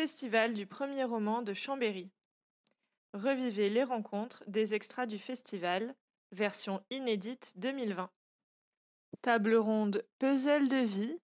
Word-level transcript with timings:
Festival 0.00 0.54
du 0.54 0.64
premier 0.64 1.04
roman 1.04 1.42
de 1.42 1.52
Chambéry. 1.52 2.08
Revivez 3.12 3.68
les 3.68 3.84
rencontres 3.84 4.42
des 4.46 4.72
extras 4.72 5.04
du 5.04 5.18
festival, 5.18 5.94
version 6.32 6.82
inédite 6.88 7.52
2020. 7.58 8.08
Table 9.20 9.56
ronde 9.56 10.02
Puzzle 10.18 10.68
de 10.68 10.78
vie 10.78 11.18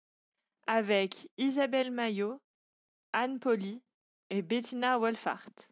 avec 0.66 1.30
Isabelle 1.38 1.90
Maillot, 1.90 2.38
Anne 3.14 3.40
Poli 3.40 3.80
et 4.28 4.42
Bettina 4.42 4.98
Wolfart. 4.98 5.70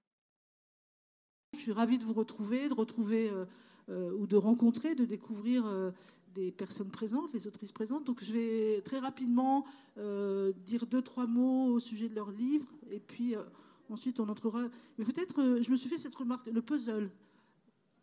Je 1.52 1.59
suis 1.59 1.73
ravie 1.73 1.98
de 1.98 2.05
vous 2.05 2.14
retrouver, 2.14 2.71
de 2.71 2.75
retrouver 2.75 3.29
euh, 3.29 3.45
euh, 3.91 4.12
ou 4.12 4.27
de 4.27 4.36
rencontrer, 4.36 4.95
de 4.95 5.05
découvrir 5.05 5.66
euh, 5.66 5.91
des 6.35 6.51
personnes 6.51 6.91
présentes, 6.91 7.32
les 7.32 7.46
autrices 7.46 7.73
présentes. 7.73 8.05
Donc 8.05 8.23
je 8.23 8.32
vais 8.32 8.83
très 8.83 8.98
rapidement 8.98 9.64
dire 10.66 10.87
deux, 10.87 11.03
trois 11.03 11.27
mots 11.27 11.66
au 11.66 11.80
sujet 11.80 12.09
de 12.09 12.14
leur 12.14 12.30
livre 12.30 12.66
et 12.91 13.01
puis 13.01 13.34
ensuite 13.89 14.21
on 14.21 14.29
entrera. 14.29 14.65
Mais 14.98 15.05
peut-être, 15.05 15.61
je 15.62 15.70
me 15.70 15.77
suis 15.77 15.89
fait 15.89 15.98
cette 15.98 16.15
remarque, 16.15 16.47
le 16.47 16.62
puzzle. 16.62 17.11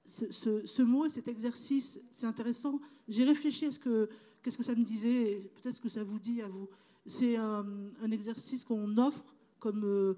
Ce, 0.05 0.81
mot 0.81 1.05
et 1.05 1.09
cet 1.09 1.27
exercice, 1.27 2.01
c'est 2.09 2.25
intéressant. 2.25 2.79
J'ai 3.07 3.23
réfléchi 3.23 3.67
à 3.67 3.71
ce 3.71 3.79
que, 3.79 4.09
qu'est-ce 4.41 4.57
que 4.57 4.63
ça 4.63 4.75
me 4.75 4.83
disait, 4.83 5.51
peut-être 5.55 5.75
ce 5.75 5.81
que 5.81 5.89
ça 5.89 6.03
vous 6.03 6.19
dit 6.19 6.41
à 6.41 6.47
vous. 6.47 6.67
C'est 7.05 7.35
un, 7.35 7.65
exercice 8.11 8.63
qu'on 8.63 8.97
offre 8.97 9.35
comme 9.59 10.15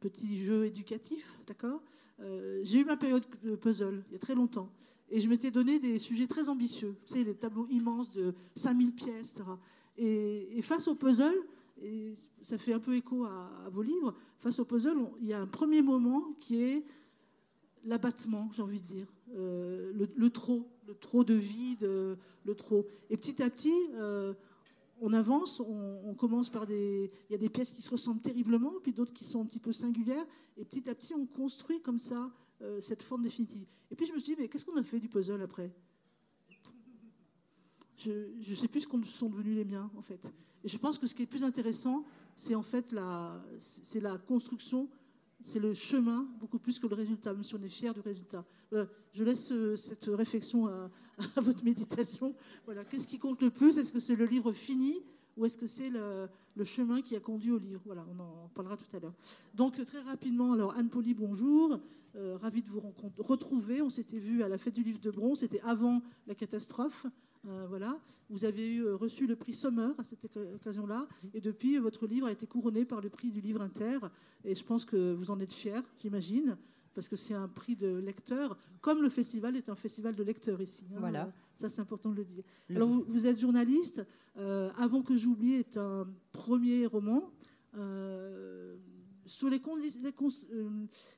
petit 0.00 0.44
jeu 0.44 0.66
éducatif, 0.66 1.34
d'accord? 1.46 1.82
Euh, 2.20 2.60
J'ai 2.62 2.80
eu 2.80 2.84
ma 2.84 2.96
période 2.96 3.24
de 3.42 3.56
puzzle 3.56 4.02
il 4.08 4.12
y 4.12 4.16
a 4.16 4.18
très 4.18 4.34
longtemps. 4.34 4.70
Et 5.10 5.20
je 5.20 5.28
m'étais 5.28 5.50
donné 5.50 5.78
des 5.78 5.98
sujets 5.98 6.26
très 6.26 6.48
ambitieux. 6.48 6.96
Vous 7.02 7.12
savez, 7.12 7.24
des 7.24 7.34
tableaux 7.34 7.66
immenses 7.70 8.10
de 8.10 8.34
5000 8.56 8.92
pièces, 8.92 9.32
etc. 9.32 9.44
Et, 9.96 10.60
face 10.62 10.88
au 10.88 10.94
puzzle, 10.94 11.36
et 11.82 12.14
ça 12.42 12.58
fait 12.58 12.72
un 12.72 12.80
peu 12.80 12.96
écho 12.96 13.24
à, 13.24 13.68
vos 13.70 13.82
livres, 13.82 14.14
face 14.38 14.58
au 14.58 14.64
puzzle, 14.64 14.96
il 15.20 15.28
y 15.28 15.32
a 15.32 15.40
un 15.40 15.46
premier 15.46 15.82
moment 15.82 16.34
qui 16.40 16.60
est 16.60 16.84
l'abattement, 17.84 18.50
j'ai 18.52 18.62
envie 18.62 18.80
de 18.80 18.86
dire, 18.86 19.06
euh, 19.36 19.92
le, 19.92 20.30
trop, 20.30 20.66
le 20.86 20.94
trop 20.94 21.22
de 21.22 21.34
vide, 21.34 21.82
le 21.82 22.54
trop. 22.54 22.86
Et 23.10 23.16
petit 23.16 23.42
à 23.42 23.50
petit, 23.50 23.74
euh, 23.94 24.32
on 25.00 25.12
avance, 25.12 25.60
on, 25.60 26.14
commence 26.14 26.48
par 26.48 26.66
des... 26.66 27.10
Il 27.28 27.32
y 27.32 27.34
a 27.34 27.38
des 27.38 27.48
pièces 27.48 27.70
qui 27.70 27.82
se 27.82 27.90
ressemblent 27.90 28.20
terriblement, 28.20 28.72
puis 28.82 28.92
d'autres 28.92 29.12
qui 29.12 29.24
sont 29.24 29.42
un 29.42 29.46
petit 29.46 29.58
peu 29.58 29.72
singulières, 29.72 30.26
et 30.56 30.64
petit 30.64 30.88
à 30.88 30.94
petit, 30.94 31.14
on 31.14 31.26
construit 31.26 31.80
comme 31.80 31.98
ça 31.98 32.30
euh, 32.62 32.80
cette 32.80 33.02
forme 33.02 33.22
définitive. 33.22 33.66
Et 33.90 33.96
puis 33.96 34.06
je 34.06 34.12
me 34.12 34.18
suis 34.18 34.34
dit, 34.34 34.40
mais 34.40 34.48
qu'est-ce 34.48 34.64
qu'on 34.64 34.76
a 34.76 34.82
fait 34.82 35.00
du 35.00 35.08
puzzle 35.08 35.42
après? 35.42 35.70
Je 37.96 38.10
ne 38.10 38.54
sais 38.54 38.68
plus 38.68 38.82
ce 38.82 38.88
qu'ont 38.88 39.02
sont 39.04 39.30
devenus 39.30 39.56
les 39.56 39.64
miens, 39.64 39.90
en 39.96 40.02
fait. 40.02 40.20
Et 40.62 40.68
je 40.68 40.76
pense 40.76 40.98
que 40.98 41.06
ce 41.06 41.14
qui 41.14 41.22
est 41.22 41.26
plus 41.26 41.44
intéressant, 41.44 42.04
c'est 42.36 42.54
en 42.54 42.62
fait 42.62 42.92
la, 42.92 43.42
c'est 43.58 44.00
la 44.00 44.18
construction 44.18 44.88
c'est 45.44 45.60
le 45.60 45.74
chemin 45.74 46.26
beaucoup 46.40 46.58
plus 46.58 46.78
que 46.78 46.86
le 46.86 46.94
résultat, 46.94 47.32
même 47.32 47.42
si 47.42 47.54
on 47.54 47.62
est 47.62 47.68
fier 47.68 47.92
du 47.92 48.00
résultat. 48.00 48.44
je 48.72 49.24
laisse 49.24 49.52
euh, 49.52 49.76
cette 49.76 50.06
réflexion 50.06 50.66
à, 51.36 51.40
votre 51.40 51.62
méditation. 51.62 52.34
Voilà, 52.64 52.84
qu'est-ce 52.84 53.06
qui 53.06 53.18
compte 53.18 53.42
le 53.42 53.50
plus? 53.50 53.78
Est-ce 53.78 53.92
que 53.92 54.00
c'est 54.00 54.16
le 54.16 54.24
livre 54.24 54.52
fini? 54.52 55.02
Ou 55.36 55.44
est-ce 55.44 55.58
que 55.58 55.66
c'est 55.66 55.90
le, 55.90 56.28
chemin 56.64 57.02
qui 57.02 57.16
a 57.16 57.20
conduit 57.20 57.50
au 57.50 57.58
livre? 57.58 57.80
Voilà, 57.84 58.04
on 58.16 58.20
en 58.20 58.48
parlera 58.54 58.76
tout 58.76 58.96
à 58.96 59.00
l'heure. 59.00 59.14
Donc 59.54 59.84
très 59.84 60.00
rapidement, 60.00 60.52
alors 60.52 60.74
Anne 60.76 60.88
Poli, 60.88 61.14
bonjour. 61.14 61.78
Euh, 62.16 62.36
ravi 62.40 62.62
de 62.62 62.70
vous 62.70 62.80
retrouver. 63.18 63.82
On 63.82 63.90
s'était 63.90 64.18
vu 64.18 64.44
à 64.44 64.48
la 64.48 64.56
fête 64.56 64.74
du 64.74 64.84
livre 64.84 65.00
de 65.00 65.10
bronze, 65.10 65.40
c'était 65.40 65.60
avant 65.62 66.00
la 66.28 66.36
catastrophe. 66.36 67.06
Euh, 67.48 67.66
voilà. 67.68 67.98
Vous 68.30 68.44
avez 68.44 68.74
eu, 68.74 68.84
euh, 68.84 68.94
reçu 68.94 69.26
le 69.26 69.34
prix 69.34 69.52
Sommer 69.52 69.88
à 69.98 70.04
cette 70.04 70.24
occasion-là, 70.54 71.06
et 71.34 71.40
depuis, 71.40 71.76
votre 71.78 72.06
livre 72.06 72.26
a 72.26 72.32
été 72.32 72.46
couronné 72.46 72.84
par 72.84 73.00
le 73.00 73.10
prix 73.10 73.30
du 73.30 73.40
livre 73.40 73.60
inter, 73.60 73.98
et 74.44 74.54
je 74.54 74.64
pense 74.64 74.84
que 74.84 75.12
vous 75.12 75.30
en 75.30 75.40
êtes 75.40 75.52
fiers, 75.52 75.82
j'imagine, 75.98 76.56
parce 76.94 77.08
que 77.08 77.16
c'est 77.16 77.34
un 77.34 77.48
prix 77.48 77.76
de 77.76 77.96
lecteurs, 77.96 78.56
comme 78.80 79.02
le 79.02 79.08
festival 79.08 79.56
est 79.56 79.68
un 79.68 79.74
festival 79.74 80.14
de 80.14 80.22
lecteurs 80.22 80.60
ici. 80.60 80.86
Hein. 80.92 81.00
voilà. 81.00 81.32
Ça, 81.54 81.68
c'est 81.68 81.80
important 81.80 82.10
de 82.10 82.16
le 82.16 82.24
dire. 82.24 82.42
Alors, 82.70 82.88
vous, 82.88 83.26
êtes 83.26 83.40
journaliste. 83.40 84.04
Euh, 84.36 84.70
Avant 84.76 85.02
que 85.02 85.16
j'oublie 85.16 85.54
est 85.54 85.76
un 85.76 86.08
premier 86.32 86.86
roman 86.86 87.30
sur 89.26 89.48
les, 89.48 89.60
euh, 89.60 90.70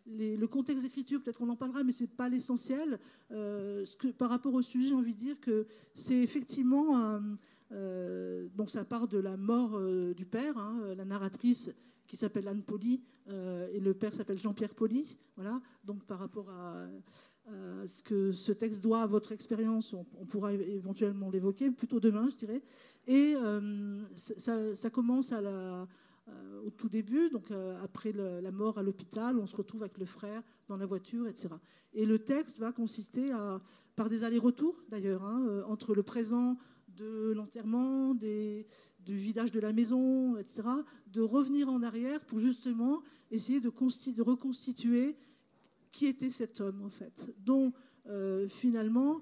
les, 0.07 0.37
le 0.37 0.47
contexte 0.47 0.85
d'écriture, 0.85 1.23
peut-être 1.23 1.43
on 1.43 1.49
en 1.49 1.57
parlera, 1.57 1.83
mais 1.83 1.93
ce 1.93 2.05
n'est 2.05 2.09
pas 2.09 2.29
l'essentiel. 2.29 2.99
Euh, 3.33 3.85
par 4.19 4.31
rapport 4.31 4.55
au 4.55 4.63
sujet, 4.63 4.89
j'ai 4.89 4.95
envie 4.95 5.15
de 5.15 5.19
dire 5.19 5.41
que 5.41 5.67
c'est 5.95 6.19
effectivement. 6.19 7.21
Euh, 7.73 8.47
donc 8.55 8.71
ça 8.71 8.85
part 8.85 9.09
de 9.09 9.19
la 9.19 9.37
mort 9.37 9.81
du 10.15 10.25
père, 10.25 10.57
hein, 10.57 10.95
la 10.97 11.05
narratrice 11.05 11.73
qui 12.07 12.17
s'appelle 12.17 12.49
Anne 12.49 12.63
Poli, 12.63 13.03
et 13.29 13.81
le 13.81 13.93
père 13.95 14.15
s'appelle 14.15 14.39
Jean-Pierre 14.39 14.75
Poli. 14.75 15.19
Voilà. 15.35 15.61
Donc 15.85 16.05
par 16.05 16.19
rapport 16.19 16.49
à, 16.51 16.87
ce 17.87 18.03
que 18.03 18.33
ce 18.33 18.53
texte 18.53 18.81
doit 18.81 19.03
à 19.03 19.07
votre 19.07 19.33
expérience, 19.33 19.93
on, 19.93 20.05
pourra 20.27 20.53
éventuellement 20.53 21.31
l'évoquer, 21.31 21.71
plutôt 21.71 21.99
demain, 21.99 22.29
je 22.31 22.37
dirais. 22.37 22.63
Et 23.07 23.35
ça, 24.15 24.75
ça, 24.75 24.91
commence 24.91 25.33
euh, 26.29 26.61
au 26.67 26.71
tout 26.71 26.89
début, 26.89 27.31
donc 27.31 27.53
euh, 27.53 27.81
après 27.85 28.11
la 28.11 28.51
mort 28.51 28.79
à 28.79 28.83
l'hôpital, 28.83 29.39
on 29.39 29.47
se 29.47 29.55
retrouve 29.55 29.85
avec 29.85 29.97
le 29.97 30.07
frère 30.07 30.43
dans 30.67 30.77
la 30.77 30.85
voiture, 30.85 31.29
etc. 31.29 31.51
Et 31.95 32.05
le 32.05 32.19
texte 32.19 32.59
va 32.59 32.73
consister 32.73 33.31
à, 33.31 33.61
par 33.95 34.09
des 34.09 34.25
allers-retours 34.25 34.75
d'ailleurs, 34.89 35.25
hein, 35.25 35.47
euh, 35.47 35.63
entre 35.67 35.95
le 35.95 36.03
présent 36.03 36.59
de 36.89 37.33
l'enterrement, 37.33 38.17
du 39.07 39.17
vidage 39.17 39.53
de 39.53 39.61
la 39.61 39.73
maison, 39.73 40.37
etc., 40.37 40.63
de 41.13 41.23
revenir 41.23 41.71
en 41.71 41.83
arrière 41.83 42.23
pour 42.27 42.41
justement 42.41 43.03
essayer 43.31 43.61
de, 43.61 43.71
reconstituer 44.21 45.17
qui 45.93 46.07
était 46.07 46.31
cet 46.31 46.61
homme, 46.61 46.83
en 46.83 46.91
fait, 46.91 47.35
dont 47.39 47.73
finalement 48.49 49.21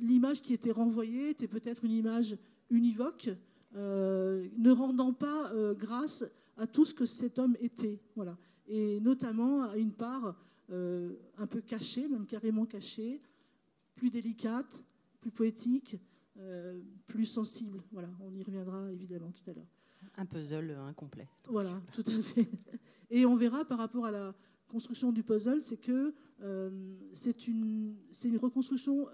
l'image 0.00 0.42
qui 0.42 0.52
était 0.52 0.72
renvoyée 0.72 1.30
était 1.30 1.46
peut-être 1.46 1.84
une 1.84 1.92
image 1.92 2.36
univoque, 2.70 3.30
euh, 3.76 4.48
ne 4.56 4.70
rendant 4.70 5.12
pas 5.12 5.52
euh, 5.52 5.74
grâce 5.74 6.24
à 6.56 6.66
tout 6.66 6.84
ce 6.84 6.94
que 6.94 7.04
cet 7.04 7.38
homme 7.38 7.56
était. 7.60 8.00
Voilà. 8.14 8.36
Et 8.68 9.00
notamment 9.00 9.64
à 9.64 9.76
une 9.76 9.92
part 9.92 10.34
euh, 10.70 11.14
un 11.36 11.46
peu 11.46 11.60
cachée, 11.60 12.08
même 12.08 12.26
carrément 12.26 12.64
cachée, 12.64 13.20
plus 13.94 14.10
délicate, 14.10 14.82
plus 15.20 15.30
poétique, 15.30 15.96
plus 17.06 17.26
sensible. 17.26 17.82
Voilà, 17.92 18.08
on 18.20 18.34
y 18.34 18.42
reviendra 18.42 18.90
évidemment 18.92 19.32
tout 19.32 19.50
à 19.50 19.54
l'heure. 19.54 19.66
Un 20.16 20.26
puzzle 20.26 20.70
incomplet. 20.88 21.28
Voilà, 21.48 21.80
tout 21.92 22.04
à 22.06 22.22
fait. 22.22 22.48
Et 23.10 23.24
on 23.26 23.36
verra 23.36 23.64
par 23.64 23.78
rapport 23.78 24.06
à 24.06 24.10
la 24.10 24.34
construction 24.68 25.12
du 25.12 25.22
puzzle, 25.22 25.62
c'est 25.62 25.76
que 25.76 26.14
c'est 27.12 27.48
une, 27.48 27.96
une 28.24 28.36
reconstruction 28.36 29.08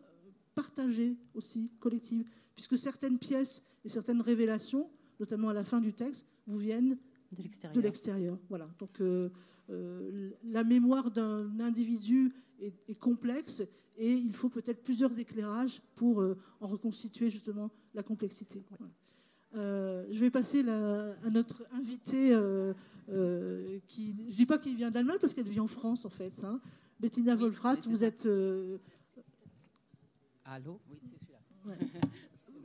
partagée 0.55 1.17
aussi, 1.35 1.71
collective, 1.81 2.25
puisque 2.55 2.77
certaines 2.77 3.19
pièces 3.19 3.63
et 3.85 3.89
certaines 3.89 4.21
révélations, 4.21 4.91
notamment 5.21 5.49
à 5.49 5.55
la 5.55 5.65
fin 5.65 5.81
du 5.81 5.93
texte, 5.93 6.27
vous 6.47 6.59
viennent 6.59 6.99
de 7.33 7.81
l'extérieur. 7.81 8.39
Voilà. 8.49 8.69
Donc 8.79 9.01
euh, 9.01 9.31
euh, 9.71 10.31
la 10.45 10.65
mémoire 10.65 11.11
d'un 11.11 11.59
individu 11.61 12.33
est, 12.61 12.99
complexe 12.99 13.63
et 13.97 14.13
il 14.13 14.35
faut 14.35 14.49
peut-être 14.49 14.83
plusieurs 14.83 15.19
éclairages 15.19 15.83
pour 15.97 16.21
euh, 16.21 16.39
en 16.61 16.67
reconstituer 16.67 17.31
justement 17.31 17.71
la 17.95 18.03
complexité. 18.03 18.63
je 19.55 20.19
vais 20.19 20.31
passer 20.31 20.61
à 20.69 21.31
notre 21.31 21.65
invité 21.73 22.31
qui, 23.87 24.15
je 24.29 24.33
ne 24.33 24.37
dis 24.37 24.47
pas 24.47 24.59
qu'il 24.59 24.77
vient 24.77 24.91
d'Allemagne 24.91 25.19
parce 25.21 25.35
qu'elle 25.35 25.49
vit 25.49 25.61
en 25.61 25.67
France 25.67 26.05
en 26.05 26.11
fait. 26.11 26.33
Hein. 26.43 26.61
Bettina 27.01 27.37
Wolfrat, 27.37 27.77
vous 27.87 28.05
êtes. 28.05 28.27
Allô? 30.45 30.81
Oui, 30.91 30.99
c'est 31.03 31.19
celui-là. 31.19 32.09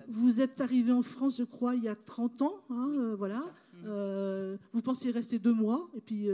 Vous 0.09 0.41
êtes 0.41 0.61
arrivé 0.61 0.91
en 0.93 1.01
France, 1.01 1.37
je 1.37 1.43
crois, 1.43 1.75
il 1.75 1.83
y 1.83 1.89
a 1.89 1.95
30 1.95 2.41
ans. 2.41 2.55
Hein, 2.69 2.93
euh, 2.97 3.15
voilà. 3.15 3.43
Euh, 3.85 4.57
vous 4.71 4.81
pensiez 4.81 5.11
rester 5.11 5.37
deux 5.37 5.53
mois, 5.53 5.89
et 5.95 6.01
puis 6.01 6.27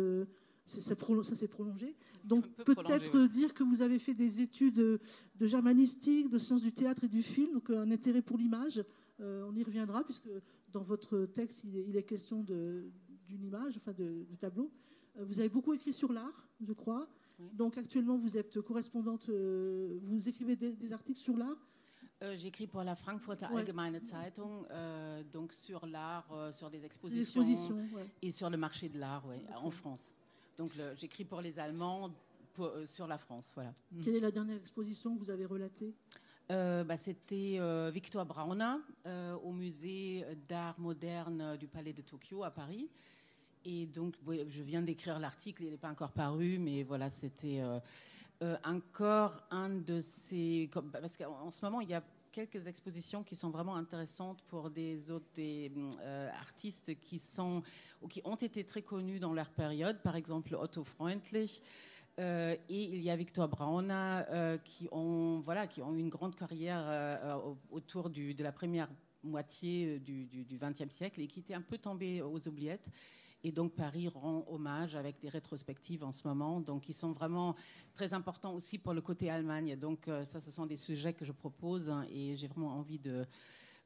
euh, 0.66 1.24
ça, 1.24 1.36
s'est 1.36 1.48
prolongé. 1.48 1.96
Donc 2.24 2.48
peut-être 2.64 3.28
dire 3.28 3.54
que 3.54 3.64
vous 3.64 3.82
avez 3.82 4.00
fait 4.00 4.14
des 4.14 4.42
études 4.42 4.76
de 4.76 5.46
germanistique, 5.46 6.30
de 6.30 6.38
sciences 6.38 6.62
du 6.62 6.72
théâtre 6.72 7.04
et 7.04 7.08
du 7.08 7.22
film, 7.22 7.54
donc 7.54 7.70
un 7.70 7.92
intérêt 7.92 8.22
pour 8.22 8.38
l'image. 8.38 8.84
on 9.20 9.56
y 9.56 9.64
reviendra, 9.64 10.04
puisque 10.04 10.30
dans 10.72 10.84
votre 10.84 11.26
texte, 11.26 11.64
il 11.66 11.96
est, 11.96 12.04
question 12.04 12.44
d'une 12.44 13.44
image, 13.44 13.78
enfin 13.78 13.94
de, 13.94 14.26
tableau. 14.40 14.72
vous 15.20 15.40
avez 15.40 15.50
beaucoup 15.50 15.74
écrit 15.74 15.94
sur 15.94 16.12
l'art, 16.14 16.48
je 16.62 16.74
crois. 16.74 17.08
Donc 17.54 17.78
actuellement, 17.78 18.18
vous 18.18 18.38
êtes 18.38 18.62
correspondante, 18.62 19.30
vous 19.30 20.30
écrivez 20.30 20.56
des 20.56 20.94
articles 20.94 21.20
sur 21.20 21.36
l'art? 21.36 21.58
Euh, 22.24 22.38
j'écris 22.38 22.68
pour 22.68 22.84
la 22.84 22.96
Frankfurter 22.96 23.48
Allgemeine 23.54 24.00
Zeitung, 24.06 24.66
euh, 24.72 25.24
donc 25.24 25.52
sur 25.52 25.86
l'art, 25.86 26.26
euh, 26.32 26.52
sur 26.54 26.70
des 26.70 26.86
expositions, 26.86 27.86
et 28.22 28.32
sur 28.32 28.50
le 28.50 28.56
marché 28.56 28.88
de 28.88 28.98
l'art 28.98 29.26
en 29.62 29.70
France. 29.70 30.16
Donc 30.58 30.72
j'écris 30.98 31.26
pour 31.26 31.42
les 31.42 31.60
Allemands, 31.60 32.14
sur 32.88 33.08
la 33.08 33.18
France. 33.18 33.52
Voilà. 33.56 33.74
Quelle 34.04 34.16
est 34.16 34.20
la 34.20 34.32
dernière 34.32 34.58
exposition 34.58 35.16
que 35.16 35.20
vous 35.20 35.30
avez 35.30 35.46
relatée? 35.46 35.94
Bah, 36.50 36.98
C'était 36.98 37.60
Victor 37.92 38.26
Brauner 38.26 38.76
au 39.44 39.52
musée 39.52 40.24
d'art 40.48 40.80
moderne 40.80 41.58
du 41.58 41.68
Palais 41.68 41.94
de 41.94 42.02
Tokyo 42.02 42.44
à 42.44 42.52
Paris. 42.52 42.90
Et 43.66 43.88
donc, 43.88 44.16
je 44.28 44.62
viens 44.62 44.82
d'écrire 44.82 45.20
l'article, 45.20 45.64
il 45.64 45.72
n'est 45.72 45.78
pas 45.78 45.90
encore 45.90 46.12
paru, 46.12 46.60
mais 46.60 46.84
voilà, 46.84 47.10
c'était 47.10 47.64
encore 48.66 49.42
un 49.50 49.70
de 49.70 50.02
ces... 50.02 50.70
Parce 50.92 51.16
qu'en 51.16 51.50
ce 51.50 51.66
moment, 51.66 51.82
il 51.82 51.90
y 51.90 51.94
a 51.96 52.04
quelques 52.34 52.68
expositions 52.68 53.24
qui 53.24 53.36
sont 53.36 53.52
vraiment 53.52 53.76
intéressantes 53.76 54.42
pour 54.48 54.70
des 54.70 55.12
autres 55.12 55.30
artistes 56.42 57.00
qui, 57.00 57.20
sont, 57.20 57.62
ou 58.02 58.08
qui 58.08 58.22
ont 58.26 58.36
été 58.36 58.66
très 58.66 58.82
connus 58.82 59.20
dans 59.20 59.34
leur 59.34 59.50
période, 59.52 60.02
par 60.02 60.18
exemple 60.18 60.56
Otto 60.56 60.84
Freundlich. 60.84 61.62
Euh, 62.20 62.56
et 62.70 62.84
il 62.84 63.02
y 63.02 63.10
a 63.10 63.16
Victor 63.16 63.48
Brauna 63.48 64.28
euh, 64.30 64.58
qui, 64.60 64.88
ont, 64.92 65.42
voilà, 65.46 65.66
qui 65.66 65.82
ont 65.82 65.96
une 65.96 66.10
grande 66.10 66.36
carrière 66.36 66.84
euh, 66.86 67.40
autour 67.72 68.10
du, 68.10 68.36
de 68.36 68.44
la 68.44 68.52
première 68.52 68.90
moitié 69.24 70.00
du 70.00 70.46
XXe 70.60 70.94
siècle 70.94 71.22
et 71.22 71.28
qui 71.28 71.40
étaient 71.40 71.54
un 71.54 71.62
peu 71.62 71.78
tombés 71.78 72.22
aux 72.22 72.48
oubliettes. 72.48 72.86
Et 73.44 73.52
donc 73.52 73.74
Paris 73.74 74.08
rend 74.08 74.46
hommage 74.48 74.96
avec 74.96 75.20
des 75.20 75.30
rétrospectives 75.30 76.04
en 76.04 76.12
ce 76.12 76.28
moment, 76.28 76.62
donc 76.62 76.84
qui 76.84 76.94
sont 76.94 77.12
vraiment 77.12 77.56
très 77.94 78.14
importants 78.14 78.54
aussi 78.54 78.78
pour 78.78 78.94
le 78.94 79.02
côté 79.02 79.30
Allemagne. 79.30 79.76
Donc 79.76 80.10
ça, 80.24 80.40
ce 80.40 80.52
sont 80.52 80.66
des 80.66 80.78
sujets 80.78 81.14
que 81.14 81.26
je 81.26 81.32
propose 81.32 81.90
hein, 81.90 82.06
et 82.10 82.36
j'ai 82.36 82.48
vraiment 82.48 82.78
envie 82.78 83.00
de, 83.00 83.26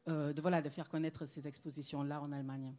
de, 0.05 0.41
voilà, 0.41 0.61
de 0.61 0.69
faire 0.69 0.89
connaître 0.89 1.25
ces 1.25 1.47
expositions-là 1.47 2.21
en 2.21 2.31
Allemagne. 2.31 2.73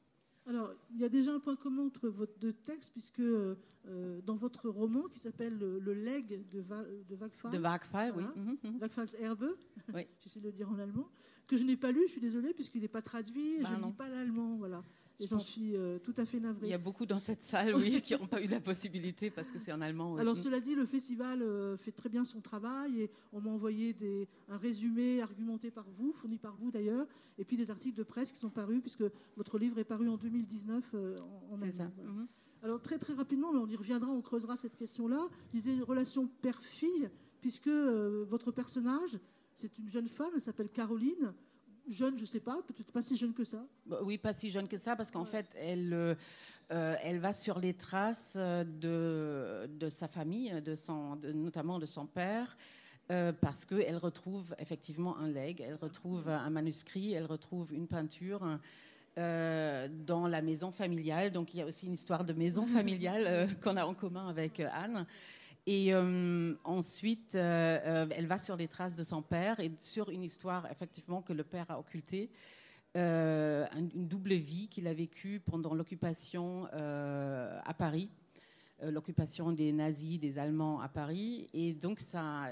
Alors, 0.48 0.72
il 0.94 1.00
y 1.00 1.04
a 1.04 1.10
déjà 1.10 1.34
un 1.34 1.40
point 1.40 1.56
commun 1.56 1.86
entre 1.86 2.08
vos 2.08 2.26
deux 2.40 2.54
textes, 2.54 2.92
puisque 2.92 3.20
euh, 3.20 3.54
dans 4.22 4.36
votre 4.36 4.70
roman 4.70 5.02
qui 5.08 5.18
s'appelle 5.18 5.58
Le, 5.58 5.92
leg 5.92 6.48
de, 6.50 6.60
Va, 6.60 6.82
de 6.82 7.16
Wagfall. 7.16 7.52
De 7.52 7.58
Wagfall, 7.58 8.14
oui. 8.16 8.24
Mm 8.34 8.78
Erbe, 9.20 9.56
oui. 9.94 10.06
j'essaie 10.20 10.40
de 10.40 10.46
le 10.46 10.52
dire 10.52 10.70
en 10.70 10.78
allemand, 10.78 11.08
que 11.46 11.58
je 11.58 11.64
n'ai 11.64 11.76
pas 11.76 11.92
lu, 11.92 12.02
je 12.06 12.12
suis 12.12 12.20
désolée, 12.20 12.54
puisqu'il 12.54 12.80
n'est 12.80 12.88
pas 12.88 13.02
traduit, 13.02 13.62
bah 13.62 13.68
je 13.70 13.80
ne 13.80 13.86
lis 13.86 13.92
pas 13.92 14.08
l'allemand, 14.08 14.56
voilà. 14.56 14.82
Et 15.20 15.26
j'en 15.26 15.40
suis 15.40 15.74
euh, 15.74 15.98
tout 15.98 16.14
à 16.16 16.24
fait 16.24 16.38
navrée. 16.38 16.68
Il 16.68 16.70
y 16.70 16.74
a 16.74 16.78
beaucoup 16.78 17.04
dans 17.04 17.18
cette 17.18 17.42
salle, 17.42 17.74
oui, 17.74 18.00
qui 18.02 18.14
n'ont 18.14 18.26
pas 18.26 18.40
eu 18.40 18.46
la 18.46 18.60
possibilité 18.60 19.30
parce 19.30 19.50
que 19.50 19.58
c'est 19.58 19.72
en 19.72 19.80
allemand. 19.80 20.16
Alors, 20.16 20.36
cela 20.36 20.60
dit, 20.60 20.74
le 20.76 20.86
festival 20.86 21.42
euh, 21.42 21.76
fait 21.76 21.90
très 21.90 22.08
bien 22.08 22.24
son 22.24 22.40
travail 22.40 23.02
et 23.02 23.10
on 23.32 23.40
m'a 23.40 23.50
envoyé 23.50 23.92
des, 23.92 24.28
un 24.48 24.56
résumé 24.56 25.20
argumenté 25.20 25.70
par 25.70 25.86
vous, 25.98 26.12
fourni 26.12 26.38
par 26.38 26.54
vous 26.56 26.70
d'ailleurs, 26.70 27.06
et 27.36 27.44
puis 27.44 27.56
des 27.56 27.70
articles 27.70 27.98
de 27.98 28.04
presse 28.04 28.30
qui 28.30 28.38
sont 28.38 28.50
parus, 28.50 28.80
puisque 28.80 29.04
votre 29.36 29.58
livre 29.58 29.78
est 29.78 29.84
paru 29.84 30.08
en 30.08 30.16
2019 30.16 30.90
euh, 30.94 31.18
en, 31.50 31.56
C'est 31.58 31.72
ça. 31.72 31.84
Mhm. 31.84 32.28
Alors, 32.62 32.80
très 32.80 32.98
très 32.98 33.14
rapidement, 33.14 33.52
mais 33.52 33.58
on 33.58 33.68
y 33.68 33.76
reviendra, 33.76 34.10
on 34.10 34.20
creusera 34.20 34.56
cette 34.56 34.76
question-là. 34.76 35.28
Je 35.52 35.58
disais 35.58 35.80
relation 35.80 36.28
père-fille, 36.42 37.08
puisque 37.40 37.68
votre 37.68 38.50
personnage, 38.50 39.18
c'est 39.54 39.78
une 39.78 39.88
jeune 39.88 40.08
femme, 40.08 40.30
elle 40.34 40.40
s'appelle 40.40 40.68
Caroline 40.68 41.32
jeune, 41.90 42.16
je 42.16 42.22
ne 42.22 42.26
sais 42.26 42.40
pas, 42.40 42.58
peut-être 42.66 42.92
pas 42.92 43.02
si 43.02 43.16
jeune 43.16 43.32
que 43.32 43.44
ça. 43.44 43.64
Bah 43.86 44.00
oui, 44.02 44.18
pas 44.18 44.32
si 44.32 44.50
jeune 44.50 44.68
que 44.68 44.76
ça, 44.76 44.96
parce 44.96 45.10
qu'en 45.10 45.24
fait, 45.24 45.54
elle, 45.58 45.92
euh, 45.92 46.14
euh, 46.72 46.94
elle 47.02 47.18
va 47.18 47.32
sur 47.32 47.58
les 47.58 47.74
traces 47.74 48.36
de, 48.36 49.68
de 49.68 49.88
sa 49.88 50.08
famille, 50.08 50.60
de 50.62 50.74
son, 50.74 51.16
notamment 51.34 51.78
de 51.78 51.86
son 51.86 52.06
père. 52.06 52.56
Euh, 53.10 53.32
parce 53.32 53.64
qu'elle 53.64 53.96
retrouve 53.96 54.54
effectivement 54.58 55.16
un 55.16 55.28
leg, 55.28 55.62
elle 55.66 55.76
retrouve 55.76 56.28
un 56.28 56.50
manuscrit, 56.50 57.14
elle 57.14 57.24
retrouve 57.24 57.72
une 57.72 57.86
peinture 57.86 58.58
dans 59.16 60.28
la 60.28 60.42
maison 60.42 60.70
familiale. 60.70 61.32
Donc 61.32 61.54
il 61.54 61.58
y 61.58 61.62
a 61.62 61.66
aussi 61.66 61.86
une 61.86 61.94
histoire 61.94 62.24
de 62.24 62.32
maison 62.34 62.66
familiale 62.76 63.48
qu'on 63.62 63.76
a 63.76 63.84
en 63.84 63.94
commun 63.94 64.28
avec 64.28 64.60
Anne. 64.60 65.06
Et 65.70 65.92
euh, 65.92 66.54
ensuite, 66.64 67.34
euh, 67.34 67.78
euh, 67.84 68.06
elle 68.16 68.26
va 68.26 68.38
sur 68.38 68.56
les 68.56 68.68
traces 68.68 68.94
de 68.94 69.04
son 69.04 69.20
père 69.20 69.60
et 69.60 69.70
sur 69.82 70.08
une 70.08 70.24
histoire 70.24 70.66
effectivement 70.70 71.20
que 71.20 71.34
le 71.34 71.44
père 71.44 71.66
a 71.70 71.78
occultée, 71.78 72.30
une 72.94 73.90
double 74.08 74.32
vie 74.32 74.68
qu'il 74.68 74.86
a 74.88 74.94
vécue 74.94 75.40
pendant 75.44 75.74
l'occupation 75.74 76.66
à 76.72 77.74
Paris. 77.74 78.08
L'occupation 78.82 79.52
des 79.52 79.72
nazis, 79.72 80.20
des 80.20 80.38
Allemands 80.38 80.80
à 80.80 80.88
Paris. 80.88 81.48
Et 81.52 81.74
donc, 81.74 82.00
ça, 82.00 82.44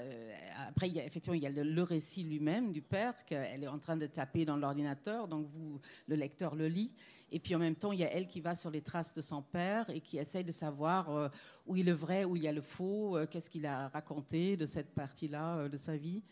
après, 0.67 0.89
il 0.89 0.95
y 0.95 0.99
a, 0.99 1.05
effectivement, 1.05 1.35
il 1.35 1.43
y 1.43 1.47
a 1.47 1.49
le, 1.49 1.63
le 1.63 1.83
récit 1.83 2.23
lui-même 2.23 2.71
du 2.71 2.81
père, 2.81 3.25
qu'elle 3.25 3.63
est 3.63 3.67
en 3.67 3.77
train 3.77 3.95
de 3.97 4.07
taper 4.07 4.43
dans 4.45 4.57
l'ordinateur, 4.57 5.27
donc 5.27 5.47
vous, 5.47 5.79
le 6.07 6.15
lecteur 6.15 6.55
le 6.55 6.67
lit. 6.67 6.93
Et 7.31 7.39
puis 7.39 7.55
en 7.55 7.59
même 7.59 7.75
temps, 7.75 7.91
il 7.91 7.99
y 7.99 8.03
a 8.03 8.11
elle 8.11 8.27
qui 8.27 8.39
va 8.39 8.55
sur 8.55 8.69
les 8.69 8.81
traces 8.81 9.13
de 9.13 9.21
son 9.21 9.41
père 9.41 9.89
et 9.89 9.99
qui 9.99 10.17
essaye 10.17 10.45
de 10.45 10.51
savoir 10.51 11.09
euh, 11.09 11.29
où 11.65 11.75
il 11.75 11.81
est 11.81 11.91
le 11.91 11.97
vrai, 11.97 12.23
où 12.23 12.35
il 12.35 12.43
y 12.43 12.47
a 12.47 12.53
le 12.53 12.61
faux, 12.61 13.17
euh, 13.17 13.25
qu'est-ce 13.25 13.49
qu'il 13.49 13.65
a 13.65 13.89
raconté 13.89 14.55
de 14.55 14.65
cette 14.65 14.93
partie-là 14.93 15.57
euh, 15.57 15.69
de 15.69 15.77
sa 15.77 15.97
vie, 15.97 16.23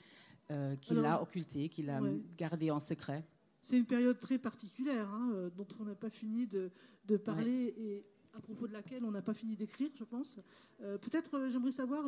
qu'il 0.79 1.03
a 1.03 1.23
occulté, 1.23 1.69
qu'il 1.69 1.89
a 1.89 1.99
gardé 2.37 2.69
en 2.69 2.79
secret. 2.79 3.23
C'est 3.63 3.79
une 3.79 3.87
période 3.87 4.19
très 4.19 4.37
particulière 4.37 5.09
hein, 5.09 5.49
dont 5.57 5.65
on 5.79 5.85
n'a 5.85 5.95
pas 5.95 6.11
fini 6.11 6.45
de, 6.45 6.71
de 7.07 7.17
parler 7.17 7.73
et 7.79 8.05
à 8.35 8.41
propos 8.41 8.67
de 8.67 8.73
laquelle 8.73 9.03
on 9.03 9.11
n'a 9.11 9.21
pas 9.21 9.33
fini 9.33 9.55
d'écrire, 9.55 9.89
je 9.95 10.03
pense. 10.03 10.39
Peut-être 10.79 11.49
j'aimerais 11.49 11.71
savoir 11.71 12.05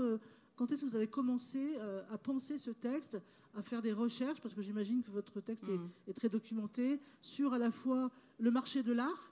quand 0.56 0.71
est-ce 0.71 0.81
que 0.81 0.89
vous 0.89 0.95
avez 0.95 1.07
commencé 1.07 1.77
à 2.12 2.18
penser 2.18 2.57
ce 2.57 2.71
texte, 2.71 3.18
à 3.56 3.62
faire 3.62 3.81
des 3.81 3.94
recherches, 3.94 4.41
parce 4.41 4.53
que 4.53 4.62
j'imagine 4.62 5.03
que 5.03 5.12
votre 5.12 5.41
texte 5.41 5.68
est, 5.69 5.77
mm. 5.77 5.89
est, 6.09 6.13
très 6.13 6.29
documenté, 6.29 7.00
sur 7.21 7.53
à 7.53 7.57
la 7.57 7.71
fois 7.71 8.12
le 8.39 8.51
marché 8.51 8.83
de 8.83 8.94
l'art. 8.94 9.31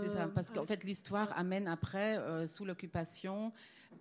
c'est 0.00 0.08
ça, 0.08 0.28
parce 0.28 0.50
qu'en 0.50 0.66
fait, 0.66 0.84
l'histoire 0.84 1.32
amène 1.36 1.68
après, 1.68 2.18
euh, 2.18 2.46
sous 2.46 2.64
l'occupation, 2.64 3.52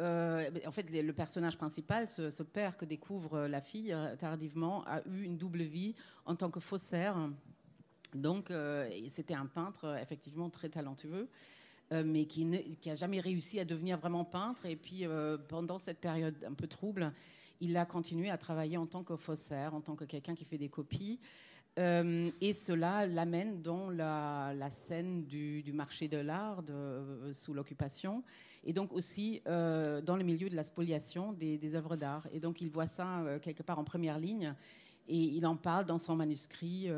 euh, 0.02 0.50
en 0.66 0.72
fait, 0.72 0.90
le 0.90 1.14
personnage 1.14 1.58
principal, 1.58 2.08
ce, 2.08 2.44
père 2.44 2.78
que 2.78 2.86
découvre 2.86 3.48
la 3.48 3.62
fille 3.62 3.94
euh, 3.94 4.16
tardivement, 4.16 4.84
a 4.86 5.02
eu 5.08 5.24
une 5.24 5.38
double 5.38 5.64
vie 5.64 5.96
en 6.26 6.36
tant 6.36 6.50
que 6.50 6.60
faussaire. 6.60 7.18
Donc, 8.14 8.50
c'était 9.10 9.34
un 9.34 9.46
peintre 9.46 9.98
effectivement 10.02 10.50
très 10.50 10.70
talentueux. 10.70 11.28
Mais 11.92 12.26
qui 12.26 12.46
n'a 12.46 12.96
jamais 12.96 13.20
réussi 13.20 13.60
à 13.60 13.66
devenir 13.66 13.98
vraiment 13.98 14.26
peintre. 14.26 14.66
Et 14.66 14.76
puis, 14.76 15.06
pendant 15.48 15.80
cette 15.80 16.00
période 16.00 16.36
un 16.48 16.54
peu 16.54 16.68
trouble, 16.68 17.12
il 17.62 17.78
a 17.78 17.86
continué 17.86 18.30
à 18.30 18.38
travailler 18.38 18.78
en 18.78 18.86
tant 18.86 19.04
que 19.04 19.16
faussaire, 19.16 19.74
en 19.74 19.82
tant 19.82 19.96
que 19.96 20.06
quelqu'un 20.06 20.36
qui 20.36 20.46
fait 20.46 20.58
des 20.58 20.70
copies. 20.70 21.20
Euh, 21.78 22.32
et 22.40 22.54
cela 22.54 23.06
l'amène 23.06 23.62
dans 23.62 23.90
la, 23.90 24.70
scène 24.70 25.26
du, 25.26 25.64
marché 25.74 26.08
de 26.08 26.18
l'art 26.18 26.64
euh, 26.70 27.34
sous 27.34 27.54
l'occupation, 27.54 28.24
et 28.64 28.72
donc 28.72 28.94
aussi 28.94 29.42
euh, 29.48 30.02
dans 30.02 30.16
le 30.16 30.24
milieu 30.24 30.50
de 30.50 30.56
la 30.56 30.64
spoliation 30.64 31.34
des, 31.34 31.76
œuvres 31.76 31.98
d'art. 31.98 32.28
Et 32.32 32.40
donc 32.40 32.62
il 32.62 32.70
voit 32.70 32.88
ça 32.88 33.24
quelque 33.42 33.64
part 33.64 33.78
en 33.78 33.84
première 33.84 34.20
ligne, 34.20 34.54
et 35.08 35.18
il 35.18 35.46
en 35.46 35.58
parle 35.58 35.86
dans 35.86 35.98
son 35.98 36.16
manuscrit 36.16 36.90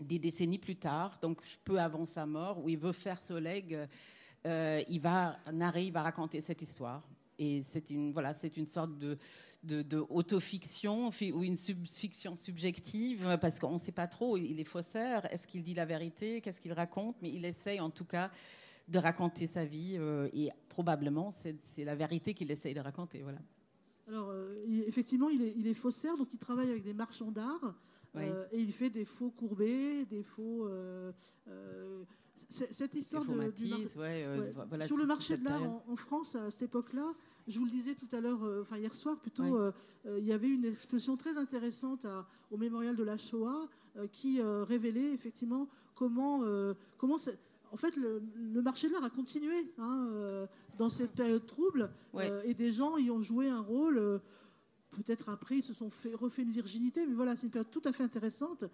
des 0.00 0.18
décennies 0.18 0.58
plus 0.58 0.76
tard, 0.76 1.18
donc 1.22 1.40
peu 1.64 1.78
avant 1.78 2.04
sa 2.04 2.26
mort, 2.26 2.62
où 2.64 2.68
il 2.68 2.78
veut 2.78 2.92
faire 2.92 3.20
ce 3.20 3.34
leg. 3.34 3.78
il 4.44 5.00
va 5.00 5.38
narrer, 5.52 5.86
il 5.86 5.92
va 5.92 6.02
raconter 6.02 6.40
cette 6.40 6.62
histoire. 6.62 7.02
Et 7.38 7.62
c'est 7.70 7.90
une, 7.90 8.12
voilà, 8.12 8.32
une 8.56 8.66
sorte 8.66 8.98
de, 8.98 9.18
de, 9.62 10.04
autofiction 10.08 11.10
ou 11.32 11.42
une 11.42 11.56
fiction 11.56 12.36
subjective, 12.36 13.38
parce 13.40 13.58
qu'on 13.58 13.72
ne 13.72 13.78
sait 13.78 13.92
pas 13.92 14.06
trop, 14.06 14.36
il 14.36 14.58
est 14.60 14.64
faussaire, 14.64 15.30
est-ce 15.32 15.46
qu'il 15.46 15.62
dit 15.62 15.74
la 15.74 15.84
vérité, 15.84 16.40
qu'est-ce 16.40 16.60
qu'il 16.60 16.72
raconte, 16.72 17.16
mais 17.22 17.32
il 17.32 17.44
essaye 17.44 17.80
en 17.80 17.90
tout 17.90 18.04
cas 18.04 18.30
de 18.88 18.98
raconter 18.98 19.46
sa 19.46 19.64
vie, 19.64 19.96
euh, 19.98 20.28
et 20.32 20.50
probablement 20.68 21.32
c'est 21.32 21.84
la 21.84 21.96
vérité 21.96 22.34
qu'il 22.34 22.50
essaye 22.50 22.74
de 22.74 22.80
raconter. 22.80 23.22
Voilà. 23.22 23.40
Alors, 24.06 24.30
euh, 24.30 24.64
effectivement, 24.86 25.28
il 25.28 25.42
est, 25.42 25.54
il 25.56 25.66
est, 25.66 25.74
faussaire, 25.74 26.16
donc 26.16 26.28
il 26.32 26.38
travaille 26.38 26.70
avec 26.70 26.84
des 26.84 26.94
marchands 26.94 27.32
d'art, 27.32 27.74
euh, 28.16 28.46
et 28.52 28.60
il 28.60 28.72
fait 28.72 28.90
des 28.90 29.04
faux 29.04 29.30
courbés, 29.30 30.04
des 30.06 30.22
faux... 30.22 30.68
cette 32.36 32.94
histoire 32.94 33.24
de, 33.24 33.52
sur 34.84 34.96
le 34.96 35.06
marché 35.06 35.36
de 35.36 35.44
l'art 35.44 35.62
en, 35.88 35.96
France 35.96 36.34
à 36.34 36.50
cette 36.50 36.62
époque-là, 36.62 37.14
je 37.48 37.58
vous 37.58 37.64
le 37.64 37.70
disais 37.70 37.94
tout 37.94 38.08
à 38.12 38.20
l'heure, 38.20 38.42
euh, 38.44 38.62
enfin 38.62 38.76
hier 38.76 38.94
soir 38.94 39.16
plutôt, 39.18 39.56
euh, 39.56 39.70
euh, 40.06 40.18
il 40.18 40.24
y 40.24 40.32
avait 40.32 40.48
une 40.48 40.64
exposition 40.64 41.16
très 41.16 41.38
intéressante 41.38 42.06
au 42.50 42.56
mémorial 42.56 42.96
de 42.96 43.04
la 43.04 43.18
Shoah 43.18 43.68
qui 44.12 44.42
révélait 44.42 45.14
effectivement 45.14 45.68
comment, 45.94 46.42
comment 46.98 47.16
en 47.72 47.76
fait, 47.78 47.96
le, 47.96 48.62
marché 48.62 48.88
de 48.88 48.92
l'art 48.92 49.04
a 49.04 49.10
continué 49.10 49.72
hein, 49.78 50.46
dans 50.76 50.90
cette 50.90 51.12
période 51.12 51.46
trouble 51.46 51.90
et 52.44 52.52
des 52.52 52.72
gens 52.72 52.98
y 52.98 53.10
ont 53.10 53.22
joué 53.22 53.48
un 53.48 53.60
rôle. 53.60 54.20
Peut-être 54.96 55.28
après, 55.28 55.56
ils 55.56 55.62
se 55.62 55.74
sont 55.74 55.90
fait, 55.90 56.14
refait 56.14 56.42
une 56.42 56.50
virginité, 56.50 57.06
mais 57.06 57.14
voilà, 57.14 57.36
c'est 57.36 57.46
une 57.46 57.52
période 57.52 57.70
tout 57.70 57.82
à 57.84 57.92
fait 57.92 58.02
intéressante 58.02 58.64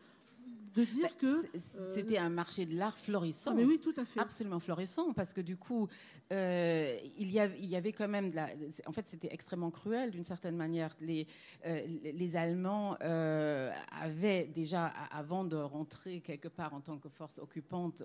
de 0.74 0.84
dire 0.84 1.08
bah, 1.08 1.16
que 1.20 1.42
c'était 1.54 2.18
un 2.18 2.30
marché 2.30 2.64
de 2.66 2.76
l'art 2.76 2.98
florissant. 2.98 3.50
Ah, 3.52 3.54
mais 3.54 3.64
oui, 3.64 3.78
tout 3.78 3.94
à 3.96 4.04
fait. 4.04 4.20
Absolument 4.20 4.60
florissant, 4.60 5.12
parce 5.12 5.32
que 5.32 5.40
du 5.40 5.56
coup, 5.56 5.88
euh, 6.32 6.96
il, 7.32 7.66
y 7.66 7.76
avait, 7.76 7.92
quand 7.92 8.08
même, 8.08 8.30
de 8.30 8.36
la, 8.36 8.48
en 8.86 8.92
fait, 8.92 9.06
c'était 9.08 9.28
extrêmement 9.30 9.70
cruel 9.70 10.10
d'une 10.10 10.24
certaine 10.24 10.56
manière. 10.56 10.94
Les, 11.00 11.26
euh, 11.66 12.34
Allemands 12.34 12.96
euh, 13.02 13.70
avaient 13.90 14.46
déjà, 14.46 14.86
avant 14.86 15.44
de 15.44 15.56
rentrer 15.56 16.20
quelque 16.20 16.48
part 16.48 16.74
en 16.74 16.80
tant 16.80 16.98
que 16.98 17.08
force 17.08 17.38
occupante 17.38 18.02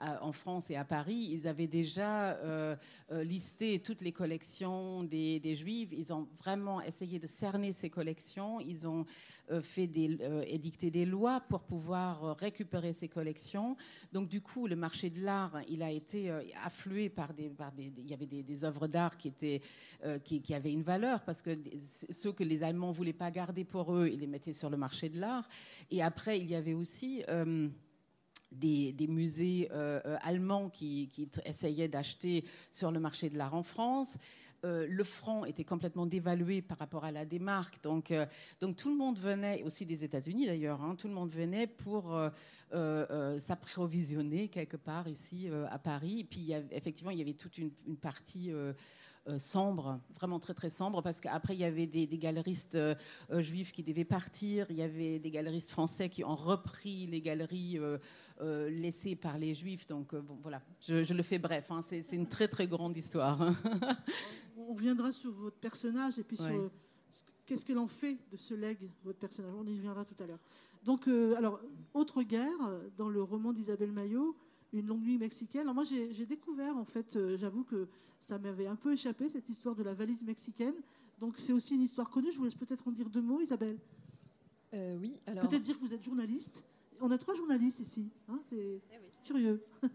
en 0.00 0.32
France 0.32 0.70
et 0.70 0.76
à 0.76 0.84
Paris, 0.84 1.28
ils 1.30 1.46
avaient 1.46 1.66
déjà 1.66 2.38
listé 3.10 3.80
toutes 3.80 4.00
les 4.00 4.12
collections 4.12 5.02
des, 5.04 5.40
des, 5.40 5.54
Juifs. 5.54 5.90
Ils 5.92 6.12
ont 6.12 6.28
vraiment 6.38 6.80
essayé 6.80 7.18
de 7.18 7.26
cerner 7.26 7.72
ces 7.72 7.90
collections. 7.90 8.60
Ils 8.60 8.86
ont 8.86 9.06
fait 9.62 9.86
des, 9.86 10.18
édicté 10.46 10.90
des 10.90 11.04
lois 11.04 11.40
pour 11.48 11.62
pouvoir 11.62 12.36
récupérer 12.36 12.92
ces 12.92 13.08
collections. 13.08 13.76
Donc 14.12 14.28
du 14.28 14.40
coup, 14.40 14.66
le 14.66 14.76
marché 14.76 15.10
de 15.10 15.20
l'art, 15.22 15.60
il 15.68 15.82
a 15.82 15.90
été 15.90 16.30
afflué 16.62 17.08
par 17.08 17.32
des, 17.34 17.52
il 17.98 18.10
y 18.10 18.14
avait 18.14 18.26
des, 18.26 18.64
œuvres 18.64 18.86
d'art 18.86 19.16
qui 19.16 19.28
étaient, 19.28 19.60
qui, 20.24 20.54
avaient 20.54 20.72
une 20.72 20.82
valeur 20.82 21.22
parce 21.24 21.42
que 21.42 21.58
ceux 22.10 22.32
que 22.32 22.44
les 22.44 22.62
Allemands 22.62 22.92
voulaient 22.92 23.12
pas 23.12 23.30
garder 23.30 23.64
pour 23.64 23.94
eux, 23.94 24.08
ils 24.08 24.20
les 24.20 24.26
mettaient 24.26 24.52
sur 24.52 24.70
le 24.70 24.76
marché 24.76 25.08
de 25.08 25.20
l'art. 25.20 25.48
Et 25.90 26.02
après, 26.02 26.40
il 26.40 26.50
y 26.50 26.54
avait 26.54 26.74
aussi 26.74 27.22
des, 28.54 29.06
musées 29.08 29.68
euh, 29.72 30.00
euh, 30.06 30.16
allemands 30.22 30.68
qui, 30.68 31.08
essayaient 31.44 31.88
d'acheter 31.88 32.44
sur 32.70 32.90
le 32.90 33.00
marché 33.00 33.30
de 33.30 33.36
l'art 33.36 33.54
en 33.54 33.62
France. 33.62 34.18
Euh, 34.64 34.86
le 34.88 35.04
franc 35.04 35.44
était 35.44 35.64
complètement 35.64 36.06
dévalué 36.06 36.62
par 36.62 36.78
rapport 36.78 37.04
à 37.04 37.12
la 37.12 37.24
démarque. 37.24 37.82
Donc, 37.82 38.12
donc 38.60 38.76
tout 38.76 38.88
le 38.88 38.96
monde 38.96 39.18
venait, 39.18 39.62
aussi 39.62 39.86
des 39.86 40.02
États-Unis 40.02 40.46
d'ailleurs, 40.46 40.82
hein, 40.82 40.96
tout 40.96 41.08
le 41.08 41.14
monde 41.14 41.30
venait 41.30 41.66
pour 41.66 42.18
s'approvisionner 43.38 44.48
quelque 44.48 44.76
part 44.76 45.06
ici 45.06 45.48
à 45.70 45.78
Paris. 45.78 46.20
Et 46.20 46.24
puis 46.24 46.52
effectivement, 46.70 47.10
il 47.10 47.18
y 47.18 47.22
avait 47.22 47.34
toute 47.34 47.58
une, 47.58 47.70
partie 48.00 48.50
euh, 49.26 49.38
sombre, 49.38 50.00
vraiment 50.18 50.38
très 50.38 50.52
très 50.52 50.68
sombre, 50.68 51.00
parce 51.00 51.18
qu'après 51.18 51.54
il 51.54 51.60
y 51.60 51.64
avait 51.64 51.86
des, 51.86 52.06
galeristes 52.18 52.74
euh, 52.74 52.94
euh, 53.30 53.40
juifs 53.40 53.72
qui 53.72 53.82
devaient 53.82 54.04
partir, 54.04 54.66
il 54.68 54.76
y 54.76 54.82
avait 54.82 55.18
des 55.18 55.30
galeristes 55.30 55.70
français 55.70 56.10
qui 56.10 56.22
ont 56.24 56.36
repris 56.36 57.06
les 57.06 57.22
galeries 57.22 57.78
laissées 58.68 59.16
par 59.16 59.38
les 59.38 59.54
juifs. 59.54 59.86
Donc 59.86 60.14
bon, 60.14 60.38
voilà, 60.42 60.60
je, 60.86 61.14
le 61.14 61.22
fais 61.22 61.38
bref, 61.38 61.70
hein, 61.70 61.82
c'est 61.88 62.04
une 62.12 62.28
très 62.28 62.48
très 62.48 62.68
grande 62.68 62.98
histoire. 62.98 63.40
On 64.68 64.74
reviendra 64.74 65.12
sur 65.12 65.32
votre 65.32 65.56
personnage 65.56 66.18
et 66.18 66.24
puis 66.24 66.36
sur 66.36 66.70
qu'est-ce 67.46 67.64
que 67.64 67.72
l'on 67.72 67.86
fait 67.86 68.18
de 68.30 68.36
ce 68.36 68.54
legs, 68.54 68.90
votre 69.04 69.18
personnage. 69.18 69.52
On 69.56 69.66
y 69.66 69.76
reviendra 69.76 70.04
tout 70.04 70.16
à 70.22 70.26
l'heure. 70.26 70.40
Donc, 70.84 71.08
alors, 71.08 71.60
autre 71.92 72.22
guerre, 72.22 72.58
dans 72.96 73.08
le 73.08 73.22
roman 73.22 73.52
d'Isabelle 73.52 73.92
Maillot, 73.92 74.36
Une 74.72 74.86
longue 74.86 75.02
nuit 75.02 75.18
mexicaine. 75.18 75.62
Alors, 75.62 75.74
moi, 75.74 75.84
j'ai 75.84 76.26
découvert, 76.26 76.76
en 76.76 76.84
fait, 76.84 77.18
j'avoue 77.36 77.64
que 77.64 77.86
ça 78.20 78.38
m'avait 78.38 78.66
un 78.66 78.76
peu 78.76 78.92
échappé, 78.92 79.28
cette 79.28 79.48
histoire 79.48 79.74
de 79.74 79.82
la 79.82 79.92
valise 79.92 80.24
mexicaine. 80.24 80.74
Donc 81.18 81.34
c'est 81.38 81.52
aussi 81.52 81.74
une 81.74 81.82
histoire 81.82 82.10
connue. 82.10 82.32
Je 82.32 82.38
vous 82.38 82.44
laisse 82.44 82.54
peut-être 82.54 82.86
en 82.88 82.90
dire 82.90 83.08
deux 83.08 83.22
mots, 83.22 83.40
Isabelle. 83.40 83.78
Euh, 84.72 84.96
oui, 85.00 85.18
alors... 85.26 85.48
Peut-être 85.48 85.62
dire 85.62 85.78
que 85.78 85.84
vous 85.84 85.94
êtes 85.94 86.02
journaliste. 86.02 86.64
On 87.00 87.10
a 87.10 87.18
trois 87.18 87.34
journalistes 87.34 87.80
ici. 87.80 88.10
Hein, 88.28 88.40
c'est 88.48 88.80
eh 88.92 89.26
curieux. 89.26 89.62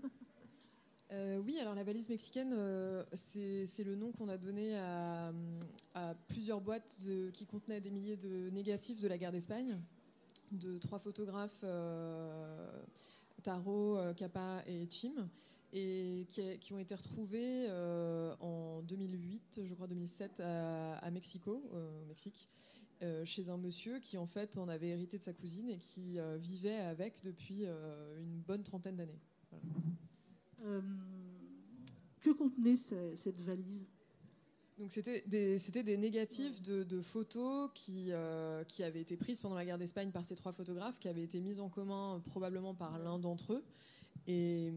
Euh, 1.11 1.39
oui, 1.39 1.57
alors 1.59 1.73
la 1.73 1.83
valise 1.83 2.07
mexicaine, 2.09 2.53
euh, 2.53 3.03
c'est 3.13 3.83
le 3.83 3.95
nom 3.95 4.11
qu'on 4.11 4.29
a 4.29 4.37
donné 4.37 4.77
à, 4.77 5.33
plusieurs 6.27 6.61
boîtes 6.61 6.97
qui 7.33 7.45
contenaient 7.45 7.81
des 7.81 7.89
milliers 7.89 8.17
de 8.17 8.49
négatifs 8.51 9.01
de 9.01 9.07
la 9.07 9.17
guerre 9.17 9.31
d'Espagne, 9.31 9.79
de 10.51 10.77
trois 10.77 10.99
photographes, 10.99 11.65
Taro, 13.43 13.97
Capa 14.15 14.63
et 14.67 14.87
Chim 14.89 15.29
et 15.73 16.25
qui, 16.59 16.73
ont 16.73 16.79
été 16.79 16.95
retrouvés 16.95 17.67
euh, 17.69 18.35
en 18.39 18.81
2008, 18.83 19.61
je 19.65 19.73
crois 19.73 19.87
2007, 19.87 20.39
à, 20.39 21.11
Mexico, 21.11 21.63
euh, 21.73 22.01
au 22.01 22.05
Mexique, 22.05 22.49
euh, 23.01 23.23
chez 23.23 23.49
un 23.49 23.57
monsieur 23.57 23.99
qui 23.99 24.17
en 24.17 24.25
fait 24.25 24.57
en 24.57 24.67
avait 24.67 24.89
hérité 24.89 25.17
de 25.17 25.23
sa 25.23 25.33
cousine 25.33 25.69
et 25.69 25.77
qui 25.77 26.17
vivait 26.39 26.79
avec 26.79 27.23
depuis 27.23 27.65
une 27.65 28.41
bonne 28.47 28.63
trentaine 28.63 28.95
d'années. 28.95 29.19
Que 32.21 32.31
contenait 32.31 32.75
cette 32.75 33.41
valise? 33.41 33.87
Donc 34.77 34.93
c'était 34.93 35.23
des, 35.27 35.57
des, 35.57 35.97
négatifs 35.97 36.61
de, 36.61 37.01
photos 37.01 37.69
qui, 37.73 38.11
qui 38.67 38.83
avaient 38.83 39.01
été 39.01 39.17
prises 39.17 39.41
pendant 39.41 39.55
la 39.55 39.65
guerre 39.65 39.77
d'Espagne 39.77 40.11
par 40.11 40.23
ces 40.23 40.35
trois 40.35 40.53
photographes, 40.53 40.99
qui 40.99 41.09
avaient 41.09 41.23
été 41.23 41.41
mises 41.41 41.59
en 41.59 41.69
commun 41.69 42.21
probablement 42.25 42.73
par 42.73 42.97
l'un 42.97 43.19
d'entre 43.19 43.53
eux, 43.53 43.63
et, 44.27 44.71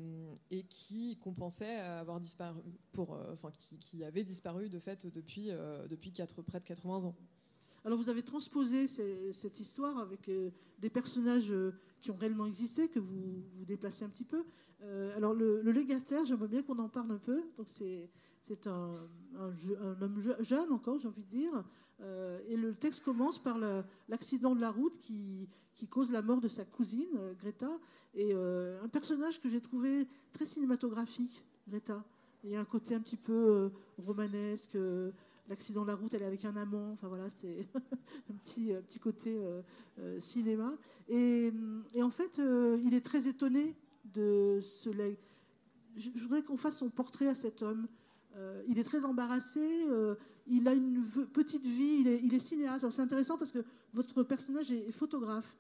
et, 0.51 0.65
qui 0.65 1.17
compensait 1.19 1.77
avoir 1.77 2.21
disparu, 2.21 2.61
pour, 2.93 3.15
euh, 3.15 3.33
enfin, 3.33 3.51
qui, 3.59 3.79
qui, 3.79 4.05
avait 4.05 4.25
disparu 4.25 4.69
de 4.69 4.79
fait 4.79 5.07
depuis, 5.07 5.51
euh, 5.51 5.87
depuis 5.89 6.13
près 6.47 6.61
de 6.61 6.67
80 6.67 7.05
ans. 7.05 7.15
Alors 7.85 7.99
vous 7.99 8.09
avez 8.09 8.23
transposé 8.23 8.87
cette 8.87 9.59
histoire 9.61 9.99
avec 9.99 10.29
euh, 10.29 10.51
des 10.79 10.91
personnages 10.91 11.53
qui 12.01 12.11
ont 12.11 12.17
réellement 12.17 12.47
existé, 12.47 12.89
que 12.89 12.99
vous 12.99 13.43
vous 13.57 13.65
déplacez 13.65 14.05
un 14.05 14.09
petit 14.09 14.25
peu. 14.25 14.45
alors 15.17 15.35
le, 15.35 15.61
légataire, 15.71 16.25
j'aimerais 16.25 16.49
bien 16.49 16.63
qu'on 16.63 16.79
en 16.79 16.89
parle 16.89 17.13
un 17.13 17.19
peu. 17.19 17.43
Donc 17.57 17.69
c'est 17.69 18.09
c'est 18.45 18.67
un, 18.67 18.97
un, 19.39 20.03
homme 20.03 20.21
jeune 20.41 20.73
encore, 20.73 20.99
j'ai 20.99 21.07
envie 21.07 21.23
de 21.23 21.29
dire. 21.29 21.65
et 22.49 22.57
le 22.57 22.75
texte 22.75 23.05
commence 23.05 23.39
par 23.39 23.57
l'accident 24.09 24.57
de 24.57 24.61
la 24.61 24.73
route 24.73 24.99
qui, 24.99 25.49
qui 25.75 25.89
cause 25.89 26.11
la 26.11 26.23
mort 26.23 26.41
de 26.41 26.49
sa 26.49 26.65
cousine, 26.65 27.09
euh, 27.17 27.35
Greta, 27.35 27.71
et 28.15 28.31
euh, 28.33 28.83
un 28.83 28.89
personnage 28.89 29.41
que 29.41 29.49
j'ai 29.49 29.61
trouvé 29.61 30.07
très 30.33 30.47
cinématographique, 30.47 31.45
Greta. 31.69 32.05
Il 32.45 32.51
y 32.51 32.57
a 32.57 32.61
un 32.61 32.65
côté 32.65 32.95
un 32.95 33.01
petit 33.01 33.17
peu 33.17 33.33
euh, 33.33 33.69
romanesque, 34.05 34.77
l'accident 35.49 35.83
de 35.83 35.89
la 35.89 35.95
route, 35.95 36.15
elle 36.15 36.23
est 36.23 36.27
avec 36.27 36.45
un 36.45 36.57
amant, 36.57 36.93
enfin 36.93 37.09
voilà, 37.09 37.29
c'est 37.31 37.67
un 38.31 38.35
petit, 38.43 38.73
petit 38.89 38.99
côté 38.99 39.39
cinéma. 40.19 40.73
Et, 41.09 41.53
en 42.01 42.11
fait, 42.11 42.39
il 42.39 42.95
est 42.95 43.05
très 43.05 43.29
étonné 43.29 43.77
de 44.05 44.61
ce... 44.63 44.91
Je, 45.97 46.09
je 46.15 46.23
voudrais 46.23 46.43
qu'on 46.43 46.57
fasse 46.57 46.79
son 46.79 46.89
portrait 46.89 47.29
à 47.29 47.35
cet 47.35 47.63
homme. 47.63 47.87
il 48.69 48.79
est 48.79 48.85
très 48.85 49.05
embarrassé, 49.05 49.87
il 50.47 50.69
a 50.69 50.75
une 50.75 51.05
petite 51.33 51.67
vie, 51.67 51.99
il 52.01 52.09
est, 52.09 52.21
il 52.23 52.33
est 52.35 52.39
cinéaste. 52.39 52.89
C'est 52.91 53.03
intéressant 53.03 53.37
parce 53.37 53.51
que 53.51 53.65
votre 53.93 54.23
personnage 54.23 54.73
est 54.73 54.93
photographe 54.93 55.57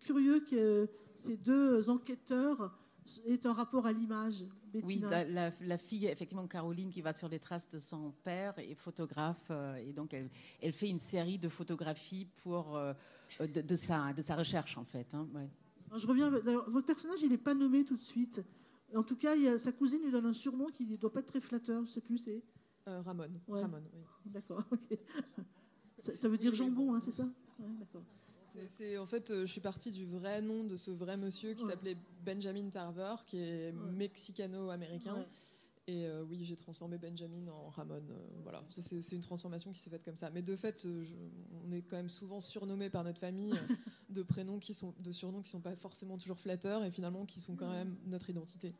curieux 0.00 0.40
que 0.40 0.88
ces 1.14 1.36
deux 1.36 1.90
enquêteurs 1.90 2.78
aient 3.26 3.46
un 3.46 3.52
rapport 3.52 3.86
à 3.86 3.92
l'image. 3.92 4.44
Oui, 4.82 5.02
la, 5.02 5.78
fille, 5.78 6.06
effectivement, 6.06 6.46
Caroline, 6.46 6.90
qui 6.90 7.00
va 7.00 7.12
sur 7.12 7.28
les 7.28 7.38
traces 7.38 7.68
de 7.68 7.78
son 7.78 8.12
père, 8.22 8.58
est 8.58 8.74
photographe, 8.74 9.48
euh, 9.50 9.76
et 9.76 9.92
donc 9.92 10.14
elle, 10.14 10.30
elle, 10.60 10.72
fait 10.72 10.88
une 10.88 11.00
série 11.00 11.38
de 11.38 11.48
photographies 11.48 12.28
pour, 12.42 12.76
euh, 12.76 12.92
de, 13.40 13.74
sa, 13.74 14.12
de 14.12 14.22
sa 14.22 14.36
recherche, 14.36 14.76
en 14.78 14.84
fait. 14.84 15.12
Hein, 15.14 15.28
je 15.96 16.06
reviens, 16.06 16.30
votre 16.30 16.86
personnage, 16.86 17.20
il 17.22 17.30
n'est 17.30 17.38
pas 17.38 17.54
nommé 17.54 17.84
tout 17.84 17.96
de 17.96 18.02
suite. 18.02 18.42
En 18.94 19.02
tout 19.02 19.16
cas, 19.16 19.34
il 19.34 19.58
sa 19.58 19.72
cousine 19.72 20.02
lui 20.02 20.10
donne 20.10 20.26
un 20.26 20.32
surnom 20.32 20.66
qui 20.66 20.86
ne 20.86 20.96
doit 20.96 21.12
pas 21.12 21.20
être 21.20 21.26
très 21.26 21.40
flatteur, 21.40 21.82
je 21.82 21.88
ne 21.88 21.92
sais 21.92 22.00
plus, 22.00 22.18
c'est... 22.18 22.42
Euh, 22.88 23.02
Ramon. 23.02 23.28
Ramon 23.48 23.82
oui. 23.92 24.00
D'accord. 24.26 24.64
Ça, 25.98 26.28
veut 26.28 26.38
dire 26.38 26.54
jambon, 26.54 26.94
hein, 26.94 27.00
c'est 27.00 27.12
ça? 27.12 27.28
D'accord. 27.58 28.02
C'est 28.68 28.98
en 28.98 29.06
fait, 29.06 29.30
euh, 29.30 29.46
je 29.46 29.52
suis 29.52 29.60
partie 29.60 29.90
du 29.90 30.06
vrai 30.06 30.42
nom 30.42 30.64
de 30.64 30.76
ce 30.76 30.90
vrai 30.90 31.16
monsieur 31.16 31.54
qui 31.54 31.64
s'appelait 31.64 31.96
Benjamin 32.24 32.68
Tarver, 32.70 33.14
qui 33.26 33.38
est 33.38 33.72
mexicano-américain. 33.72 35.24
Et 35.86 36.06
euh, 36.06 36.22
oui, 36.28 36.44
j'ai 36.44 36.54
transformé 36.54 36.98
Benjamin 36.98 37.48
en 37.48 37.68
Ramon. 37.70 37.94
Euh, 37.94 38.40
voilà, 38.42 38.62
c'est 38.68 39.12
une 39.12 39.22
transformation 39.22 39.72
qui 39.72 39.80
s'est 39.80 39.90
faite 39.90 40.04
comme 40.04 40.16
ça. 40.16 40.30
Mais 40.30 40.42
de 40.42 40.54
fait, 40.54 40.86
on 41.64 41.72
est 41.72 41.82
quand 41.82 41.96
même 41.96 42.10
souvent 42.10 42.40
surnommé 42.40 42.90
par 42.90 43.02
notre 43.02 43.18
famille 43.18 43.54
de 44.08 44.22
prénoms 44.22 44.58
qui 44.58 44.74
sont, 44.74 44.94
de 45.00 45.10
surnoms 45.10 45.42
qui 45.42 45.50
sont 45.50 45.60
pas 45.60 45.74
forcément 45.74 46.16
toujours 46.16 46.38
flatteurs 46.38 46.84
et 46.84 46.90
finalement 46.90 47.26
qui 47.26 47.40
sont 47.40 47.56
quand 47.56 47.70
même 47.70 47.96
notre 48.06 48.30
identité. 48.30 48.74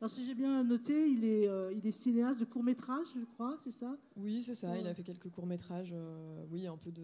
Alors, 0.00 0.10
si 0.10 0.26
j'ai 0.26 0.34
bien 0.34 0.62
noté, 0.62 1.08
il 1.10 1.24
est, 1.24 1.48
euh, 1.48 1.72
il 1.72 1.86
est 1.86 1.90
cinéaste 1.90 2.38
de 2.38 2.44
court-métrage, 2.44 3.06
je 3.18 3.24
crois, 3.24 3.56
c'est 3.60 3.70
ça? 3.70 3.96
Oui, 4.16 4.42
c'est 4.42 4.54
ça. 4.54 4.76
Il 4.76 4.86
a 4.86 4.94
fait 4.94 5.02
quelques 5.02 5.30
courts-métrages. 5.30 5.90
Euh, 5.92 6.44
oui, 6.50 6.66
un 6.66 6.76
peu 6.76 6.92
de. 6.92 7.02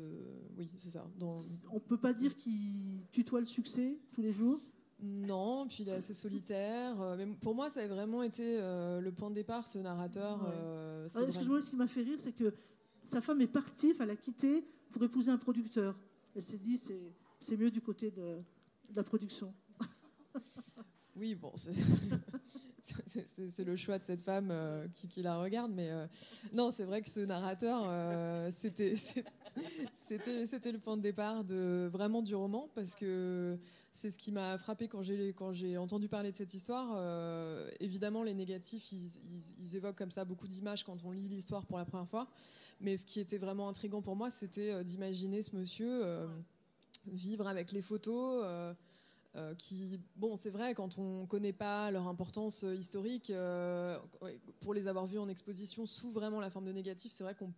Oui, 0.59 0.69
c'est 0.77 0.91
ça. 0.91 1.07
Dans... 1.19 1.43
On 1.71 1.81
peut 1.81 1.97
pas 1.97 2.13
dire 2.13 2.37
qu'il 2.37 3.01
tutoie 3.11 3.41
le 3.41 3.47
succès 3.47 3.97
tous 4.13 4.21
les 4.21 4.33
jours? 4.33 4.61
Non, 5.01 5.67
puis 5.67 5.79
il 5.81 5.89
est 5.89 5.93
assez 5.93 6.15
solitaire. 6.15 7.01
Euh, 7.01 7.17
mais 7.17 7.27
pour 7.41 7.55
moi, 7.55 7.71
ça 7.71 7.81
a 7.81 7.87
vraiment 7.87 8.23
été 8.23 8.59
le 8.61 9.11
point 9.11 9.31
de 9.31 9.35
départ, 9.35 9.67
ce 9.67 9.79
narrateur. 9.79 10.43
Ouais. 10.43 11.25
Excuse-moi, 11.25 11.63
ce 11.63 11.71
qui 11.71 11.77
m'a 11.77 11.87
fait 11.87 12.03
rire, 12.03 12.19
c'est 12.19 12.33
que 12.33 12.53
sa 13.03 13.21
femme 13.21 13.41
est 13.41 13.47
partie, 13.47 13.93
enfin, 13.93 14.05
elle 14.05 14.11
a 14.11 14.17
quitté 14.17 14.65
pour 14.91 15.03
épouser 15.03 15.31
un 15.31 15.39
producteur. 15.39 15.99
Elle 16.37 16.43
s'est 16.43 16.59
dit, 16.59 16.79
c'est 17.41 17.57
mieux 17.57 17.71
du 17.71 17.81
côté 17.81 18.11
de, 18.11 18.37
de 18.91 18.97
la 18.97 19.03
production. 19.03 19.53
Oui, 21.17 21.35
bon, 21.35 21.53
c'est. 21.57 21.73
c'est 22.83 23.65
le 23.65 23.77
choix 23.77 23.99
de 23.99 24.05
cette 24.05 24.23
femme 24.23 24.49
euh, 24.51 24.87
qui, 24.95 25.23
la 25.23 25.39
regarde. 25.39 25.73
Mais 25.73 25.91
euh, 25.91 26.07
non, 26.53 26.71
c'est 26.71 26.85
vrai 26.85 27.03
que 27.03 27.11
ce 27.11 27.21
narrateur, 27.21 27.85
euh, 27.87 28.51
c'était 28.59 28.95
le 30.73 30.79
point 30.79 30.97
de 30.97 31.03
départ 31.03 31.45
de 31.45 31.89
vraiment 31.93 32.23
du 32.23 32.35
roman 32.35 32.69
parce 32.75 32.95
que 32.95 33.59
c'est 33.93 34.11
ce 34.11 34.19
qui 34.19 34.33
m'a 34.33 34.59
frappé 34.59 34.89
quand 34.89 35.03
j'ai 35.03 35.77
entendu 35.77 36.09
parler 36.09 36.33
de 36.33 36.37
cette 36.37 36.55
histoire. 36.55 36.97
évidemment, 37.81 38.23
les 38.23 38.35
négatifs, 38.35 38.91
ils, 38.93 39.11
ils, 39.59 39.77
évoquent 39.77 39.99
comme 39.99 40.11
ça 40.11 40.25
beaucoup 40.25 40.49
d'images 40.49 40.85
quand 40.85 41.05
on 41.05 41.11
lit 41.11 41.29
l'histoire 41.29 41.67
pour 41.67 41.79
la 41.79 41.85
première 41.85 42.09
fois. 42.09 42.29
Mais 42.81 42.97
ce 42.97 43.05
qui 43.05 43.21
était 43.21 43.39
vraiment 43.39 43.69
intrigant 43.69 44.01
pour 44.01 44.17
moi, 44.17 44.31
c'était 44.31 44.83
d'imaginer 44.83 45.43
ce 45.43 45.55
monsieur 45.55 46.27
vivre 47.07 47.47
avec 47.47 47.73
les 47.73 47.83
photos. 47.83 48.75
Euh, 49.35 49.55
qui, 49.55 49.99
bon, 50.17 50.37
c'est 50.37 50.51
vrai, 50.51 50.75
quand 50.75 50.99
on 50.99 51.23
ne 51.23 51.27
connaît 51.27 51.55
pas 51.55 51.91
leur 51.91 52.07
importance 52.07 52.65
euh, 52.65 52.75
historique, 52.75 53.31
euh, 53.31 53.99
pour 54.61 54.75
les 54.75 54.87
avoir 54.89 55.07
vus 55.07 55.19
en 55.19 55.29
exposition 55.29 55.87
sous 55.87 56.11
vraiment 56.11 56.39
la 56.39 56.51
forme 56.51 56.67
de 56.67 56.73
négatif, 56.73 57.13
c'est 57.13 57.25
vrai 57.25 57.35
qu'on 57.35 57.51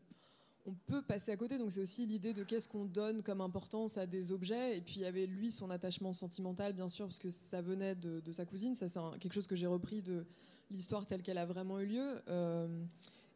on 0.67 0.75
peut 0.87 1.03
passer 1.03 1.33
à 1.33 1.37
côté. 1.37 1.59
Donc 1.59 1.73
c'est 1.73 1.81
aussi 1.81 2.07
l'idée 2.07 2.33
de 2.33 2.45
qu'est-ce 2.45 2.69
qu'on 2.69 2.85
donne 2.85 3.23
comme 3.23 3.41
importance 3.41 3.99
à 3.99 4.07
des 4.07 4.33
objets. 4.33 4.79
Et 4.79 4.81
puis 4.81 4.95
il 4.97 5.03
y 5.03 5.07
avait 5.07 5.27
lui 5.27 5.53
son 5.53 5.71
attachement 5.71 6.13
sentimental, 6.13 6.73
bien 6.73 6.89
sûr, 6.89 7.07
parce 7.07 7.19
que 7.19 7.31
ça 7.31 7.61
venait 7.61 7.95
de, 7.95 8.33
sa 8.33 8.45
cousine. 8.47 8.75
Ça, 8.75 8.89
c'est 8.89 9.01
quelque 9.19 9.35
chose 9.35 9.47
que 9.47 9.57
j'ai 9.57 9.67
repris 9.67 10.01
de 10.01 10.25
l'histoire 10.71 11.07
telle 11.07 11.23
qu'elle 11.23 11.39
a 11.39 11.47
vraiment 11.47 11.81
eu 11.81 11.87
lieu. 11.87 12.23
Euh, 12.29 12.85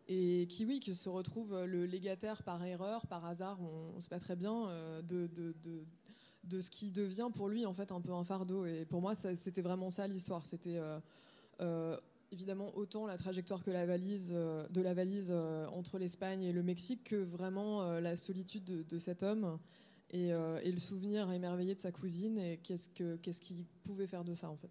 et 0.06 0.46
qui, 0.48 0.64
oui, 0.64 0.80
qui 0.80 0.94
se 0.94 1.08
retrouve 1.08 1.64
le 1.64 1.84
légataire 1.84 2.42
par 2.42 2.64
erreur, 2.64 3.06
par 3.08 3.26
hasard, 3.26 3.60
on 3.60 3.96
ne 3.96 4.00
sait 4.00 4.08
pas 4.08 4.20
très 4.20 4.36
bien, 4.36 4.70
de, 5.02 5.28
ce 6.60 6.70
qui 6.70 6.90
devient 6.90 7.28
pour 7.34 7.48
lui 7.48 7.66
en 7.66 7.74
fait 7.74 7.92
un 7.92 8.00
peu 8.00 8.12
un 8.12 8.24
fardeau. 8.24 8.66
Et 8.66 8.84
pour 8.84 9.00
moi, 9.00 9.14
c'était 9.14 9.62
vraiment 9.62 9.90
ça 9.90 10.06
l'histoire. 10.06 10.46
C'était 10.46 10.80
euh, 11.60 11.96
évidemment 12.32 12.76
autant 12.76 13.06
la 13.06 13.16
trajectoire 13.16 13.62
que 13.62 13.70
la 13.70 13.86
valise, 13.86 14.32
euh, 14.32 14.66
de 14.68 14.80
la 14.80 14.94
valise 14.94 15.28
euh, 15.30 15.66
entre 15.68 15.98
l'Espagne 15.98 16.42
et 16.42 16.52
le 16.52 16.62
Mexique 16.62 17.04
que 17.04 17.16
vraiment 17.16 17.82
euh, 17.82 18.00
la 18.00 18.16
solitude 18.16 18.64
de, 18.64 18.98
cet 18.98 19.22
homme 19.22 19.58
et, 20.10 20.30
le 20.30 20.78
souvenir 20.78 21.30
émerveillé 21.32 21.74
de 21.74 21.80
sa 21.80 21.92
cousine 21.92 22.38
et 22.38 22.58
qu'est-ce 22.58 23.40
qu'il 23.40 23.64
pouvait 23.84 24.06
faire 24.06 24.24
de 24.24 24.34
ça 24.34 24.50
en 24.50 24.56
fait. 24.56 24.70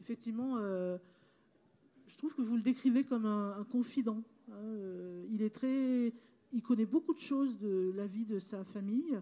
Effectivement, 0.00 0.56
je 0.58 2.16
trouve 2.16 2.34
que 2.34 2.42
vous 2.42 2.56
le 2.56 2.62
décrivez 2.62 3.04
comme 3.04 3.26
un, 3.26 3.64
confident. 3.70 4.22
Hein, 4.52 5.24
il 5.30 5.42
est 5.42 5.54
très, 5.54 6.12
il 6.52 6.62
connaît 6.62 6.86
beaucoup 6.86 7.14
de 7.14 7.20
choses 7.20 7.58
de 7.58 7.92
la 7.94 8.06
vie 8.06 8.24
de 8.24 8.38
sa 8.38 8.64
famille, 8.64 9.18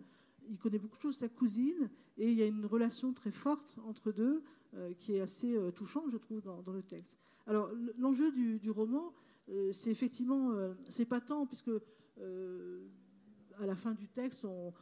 il 0.48 0.58
connaît 0.58 0.78
beaucoup 0.78 0.96
de 0.96 1.02
choses 1.02 1.16
sa 1.16 1.28
cousine 1.28 1.90
et 2.16 2.30
il 2.30 2.36
y 2.36 2.42
a 2.42 2.46
une 2.46 2.66
relation 2.66 3.12
très 3.12 3.30
forte 3.30 3.76
entre 3.86 4.12
deux. 4.12 4.42
Euh, 4.76 4.92
qui 4.98 5.14
est 5.14 5.20
assez 5.20 5.54
euh, 5.54 5.70
touchant, 5.70 6.02
je 6.10 6.16
trouve, 6.16 6.40
dans, 6.40 6.72
le 6.72 6.82
texte. 6.82 7.16
Alors, 7.46 7.70
l'enjeu 7.96 8.32
du, 8.32 8.70
roman, 8.70 9.12
euh, 9.48 9.70
c'est 9.70 9.90
effectivement, 9.90 10.52
c'est 10.88 11.04
pas 11.04 11.20
tant, 11.20 11.46
puisque 11.46 11.70
à 12.18 13.66
la 13.66 13.76
fin 13.76 13.92
du 13.92 14.08
texte, 14.08 14.44
on, 14.44 14.72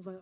va, 0.00 0.20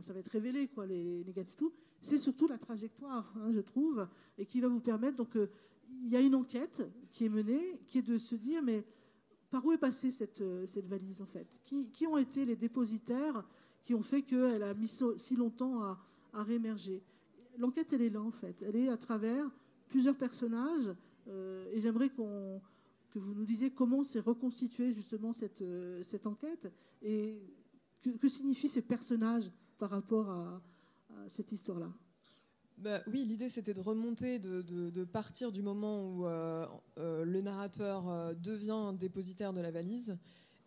ça 0.00 0.12
va 0.12 0.20
être 0.20 0.30
révélé, 0.30 0.68
quoi, 0.68 0.86
les, 0.86 1.24
négatifs, 1.24 1.56
tout. 1.56 1.72
C'est 2.00 2.18
surtout 2.18 2.46
la 2.46 2.58
trajectoire, 2.58 3.34
hein, 3.36 3.50
je 3.50 3.60
trouve, 3.60 4.06
et 4.36 4.46
qui 4.46 4.60
va 4.60 4.68
vous 4.68 4.80
permettre. 4.80 5.16
Donc, 5.16 5.36
il 5.88 6.08
y 6.08 6.16
a 6.16 6.20
une 6.20 6.36
enquête 6.36 6.82
qui 7.10 7.24
est 7.24 7.28
menée, 7.28 7.80
qui 7.86 7.98
est 7.98 8.02
de 8.02 8.18
se 8.18 8.36
dire, 8.36 8.62
mais 8.62 8.84
par 9.50 9.64
où 9.64 9.72
est 9.72 9.78
passée 9.78 10.10
cette, 10.10 10.42
cette 10.66 10.86
valise, 10.86 11.20
en 11.20 11.26
fait? 11.26 11.46
Qui, 11.64 12.06
ont 12.06 12.18
été 12.18 12.44
les 12.44 12.56
dépositaires 12.56 13.44
qui 13.84 13.94
ont 13.94 14.02
fait 14.02 14.22
qu'elle 14.22 14.62
a 14.62 14.74
mis 14.74 14.88
si 15.16 15.36
longtemps 15.36 15.82
à, 15.82 15.98
réémerger? 16.42 17.02
L'enquête, 17.58 17.92
elle 17.92 18.02
est 18.02 18.10
là, 18.10 18.22
en 18.22 18.30
fait. 18.30 18.62
Elle 18.62 18.76
est 18.76 18.88
à 18.88 18.96
travers 18.96 19.50
plusieurs 19.88 20.16
personnages. 20.16 20.94
Euh, 21.28 21.70
et 21.72 21.80
j'aimerais 21.80 22.08
que 22.08 22.16
vous 23.14 23.34
nous 23.34 23.44
disiez 23.44 23.70
comment 23.70 24.02
s'est 24.02 24.20
reconstituée 24.20 24.92
justement 24.92 25.32
cette, 25.32 25.62
euh, 25.62 26.02
cette 26.02 26.26
enquête 26.26 26.70
et 27.02 27.36
que, 28.02 28.28
signifient 28.28 28.68
ces 28.68 28.82
personnages 28.82 29.50
par 29.78 29.90
rapport 29.90 30.30
à, 30.30 30.62
cette 31.26 31.52
histoire-là? 31.52 31.90
Bah, 32.78 33.02
oui, 33.08 33.24
l'idée 33.24 33.48
c'était 33.48 33.74
de 33.74 33.80
remonter, 33.80 34.38
de, 34.38 34.62
de, 34.62 35.04
partir 35.04 35.50
du 35.50 35.62
moment 35.62 36.06
où 36.06 36.26
euh, 36.26 36.66
le 36.96 37.40
narrateur 37.40 38.34
devient 38.36 38.94
dépositaire 38.98 39.52
de 39.52 39.60
la 39.60 39.70
valise 39.70 40.16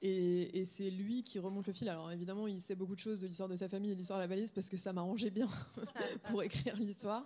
et, 0.03 0.65
c'est 0.65 0.89
lui 0.89 1.21
qui 1.21 1.37
remonte 1.37 1.67
le 1.67 1.73
fil. 1.73 1.87
Alors 1.87 2.11
évidemment, 2.11 2.47
il 2.47 2.59
sait 2.59 2.73
beaucoup 2.73 2.95
de 2.95 2.99
choses 2.99 3.21
de 3.21 3.27
l'histoire 3.27 3.49
de 3.49 3.55
sa 3.55 3.69
famille 3.69 3.91
et 3.91 3.93
de 3.93 3.99
l'histoire 3.99 4.19
de 4.19 4.23
la 4.23 4.27
valise 4.27 4.51
parce 4.51 4.69
que 4.69 4.77
ça 4.77 4.93
m'arrangeait 4.93 5.29
bien 5.29 5.47
pour 6.25 6.41
écrire 6.41 6.75
l'histoire. 6.77 7.25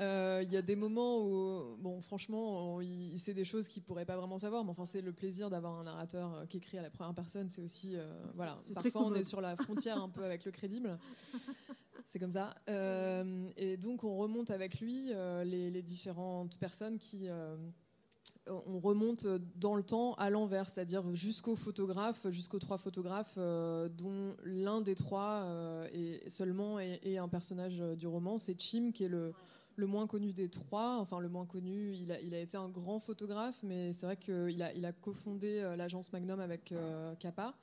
Euh, 0.00 0.42
il 0.44 0.52
y 0.52 0.56
a 0.56 0.62
des 0.62 0.76
moments 0.76 1.24
où, 1.24 1.76
bon, 1.78 2.00
franchement, 2.02 2.80
il, 2.82 3.18
sait 3.18 3.32
des 3.32 3.44
choses 3.44 3.68
qu'il 3.68 3.82
pourrait 3.82 4.04
pas 4.04 4.16
vraiment 4.16 4.38
savoir, 4.38 4.64
mais 4.64 4.70
enfin, 4.70 4.84
c'est 4.84 5.00
le 5.00 5.12
plaisir 5.12 5.48
d'avoir 5.48 5.78
un 5.78 5.84
narrateur 5.84 6.34
euh, 6.34 6.46
qui 6.46 6.58
écrit 6.58 6.78
à 6.78 6.82
la 6.82 6.90
première 6.90 7.14
personne. 7.14 7.48
C'est 7.48 7.62
aussi, 7.62 7.96
euh, 7.96 8.06
voilà, 8.34 8.58
parfois 8.74 9.04
on 9.04 9.14
est 9.14 9.24
sur 9.24 9.40
la 9.40 9.56
frontière 9.56 10.02
un 10.02 10.08
peu 10.08 10.24
avec 10.24 10.44
le 10.44 10.50
crédible. 10.50 10.98
C'est 12.06 12.18
comme 12.18 12.32
ça. 12.32 12.54
et 12.68 13.76
donc 13.76 14.04
on 14.04 14.16
remonte 14.16 14.50
avec 14.50 14.80
lui 14.80 15.12
les, 15.44 15.70
les, 15.70 15.82
différentes 15.82 16.58
personnes 16.58 16.98
qui 16.98 17.28
on 18.50 18.78
remonte 18.78 19.26
dans 19.56 19.76
le 19.76 19.82
temps 19.82 20.14
à 20.14 20.30
l'envers, 20.30 20.68
c'est-à-dire 20.68 21.14
jusqu'aux 21.14 21.56
photographes, 21.56 22.28
jusqu'aux 22.30 22.58
trois 22.58 22.78
photographes, 22.78 23.34
euh, 23.38 23.88
dont 23.88 24.34
l'un 24.44 24.80
des 24.80 24.94
trois 24.94 25.44
euh, 25.44 25.88
est 25.92 26.28
seulement 26.28 26.78
est, 26.78 27.18
un 27.18 27.28
personnage 27.28 27.78
du 27.96 28.06
roman, 28.06 28.38
c'est 28.38 28.58
Chim, 28.60 28.90
qui 28.92 29.04
est 29.04 29.08
le, 29.08 29.32
moins 29.76 30.06
connu 30.06 30.32
des 30.32 30.48
trois. 30.48 30.98
Enfin, 31.00 31.20
le 31.20 31.28
moins 31.28 31.46
connu, 31.46 31.94
il 31.94 32.34
a, 32.34 32.40
été 32.40 32.56
un 32.56 32.68
grand 32.68 32.98
photographe, 32.98 33.60
mais 33.62 33.92
c'est 33.92 34.06
vrai 34.06 34.16
qu'il 34.16 34.62
a, 34.62 34.72
il 34.74 34.84
a 34.84 34.92
cofondé 34.92 35.60
euh, 35.60 35.76
l'agence 35.76 36.12
Magnum 36.12 36.40
avec 36.40 36.74
Kappa 37.18 37.54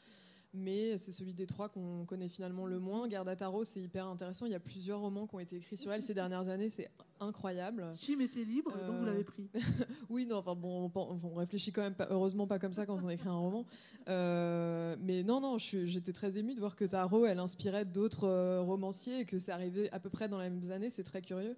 mais 0.58 0.98
c'est 0.98 1.12
celui 1.12 1.34
des 1.34 1.46
trois 1.46 1.70
qu'on 1.70 2.06
connaît 2.06 2.28
finalement 2.28 2.66
le 2.66 2.80
moins. 2.80 3.08
Garda 3.08 3.36
Taro, 3.36 3.64
c'est 3.64 3.82
hyper 3.82 4.08
intéressant. 4.08 4.46
Il 4.46 4.52
y 4.52 4.56
a 4.56 4.60
plusieurs 4.60 5.00
romans 5.00 5.28
qui 5.28 5.36
ont 5.36 5.40
été 5.40 5.58
écrits 5.58 5.78
sur 5.78 5.92
elle 5.92 6.02
ces 6.02 6.14
dernières 6.14 6.48
années. 6.50 6.70
C'est 6.70 6.90
incroyable. 7.20 7.86
Chim 7.96 8.20
était 8.20 8.44
libre, 8.44 8.72
donc 8.86 8.98
vous 8.98 9.06
l'avez 9.06 9.24
pris. 9.24 9.50
Euh, 9.56 9.60
oui, 10.10 10.26
non, 10.26 10.38
enfin 10.38 10.56
bon, 10.56 10.92
on, 10.94 11.34
réfléchit 11.34 11.72
quand 11.72 11.82
même 11.82 11.96
pas, 11.96 12.08
heureusement 12.10 12.48
pas 12.48 12.60
comme 12.60 12.74
ça 12.74 12.86
quand 12.86 13.02
on 13.04 13.10
écrit 13.10 13.30
un 13.30 13.38
roman. 13.38 13.66
Euh, 14.08 14.96
mais 15.00 15.24
non, 15.24 15.42
non, 15.42 15.58
j'étais 15.58 16.14
très 16.14 16.38
émue 16.38 16.54
de 16.54 16.60
voir 16.60 16.76
que 16.76 16.86
Taro, 16.86 17.26
elle 17.26 17.40
inspirait 17.40 17.86
d'autres 17.86 18.26
euh, 18.26 18.62
romanciers 18.62 19.22
et 19.22 19.26
que 19.26 19.40
c'est 19.40 19.52
arrivé 19.52 19.92
à 19.92 20.00
peu 20.00 20.10
près 20.10 20.28
dans 20.28 20.40
les 20.40 20.50
mêmes 20.50 20.72
années. 20.72 20.90
C'est 20.90 21.04
très 21.04 21.22
curieux. 21.22 21.56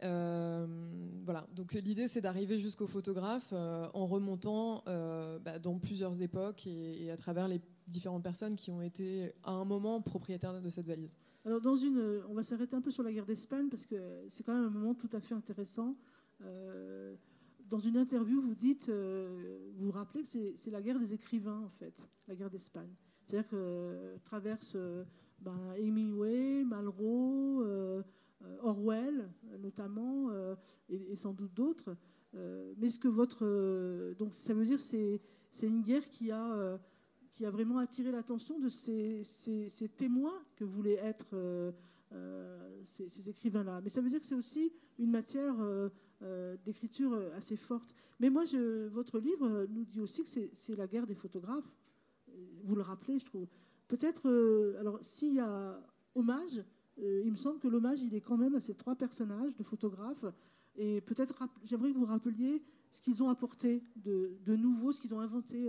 voilà, 0.00 1.46
donc 1.54 1.72
l'idée 1.74 2.08
c'est 2.08 2.20
d'arriver 2.20 2.58
jusqu'au 2.58 2.86
photographe 2.86 3.52
en 3.52 4.06
remontant 4.06 4.82
bah, 4.86 5.58
dans 5.58 5.78
plusieurs 5.78 6.20
époques 6.22 6.66
et, 6.66 7.10
à 7.10 7.16
travers 7.16 7.48
les 7.48 7.60
différentes 7.86 8.22
personnes 8.22 8.56
qui 8.56 8.70
ont 8.70 8.82
été 8.82 9.32
à 9.42 9.52
un 9.52 9.64
moment 9.64 10.00
propriétaires 10.00 10.60
de 10.60 10.70
cette 10.70 10.86
valise. 10.86 11.14
Alors, 11.44 11.60
dans 11.60 11.76
une, 11.76 12.22
on 12.28 12.34
va 12.34 12.42
s'arrêter 12.42 12.74
un 12.74 12.80
peu 12.80 12.90
sur 12.90 13.04
la 13.04 13.12
guerre 13.12 13.24
d'Espagne 13.24 13.68
parce 13.68 13.86
que 13.86 14.24
c'est 14.28 14.42
quand 14.42 14.52
même 14.52 14.64
un 14.64 14.70
moment 14.70 14.94
tout 14.94 15.08
à 15.12 15.20
fait 15.20 15.34
intéressant. 15.34 15.96
Euh, 16.42 17.14
dans 17.68 17.78
une 17.78 17.96
interview, 17.96 18.40
vous 18.40 18.54
dites, 18.54 18.88
euh, 18.88 19.70
vous 19.76 19.86
vous 19.86 19.90
rappelez 19.92 20.22
que 20.22 20.28
c'est 20.56 20.70
la 20.70 20.82
guerre 20.82 20.98
des 20.98 21.14
écrivains, 21.14 21.60
en 21.60 21.70
fait, 21.70 22.08
la 22.26 22.34
guerre 22.34 22.50
d'Espagne. 22.50 22.90
C'est-à-dire 23.24 23.48
que 23.48 23.56
euh, 23.56 24.16
traverse 24.24 24.76
ben, 25.40 25.74
Hemingway, 25.76 26.64
Malraux, 26.64 27.64
Orwell, 28.60 29.28
notamment, 29.60 30.30
et, 30.88 31.16
sans 31.16 31.32
doute 31.32 31.54
d'autres. 31.54 31.96
mais 32.34 32.88
ce 32.88 32.98
que 32.98 33.08
votre. 33.08 34.14
donc, 34.14 34.34
ça 34.34 34.54
veut 34.54 34.64
dire 34.64 34.80
c'est 34.80 35.20
une 35.62 35.82
guerre 35.82 36.08
qui 36.08 36.30
a 36.30 36.78
qui 37.36 37.44
a 37.44 37.50
vraiment 37.50 37.76
attiré 37.76 38.10
l'attention 38.10 38.58
de 38.58 38.70
ces, 38.70 39.20
témoins 39.98 40.42
que 40.56 40.64
voulaient 40.64 40.98
être 41.02 41.26
euh, 41.34 41.70
euh, 42.12 42.80
ces, 42.82 43.28
écrivains-là. 43.28 43.82
Mais 43.82 43.90
ça 43.90 44.00
veut 44.00 44.08
dire 44.08 44.20
que 44.20 44.24
c'est 44.24 44.34
aussi 44.34 44.72
une 44.98 45.10
matière 45.10 45.54
euh, 45.60 46.56
d'écriture 46.64 47.12
assez 47.36 47.56
forte. 47.56 47.94
Mais 48.20 48.30
moi, 48.30 48.44
votre 48.90 49.18
livre 49.18 49.66
nous 49.68 49.84
dit 49.84 50.00
aussi 50.00 50.24
que 50.24 50.30
c'est 50.54 50.76
la 50.76 50.86
guerre 50.86 51.06
des 51.06 51.14
photographes. 51.14 51.76
Vous 52.64 52.74
le 52.74 52.80
rappelez, 52.80 53.18
je 53.18 53.26
trouve. 53.26 53.46
Peut-être, 53.86 54.26
alors 54.80 54.98
s'il 55.02 55.34
y 55.34 55.40
a 55.40 55.78
hommage, 56.14 56.64
il 56.96 57.30
me 57.30 57.36
semble 57.36 57.58
que 57.58 57.68
l'hommage, 57.68 58.00
il 58.00 58.14
est 58.14 58.22
quand 58.22 58.38
même 58.38 58.54
à 58.54 58.60
ces 58.60 58.74
trois 58.74 58.94
personnages 58.94 59.54
de 59.54 59.62
photographes. 59.62 60.24
Et 60.76 61.02
peut-être, 61.02 61.34
j'aimerais 61.64 61.92
que 61.92 61.98
vous 61.98 62.06
rappeliez 62.06 62.62
ce 62.90 63.02
qu'ils 63.02 63.22
ont 63.22 63.28
apporté 63.28 63.82
de 63.96 64.56
nouveau, 64.56 64.90
ce 64.90 65.02
qu'ils 65.02 65.12
ont 65.12 65.20
inventé 65.20 65.68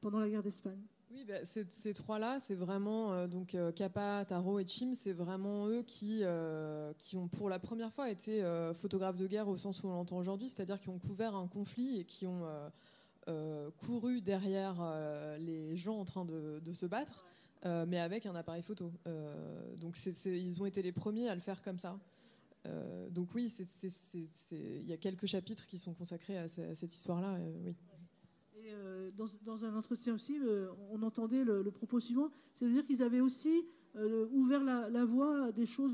pendant 0.00 0.18
la 0.18 0.30
guerre 0.30 0.42
d'Espagne. 0.42 0.80
Oui, 1.14 1.24
bah, 1.28 1.44
ces, 1.44 1.94
trois-là, 1.94 2.40
c'est 2.40 2.56
vraiment 2.56 3.12
euh, 3.12 3.28
donc 3.28 3.54
euh, 3.54 3.70
Kappa, 3.70 4.24
Taro 4.26 4.58
et 4.58 4.66
Chim, 4.66 4.94
c'est 4.94 5.12
vraiment 5.12 5.68
eux 5.68 5.84
qui 5.86 6.20
euh, 6.22 6.92
qui 6.98 7.16
ont 7.16 7.28
pour 7.28 7.48
la 7.48 7.60
première 7.60 7.92
fois 7.92 8.10
été 8.10 8.42
photographes 8.74 9.16
de 9.16 9.28
guerre 9.28 9.46
au 9.46 9.56
sens 9.56 9.84
où 9.84 9.86
on 9.86 9.92
l'entend 9.92 10.18
aujourd'hui, 10.18 10.48
c'est-à-dire 10.48 10.80
qui 10.80 10.88
ont 10.88 10.98
couvert 10.98 11.36
un 11.36 11.46
conflit 11.46 12.00
et 12.00 12.04
qui 12.04 12.26
ont 12.26 12.42
couru 13.78 14.22
derrière 14.22 14.76
les 15.38 15.76
gens 15.76 15.98
en 15.98 16.04
train 16.04 16.24
de, 16.24 16.72
se 16.72 16.86
battre, 16.86 17.24
mais 17.64 18.00
avec 18.00 18.26
un 18.26 18.34
appareil 18.34 18.62
photo. 18.62 18.92
donc 19.80 19.96
ils 20.24 20.62
ont 20.62 20.66
été 20.66 20.82
les 20.82 20.92
premiers 20.92 21.28
à 21.28 21.34
le 21.36 21.40
faire 21.40 21.62
comme 21.62 21.78
ça. 21.78 21.96
donc 23.10 23.28
oui, 23.34 23.52
il 24.50 24.88
y 24.88 24.92
a 24.92 24.96
quelques 24.96 25.26
chapitres 25.26 25.66
qui 25.66 25.78
sont 25.78 25.94
consacrés 25.94 26.38
à, 26.38 26.48
cette 26.48 26.94
histoire-là. 26.94 27.38
oui. 27.64 27.93
Euh, 28.66 29.10
dans, 29.44 29.64
un 29.64 29.76
entretien 29.76 30.14
aussi, 30.14 30.38
euh, 30.40 30.68
on 30.90 31.02
entendait 31.02 31.44
le, 31.44 31.70
propos 31.70 32.00
suivant, 32.00 32.30
c'est-à-dire 32.54 32.84
qu'ils 32.84 33.02
avaient 33.02 33.20
aussi 33.20 33.66
euh, 33.96 34.26
ouvert 34.32 34.62
la, 34.64 35.04
voie 35.04 35.46
à 35.46 35.52
des 35.52 35.66
choses 35.66 35.92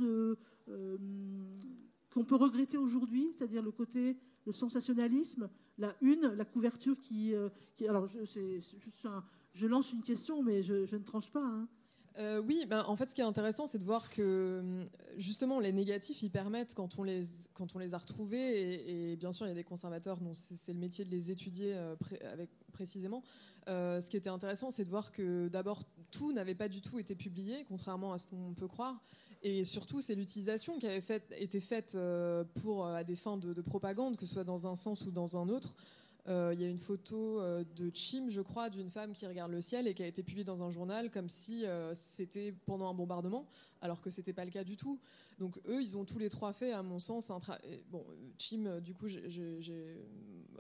qu'on 2.13 2.25
peut 2.25 2.37
regretter 2.37 2.79
aujourd'hui, 2.79 3.33
c'est-à-dire 3.37 3.63
le 3.63 3.73
côté, 3.73 4.17
le 4.47 4.53
sensationnalisme, 4.53 5.51
la 5.79 5.97
une, 6.01 6.29
la 6.37 6.45
couverture 6.45 7.01
qui... 7.01 7.35
alors, 7.89 8.09
je, 8.09 9.67
lance 9.67 9.93
une 9.93 10.03
question, 10.03 10.43
mais 10.43 10.63
je, 10.63 10.95
ne 10.95 11.03
tranche 11.03 11.31
pas. 11.31 11.45
Hein. 11.45 12.41
oui, 12.47 12.67
ben, 12.69 12.85
en 12.87 12.95
fait, 12.95 13.11
ce 13.11 13.15
qui 13.15 13.21
est 13.21 13.25
intéressant, 13.25 13.67
c'est 13.67 13.79
de 13.79 13.85
voir 13.85 14.11
que 14.11 14.85
justement 15.17 15.59
les 15.59 15.73
négatifs, 15.73 16.23
ils 16.23 16.31
permettent 16.31 16.75
quand 16.75 16.99
on 16.99 17.03
les, 17.03 17.25
quand 17.55 17.75
on 17.75 17.81
les 17.81 17.95
a 17.95 17.99
retrouvés, 17.99 19.11
et, 19.11 19.17
bien 19.17 19.33
sûr, 19.33 19.47
il 19.47 19.51
y 19.51 19.53
a 19.53 19.57
des 19.57 19.65
conservateurs 19.65 20.21
dont 20.21 20.35
c'est 20.35 20.73
le 20.73 20.79
métier 20.79 21.05
de 21.05 21.11
les 21.11 21.31
étudier 21.31 21.75
avec, 22.33 22.51
précisément. 22.71 23.23
Euh, 23.69 24.01
ce 24.01 24.09
qui 24.09 24.17
était 24.17 24.31
intéressant, 24.31 24.71
c'est 24.71 24.85
de 24.85 24.91
voir 24.91 25.13
que 25.13 25.49
d'abord, 25.49 25.85
tout 26.11 26.33
n'avait 26.33 26.55
pas 26.55 26.69
du 26.69 26.81
tout 26.81 26.99
été 26.99 27.15
publié, 27.15 27.65
contrairement 27.69 28.13
à 28.13 28.19
ce 28.19 28.25
qu'on 28.25 28.55
peut 28.55 28.69
croire. 28.69 29.03
Et 29.43 29.65
surtout, 29.65 30.03
c'est 30.03 30.15
l'utilisation 30.15 30.79
qui 30.79 30.87
avait 30.87 31.03
été 31.39 31.61
faite 31.61 31.97
pour, 32.61 32.87
à 32.87 33.05
des 33.05 33.17
fins 33.17 33.39
de, 33.39 33.55
de, 33.55 33.63
propagande, 33.63 34.19
que 34.19 34.27
ce 34.27 34.35
soit 34.35 34.45
dans 34.45 34.67
un 34.67 34.77
sens 34.77 35.07
ou 35.07 35.11
dans 35.11 35.39
un 35.39 35.49
autre. 35.49 35.75
Euh, 36.29 36.53
il 36.55 36.61
y 36.61 36.65
a 36.65 36.69
une 36.69 36.79
photo 36.79 37.41
euh, 37.41 37.65
de 37.77 37.91
Chim, 37.95 38.27
je 38.29 38.41
crois, 38.41 38.71
d'une 38.71 38.91
femme 38.91 39.13
qui 39.13 39.27
regarde 39.27 39.51
le 39.51 39.61
ciel 39.61 39.87
et 39.87 39.95
qui 39.95 40.03
a 40.03 40.07
été 40.07 40.23
publiée 40.23 40.45
dans 40.45 40.63
un 40.63 40.71
journal 40.71 41.11
comme 41.11 41.29
si 41.29 41.65
euh, 41.65 41.95
c'était 41.95 42.53
pendant 42.67 42.89
un 42.91 42.95
bombardement, 42.95 43.49
alors 43.81 44.01
que 44.01 44.11
c'était 44.11 44.33
pas 44.33 44.45
le 44.45 44.51
cas 44.51 44.65
du 44.65 44.77
tout. 44.77 45.01
Donc 45.39 45.59
eux, 45.67 45.81
ils 45.81 45.97
ont 45.97 46.05
tous 46.05 46.19
les 46.19 46.29
trois 46.29 46.53
fait, 46.53 46.73
à 46.73 46.83
mon 46.83 46.99
sens, 46.99 47.31
un 47.31 47.41
travail. 47.41 47.83
Bon, 47.91 48.05
Chim, 48.39 48.81
du 48.81 48.95
coup, 48.95 49.09
j'ai 49.09 49.97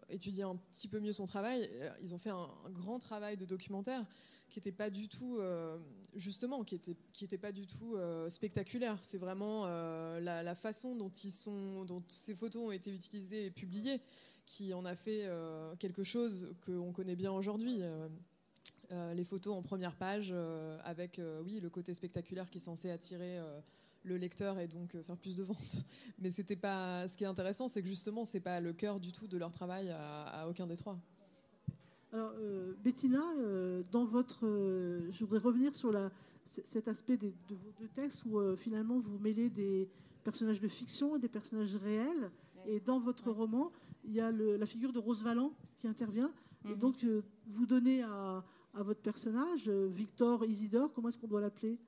étudié 0.08 0.42
un 0.42 0.56
petit 0.56 0.88
peu 0.88 1.00
mieux 1.00 1.12
son 1.12 1.26
travail. 1.26 1.68
Ils 2.02 2.14
ont 2.14 2.18
fait 2.18 2.30
un, 2.30 2.48
grand 2.70 2.98
travail 2.98 3.36
de 3.36 3.44
documentaire 3.44 4.04
qui 4.48 4.58
n'était 4.58 4.72
pas 4.72 4.88
du 4.88 5.08
tout, 5.08 5.38
justement, 6.14 6.64
qui 6.64 6.76
était, 6.76 6.96
qui 7.12 7.26
était 7.26 7.36
pas 7.36 7.52
du 7.52 7.66
tout 7.66 7.94
spectaculaire. 8.30 8.98
C'est 9.02 9.18
vraiment 9.18 9.66
la, 9.66 10.42
la, 10.42 10.54
façon 10.54 10.96
dont 10.96 11.10
ils 11.10 11.30
sont, 11.30 11.84
dont 11.84 12.02
ces 12.08 12.34
photos 12.34 12.68
ont 12.68 12.72
été 12.72 12.90
utilisées 12.90 13.44
et 13.44 13.50
publiées 13.50 14.00
qui 14.50 14.74
en 14.74 14.84
a 14.84 14.96
fait 14.96 15.26
euh, 15.26 15.76
quelque 15.76 16.02
chose 16.02 16.52
qu'on 16.66 16.90
connaît 16.90 17.14
bien 17.14 17.30
aujourd'hui. 17.30 17.78
Euh, 17.82 18.08
euh, 18.90 19.14
les 19.14 19.22
photos 19.22 19.54
en 19.54 19.62
première 19.62 19.94
page 19.94 20.34
avec 20.82 21.20
oui 21.44 21.60
le 21.60 21.70
côté 21.70 21.94
spectaculaire 21.94 22.50
qui 22.50 22.58
est 22.58 22.60
censé 22.60 22.90
attirer 22.90 23.38
le 24.02 24.16
lecteur 24.16 24.58
et 24.58 24.66
donc 24.66 25.00
faire 25.02 25.16
plus 25.16 25.36
de 25.36 25.44
ventes. 25.44 25.84
Mais 26.18 26.32
c'était 26.32 26.56
pas. 26.56 27.06
Ce 27.06 27.16
qui 27.16 27.22
est 27.22 27.28
intéressant, 27.28 27.68
c'est 27.68 27.80
que 27.80 27.88
justement, 27.88 28.24
c'est 28.24 28.40
pas 28.40 28.58
le 28.58 28.72
cœur 28.72 28.98
du 28.98 29.12
tout 29.12 29.28
de 29.28 29.38
leur 29.38 29.52
travail 29.52 29.90
à, 29.90 30.48
aucun 30.48 30.66
des 30.66 30.76
trois. 30.76 30.98
Alors, 32.12 32.32
Bettina, 32.82 33.22
dans 33.92 34.04
votre, 34.04 34.40
je 35.12 35.20
voudrais 35.20 35.38
revenir 35.38 35.76
sur 35.76 35.92
la, 35.92 36.10
cet 36.46 36.88
aspect 36.88 37.16
de 37.16 37.32
vos 37.50 37.72
deux 37.78 37.88
textes 37.94 38.24
où 38.24 38.40
finalement 38.56 38.98
vous 38.98 39.18
mêlez 39.20 39.48
des 39.48 39.88
personnages 40.24 40.60
de 40.60 40.68
fiction 40.68 41.14
et 41.14 41.20
des 41.20 41.28
personnages 41.28 41.76
réels. 41.76 42.32
Et 42.66 42.80
dans 42.80 42.98
votre 42.98 43.30
roman, 43.30 43.70
il 44.04 44.12
y 44.12 44.20
a 44.20 44.30
la 44.30 44.66
figure 44.66 44.92
de 44.92 44.98
Rose 44.98 45.22
Valland 45.22 45.52
qui 45.78 45.88
intervient. 45.88 46.30
Et 46.64 46.68
mhm. 46.68 46.78
donc, 46.78 47.04
euh, 47.04 47.22
vous 47.46 47.66
donnez 47.66 48.02
à, 48.02 48.44
votre 48.74 49.00
personnage, 49.00 49.68
euh, 49.68 49.88
Victor 49.92 50.44
Isidore, 50.44 50.92
comment 50.92 51.08
est-ce 51.08 51.18
qu'on 51.18 51.26
doit 51.26 51.40
l'appeler? 51.40 51.78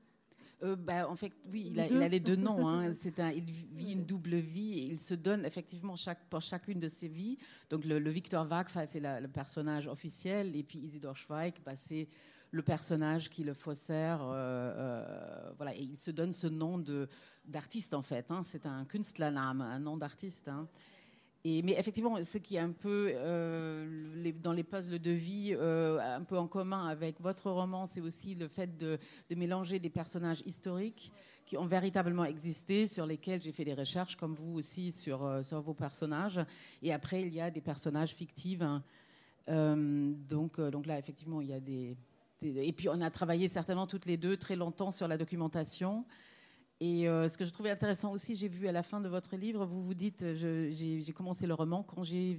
Euh, 0.62 0.76
bah, 0.76 1.08
en 1.08 1.16
fait, 1.16 1.32
oui, 1.50 1.68
il 1.70 1.80
a, 1.80 1.86
il 1.86 2.02
a, 2.02 2.08
les 2.08 2.20
deux 2.20 2.36
noms. 2.36 2.68
Hein. 2.68 2.92
C'est 2.98 3.18
un, 3.20 3.30
il 3.30 3.44
vit 3.44 3.92
une 3.92 4.04
double 4.04 4.36
vie 4.36 4.78
et 4.78 4.86
il 4.86 5.00
se 5.00 5.14
donne 5.14 5.44
effectivement 5.44 5.96
chaque, 5.96 6.28
pour 6.28 6.40
chacune 6.40 6.78
de 6.78 6.88
ses 6.88 7.08
vies. 7.08 7.36
Donc 7.70 7.84
le, 7.84 7.98
Victor 8.10 8.48
Wag, 8.48 8.68
c'est 8.86 9.00
le 9.00 9.28
personnage 9.28 9.88
officiel, 9.88 10.54
et 10.56 10.62
puis 10.62 10.78
Isidore 10.78 11.16
Schweig, 11.16 11.54
bah, 11.64 11.74
c'est 11.74 12.08
le 12.52 12.62
personnage 12.62 13.28
qui 13.30 13.42
le 13.44 13.54
faussaire. 13.54 14.18
voilà, 15.56 15.74
et 15.74 15.82
il 15.82 15.98
se 15.98 16.10
donne 16.10 16.32
ce 16.32 16.46
nom 16.46 16.78
de 16.78 17.08
d'artiste 17.44 17.92
en 17.92 18.02
fait. 18.02 18.30
Hein. 18.30 18.42
C'est 18.44 18.66
un 18.66 18.84
Künstlernamen, 18.84 19.66
un 19.66 19.80
nom 19.80 19.96
d'artiste. 19.96 20.46
Hein 20.46 20.68
mais 21.44 21.72
effectivement, 21.76 22.22
ce 22.22 22.38
qui 22.38 22.54
est 22.56 22.60
un 22.60 22.70
peu 22.70 23.10
euh, 23.14 24.32
dans 24.42 24.52
les 24.52 24.62
puzzles 24.62 25.00
de 25.00 25.10
vie, 25.10 25.54
euh, 25.58 25.98
un 26.00 26.22
peu 26.22 26.38
en 26.38 26.46
commun 26.46 26.86
avec 26.86 27.20
votre 27.20 27.50
roman, 27.50 27.86
c'est 27.86 28.00
aussi 28.00 28.36
le 28.36 28.46
fait 28.46 28.76
de, 28.78 28.98
mélanger 29.34 29.80
des 29.80 29.90
personnages 29.90 30.42
historiques 30.46 31.10
qui 31.44 31.56
ont 31.56 31.66
véritablement 31.66 32.24
existé, 32.24 32.86
sur 32.86 33.06
lesquels 33.06 33.42
j'ai 33.42 33.50
fait 33.50 33.64
des 33.64 33.74
recherches, 33.74 34.16
comme 34.16 34.34
vous 34.34 34.54
aussi, 34.54 34.92
sur, 34.92 35.24
euh, 35.24 35.42
vos 35.64 35.74
personnages. 35.74 36.40
Et 36.80 36.92
après, 36.92 37.22
il 37.22 37.34
y 37.34 37.40
a 37.40 37.50
des 37.50 37.60
personnages 37.60 38.14
fictifs. 38.14 38.62
Hein. 38.62 38.82
donc, 39.48 40.58
là, 40.86 40.96
effectivement, 40.98 41.40
il 41.40 41.48
y 41.48 41.54
a 41.54 41.60
des, 41.60 41.96
Et 42.42 42.72
puis, 42.72 42.88
on 42.88 43.00
a 43.00 43.10
travaillé 43.10 43.48
certainement 43.48 43.88
toutes 43.88 44.06
les 44.06 44.16
deux 44.16 44.36
très 44.36 44.54
longtemps 44.54 44.92
sur 44.92 45.08
la 45.08 45.18
documentation. 45.18 46.04
Et 46.80 47.08
euh, 47.08 47.28
ce 47.28 47.38
que 47.38 47.44
je 47.44 47.50
trouvais 47.50 47.70
intéressant 47.70 48.10
aussi, 48.10 48.34
j'ai 48.34 48.48
vu 48.48 48.66
à 48.66 48.72
la 48.72 48.82
fin 48.82 49.00
de 49.00 49.08
votre 49.08 49.36
livre, 49.36 49.64
vous 49.64 49.84
vous 49.84 49.94
dites, 49.94 50.24
j'ai 50.34 51.12
commencé 51.14 51.46
le 51.46 51.54
roman 51.54 51.84
quand 51.84 52.02
je 52.02 52.38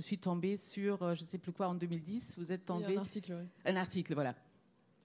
suis 0.00 0.18
tombée 0.18 0.56
sur, 0.56 1.02
euh, 1.02 1.14
je 1.14 1.22
ne 1.22 1.26
sais 1.26 1.38
plus 1.38 1.52
quoi, 1.52 1.68
en 1.68 1.74
2010, 1.74 2.34
vous 2.36 2.50
êtes 2.50 2.64
tombée... 2.64 2.96
un 2.96 3.00
article, 3.00 3.36
oui. 3.38 3.46
Un 3.64 3.76
article, 3.76 4.14
voilà. 4.14 4.34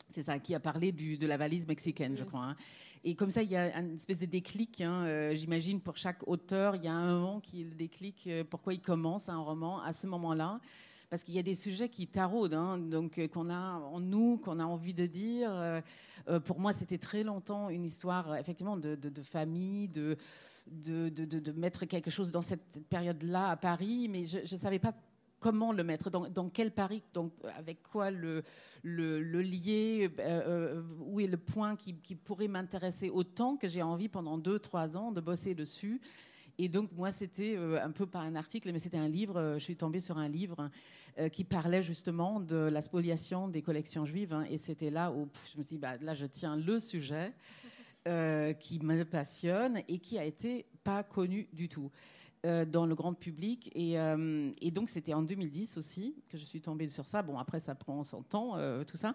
C'est 0.09 0.23
ça, 0.23 0.39
qui 0.39 0.55
a 0.55 0.59
parlé 0.59 0.91
du, 0.91 1.17
de 1.17 1.27
la 1.27 1.37
valise 1.37 1.67
mexicaine, 1.67 2.17
je 2.17 2.23
crois. 2.23 2.43
Hein. 2.43 2.55
Et 3.03 3.13
comme 3.13 3.29
ça, 3.29 3.43
il 3.43 3.51
y 3.51 3.55
a 3.55 3.77
une 3.77 3.95
espèce 3.95 4.19
de 4.19 4.25
déclic. 4.25 4.81
Hein, 4.81 5.05
euh, 5.05 5.35
j'imagine 5.35 5.79
pour 5.79 5.95
chaque 5.95 6.27
auteur, 6.27 6.75
il 6.75 6.83
y 6.83 6.87
a 6.87 6.93
un 6.93 7.13
moment 7.13 7.39
qui 7.39 7.63
le 7.63 7.75
déclic, 7.75 8.27
pourquoi 8.49 8.73
il 8.73 8.81
commence 8.81 9.29
un 9.29 9.37
roman 9.37 9.81
à 9.81 9.93
ce 9.93 10.07
moment-là 10.07 10.59
parce 11.09 11.23
qu'il 11.23 11.33
y 11.33 11.39
a 11.39 11.43
des 11.43 11.55
sujets 11.55 11.89
qui 11.89 12.07
taraudent, 12.07 12.53
hein, 12.53 12.77
donc 12.77 13.17
euh, 13.17 13.27
qu'on 13.27 13.49
a 13.49 13.79
en 13.79 13.99
nous, 13.99 14.37
qu'on 14.37 14.59
a 14.59 14.65
envie 14.65 14.93
de 14.93 15.05
dire. 15.05 15.49
Euh, 15.51 15.81
euh, 16.27 16.39
pour 16.39 16.59
moi, 16.59 16.71
c'était 16.71 16.99
très 16.99 17.23
longtemps 17.23 17.69
une 17.69 17.83
histoire 17.83 18.35
effectivement 18.35 18.77
de, 18.77 18.97
famille, 19.23 19.87
de 19.87 20.17
de, 20.67 21.09
de, 21.09 21.51
mettre 21.53 21.85
quelque 21.85 22.11
chose 22.11 22.29
dans 22.29 22.43
cette 22.43 22.87
période-là 22.89 23.49
à 23.49 23.57
Paris, 23.57 24.07
mais 24.07 24.25
je 24.25 24.41
ne 24.41 24.59
savais 24.59 24.77
pas 24.77 24.93
comment 25.39 25.71
le 25.71 25.83
mettre, 25.83 26.11
dans, 26.11 26.29
dans, 26.29 26.47
quel 26.47 26.69
Paris, 26.69 27.01
donc 27.11 27.33
avec 27.57 27.81
quoi 27.81 28.11
le, 28.11 28.43
le, 28.83 29.41
lier, 29.41 30.11
où 30.99 31.19
est 31.19 31.25
le 31.25 31.37
point 31.37 31.75
qui, 31.75 31.95
qui 31.95 32.13
pourrait 32.13 32.47
m'intéresser 32.47 33.09
autant 33.09 33.57
que 33.57 33.67
j'ai 33.67 33.81
envie 33.81 34.09
pendant 34.09 34.37
deux, 34.37 34.59
trois 34.59 34.95
ans 34.95 35.11
de 35.11 35.21
bosser 35.21 35.55
dessus. 35.55 36.01
Et 36.59 36.69
donc, 36.69 36.91
moi, 36.91 37.11
c'était 37.11 37.57
un 37.57 37.89
peu 37.89 38.05
pas 38.05 38.19
un 38.19 38.35
article, 38.35 38.71
mais 38.71 38.77
c'était 38.77 38.97
un 38.97 39.07
livre. 39.07 39.55
je 39.57 39.63
suis 39.63 39.77
tombée 39.77 40.01
sur 40.01 40.19
un 40.19 40.27
livre 40.27 40.69
qui 41.31 41.43
parlait 41.43 41.83
justement 41.83 42.39
de 42.39 42.55
la 42.55 42.81
spoliation 42.81 43.47
des 43.47 43.61
collections 43.61 44.05
juives. 44.05 44.33
Hein, 44.33 44.45
et 44.49 44.57
c'était 44.57 44.89
là 44.89 45.11
où 45.11 45.27
je 45.51 45.57
me 45.57 45.63
suis 45.63 45.75
dit, 45.75 45.77
bah, 45.77 45.97
là, 46.01 46.13
je 46.13 46.25
tiens 46.25 46.55
le 46.55 46.79
sujet 46.79 47.33
euh, 48.07 48.53
qui 48.53 48.79
me 48.79 49.03
passionne 49.03 49.81
et 49.87 49.99
qui 49.99 50.17
a 50.17 50.23
été 50.23 50.65
pas 50.83 51.03
connu 51.03 51.47
du 51.53 51.69
tout. 51.69 51.91
Euh, 52.45 52.63
dans 52.63 52.85
le 52.85 52.95
grand 52.95 53.13
public. 53.13 53.69
Et 53.75 54.71
donc, 54.71 54.89
c'était 54.89 55.13
en 55.13 55.23
2010 55.23 55.75
aussi 55.77 56.15
que 56.29 56.37
je 56.37 56.45
suis 56.45 56.61
tombée 56.61 56.87
sur 56.87 57.05
ça. 57.05 57.21
Bon, 57.21 57.37
après, 57.37 57.59
ça 57.59 57.75
prend 57.75 58.01
son 58.05 58.23
temps, 58.23 58.55
tout 58.85 58.95
ça. 58.95 59.13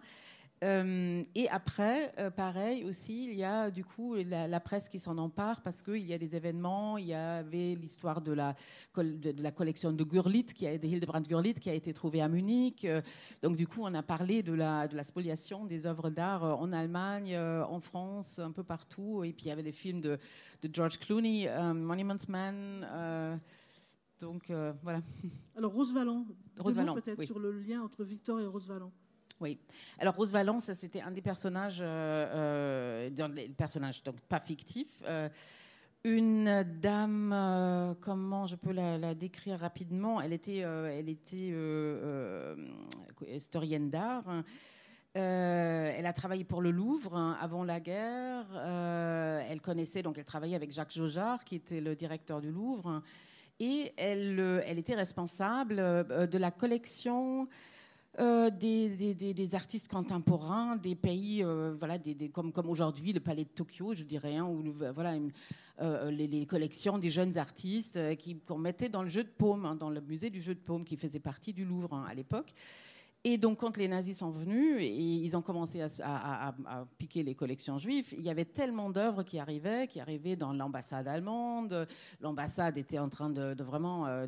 Euh, 0.65 1.23
et 1.35 1.49
après, 1.51 2.15
euh, 2.19 2.31
pareil 2.31 2.85
aussi, 2.85 3.27
il 3.27 3.35
y 3.35 3.45
a 3.45 3.71
du 3.71 3.85
coup 3.85 4.15
la, 4.15 4.61
presse 4.61 4.89
qui 4.89 4.99
s'en 4.99 5.19
empare 5.19 5.61
parce 5.61 5.83
qu'il 5.83 6.07
y 6.07 6.15
a 6.15 6.19
des 6.19 6.35
événements. 6.37 6.97
Il 6.97 7.07
y 7.07 7.15
avait 7.15 7.75
l'histoire 7.75 8.23
de 8.23 8.33
la, 8.33 8.55
de, 8.97 9.43
la 9.43 9.53
collection 9.53 9.93
de 9.93 10.05
Gurlitt, 10.05 10.55
qui 10.55 10.67
a, 10.67 10.79
de 10.79 10.87
Hildebrand 10.87 11.21
Gurlitt, 11.21 11.61
qui 11.61 11.69
a 11.69 11.75
été 11.75 11.93
trouvée 11.93 12.23
à 12.23 12.29
Munich. 12.29 12.85
Euh, 12.87 13.03
donc 13.43 13.57
du 13.57 13.67
coup, 13.67 13.81
on 13.83 13.93
a 13.93 14.03
parlé 14.03 14.43
de 14.43 14.55
la, 14.55 14.89
de 14.89 14.97
la 14.97 15.05
spoliation 15.05 15.67
des 15.67 15.87
œuvres 15.87 16.09
d'art 16.09 16.43
en 16.59 16.73
Allemagne, 16.73 17.37
en 17.37 17.81
France, 17.81 18.39
un 18.39 18.53
peu 18.53 18.65
partout. 18.65 19.23
Et 19.23 19.33
puis 19.33 19.47
il 19.47 19.49
y 19.49 19.53
avait 19.53 19.63
des 19.63 19.73
films 19.73 20.01
de, 20.01 20.19
de 20.63 20.71
George 20.73 20.99
Clooney, 20.99 21.49
Monuments 21.75 22.29
Man. 22.29 23.39
donc 24.19 24.51
voilà. 24.83 25.03
Alors 25.57 25.73
Rose 25.73 25.93
Valland 25.93 26.25
peut-être 26.59 27.23
sur 27.25 27.39
le 27.39 27.53
lien 27.53 27.83
entre 27.83 28.03
Victor 28.05 28.41
et 28.41 28.47
Rose 28.47 28.67
Valland. 28.67 28.93
Oui. 29.41 29.59
Alors 29.99 30.15
Rose 30.15 30.33
Valence, 30.33 30.73
c'était 30.75 31.01
un 31.01 31.11
des 31.11 31.21
personnages, 31.21 31.81
euh, 31.81 33.11
euh 33.19 33.49
personnages 33.57 34.03
donc 34.03 34.21
pas 34.21 34.41
fictifs. 34.41 35.03
Euh, 35.07 35.29
une 36.05 36.63
dame, 36.81 37.33
euh, 37.33 37.95
comment 38.01 38.47
je 38.47 38.57
peux 38.57 38.73
la, 38.73 39.15
décrire 39.15 39.59
rapidement? 39.59 40.21
Elle 40.21 40.33
était, 40.33 40.59
elle 40.59 41.09
était 41.09 41.53
historienne 43.27 43.91
d'art. 43.91 44.45
elle 45.15 46.07
a 46.07 46.13
travaillé 46.13 46.45
pour 46.45 46.61
le 46.61 46.71
Louvre 46.71 47.17
hein, 47.17 47.37
avant 47.41 47.65
la 47.65 47.81
guerre. 47.81 48.47
elle 48.55 49.61
connaissait, 49.61 50.03
donc 50.03 50.19
elle 50.19 50.25
travaillait 50.25 50.57
avec 50.57 50.71
Jacques 50.71 50.93
Jaujard, 50.93 51.43
qui 51.43 51.57
était 51.57 51.81
le 51.81 51.97
directeur 51.97 52.41
du 52.41 52.53
Louvre. 52.53 53.03
Et 53.59 53.93
elle, 53.97 54.63
elle 54.67 54.79
était 54.79 54.95
responsable 54.95 55.77
de 55.77 56.39
la 56.39 56.51
collection 56.51 57.49
euh, 58.21 58.51
des, 58.51 59.55
artistes 59.55 59.89
contemporains, 59.89 60.77
des 60.77 60.95
pays, 60.95 61.43
euh, 61.43 61.75
voilà, 61.79 61.99
comme, 62.33 62.53
comme 62.53 62.69
aujourd'hui 62.69 63.13
le 63.13 63.21
Palais 63.21 63.45
de 63.45 63.49
Tokyo, 63.49 63.93
je 63.95 64.05
dirais, 64.05 64.37
hein, 64.37 64.45
ou 64.45 64.63
voilà, 64.95 65.19
euh, 65.81 66.11
les, 66.13 66.47
collections 66.47 66.99
des 66.99 67.11
jeunes 67.11 67.37
artistes 67.39 67.99
qu'on 68.47 68.59
mettait 68.59 68.89
dans 68.89 69.03
le 69.03 69.09
jeu 69.09 69.25
de 69.25 69.29
paume, 69.29 69.65
hein, 69.67 69.75
dans 69.75 69.91
le 69.91 70.01
musée 70.01 70.31
du 70.31 70.41
jeu 70.41 70.55
de 70.55 70.61
paume, 70.61 70.85
qui 70.85 70.97
faisait 70.97 71.19
partie 71.19 71.53
du 71.53 71.65
Louvre 71.65 71.93
hein, 71.93 72.05
à 72.09 72.15
l'époque. 72.15 72.53
Et 73.27 73.39
donc, 73.39 73.61
quand 73.61 73.79
les 73.79 73.89
nazis 73.89 74.19
sont 74.19 74.29
venus 74.29 74.77
et 74.83 74.95
ils 74.95 75.35
ont 75.35 75.41
commencé 75.41 75.81
à, 76.03 76.55
piquer 76.99 77.23
les 77.23 77.35
collections 77.35 77.79
juives, 77.79 78.13
il 78.13 78.21
y 78.21 78.29
avait 78.29 78.45
tellement 78.45 78.91
d'œuvres 78.91 79.23
qui 79.23 79.39
arrivaient, 79.39 79.87
qui 79.87 79.99
arrivaient 79.99 80.37
dans 80.37 80.53
l'ambassade 80.53 81.09
allemande. 81.09 81.89
L'ambassade 82.21 82.77
était 82.77 82.99
en 82.99 83.09
train 83.09 83.31
de, 83.31 83.63
vraiment. 83.63 84.07
Euh, 84.07 84.27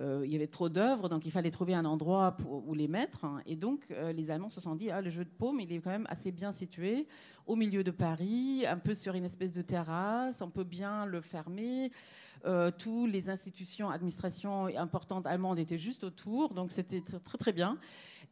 euh, 0.00 0.22
il 0.24 0.32
y 0.32 0.34
avait 0.34 0.48
trop 0.48 0.68
d'œuvres, 0.68 1.08
donc 1.08 1.24
il 1.24 1.30
fallait 1.30 1.52
trouver 1.52 1.74
un 1.74 1.84
endroit 1.84 2.36
où 2.48 2.74
les 2.74 2.88
mettre. 2.88 3.24
Et 3.46 3.54
donc, 3.54 3.84
euh, 3.92 4.12
les 4.12 4.32
Allemands 4.32 4.50
se 4.50 4.60
sont 4.60 4.74
dit 4.74 4.90
ah, 4.90 5.00
le 5.00 5.10
jeu 5.10 5.24
de 5.24 5.30
paume, 5.30 5.60
il 5.60 5.72
est 5.72 5.78
quand 5.78 5.90
même 5.90 6.06
assez 6.08 6.32
bien 6.32 6.50
situé, 6.50 7.06
au 7.48 7.56
milieu 7.56 7.82
de 7.82 7.90
Paris, 7.90 8.64
un 8.66 8.78
peu 8.78 8.94
sur 8.94 9.14
une 9.14 9.24
espèce 9.24 9.54
de 9.54 9.62
terrasse, 9.62 10.42
on 10.42 10.50
peut 10.50 10.64
bien 10.64 11.06
le 11.06 11.20
fermer. 11.22 11.90
Euh, 12.44 12.70
toutes 12.70 13.10
les 13.10 13.30
institutions, 13.30 13.90
administrations 13.90 14.66
importantes 14.76 15.26
allemandes 15.26 15.58
étaient 15.58 15.78
juste 15.78 16.04
autour, 16.04 16.52
donc 16.54 16.70
c'était 16.70 17.00
très, 17.00 17.38
très 17.38 17.52
bien. 17.52 17.78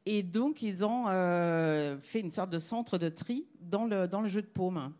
Et 0.04 0.22
donc, 0.22 0.62
ils 0.62 0.84
ont 0.84 1.08
euh, 1.08 1.98
fait 1.98 2.20
une 2.20 2.30
sorte 2.30 2.50
de 2.50 2.58
centre 2.58 2.98
de 2.98 3.08
tri 3.08 3.46
dans 3.60 3.86
le, 3.86 4.06
dans 4.06 4.20
le 4.20 4.28
jeu 4.28 4.42
de 4.42 4.46
paume. 4.46 4.92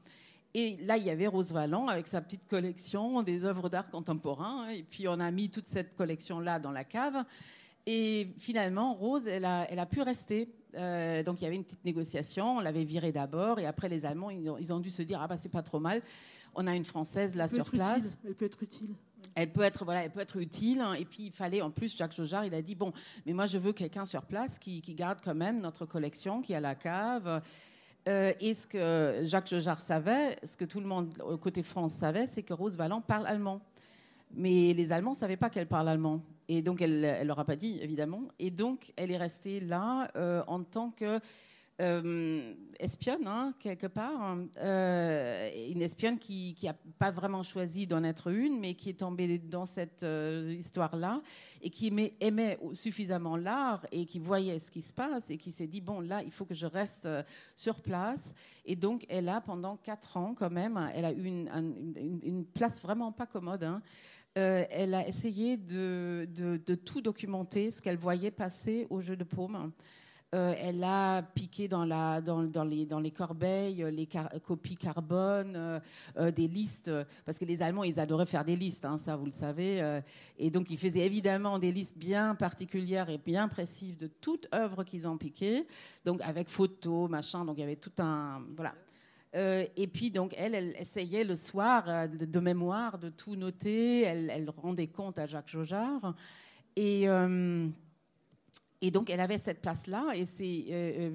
Et 0.55 0.79
là, 0.79 0.96
il 0.96 1.05
y 1.05 1.11
avait 1.11 1.26
Rose 1.26 1.52
Valland 1.52 1.87
avec 1.87 2.07
sa 2.07 2.22
petite 2.22 2.48
collection 2.48 3.22
des 3.22 3.44
œuvres 3.44 3.68
d'art 3.68 3.90
contemporain. 3.90 4.68
Et 4.70 4.83
puis, 4.83 5.07
on 5.07 5.20
a 5.20 5.31
mis 5.31 5.50
toute 5.50 5.68
cette 5.68 5.94
collection-là 5.94 6.59
dans 6.59 6.72
la 6.72 6.85
cave. 6.85 7.22
Et 7.85 8.33
finalement, 8.38 8.94
Rose, 8.94 9.29
elle 9.29 9.44
a, 9.44 9.70
elle 9.70 9.79
a 9.79 9.87
pu 9.87 10.00
rester. 10.00 10.48
Euh, 10.76 11.22
donc, 11.22 11.40
il 11.40 11.44
y 11.44 11.46
avait 11.46 11.56
une 11.56 11.64
petite 11.64 11.84
négociation. 11.84 12.58
On 12.58 12.60
l'avait 12.60 12.84
virée 12.84 13.12
d'abord. 13.12 13.58
Et 13.58 13.66
après, 13.66 13.88
les 13.88 14.06
Allemands, 14.06 14.30
ils 14.30 14.48
ont, 14.50 14.58
ils 14.58 14.72
ont 14.72 14.80
dû 14.80 14.90
se 14.90 15.02
dire 15.02 15.20
Ah, 15.22 15.26
bah, 15.26 15.36
c'est 15.38 15.48
pas 15.48 15.62
trop 15.62 15.80
mal 15.80 16.02
on 16.56 16.66
a 16.66 16.74
une 16.74 16.84
française 16.84 17.36
là 17.36 17.48
sur 17.48 17.70
place. 17.70 18.16
Elle 18.26 18.34
peut 18.34 18.46
être 18.46 18.62
utile. 18.62 18.94
Elle 19.34 19.52
peut 19.52 19.62
être, 19.62 19.84
voilà, 19.84 20.04
elle 20.04 20.10
peut 20.10 20.20
être 20.20 20.38
utile. 20.38 20.80
Hein. 20.80 20.94
Et 20.94 21.04
puis, 21.04 21.24
il 21.24 21.32
fallait, 21.32 21.60
en 21.60 21.70
plus, 21.70 21.96
Jacques 21.96 22.14
Jojard, 22.14 22.44
il 22.44 22.54
a 22.54 22.62
dit, 22.62 22.74
bon, 22.74 22.92
mais 23.26 23.32
moi, 23.32 23.46
je 23.46 23.58
veux 23.58 23.72
quelqu'un 23.72 24.06
sur 24.06 24.22
place 24.22 24.58
qui, 24.58 24.80
garde 24.80 25.18
quand 25.22 25.34
même 25.34 25.60
notre 25.60 25.84
collection, 25.84 26.40
qui 26.40 26.54
a 26.54 26.60
la 26.60 26.74
cave. 26.74 27.42
Euh, 28.08 28.32
et 28.40 28.54
ce 28.54 28.66
que 28.66 29.22
Jacques 29.24 29.48
Jojard 29.48 29.80
savait, 29.80 30.38
ce 30.42 30.56
que 30.56 30.64
tout 30.64 30.80
le 30.80 30.86
monde, 30.86 31.12
côté 31.40 31.62
France, 31.62 31.92
savait, 31.92 32.26
c'est 32.26 32.42
que 32.42 32.54
Rose 32.54 32.76
Valland 32.76 33.02
parle 33.02 33.26
allemand. 33.26 33.60
Mais 34.34 34.72
les 34.72 34.92
Allemands 34.92 35.12
ne 35.12 35.16
savaient 35.16 35.36
pas 35.36 35.50
qu'elle 35.50 35.68
parle 35.68 35.88
allemand. 35.88 36.22
Et 36.48 36.62
donc, 36.62 36.80
elle 36.80 37.00
ne 37.00 37.24
leur 37.24 37.38
a 37.38 37.44
pas 37.44 37.56
dit, 37.56 37.78
évidemment. 37.82 38.22
Et 38.38 38.50
donc, 38.50 38.92
elle 38.96 39.11
est 39.11 39.16
restée 39.16 39.61
là 39.61 40.11
euh, 40.16 40.42
en 40.46 40.62
tant 40.62 40.90
que 40.90 41.18
euh, 41.82 42.54
espionne, 42.78 43.26
hein, 43.26 43.52
quelque 43.59 43.88
part. 43.88 44.38
Euh, 44.59 45.50
une 45.68 45.82
espionne 45.82 46.18
qui 46.18 46.56
n'a 46.62 46.74
pas 46.98 47.11
vraiment 47.11 47.42
choisi 47.42 47.87
d'en 47.87 48.04
être 48.04 48.30
une, 48.30 48.61
mais 48.61 48.74
qui 48.74 48.90
est 48.90 49.00
tombée 49.00 49.38
dans 49.38 49.66
cette 49.66 50.06
histoire-là 50.48 51.20
et 51.61 51.70
qui 51.70 51.92
aimait, 52.20 52.59
suffisamment 52.74 53.37
l'art 53.37 53.85
et 53.90 54.06
qui 54.06 54.20
voyait 54.20 54.61
ce 54.61 54.70
qui 54.70 54.82
se 54.82 54.92
passe 54.92 55.28
et 55.30 55.37
qui 55.37 55.50
s'est 55.50 55.66
dit, 55.66 55.80
bon, 55.80 56.00
là, 56.00 56.22
il 56.22 56.30
faut 56.30 56.44
que 56.44 56.54
je 56.54 56.66
reste 56.66 57.09
sur 57.56 57.80
place. 57.80 58.35
Et 58.64 58.76
donc, 58.76 59.04
elle 59.09 59.28
a, 59.28 59.40
pendant 59.40 59.76
quatre 59.76 60.16
ans, 60.16 60.35
quand 60.35 60.50
même, 60.50 60.90
elle 60.94 61.04
a 61.04 61.12
eu 61.12 61.26
une, 61.26 62.46
place 62.54 62.80
vraiment 62.80 63.11
pas 63.11 63.26
commode. 63.26 63.64
Hein. 63.64 63.82
Elle 64.37 64.94
a 64.94 65.07
essayé 65.09 65.57
de, 65.57 66.27
tout 66.85 67.01
documenter, 67.01 67.70
ce 67.70 67.81
qu'elle 67.81 67.96
voyait 67.96 68.31
passer 68.31 68.87
au 68.90 69.01
jeu 69.01 69.16
de 69.16 69.25
paume. 69.25 69.72
Euh, 70.35 70.55
elle 70.61 70.83
a 70.83 71.22
piqué 71.22 71.68
dans, 71.68 71.85
les, 71.85 73.11
corbeilles 73.12 73.85
euh, 73.85 73.90
les 73.90 74.09
copies 74.44 74.77
carbone, 74.77 75.81
euh, 76.18 76.31
des 76.33 76.49
listes, 76.49 76.90
parce 77.25 77.38
que 77.38 77.44
les 77.44 77.62
Allemands, 77.62 77.85
ils 77.85 78.01
adoraient 78.01 78.27
faire 78.27 78.44
des 78.44 78.57
listes, 78.57 78.85
hein, 78.85 78.99
ça 78.99 79.16
vous 79.16 79.27
le 79.27 79.31
savez. 79.31 80.01
et 80.38 80.51
donc, 80.51 80.70
ils 80.70 80.79
faisaient 80.79 81.07
évidemment 81.07 81.59
des 81.59 81.70
listes 81.70 81.96
bien 81.96 82.35
particulières 82.35 83.09
et 83.09 83.18
bien 83.18 83.49
précises 83.49 83.96
de 83.96 84.09
toute 84.09 84.49
œuvre 84.53 84.83
qu'ils 84.83 85.07
ont 85.07 85.16
piquée, 85.16 85.66
donc 86.05 86.20
avec 86.22 86.49
photos, 86.49 87.09
machin, 87.09 87.44
donc 87.44 87.57
il 87.59 87.61
y 87.61 87.64
avait 87.64 87.77
tout 87.77 87.92
un... 87.99 88.42
Voilà. 88.57 88.75
Et 89.37 89.87
puis, 89.87 90.11
donc, 90.11 90.35
elle, 90.37 90.55
elle 90.55 90.75
essayait 90.79 91.25
le 91.25 91.37
soir, 91.37 92.09
de, 92.09 92.40
mémoire, 92.40 92.99
de 92.99 93.11
tout 93.11 93.37
noter. 93.37 94.03
Elle, 94.03 94.51
rendait 94.57 94.87
compte 94.87 95.18
à 95.18 95.27
Jacques 95.27 95.51
Jojard. 95.51 96.14
Et, 96.75 97.07
et 98.81 98.90
donc, 98.90 99.11
elle 99.11 99.20
avait 99.20 99.38
cette 99.38 99.62
place-là, 99.62 100.12
et 100.14 100.27
c'est 100.27 100.64
euh, 100.70 101.11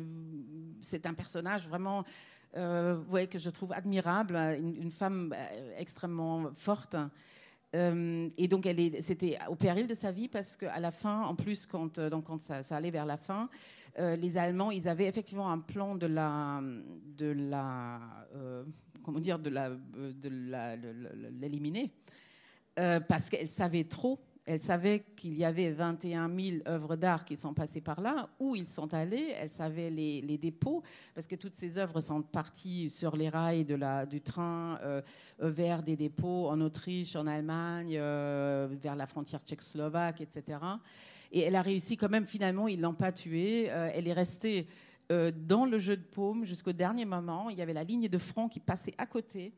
euh, 0.93 0.99
un 1.05 1.13
personnage 1.13 1.67
vraiment 1.67 2.03
euh, 2.57 3.01
ouais, 3.09 3.27
que 3.27 3.37
je 3.37 3.49
trouve 3.49 3.71
admirable, 3.71 4.35
une, 4.35 4.91
femme 4.91 5.33
extrêmement 5.77 6.51
forte. 6.55 6.95
Et 7.73 8.47
donc, 8.49 8.67
c'était 8.99 9.37
au 9.49 9.55
péril 9.55 9.87
de 9.87 9.93
sa 9.93 10.11
vie 10.11 10.27
parce 10.27 10.57
qu'à 10.57 10.79
la 10.79 10.91
fin, 10.91 11.23
en 11.23 11.35
plus, 11.35 11.65
quand, 11.65 11.99
donc, 11.99 12.25
quand 12.25 12.41
ça, 12.41 12.61
allait 12.75 12.91
vers 12.91 13.05
la 13.05 13.17
fin, 13.17 13.49
les 13.97 14.37
Allemands, 14.37 14.71
ils 14.71 14.87
avaient 14.87 15.07
effectivement 15.07 15.49
un 15.49 15.59
plan 15.59 15.95
de 15.95 16.07
la, 16.07 16.61
de 17.17 17.31
la, 17.31 17.99
comment 19.03 19.19
dire, 19.19 19.39
de 19.39 19.49
la, 19.49 19.69
de 19.69 20.29
l'éliminer 21.39 21.93
parce 22.75 23.29
qu'elle 23.29 23.49
savait 23.49 23.85
trop 23.85 24.19
elle 24.51 24.61
savait 24.61 25.05
qu'il 25.15 25.33
y 25.37 25.45
avait 25.45 25.71
21 25.71 26.29
000 26.29 26.57
œuvres 26.67 26.97
d'art 26.97 27.23
qui 27.23 27.37
sont 27.37 27.53
passées 27.53 27.79
par 27.79 28.01
là, 28.01 28.29
où 28.37 28.53
ils 28.53 28.67
sont 28.67 28.93
allés, 28.93 29.33
elle 29.37 29.49
savait 29.49 29.89
les, 29.89 30.37
dépôts, 30.37 30.83
parce 31.15 31.25
que 31.25 31.35
toutes 31.35 31.53
ces 31.53 31.77
œuvres 31.77 32.01
sont 32.01 32.21
parties 32.21 32.89
sur 32.89 33.15
les 33.15 33.29
rails 33.29 33.65
du 34.09 34.21
train 34.21 34.77
euh, 34.83 35.01
vers 35.39 35.83
des 35.83 35.95
dépôts 35.95 36.49
en 36.49 36.59
Autriche, 36.59 37.15
en 37.15 37.27
Allemagne, 37.27 37.95
euh, 37.97 38.67
vers 38.71 38.97
la 38.97 39.07
frontière 39.07 39.39
tchécoslovaque, 39.39 40.19
etc. 40.19 40.59
Et 41.31 41.39
elle 41.39 41.55
a 41.55 41.61
réussi 41.61 41.95
quand 41.95 42.09
même, 42.09 42.25
finalement, 42.25 42.67
ils 42.67 42.77
ne 42.77 42.83
l'ont 42.83 42.93
pas 42.93 43.13
tuée, 43.13 43.71
euh, 43.71 43.89
elle 43.93 44.07
est 44.07 44.13
restée 44.13 44.67
dans 45.09 45.65
le 45.65 45.77
jeu 45.77 45.97
de 45.97 46.03
paume 46.03 46.45
jusqu'au 46.45 46.71
dernier 46.71 47.03
moment. 47.03 47.49
Il 47.49 47.57
y 47.57 47.61
avait 47.61 47.73
la 47.73 47.83
ligne 47.83 48.07
de 48.07 48.17
front 48.17 48.47
qui 48.47 48.61
passait 48.61 48.93
à 48.97 49.05
côté. 49.05 49.51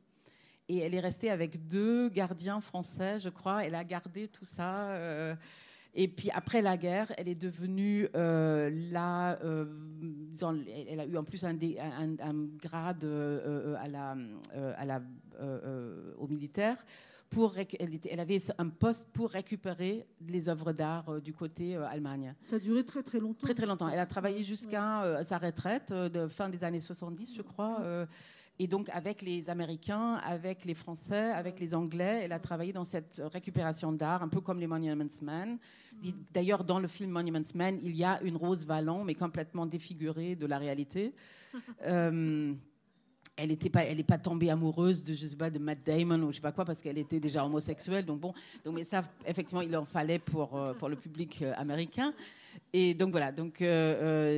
Et 0.69 0.77
elle 0.77 0.93
est 0.93 0.99
restée 0.99 1.29
avec 1.29 1.67
deux 1.67 2.09
gardiens 2.09 2.61
français, 2.61 3.19
je 3.19 3.29
crois. 3.29 3.65
Elle 3.65 3.75
a 3.75 3.83
gardé 3.83 4.27
tout 4.27 4.45
ça. 4.45 4.91
Euh, 4.91 5.35
et 5.93 6.07
puis 6.07 6.31
après 6.31 6.61
la 6.61 6.77
guerre, 6.77 7.11
elle 7.17 7.27
est 7.27 7.35
devenue 7.35 8.07
euh, 8.15 8.69
là. 8.91 9.37
Euh, 9.43 9.65
elle 10.89 11.01
a 11.01 11.05
eu 11.05 11.17
en 11.17 11.23
plus 11.23 11.43
un, 11.43 11.55
un, 11.55 12.47
grade 12.61 13.03
à 13.03 13.87
la, 13.87 14.15
à 14.77 14.85
la, 14.85 15.01
au 16.17 16.27
militaire. 16.27 16.77
Pour, 17.29 17.57
elle, 17.57 17.99
elle, 18.09 18.19
avait 18.19 18.37
un 18.59 18.69
poste 18.69 19.09
pour 19.11 19.31
récupérer 19.31 20.05
les 20.27 20.49
œuvres 20.49 20.71
d'art 20.71 21.19
du 21.19 21.33
côté 21.33 21.75
Allemagne. 21.75 22.35
Ça 22.41 22.55
a 22.55 22.59
duré 22.59 22.85
très 22.85 23.01
très 23.01 23.19
longtemps. 23.19 23.41
Très 23.41 23.55
très 23.55 23.65
longtemps. 23.65 23.89
Elle 23.89 23.99
a 23.99 24.05
travaillé 24.05 24.43
jusqu'à 24.43 25.23
sa 25.25 25.37
retraite 25.39 25.91
de 25.91 26.27
fin 26.27 26.47
des 26.49 26.63
années 26.63 26.79
70, 26.79 27.35
je 27.35 27.41
crois. 27.41 28.07
Et 28.63 28.67
donc, 28.67 28.87
avec 28.93 29.21
les 29.21 29.49
Américains, 29.49 30.21
avec 30.23 30.63
les 30.63 30.73
Français, 30.73 31.33
avec 31.33 31.59
les 31.59 31.75
Anglais, 31.75 32.21
elle 32.23 32.31
a 32.31 32.39
travaillé 32.39 32.71
dans 32.71 32.85
cette 32.85 33.21
récupération 33.33 33.91
d'art, 33.91 34.23
un 34.23 34.29
peu 34.29 34.39
comme 34.39 34.57
les 34.57 34.67
Monuments 34.67 35.19
Men. 35.21 35.57
D'ailleurs, 36.33 36.63
dans 36.63 36.79
le 36.79 36.87
film 36.87 37.11
Monuments 37.11 37.51
Men, 37.55 37.77
il 37.83 37.93
y 37.93 38.05
a 38.05 38.21
une 38.23 38.37
Rose 38.37 38.65
Valland, 38.65 39.03
mais 39.03 39.15
complètement 39.15 39.65
défigurée 39.65 40.37
de 40.37 40.45
la 40.45 40.57
réalité. 40.57 41.13
Euh, 41.85 42.51
elle 43.35 43.49
n'est 43.49 43.69
pas, 43.69 43.83
elle 43.83 44.03
pas 44.03 44.17
tombée 44.17 44.49
amoureuse 44.49 45.03
de, 45.03 45.13
je 45.13 45.27
sais 45.27 45.35
pas, 45.35 45.51
de 45.51 45.59
Matt 45.59 45.85
Damon 45.85 46.23
ou 46.23 46.31
je 46.31 46.37
sais 46.37 46.41
pas 46.41 46.51
quoi, 46.51 46.65
parce 46.65 46.81
qu'elle 46.81 46.97
était 46.97 47.19
déjà 47.19 47.45
homosexuelle. 47.45 48.05
Donc 48.05 48.21
bon, 48.21 48.33
donc, 48.65 48.73
mais 48.73 48.83
ça, 48.85 49.03
effectivement, 49.27 49.61
il 49.61 49.75
en 49.77 49.85
fallait 49.85 50.17
pour, 50.17 50.57
euh, 50.57 50.73
pour 50.73 50.89
le 50.89 50.95
public 50.95 51.43
euh, 51.43 51.53
américain. 51.55 52.11
Et 52.71 52.95
donc 52.95 53.11
voilà, 53.11 53.31
donc 53.31 53.57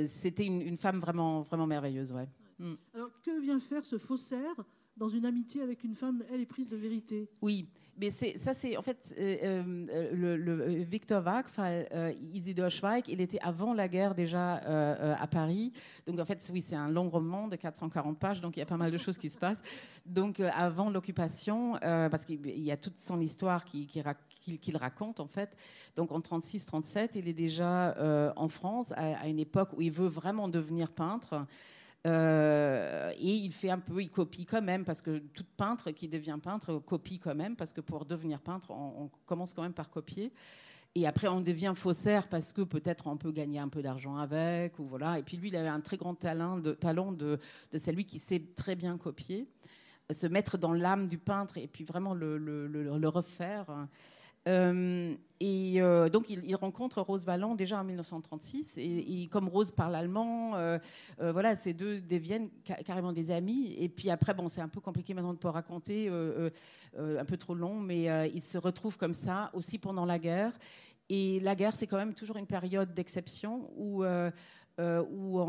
c'était 0.09 0.45
une, 0.45 0.61
une, 0.61 0.77
femme 0.77 0.99
vraiment, 0.99 1.43
vraiment 1.43 1.67
merveilleuse, 1.67 2.11
ouais. 2.11 2.27
Mm. 2.59 2.73
Alors, 2.93 3.09
que 3.21 3.39
vient 3.41 3.59
faire 3.59 3.83
ce 3.83 3.97
faussaire 3.97 4.55
dans 4.97 5.09
une 5.09 5.25
amitié 5.25 5.61
avec 5.61 5.83
une 5.83 5.95
femme, 5.95 6.23
elle 6.31 6.41
est 6.41 6.45
prise 6.45 6.67
de 6.67 6.77
vérité? 6.77 7.29
Oui, 7.41 7.67
mais 7.97 8.11
ça, 8.11 8.53
c'est 8.53 8.75
en 8.75 8.81
fait 8.81 9.15
euh, 9.17 9.37
euh, 9.89 10.11
le, 10.13 10.35
le, 10.35 10.83
Victor 10.83 11.23
Wagfall, 11.23 11.87
euh, 11.93 12.13
Isidore 12.33 12.69
Schweig, 12.69 13.03
il 13.07 13.21
était 13.21 13.39
avant 13.39 13.73
la 13.73 13.87
guerre 13.87 14.15
déjà 14.15 14.55
à 14.55 15.27
Paris. 15.27 15.71
Donc 16.05 16.19
en 16.19 16.25
fait, 16.25 16.49
oui, 16.51 16.61
c'est 16.61 16.75
un 16.75 16.89
long 16.89 17.09
roman 17.09 17.47
de 17.47 17.55
440 17.55 18.19
pages, 18.19 18.41
donc 18.41 18.57
il 18.57 18.59
y 18.59 18.63
a 18.63 18.65
pas 18.65 18.77
mal 18.77 18.91
de 18.91 18.97
choses 18.97 19.17
qui 19.17 19.29
se 19.29 19.37
passent. 19.37 19.63
Donc 20.05 20.41
avant 20.41 20.89
l'occupation, 20.89 21.77
parce 21.81 22.25
qu'il 22.25 22.59
y 22.59 22.71
a 22.71 22.77
toute 22.77 22.99
son 22.99 23.21
histoire 23.21 23.63
qu'il 23.63 23.87
qui, 23.87 24.71
raconte 24.73 25.21
en 25.21 25.27
fait. 25.27 25.55
Donc 25.95 26.11
en 26.11 26.19
36-37, 26.19 27.11
il 27.15 27.27
est 27.29 27.33
déjà 27.33 27.95
en 28.35 28.49
France 28.49 28.91
à, 28.91 29.19
à, 29.19 29.27
une 29.27 29.39
époque 29.39 29.69
où 29.77 29.81
il 29.81 29.91
veut 29.91 30.07
vraiment 30.07 30.49
devenir 30.49 30.91
peintre. 30.91 31.45
Euh, 32.05 33.11
et 33.17 33.31
il 33.31 33.51
fait 33.51 33.71
un 33.71 33.79
peu, 33.79 34.01
il 34.01 34.09
copie 34.09 34.45
quand 34.45 34.61
même, 34.61 34.85
parce 34.85 35.01
que 35.01 35.17
tout 35.17 35.45
peintre 35.57 35.91
qui 35.91 36.07
devient 36.07 36.37
peintre 36.41 36.77
copie 36.79 37.19
quand 37.19 37.35
même, 37.35 37.55
parce 37.55 37.73
que 37.73 37.81
pour 37.81 38.05
devenir 38.05 38.39
peintre, 38.39 38.71
on, 38.71 39.09
commence 39.25 39.53
quand 39.53 39.63
même 39.63 39.73
par 39.73 39.89
copier. 39.89 40.31
Et 40.93 41.07
après, 41.07 41.27
on 41.27 41.41
devient 41.41 41.73
faussaire 41.75 42.27
parce 42.27 42.53
que 42.53 42.61
peut-être 42.61 43.07
on 43.07 43.17
peut 43.17 43.31
gagner 43.31 43.59
un 43.59 43.67
peu 43.67 43.81
d'argent 43.81 44.17
avec, 44.17 44.79
ou 44.79 44.85
voilà. 44.85 45.19
Et 45.19 45.23
puis 45.23 45.35
lui, 45.35 45.49
il 45.49 45.55
avait 45.55 45.67
un 45.67 45.81
très 45.81 45.97
grand 45.97 46.15
talent 46.15 46.57
de, 46.57 46.71
talent 46.73 47.11
de, 47.11 47.39
celui 47.75 48.05
qui 48.05 48.19
sait 48.19 48.41
très 48.55 48.75
bien 48.75 48.97
copier, 48.97 49.49
se 50.13 50.27
mettre 50.27 50.57
dans 50.57 50.73
l'âme 50.73 51.07
du 51.07 51.17
peintre 51.17 51.57
et 51.57 51.67
puis 51.67 51.83
vraiment 51.83 52.13
le, 52.13 53.07
refaire. 53.07 53.65
Euh, 54.47 55.15
et 55.39 55.81
euh, 55.81 56.07
donc, 56.07 56.29
il, 56.29 56.55
rencontre 56.55 57.01
Rose 57.01 57.25
Valland 57.25 57.55
déjà 57.55 57.79
en 57.79 57.83
1936. 57.83 58.77
Et, 58.77 59.27
comme 59.31 59.47
Rose 59.47 59.71
parle 59.71 59.95
allemand, 59.95 60.55
euh, 60.55 60.79
voilà, 61.19 61.55
ces 61.55 61.73
deux 61.73 62.01
deviennent 62.01 62.49
carrément 62.85 63.11
des 63.11 63.31
amis. 63.31 63.75
Et 63.77 63.89
puis 63.89 64.09
après, 64.09 64.33
bon, 64.33 64.47
c'est 64.47 64.61
un 64.61 64.69
peu 64.69 64.79
compliqué 64.79 65.13
maintenant 65.13 65.33
de 65.33 65.37
pouvoir 65.37 65.55
raconter, 65.55 66.09
un 66.09 67.25
peu 67.25 67.37
trop 67.37 67.55
long, 67.55 67.75
mais 67.75 68.29
ils 68.33 68.41
se 68.41 68.57
retrouvent 68.57 68.97
comme 68.97 69.13
ça 69.13 69.49
aussi 69.53 69.77
pendant 69.77 70.05
la 70.05 70.19
guerre. 70.19 70.53
Et 71.07 71.39
la 71.41 71.55
guerre, 71.55 71.73
c'est 71.73 71.85
quand 71.85 71.97
même 71.97 72.15
toujours 72.15 72.37
une 72.37 72.47
période 72.47 72.93
d'exception 72.93 73.69
où 73.77 74.03
euh, 74.77 75.03
où 75.09 75.39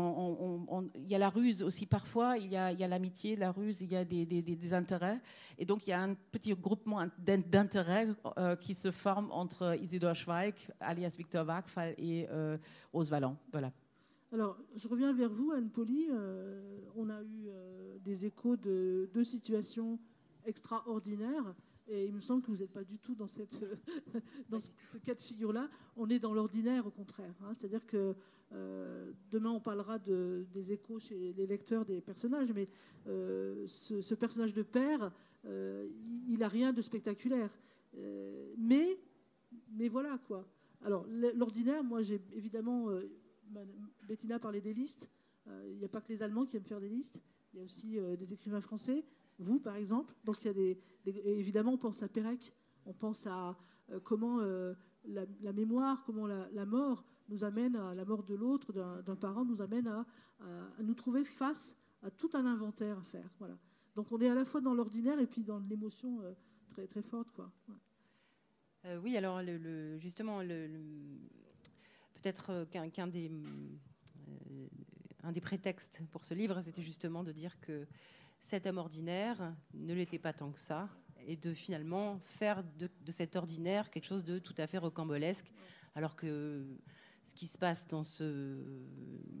il 0.95 1.07
y 1.07 1.15
a 1.15 1.17
la 1.17 1.29
ruse 1.29 1.61
aussi 1.61 1.85
parfois, 1.85 2.37
il 2.37 2.49
y 2.49 2.55
a, 2.55 2.87
l'amitié, 2.87 3.35
la 3.35 3.51
ruse, 3.51 3.81
il 3.81 3.91
y 3.91 3.95
a 3.97 4.05
des, 4.05 4.73
intérêts. 4.73 5.19
Et 5.57 5.65
donc 5.65 5.85
il 5.85 5.89
y 5.89 5.93
a 5.93 6.01
un 6.01 6.13
petit 6.31 6.53
groupement 6.53 7.05
d'intérêts 7.17 8.07
euh, 8.37 8.55
qui 8.55 8.73
se 8.73 8.89
forme 8.89 9.29
entre 9.31 9.77
Isidore 9.81 10.15
Schweig, 10.15 10.53
alias 10.79 11.15
Victor 11.17 11.45
Wagfall, 11.45 11.93
et 11.97 12.27
euh, 12.29 12.57
Rose 12.93 13.09
Valland. 13.09 13.35
Voilà. 13.51 13.71
Alors, 14.31 14.57
je 14.75 14.87
reviens 14.87 15.13
vers 15.13 15.29
vous, 15.29 15.51
Anne-Paulie. 15.51 16.09
on 16.95 17.09
a 17.09 17.21
eu 17.21 17.49
des 18.03 18.25
échos 18.25 18.57
de 18.57 19.09
deux 19.13 19.23
situations 19.23 19.99
extraordinaires. 20.45 21.53
Et 21.89 22.05
il 22.05 22.13
me 22.13 22.19
semble 22.19 22.41
que 22.41 22.51
vous 22.51 22.57
n'êtes 22.57 22.71
pas 22.71 22.83
du 22.83 22.99
tout 22.99 23.15
dans, 23.15 23.27
ce, 23.27 24.97
cas 25.03 25.13
de 25.15 25.21
figure-là. 25.21 25.69
On 25.95 26.09
est 26.09 26.19
dans 26.19 26.33
l'ordinaire, 26.33 26.85
au 26.85 26.91
contraire. 26.91 27.33
Hein. 27.43 27.53
C'est-à-dire 27.55 27.85
que 27.85 28.13
euh, 28.53 29.11
demain, 29.31 29.51
on 29.51 29.59
parlera 29.59 29.99
de, 29.99 30.45
des 30.53 30.71
échos 30.71 30.99
chez 30.99 31.33
les 31.33 31.47
lecteurs 31.47 31.85
des 31.85 32.01
personnages, 32.01 32.51
mais 32.53 32.67
euh, 33.07 33.65
ce, 33.67 34.15
personnage 34.15 34.53
de 34.53 34.63
père, 34.63 35.11
euh, 35.45 35.87
il 36.27 36.39
n'a 36.39 36.47
rien 36.47 36.73
de 36.73 36.81
spectaculaire. 36.81 37.57
mais, 38.57 38.99
mais 39.71 39.87
voilà 39.87 40.19
quoi. 40.27 40.45
Alors, 40.83 41.05
l'ordinaire, 41.33 41.83
moi, 41.83 42.01
j'ai 42.01 42.21
évidemment. 42.33 42.89
Bettina 44.07 44.39
parlait 44.39 44.61
des 44.61 44.73
listes. 44.73 45.09
Il 45.47 45.77
n'y 45.77 45.85
a 45.85 45.87
pas 45.87 46.01
que 46.01 46.09
les 46.09 46.21
Allemands 46.21 46.45
qui 46.45 46.57
aiment 46.57 46.63
faire 46.63 46.81
des 46.81 46.89
listes. 46.89 47.21
Il 47.53 47.57
y 47.57 47.61
a 47.61 47.63
aussi 47.63 47.97
des 48.17 48.33
écrivains 48.33 48.61
français. 48.61 49.03
Vous, 49.39 49.59
par 49.59 49.75
exemple. 49.75 50.13
Donc, 50.23 50.43
il 50.43 50.47
y 50.47 50.49
a 50.49 50.53
des, 50.53 50.79
évidemment, 51.05 51.73
on 51.73 51.77
pense 51.77 52.03
à 52.03 52.07
Pérec. 52.07 52.53
On 52.85 52.93
pense 52.93 53.27
à 53.27 53.57
comment 54.03 54.39
la, 55.05 55.53
mémoire, 55.53 56.03
comment 56.05 56.27
la 56.27 56.65
mort 56.65 57.03
nous 57.29 57.43
amène 57.43 57.75
à 57.75 57.93
la 57.93 58.05
mort 58.05 58.23
de 58.23 58.35
l'autre, 58.35 58.73
d'un 58.73 59.15
parent, 59.15 59.45
nous 59.45 59.61
amène 59.61 59.87
à, 59.87 60.05
nous 60.81 60.93
trouver 60.93 61.25
face 61.25 61.75
à 62.03 62.11
tout 62.11 62.29
un 62.33 62.45
inventaire 62.45 62.97
à 62.97 63.03
faire. 63.03 63.29
Voilà. 63.39 63.57
Donc 63.95 64.11
on 64.11 64.19
est 64.21 64.29
à 64.29 64.35
la 64.35 64.45
fois 64.45 64.61
dans 64.61 64.73
l'ordinaire 64.73 65.19
et 65.19 65.25
puis 65.25 65.43
dans 65.43 65.59
l'émotion 65.59 66.21
euh, 66.21 66.33
très, 66.69 66.85
très 66.87 67.01
forte. 67.01 67.31
Quoi. 67.31 67.51
Euh, 68.85 68.99
oui, 68.99 69.17
alors 69.17 69.41
justement, 69.97 70.39
peut-être 72.13 72.51
euh, 72.51 72.65
qu'un 72.65 73.07
des, 73.07 73.31
un 75.23 75.31
des 75.31 75.41
prétextes 75.41 76.03
pour 76.11 76.25
ce 76.25 76.35
livre, 76.35 76.61
c'était 76.61 76.83
justement 76.83 77.23
de 77.23 77.31
dire 77.31 77.59
que 77.59 77.87
cet 78.39 78.65
homme 78.65 78.77
ordinaire 78.77 79.53
ne 79.73 79.93
l'était 79.93 80.19
pas 80.19 80.33
tant 80.33 80.51
que 80.51 80.59
ça, 80.59 80.89
et 81.27 81.35
de 81.35 81.53
finalement 81.53 82.19
faire 82.23 82.63
de, 82.79 82.89
cet 83.11 83.35
ordinaire 83.35 83.89
quelque 83.89 84.05
chose 84.05 84.23
de 84.23 84.39
tout 84.39 84.55
à 84.57 84.65
fait 84.65 84.77
rocambolesque, 84.77 85.51
alors 85.95 86.15
que 86.15 86.65
ce 87.25 87.35
qui 87.35 87.47
se 87.47 87.57
passe 87.57 87.87
dans 87.87 88.03
ce, 88.03 88.57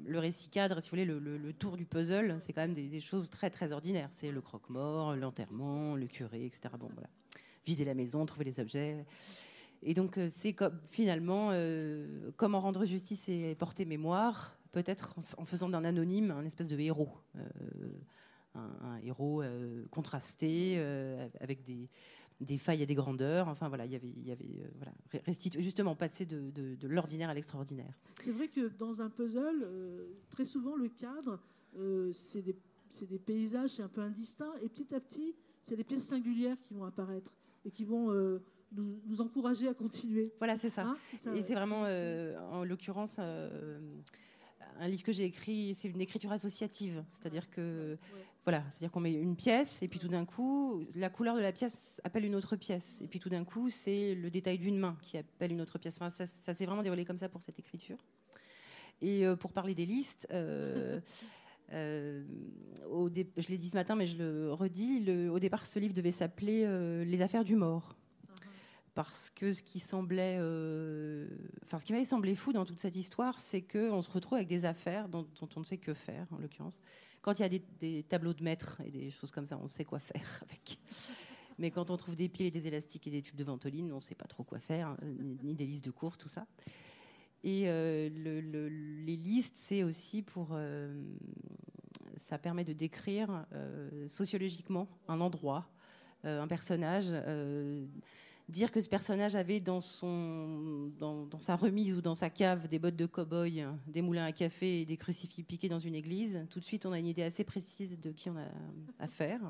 le 0.05 0.19
récit 0.19 0.49
cadre, 0.49 0.81
si 0.81 0.89
vous 0.89 0.97
voulez, 0.97 1.05
le, 1.05 1.53
tour 1.53 1.77
du 1.77 1.85
puzzle, 1.85 2.35
c'est 2.39 2.51
quand 2.51 2.61
même 2.61 2.73
des, 2.73 2.99
choses 2.99 3.29
très 3.29 3.49
très 3.49 3.71
ordinaires. 3.71 4.09
C'est 4.11 4.31
le 4.31 4.41
croque-mort, 4.41 5.15
l'enterrement, 5.15 5.95
le 5.95 6.07
curé, 6.07 6.45
etc. 6.45 6.73
Bon, 6.77 6.89
voilà. 6.93 7.07
Vider 7.65 7.85
la 7.85 7.93
maison, 7.93 8.25
trouver 8.25 8.43
les 8.43 8.59
objets. 8.59 9.05
Et 9.83 9.93
donc, 9.93 10.17
euh, 10.17 10.27
c'est 10.29 10.55
finalement 10.89 11.49
euh, 11.51 12.31
comment 12.35 12.59
rendre 12.59 12.83
justice 12.83 13.29
et 13.29 13.55
porter 13.55 13.85
mémoire, 13.85 14.57
peut-être 14.73 15.15
en, 15.37 15.45
faisant 15.45 15.69
d'un 15.69 15.85
anonyme 15.85 16.31
un 16.31 16.43
espèce 16.43 16.67
de 16.67 16.77
héros. 16.77 17.11
Euh, 17.37 17.41
un, 18.57 18.97
héros 19.03 19.43
contrasté, 19.91 20.79
avec 21.39 21.63
des, 21.63 21.89
des 22.41 22.57
failles 22.57 22.83
et 22.83 22.85
des 22.85 22.95
grandeurs. 22.95 23.47
Enfin 23.47 23.67
voilà, 23.67 23.85
il 23.85 23.91
y 23.91 23.95
avait, 23.95 24.09
il 24.09 24.27
y 24.27 24.31
avait 24.31 24.61
euh, 24.61 24.69
voilà, 24.77 25.23
justement 25.59 25.95
passer 25.95 26.25
de, 26.25 26.51
de, 26.51 26.87
l'ordinaire 26.87 27.29
à 27.29 27.33
l'extraordinaire. 27.33 27.97
C'est 28.21 28.31
vrai 28.31 28.47
que 28.47 28.67
dans 28.67 29.01
un 29.01 29.09
puzzle, 29.09 29.63
euh, 29.63 30.07
très 30.29 30.45
souvent 30.45 30.75
le 30.75 30.89
cadre, 30.89 31.39
euh, 31.77 32.11
c'est 32.13 32.41
des, 32.41 32.55
des, 33.01 33.19
paysages, 33.19 33.71
c'est 33.71 33.83
un 33.83 33.89
peu 33.89 34.01
indistinct, 34.01 34.53
et 34.61 34.69
petit 34.69 34.93
à 34.93 34.99
petit, 34.99 35.35
c'est 35.63 35.75
des 35.75 35.83
pièces 35.83 36.07
singulières 36.07 36.59
qui 36.61 36.73
vont 36.73 36.85
apparaître 36.85 37.33
et 37.65 37.71
qui 37.71 37.83
vont 37.83 38.11
nous, 38.71 39.01
nous, 39.05 39.21
encourager 39.21 39.67
à 39.67 39.73
continuer. 39.73 40.31
Voilà, 40.37 40.55
c'est 40.55 40.69
ça. 40.69 40.83
Hein, 40.83 40.97
et 41.33 41.41
c'est 41.41 41.53
vraiment, 41.55 41.81
en 41.81 42.63
l'occurrence 42.63 43.19
un 44.79 44.87
livre 44.87 45.03
que 45.03 45.11
j'ai 45.11 45.25
écrit, 45.25 45.73
c'est 45.75 45.87
une 45.87 46.01
écriture 46.01 46.31
associative, 46.31 47.03
c'est-à-dire 47.11 47.49
que 47.49 47.97
voilà, 48.47 48.63
c'est-à-dire 48.69 48.91
qu'on 48.91 49.01
met 49.01 49.11
une 49.11 49.35
pièce 49.35 49.83
et 49.83 49.89
puis 49.89 49.99
tout 49.99 50.07
d'un 50.07 50.23
coup, 50.23 50.81
la 50.95 51.09
couleur 51.09 51.35
de 51.35 51.41
la 51.41 51.51
pièce 51.51 51.99
appelle 52.05 52.23
une 52.23 52.33
autre 52.33 52.55
pièce 52.55 53.01
et 53.01 53.07
puis 53.09 53.19
tout 53.19 53.27
d'un 53.27 53.43
coup, 53.43 53.69
c'est 53.69 54.15
le 54.15 54.29
détail 54.29 54.57
d'une 54.57 54.77
main 54.77 54.97
qui 55.01 55.17
appelle 55.17 55.51
une 55.51 55.59
autre 55.59 55.77
pièce. 55.77 55.97
Enfin, 55.99 56.09
ça, 56.09 56.25
s'est 56.25 56.65
vraiment 56.65 56.81
déroulé 56.81 57.03
comme 57.03 57.17
ça 57.17 57.27
pour 57.27 57.41
cette 57.41 57.59
écriture. 57.59 57.97
Et 59.01 59.25
euh, 59.25 59.35
pour 59.35 59.51
parler 59.51 59.75
des 59.75 59.85
listes. 59.85 60.29
Euh, 60.31 61.01
euh, 61.73 62.23
au 62.89 63.09
je 63.09 63.47
l'ai 63.49 63.57
dit 63.57 63.67
ce 63.67 63.75
matin, 63.75 63.95
mais 63.95 64.07
je 64.07 64.17
le 64.17 64.53
redis. 64.53 65.01
Le, 65.01 65.29
au 65.29 65.39
départ, 65.39 65.65
ce 65.65 65.77
livre 65.77 65.93
devait 65.93 66.11
s'appeler 66.11 66.65
Les 67.03 67.21
affaires 67.21 67.43
du 67.43 67.57
mort 67.57 67.97
parce 68.97 69.29
que 69.29 69.53
ce 69.53 69.61
qui 69.61 69.77
semblait, 69.77 70.37
euh, 70.39 71.27
enfin 71.63 71.77
ce 71.77 71.85
qui 71.85 71.93
m'avait 71.93 72.03
semblé 72.03 72.33
fou 72.33 72.51
dans 72.51 72.65
toute 72.65 72.79
cette 72.79 72.95
histoire, 72.95 73.39
c'est 73.39 73.61
qu'on 73.61 74.01
se 74.01 74.09
retrouve 74.09 74.37
avec 74.37 74.47
des 74.47 74.65
affaires 74.65 75.07
dont, 75.07 75.27
on 75.55 75.59
ne 75.59 75.65
sait 75.65 75.77
que 75.77 75.93
faire, 75.93 76.25
en 76.31 76.39
l'occurrence. 76.39 76.79
Quand 77.21 77.37
il 77.37 77.43
y 77.43 77.45
a 77.45 77.59
des, 77.79 78.01
tableaux 78.01 78.33
de 78.33 78.43
maître 78.43 78.81
et 78.83 78.89
des 78.89 79.11
choses 79.11 79.29
comme 79.29 79.45
ça, 79.45 79.59
on 79.61 79.67
sait 79.67 79.85
quoi 79.85 79.99
faire 79.99 80.41
avec. 80.49 80.79
Mais 81.59 81.69
quand 81.69 81.91
on 81.91 81.97
trouve 81.97 82.15
des 82.15 82.27
pieds, 82.27 82.49
des 82.49 82.65
élastiques 82.65 83.05
et 83.05 83.11
des 83.11 83.21
tubes 83.21 83.35
de 83.35 83.43
ventoline, 83.43 83.91
on 83.91 83.95
ne 83.95 83.99
sait 83.99 84.15
pas 84.15 84.25
trop 84.25 84.43
quoi 84.43 84.57
faire, 84.57 84.97
euh, 85.03 85.35
ni, 85.43 85.53
des 85.53 85.67
listes 85.67 85.85
de 85.85 85.91
courses, 85.91 86.17
tout 86.17 86.27
ça. 86.27 86.47
Et 87.43 87.65
euh, 87.67 88.09
les 88.09 89.15
listes, 89.15 89.57
c'est 89.57 89.83
aussi 89.83 90.23
pour. 90.23 90.57
ça 92.15 92.39
permet 92.39 92.63
de 92.63 92.73
décrire 92.73 93.45
sociologiquement 94.07 94.87
un 95.07 95.21
endroit, 95.21 95.69
un 96.23 96.47
personnage 96.47 97.13
dire 98.49 98.71
que 98.71 98.79
ce 98.79 98.87
personnage 98.87 99.35
avait 99.35 99.59
dans, 99.59 99.81
son, 99.81 100.91
dans, 100.97 101.27
sa 101.39 101.55
remise 101.55 101.93
ou 101.93 102.01
dans 102.01 102.15
sa 102.15 102.29
cave 102.29 102.67
des 102.67 102.79
bottes 102.79 102.95
de 102.95 103.05
cow-boy, 103.05 103.65
des 103.87 104.01
moulins 104.01 104.25
à 104.25 104.31
café 104.31 104.81
et 104.81 104.85
des 104.85 104.97
crucifix 104.97 105.43
piqués 105.43 105.69
dans 105.69 105.79
une 105.79 105.95
église, 105.95 106.45
tout 106.49 106.59
de 106.59 106.65
suite 106.65 106.85
on 106.85 106.93
a 106.93 106.99
une 106.99 107.07
idée 107.07 107.23
assez 107.23 107.43
précise 107.43 107.99
de 107.99 108.11
qui 108.11 108.29
on 108.29 108.37
a 108.37 108.45
affaire. 108.99 109.41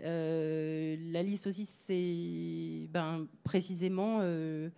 Euh, 0.00 0.96
la 1.12 1.22
liste 1.22 1.46
aussi, 1.46 1.66
c'est 1.66 2.88
ben, 2.90 3.28
précisément 3.44 4.18
euh, 4.20 4.68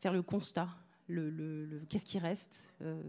faire 0.00 0.12
le 0.12 0.22
constat, 0.22 0.68
le, 1.08 1.82
qu'est-ce 1.88 2.04
qui 2.04 2.18
reste, 2.18 2.72
euh, 2.82 3.02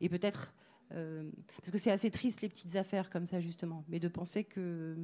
et, 0.00 0.08
peut-être, 0.08 0.52
parce 0.90 1.70
que 1.70 1.78
c'est 1.78 1.92
assez 1.92 2.10
triste 2.10 2.42
les 2.42 2.48
petites 2.48 2.76
affaires 2.76 3.10
comme 3.10 3.26
ça 3.26 3.40
justement, 3.40 3.84
mais 3.88 4.00
de 4.00 4.08
penser 4.08 4.44
que 4.44 4.96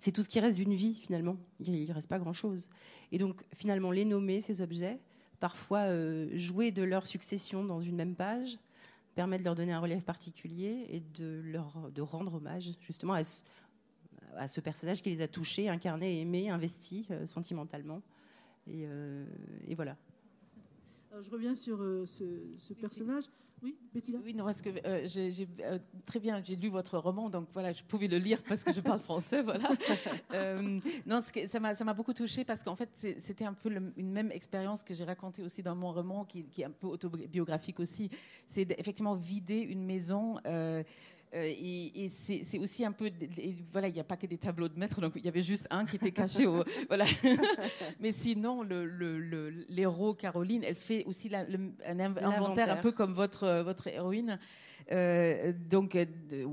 c'est 0.00 0.12
tout 0.12 0.22
ce 0.22 0.30
qui 0.30 0.40
reste 0.40 0.56
d'une 0.56 0.74
vie 0.74 0.94
finalement. 0.94 1.36
Il 1.60 1.86
ne 1.86 1.92
reste 1.92 2.08
pas 2.08 2.18
grand-chose. 2.18 2.68
Et 3.12 3.18
donc 3.18 3.44
finalement, 3.52 3.90
les 3.92 4.06
nommer, 4.06 4.40
ces 4.40 4.62
objets, 4.62 4.98
parfois 5.40 5.80
euh, 5.80 6.26
jouer 6.36 6.70
de 6.70 6.82
leur 6.82 7.06
succession 7.06 7.64
dans 7.64 7.82
une 7.82 7.96
même 7.96 8.16
page, 8.16 8.58
permet 9.14 9.38
de 9.38 9.44
leur 9.44 9.54
donner 9.54 9.72
un 9.72 9.78
relief 9.78 10.02
particulier 10.02 10.86
et 10.88 11.00
de 11.18 11.42
leur 11.44 11.90
de 11.92 12.00
rendre 12.00 12.34
hommage 12.34 12.70
justement 12.80 13.12
à 13.12 13.24
ce, 14.48 14.60
personnage 14.60 15.02
qui 15.02 15.10
les 15.10 15.20
a 15.20 15.28
touchés, 15.28 15.68
incarnés, 15.68 16.22
aimés, 16.22 16.48
investis 16.48 17.06
euh, 17.10 17.26
sentimentalement. 17.26 18.00
Euh, 18.68 19.26
et, 19.68 19.74
voilà. 19.74 19.98
je 21.20 21.30
reviens 21.30 21.54
sur 21.54 21.78
ce, 22.06 22.72
personnage. 22.72 23.24
Oui, 23.62 23.76
Betty 23.92 24.14
Oui, 24.24 24.34
non, 24.34 24.44
parce 24.44 24.62
que 24.62 24.70
euh, 24.86 25.06
j'ai 25.06 25.48
euh, 25.62 25.78
très 26.06 26.18
bien, 26.18 26.42
j'ai 26.42 26.56
lu 26.56 26.68
votre 26.68 26.98
roman, 26.98 27.28
donc 27.28 27.48
voilà, 27.52 27.72
je 27.72 27.82
pouvais 27.82 28.08
le 28.08 28.16
lire 28.16 28.42
parce 28.48 28.64
que 28.64 28.72
je 28.72 28.80
parle 28.80 29.00
français, 29.10 29.42
voilà. 29.42 29.68
Euh, 30.32 30.78
non, 31.06 31.20
ça 31.48 31.84
m'a 31.84 31.94
beaucoup 31.94 32.12
touché 32.12 32.44
parce 32.44 32.62
qu'en 32.62 32.76
fait, 32.76 32.88
c'était 32.94 33.44
un 33.44 33.52
peu 33.52 33.70
une 33.96 34.10
même 34.10 34.30
expérience 34.30 34.82
que 34.82 34.94
j'ai 34.94 35.04
racontée 35.04 35.42
aussi 35.42 35.62
dans 35.62 35.74
mon 35.74 35.92
roman, 35.92 36.24
qui, 36.24 36.44
qui, 36.44 36.62
est 36.62 36.66
un 36.66 36.70
peu 36.70 36.86
autobiographique 36.86 37.80
aussi. 37.80 38.10
C'est 38.46 38.70
effectivement 38.78 39.16
vider 39.16 39.58
une 39.58 39.84
maison. 39.84 40.38
Euh, 41.32 41.44
et, 41.44 42.10
c'est 42.24 42.58
aussi 42.58 42.84
un 42.84 42.92
peu, 42.92 43.10
voilà, 43.72 43.88
il 43.88 43.94
n'y 43.94 44.00
a 44.00 44.04
pas 44.04 44.16
que 44.16 44.26
des 44.26 44.38
tableaux 44.38 44.68
de 44.68 44.78
maître, 44.78 45.00
donc 45.00 45.12
il 45.14 45.24
y 45.24 45.28
avait 45.28 45.42
juste 45.42 45.66
un 45.70 45.86
qui 45.86 45.96
était 45.96 46.10
caché. 46.10 46.46
Au, 46.46 46.64
voilà. 46.88 47.04
Mais 48.00 48.12
sinon, 48.12 48.62
l'héros 48.62 50.08
le, 50.08 50.14
Caroline, 50.14 50.64
elle 50.64 50.74
fait 50.74 51.04
aussi 51.04 51.30
un 51.34 52.00
inventaire 52.00 52.70
un 52.70 52.76
peu 52.76 52.92
comme 52.92 53.12
votre, 53.12 53.62
votre 53.62 53.86
héroïne. 53.86 54.38
Euh, 54.92 55.52
donc, 55.52 55.94
euh, 55.94 56.04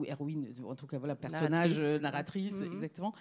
héroïne, 0.06 0.47
en 0.68 0.76
tout 0.76 0.86
cas, 0.86 0.97
voilà, 0.97 1.16
personnage, 1.16 1.78
narratrice, 1.78 2.01
narratrice 2.01 2.53
mhm. 2.53 2.74
exactement. 2.74 3.14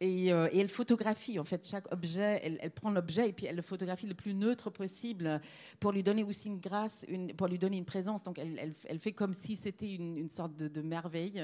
Et, 0.00 0.26
et, 0.26 0.58
elle 0.58 0.68
photographie, 0.68 1.38
en 1.38 1.44
fait, 1.44 1.66
chaque 1.66 1.90
objet, 1.92 2.58
elle, 2.60 2.70
prend 2.72 2.90
l'objet 2.90 3.28
et 3.28 3.32
puis 3.32 3.46
elle 3.46 3.56
le 3.56 3.62
photographie 3.62 4.06
le 4.06 4.14
plus 4.14 4.34
neutre 4.34 4.70
possible 4.70 5.40
pour 5.78 5.92
lui 5.92 6.02
donner 6.02 6.24
aussi 6.24 6.48
une 6.48 6.58
grâce, 6.58 7.06
une, 7.08 7.32
pour 7.34 7.46
lui 7.46 7.58
donner 7.58 7.78
une 7.78 7.84
présence. 7.84 8.22
Donc, 8.22 8.38
elle, 8.38 8.74
elle, 8.84 8.98
fait 8.98 9.12
comme 9.12 9.32
si 9.32 9.56
c'était 9.56 9.94
une, 9.94 10.28
sorte 10.28 10.56
de, 10.56 10.82
merveille. 10.82 11.42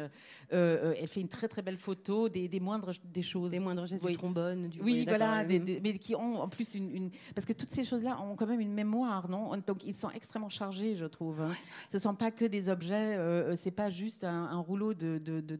elle 0.50 1.08
fait 1.08 1.20
une 1.20 1.28
très, 1.28 1.48
très 1.48 1.62
belle 1.62 1.78
photo 1.78 2.28
des, 2.28 2.48
des 2.48 2.60
moindres 2.60 2.92
des 3.04 3.22
choses. 3.22 3.52
Des 3.52 3.60
moindres 3.60 3.86
gestes 3.86 4.04
du 4.04 4.12
trombone. 4.14 4.68
Du... 4.68 4.80
Oui, 4.82 5.04
voilà, 5.06 5.44
mais 5.44 5.98
qui 5.98 6.14
ont 6.16 6.40
en 6.40 6.48
plus 6.48 6.74
une, 6.74 7.10
Parce 7.34 7.46
que 7.46 7.52
toutes 7.52 7.70
ces 7.70 7.84
choses-là 7.84 8.20
ont 8.20 8.34
quand 8.34 8.46
même 8.46 8.60
une 8.60 8.74
mémoire, 8.74 9.28
non? 9.28 9.52
Donc, 9.66 9.84
ils 9.84 9.94
sont 9.94 10.10
extrêmement 10.10 10.48
chargés, 10.48 10.96
je 10.96 11.06
trouve. 11.06 11.40
Ce 11.88 11.96
ne 11.96 12.00
sont 12.00 12.14
pas 12.14 12.30
que 12.30 12.44
des 12.44 12.68
objets 12.68 13.19
euh, 13.20 13.52
euh, 13.52 13.56
c'est 13.56 13.70
pas 13.70 13.90
juste 13.90 14.24
un, 14.24 14.58
rouleau 14.58 14.94
de, 14.94 15.18
de, 15.18 15.40
de 15.40 15.58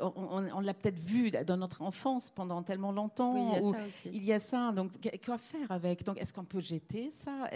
On, 0.00 0.60
l'a 0.60 0.74
peut-être 0.74 0.98
vu 0.98 1.30
dans 1.30 1.56
notre 1.56 1.82
enfance 1.82 2.30
pendant 2.30 2.62
tellement 2.62 2.92
longtemps. 2.92 3.36
il 3.36 3.52
y 3.52 3.56
a 3.56 3.60
ça 3.60 3.86
aussi. 3.86 4.10
Il 4.12 4.24
y 4.24 4.32
a 4.32 4.40
ça. 4.40 4.72
Donc, 4.72 4.92
quoi 5.24 5.38
faire 5.38 5.70
avec? 5.70 6.04
Donc, 6.04 6.20
est-ce 6.20 6.32
qu'on 6.32 6.44
peut 6.44 6.60
jeter 6.60 7.10
ça? 7.10 7.48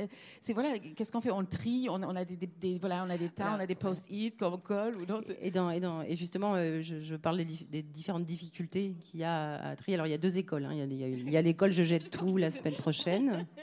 C'est 0.43 0.53
voilà, 0.53 0.79
qu'est-ce 0.79 1.13
qu'on 1.13 1.21
fait? 1.21 1.31
On 1.31 1.41
le 1.41 1.47
trie. 1.47 1.89
On, 1.91 2.03
a 2.03 2.25
des, 2.25 2.79
voilà, 2.79 3.05
on 3.07 3.11
a 3.11 3.19
des 3.19 3.29
tas, 3.29 3.55
on 3.57 3.61
a 3.61 3.67
des 3.67 3.75
post-it 3.75 4.37
qu'on 4.39 4.59
colle 4.59 4.97
ou 4.97 5.07
non 5.07 5.21
Et, 5.41 5.51
dans, 5.51 5.71
et, 5.71 5.81
dans, 5.81 6.03
et 6.03 6.17
justement, 6.17 6.55
euh, 6.55 6.81
je, 6.81 7.17
parle 7.17 7.45
des, 7.45 7.83
différentes 7.83 8.25
difficultés 8.25 8.95
qu'il 9.01 9.21
y 9.21 9.25
a 9.25 9.63
à 9.63 9.77
trier. 9.77 9.95
Alors, 9.95 10.07
il 10.07 10.11
y 10.11 10.15
a 10.15 10.19
deux 10.19 10.39
écoles. 10.39 10.65
Hein. 10.65 10.73
Il 10.75 11.31
y 11.31 11.37
a, 11.37 11.43
l'école 11.43 11.73
Je 11.73 11.83
jette 11.83 12.11
tout 12.11 12.37
la 12.37 12.51
semaine 12.51 12.75
prochaine. 12.75 13.47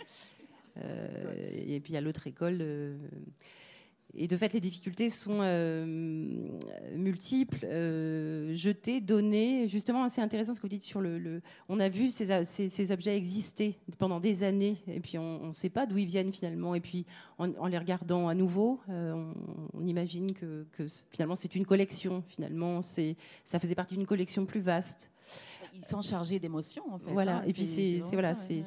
et 0.77 1.79
puis 1.81 1.91
il 1.91 1.95
y 1.95 1.97
a 1.97 2.01
l'autre 2.01 2.27
école 2.27 2.59
et 4.13 4.27
de 4.27 4.35
fait, 4.35 4.53
les 4.53 4.59
difficultés 4.59 5.09
sont 5.09 5.39
euh, 5.41 5.85
multiples. 6.95 7.65
Euh, 7.65 8.53
jeter, 8.53 8.99
donner. 8.99 9.67
Justement, 9.67 10.09
c'est 10.09 10.21
intéressant 10.21 10.53
ce 10.53 10.59
que 10.59 10.63
vous 10.63 10.69
dites 10.69 10.83
sur 10.83 10.99
le. 10.99 11.41
on 11.69 11.79
a 11.79 11.87
vu 11.87 12.09
ces, 12.09 12.43
ces, 12.45 12.91
objets 12.91 13.15
exister 13.15 13.77
pendant 13.97 14.19
des 14.19 14.43
années, 14.43 14.77
et 14.87 14.99
puis 14.99 15.17
on 15.17 15.47
ne 15.47 15.51
sait 15.51 15.69
pas 15.69 15.85
d'où 15.85 15.97
ils 15.97 16.07
viennent 16.07 16.33
finalement. 16.33 16.75
Et 16.75 16.81
puis, 16.81 17.05
en, 17.37 17.67
les 17.67 17.77
regardant 17.77 18.27
à 18.27 18.35
nouveau, 18.35 18.81
euh, 18.89 19.31
on, 19.73 19.85
imagine 19.85 20.33
que, 20.33 20.65
que 20.73 20.87
finalement 21.09 21.35
c'est 21.35 21.55
une 21.55 21.65
collection. 21.65 22.23
Finalement, 22.27 22.81
c'est 22.81 23.15
ça 23.45 23.59
faisait 23.59 23.75
partie 23.75 23.95
d'une 23.95 24.07
collection 24.07 24.45
plus 24.45 24.61
vaste. 24.61 25.09
Ils 25.73 25.85
sont 25.85 26.01
chargés 26.01 26.37
d'émotions, 26.37 26.83
en 26.91 26.99
fait. 26.99 27.11
Voilà. 27.11 27.37
Hein, 27.37 27.43
et 27.47 27.53
puis 27.53 27.65
c'est 27.65 28.01
voilà, 28.11 28.33
c'est 28.33 28.61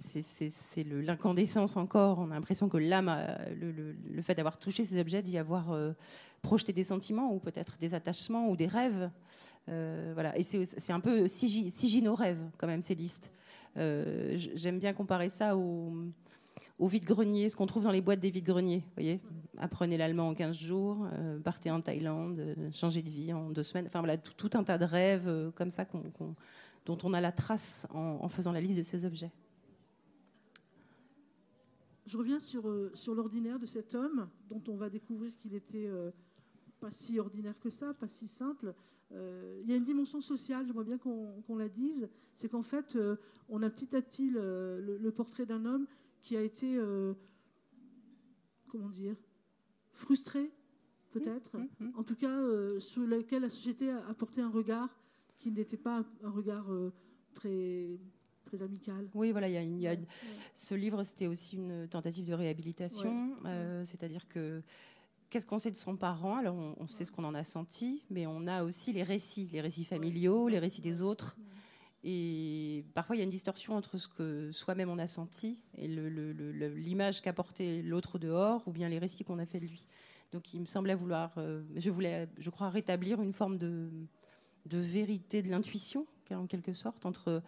c'est 0.00 0.84
l'incandescence 0.84 1.76
encore. 1.76 2.18
On 2.18 2.30
a 2.30 2.34
l'impression 2.34 2.68
que 2.68 2.76
l'âme, 2.76 3.14
le, 3.60 4.22
fait 4.22 4.34
d'avoir 4.34 4.58
touché 4.58 4.84
ces 4.84 5.00
objets, 5.00 5.22
d'y 5.22 5.38
avoir 5.38 5.72
euh, 5.72 5.92
projeté 6.42 6.72
des 6.72 6.84
sentiments 6.84 7.32
ou 7.32 7.38
peut-être 7.38 7.78
des 7.78 7.94
attachements 7.94 8.48
ou 8.48 8.56
des 8.56 8.66
rêves. 8.66 9.10
Euh, 9.68 10.12
voilà. 10.14 10.36
Et 10.38 10.42
c'est 10.42 10.92
un 10.92 11.00
peu 11.00 11.28
sigino-rêve 11.28 12.38
quand 12.58 12.66
même 12.66 12.82
ces 12.82 12.94
listes. 12.94 13.32
Euh, 13.76 14.34
j'aime 14.36 14.78
bien 14.78 14.92
comparer 14.92 15.28
ça 15.28 15.56
au, 15.56 15.94
au 16.78 16.88
vide-grenier, 16.88 17.48
ce 17.48 17.56
qu'on 17.56 17.66
trouve 17.66 17.84
dans 17.84 17.92
les 17.92 18.00
boîtes 18.00 18.20
des 18.20 18.30
vides-greniers. 18.30 18.84
Voyez 18.94 19.20
Apprenez 19.58 19.96
l'allemand 19.96 20.28
en 20.28 20.34
15 20.34 20.56
jours, 20.56 21.06
partez 21.44 21.70
en 21.70 21.80
Thaïlande, 21.80 22.56
changez 22.72 23.02
de 23.02 23.10
vie 23.10 23.32
en 23.32 23.50
deux 23.50 23.64
semaines. 23.64 23.86
Enfin 23.88 23.98
voilà, 23.98 24.16
tout, 24.16 24.50
un 24.54 24.62
tas 24.62 24.78
de 24.78 24.84
rêves 24.84 25.52
comme 25.56 25.70
ça 25.70 25.84
dont 26.86 26.98
on 27.02 27.12
a 27.12 27.20
la 27.20 27.32
trace 27.32 27.86
en 27.92 28.28
faisant 28.28 28.52
la 28.52 28.60
liste 28.60 28.78
de 28.78 28.82
ces 28.82 29.04
objets. 29.04 29.30
Je 32.08 32.16
reviens 32.16 32.40
sur, 32.40 32.66
euh, 32.70 32.90
sur 32.94 33.14
l'ordinaire 33.14 33.58
de 33.58 33.66
cet 33.66 33.94
homme, 33.94 34.30
dont 34.48 34.62
on 34.68 34.76
va 34.76 34.88
découvrir 34.88 35.36
qu'il 35.36 35.54
était 35.54 35.86
euh, 35.86 36.10
pas 36.80 36.90
si 36.90 37.18
ordinaire 37.18 37.58
que 37.60 37.68
ça, 37.68 37.92
pas 37.92 38.08
si 38.08 38.26
simple. 38.26 38.74
Euh, 39.12 39.58
il 39.60 39.68
y 39.68 39.74
a 39.74 39.76
une 39.76 39.84
dimension 39.84 40.22
sociale, 40.22 40.66
j'aimerais 40.66 40.86
bien 40.86 40.96
qu'on 40.96 41.56
la 41.56 41.68
dise, 41.68 42.08
c'est 42.34 42.48
qu'en 42.48 42.62
fait, 42.62 42.96
on 43.50 43.62
a 43.62 43.68
petit 43.68 43.94
à 43.94 44.00
petit 44.00 44.30
le, 44.30 45.10
portrait 45.14 45.44
d'un 45.44 45.66
homme 45.66 45.86
qui 46.22 46.34
a 46.34 46.40
été, 46.40 46.80
comment 48.68 48.88
dire, 48.88 49.16
frustré, 49.92 50.50
peut-être, 51.10 51.58
mmh, 51.58 51.68
mmh, 51.80 51.84
mmh. 51.84 51.92
en 51.96 52.04
tout 52.04 52.16
cas, 52.16 52.38
sur 52.78 53.02
lequel 53.02 53.42
la 53.42 53.50
société 53.50 53.90
a 53.90 54.14
porté 54.14 54.40
un 54.40 54.50
regard 54.50 54.88
qui 55.36 55.50
n'était 55.50 55.76
pas 55.76 56.04
un 56.22 56.30
regard 56.30 56.70
très 57.34 57.98
très. 58.56 58.66
Oui, 59.14 59.32
voilà, 59.32 59.48
il 59.48 59.80
y 59.80 59.86
a, 59.86 59.96
ce 60.54 60.74
livre, 60.74 61.02
c'était 61.04 61.26
aussi 61.26 61.56
une 61.56 61.88
tentative 61.88 62.24
de 62.24 62.34
réhabilitation, 62.34 63.36
euh, 63.44 63.84
c'est-à-dire 63.84 64.28
que 64.28 64.62
qu'est-ce 65.30 65.46
qu'on 65.46 65.58
sait 65.58 65.70
de 65.70 65.76
son 65.76 65.96
parent? 65.96 66.36
Alors, 66.36 66.56
on, 66.56 66.86
sait 66.86 67.04
ce 67.04 67.12
qu'on 67.12 67.24
en 67.24 67.34
a 67.34 67.42
senti, 67.42 68.04
mais 68.10 68.26
on 68.26 68.46
a 68.46 68.62
aussi 68.62 68.92
les 68.92 69.02
récits, 69.02 69.48
les 69.52 69.60
récits 69.60 69.84
familiaux, 69.84 70.48
les 70.48 70.58
récits 70.58 70.80
des 70.80 71.02
autres. 71.02 71.36
Et 72.04 72.84
parfois, 72.94 73.16
il 73.16 73.18
y 73.18 73.22
a 73.22 73.24
une 73.24 73.30
distorsion 73.30 73.74
entre 73.74 73.98
ce 73.98 74.08
que 74.08 74.52
soi-même 74.52 74.88
on 74.88 74.98
a 74.98 75.08
senti 75.08 75.62
et 75.76 75.88
l'image 75.88 77.20
qu'a 77.20 77.32
porté 77.32 77.82
l'autre 77.82 78.18
dehors, 78.18 78.62
ou 78.66 78.72
bien 78.72 78.88
les 78.88 78.98
récits 78.98 79.24
qu'on 79.24 79.38
a 79.38 79.46
fait 79.46 79.58
de 79.58 79.66
lui. 79.66 79.86
Donc, 80.32 80.54
il 80.54 80.60
me 80.60 80.66
semblait 80.66 80.94
vouloir, 80.94 81.32
euh, 81.38 81.62
je 81.76 81.90
voulais, 81.90 82.28
je 82.38 82.50
crois, 82.50 82.68
rétablir 82.68 83.20
une 83.20 83.32
forme 83.32 83.56
de, 83.56 83.90
de 84.66 84.78
vérité 84.78 85.42
de 85.42 85.50
l'intuition, 85.50 86.06
en 86.30 86.46
quelque 86.46 86.72
sorte, 86.72 87.06
entre 87.06 87.42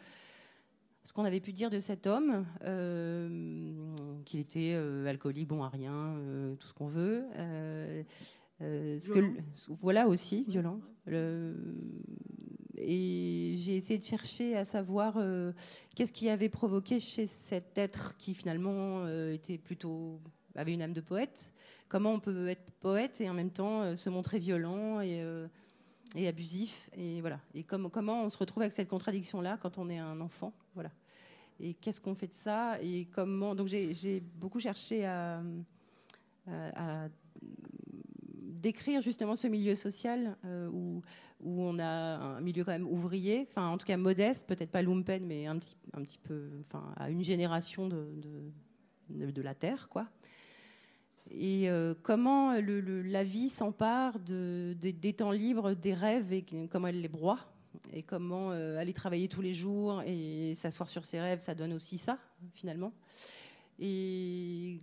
ce 1.03 1.13
qu'on 1.13 1.25
avait 1.25 1.41
pu 1.41 1.53
dire 1.53 1.71
de 1.71 1.79
cet 1.79 2.07
homme, 2.07 2.47
euh, 2.65 3.75
qu'il 4.25 4.41
était 4.41 4.73
euh, 4.75 5.07
alcoolique, 5.07 5.49
bon 5.49 5.63
à 5.63 5.69
rien, 5.69 5.95
euh, 5.95 6.55
tout 6.57 6.69
ce 6.69 6.75
qu'on 6.75 6.89
veut. 6.89 7.25
ce 8.61 9.11
que, 9.11 9.21
voilà 9.81 10.07
aussi, 10.09 10.45
violent. 10.47 10.81
et 12.77 13.55
j'ai 13.57 13.77
essayé 13.77 13.99
de 13.99 14.05
chercher 14.05 14.57
à 14.57 14.65
savoir 14.65 15.19
qu'est-ce 15.95 16.13
qui 16.13 16.29
avait 16.29 16.51
provoqué 16.51 17.01
chez 17.01 17.27
cet 17.27 17.79
être 17.79 18.17
qui 18.19 18.35
finalement 18.35 19.09
était 19.31 19.59
plutôt 19.59 20.21
avait 20.57 20.75
une 20.75 20.83
âme 20.83 20.93
de 20.93 21.01
poète. 21.01 21.53
Comment 21.89 22.13
on 22.13 22.21
peut 22.21 22.49
être 22.49 22.71
poète 22.81 23.21
et 23.21 23.31
en 23.31 23.35
même 23.35 23.51
temps 23.51 23.97
se 23.97 24.11
montrer 24.11 24.39
violent 24.39 25.01
et 25.01 25.25
et 26.17 26.29
abusif. 26.29 26.91
Et 26.97 27.21
voilà. 27.21 27.41
Et 27.55 27.63
comme, 27.63 27.91
comment 27.91 28.25
on 28.25 28.31
se 28.31 28.39
retrouve 28.39 28.63
avec 28.63 28.73
cette 28.73 28.89
contradiction-là 28.89 29.59
quand 29.61 29.79
on 29.79 29.89
est 29.89 29.99
un 29.99 30.21
enfant, 30.21 30.53
voilà. 30.75 30.91
Et 31.59 31.75
qu'est-ce 31.75 32.01
qu'on 32.01 32.15
fait 32.15 32.29
de 32.29 32.33
ça 32.33 32.81
Et 32.83 33.07
comment 33.13 33.55
Donc 33.55 33.69
j'ai 33.69 34.21
beaucoup 34.21 34.61
cherché 34.61 35.05
à, 35.05 35.43
à, 36.47 37.09
décrire 38.61 39.01
justement 39.03 39.37
ce 39.37 39.47
milieu 39.47 39.75
social 39.75 40.37
euh, 40.45 40.69
où, 40.69 41.03
où 41.41 41.63
on 41.63 41.79
a 41.79 41.87
un 41.87 42.41
milieu 42.41 42.65
quand 42.65 42.73
même 42.73 42.87
ouvrier, 42.87 43.47
enfin 43.51 43.69
en 43.69 43.79
tout 43.79 43.87
cas 43.87 43.97
modeste, 43.97 44.47
peut-être 44.47 44.71
pas 44.71 44.83
lumpen, 44.83 45.25
mais 45.27 45.47
un 45.47 45.59
petit, 45.59 45.77
un 45.93 46.03
petit 46.03 46.19
peu, 46.19 46.49
enfin 46.67 46.93
à 46.97 47.11
une 47.11 47.23
génération 47.23 47.89
de, 47.89 48.07
de 49.09 49.43
la 49.43 49.55
terre, 49.55 49.89
quoi 49.89 50.09
et 51.31 51.71
euh, 51.71 51.95
comment 52.03 52.55
la 52.55 53.25
vie 53.25 53.49
s'empare 53.49 54.19
de, 54.19 54.75
des 54.81 55.13
temps 55.13 55.31
libres, 55.31 55.75
des 55.75 55.95
rêves 55.95 56.33
et 56.33 56.45
comment 56.71 56.89
elle 56.89 57.01
les 57.01 57.09
broie 57.09 57.39
et 57.93 58.03
comment 58.03 58.51
euh, 58.51 58.79
aller 58.79 58.93
travailler 58.93 59.29
tous 59.29 59.41
les 59.41 59.53
jours 59.53 60.03
et 60.05 60.55
s'asseoir 60.55 60.91
sur 60.91 61.05
ses 61.05 61.21
rêves, 61.21 61.41
ça 61.41 61.55
donne 61.55 61.73
aussi 61.73 61.99
ça 61.99 62.19
finalement. 62.53 62.93
Et, 63.79 64.79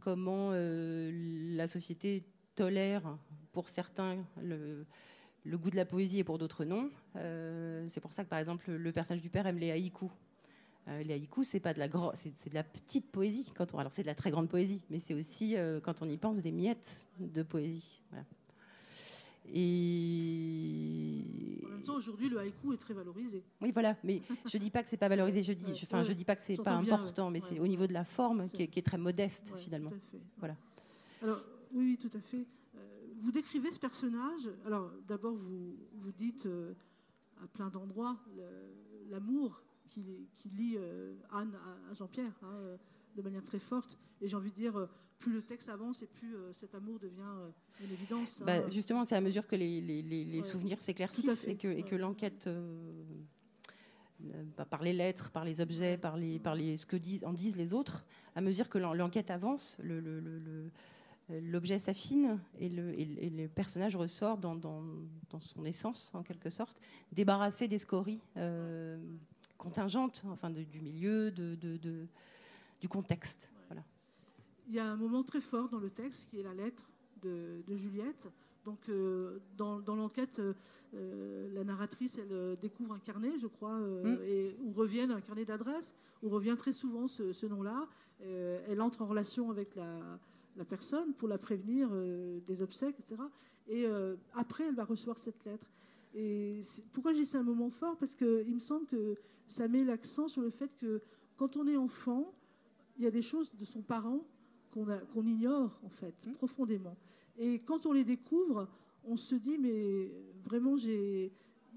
comment 0.00 0.50
euh, 0.52 1.10
la 1.56 1.66
société 1.66 2.24
tolère 2.54 3.18
pour 3.52 3.68
certains 3.68 4.24
le, 4.40 4.86
goût 5.46 5.70
de 5.70 5.76
la 5.76 5.84
poésie 5.84 6.20
et 6.20 6.24
pour 6.24 6.38
d'autres 6.38 6.64
non. 6.64 6.90
c'est 7.88 8.00
pour 8.00 8.12
ça 8.12 8.24
que 8.24 8.28
par 8.28 8.38
exemple 8.38 8.70
le 8.70 8.92
personnage 8.92 9.22
du 9.22 9.30
père 9.30 9.46
aime 9.46 9.58
les 9.58 9.72
haïkus. 9.72 10.10
Euh, 10.88 11.02
les 11.02 11.14
haïkus, 11.14 11.48
c'est 11.48 11.60
pas 11.60 11.74
de 11.74 11.80
la 11.80 11.88
c'est 12.14 12.48
de 12.48 12.54
la 12.54 12.64
petite 12.64 13.10
poésie. 13.10 13.52
Quand 13.54 13.74
on, 13.74 13.78
alors 13.78 13.92
c'est 13.92 14.02
de 14.02 14.06
la 14.06 14.14
très 14.14 14.30
grande 14.30 14.48
poésie, 14.48 14.82
mais 14.90 14.98
c'est 14.98 15.14
aussi, 15.14 15.56
euh, 15.56 15.80
quand 15.80 16.00
on 16.02 16.08
y 16.08 16.16
pense, 16.16 16.40
des 16.40 16.52
miettes 16.52 17.08
de 17.18 17.42
poésie. 17.42 18.00
Et 19.52 21.22
en 21.64 21.68
même 21.70 21.82
temps, 21.82 21.96
aujourd'hui, 21.96 22.28
le 22.28 22.38
haïku 22.38 22.72
est 22.74 22.78
très 22.78 22.92
valorisé. 22.94 23.42
Oui, 23.62 23.70
voilà. 23.72 23.96
Mais 24.04 24.20
je 24.44 24.58
dis 24.58 24.70
pas 24.70 24.82
que 24.82 24.88
c'est 24.88 24.98
pas 24.98 25.08
valorisé. 25.08 25.42
Je 25.42 25.52
dis, 25.52 25.72
enfin, 25.72 26.02
je 26.02 26.12
dis 26.12 26.24
pas 26.24 26.36
que 26.36 26.42
c'est 26.42 26.56
pas 26.56 26.74
important, 26.74 27.30
mais 27.30 27.40
c'est 27.40 27.58
au 27.58 27.66
niveau 27.66 27.86
de 27.86 27.94
la 27.94 28.04
forme 28.04 28.48
qui 28.48 28.62
est, 28.62 28.86
très 28.86 28.98
modeste 28.98 29.54
finalement. 29.58 29.92
Voilà. 30.38 30.56
Alors 31.22 31.40
oui, 31.72 31.98
tout 32.00 32.10
à 32.16 32.20
fait. 32.20 32.46
Euh, 32.76 32.78
vous 33.22 33.32
décrivez 33.32 33.72
ce 33.72 33.80
personnage. 33.80 34.48
Alors 34.66 34.90
d'abord, 35.06 35.34
vous 35.34 35.76
vous 35.94 36.12
dites 36.12 36.48
à 37.42 37.46
plein 37.48 37.68
d'endroits 37.68 38.16
l'amour 39.10 39.62
qui, 39.88 40.28
qui 40.36 40.48
lie 40.50 40.76
euh, 40.76 41.14
Anne 41.32 41.56
à, 41.90 41.94
Jean-Pierre 41.94 42.32
hein, 42.42 42.54
euh, 42.54 42.76
de 43.16 43.22
manière 43.22 43.44
très 43.44 43.58
forte. 43.58 43.98
Et 44.20 44.28
j'ai 44.28 44.36
envie 44.36 44.50
de 44.50 44.56
dire, 44.56 44.78
euh, 44.78 44.88
plus 45.18 45.32
le 45.32 45.42
texte 45.42 45.68
avance 45.68 46.02
et 46.02 46.06
plus 46.06 46.36
cet 46.52 46.76
amour 46.76 47.00
devient 47.00 47.50
une 47.82 47.90
évidence. 47.90 48.40
Bah, 48.46 48.58
hein. 48.58 48.70
Justement, 48.70 49.04
c'est 49.04 49.16
à 49.16 49.20
mesure 49.20 49.48
que 49.48 49.56
les, 49.56 49.80
les, 49.80 50.02
les 50.02 50.42
souvenirs 50.42 50.80
s'éclaircissent 50.80 51.44
et 51.48 51.56
que, 51.56 51.66
et 51.66 51.82
que 51.82 51.96
l'enquête, 51.96 52.48
bah, 54.56 54.64
par 54.64 54.84
les 54.84 54.92
lettres, 54.92 55.32
par 55.32 55.44
les 55.44 55.60
objets, 55.60 55.98
par, 55.98 56.16
les, 56.16 56.38
par 56.38 56.54
les, 56.54 56.76
ce 56.76 56.86
que 56.86 56.96
disent, 56.96 57.24
en 57.24 57.32
disent 57.32 57.56
les 57.56 57.74
autres, 57.74 58.04
à 58.36 58.40
mesure 58.40 58.68
que 58.68 58.78
l'enquête 58.78 59.32
avance, 59.32 59.76
le, 59.82 59.98
le, 59.98 60.20
le 60.20 60.70
l'objet 61.28 61.78
s'affine 61.78 62.38
et 62.58 62.68
le, 62.68 63.46
personnage 63.48 63.96
ressort 63.96 64.38
dans, 64.38 64.82
son 65.40 65.64
essence, 65.64 66.10
en 66.14 66.22
quelque 66.22 66.50
sorte, 66.50 66.80
débarrassé 67.12 67.68
des 67.68 67.78
scories 67.78 68.20
contingentes, 69.58 70.24
enfin 70.30 70.50
du 70.50 70.80
milieu, 70.80 71.30
de, 71.30 71.56
du 72.80 72.88
contexte. 72.88 73.50
Voilà. 73.68 73.82
Il 74.68 74.74
y 74.74 74.78
a 74.78 74.86
un 74.86 74.96
moment 74.96 75.22
très 75.24 75.40
fort 75.40 75.68
dans 75.68 75.80
le 75.80 75.90
texte 75.90 76.30
qui 76.30 76.38
est 76.40 76.42
la 76.42 76.54
lettre 76.54 76.88
de, 77.22 77.76
Juliette. 77.76 78.28
Donc, 78.64 78.88
euh, 78.88 79.38
dans, 79.56 79.80
l'enquête, 79.86 80.38
euh, 80.38 80.54
euh, 80.94 81.48
la 81.54 81.64
narratrice, 81.64 82.18
elle 82.18 82.56
découvre 82.60 82.94
un 82.94 82.98
carnet, 82.98 83.38
je 83.38 83.46
crois, 83.46 83.78
mm. 83.78 84.18
et, 84.24 84.56
où 84.62 84.72
revient 84.72 85.08
un 85.10 85.20
carnet 85.20 85.44
d'adresse, 85.44 85.94
où 86.22 86.28
revient 86.28 86.54
très 86.56 86.72
souvent 86.72 87.06
ce, 87.08 87.46
nom-là. 87.46 87.86
elle 88.20 88.80
entre 88.80 89.02
en 89.02 89.06
relation 89.06 89.50
avec 89.50 89.74
la, 89.74 90.64
personne 90.64 91.14
pour 91.14 91.28
la 91.28 91.38
prévenir 91.38 91.88
des 92.46 92.62
obsèques, 92.62 92.96
etc. 93.00 93.22
Et 93.68 93.86
après, 94.34 94.64
elle 94.64 94.74
va 94.74 94.84
recevoir 94.84 95.18
cette 95.18 95.44
lettre. 95.44 95.70
Et 96.14 96.60
pourquoi 96.92 97.12
je 97.12 97.18
dis 97.18 97.26
c'est 97.26 97.38
un 97.38 97.42
moment 97.42 97.70
fort? 97.70 97.96
Parce 97.96 98.14
qu'il 98.14 98.54
me 98.54 98.60
semble 98.60 98.86
que 98.86 99.16
ça 99.48 99.68
met 99.68 99.84
l'accent 99.84 100.28
sur 100.28 100.42
le 100.42 100.50
fait 100.50 100.76
que 100.76 101.02
quand 101.36 101.56
on 101.56 101.66
est 101.66 101.76
enfant, 101.76 102.32
il 102.96 103.04
y 103.04 103.06
a 103.06 103.10
des 103.10 103.22
choses 103.22 103.54
de 103.54 103.64
son 103.64 103.82
parent 103.82 104.24
qu'on 104.70 105.26
ignore, 105.26 105.80
en 105.84 105.88
fait, 105.88 106.14
mmh. 106.26 106.32
profondément. 106.32 106.96
Et 107.36 107.58
quand 107.60 107.86
on 107.86 107.92
les 107.92 108.04
découvre, 108.04 108.68
on 109.04 109.16
se 109.16 109.34
dit, 109.34 109.58
mais 109.58 110.10
vraiment, 110.44 110.76
il, 110.76 111.30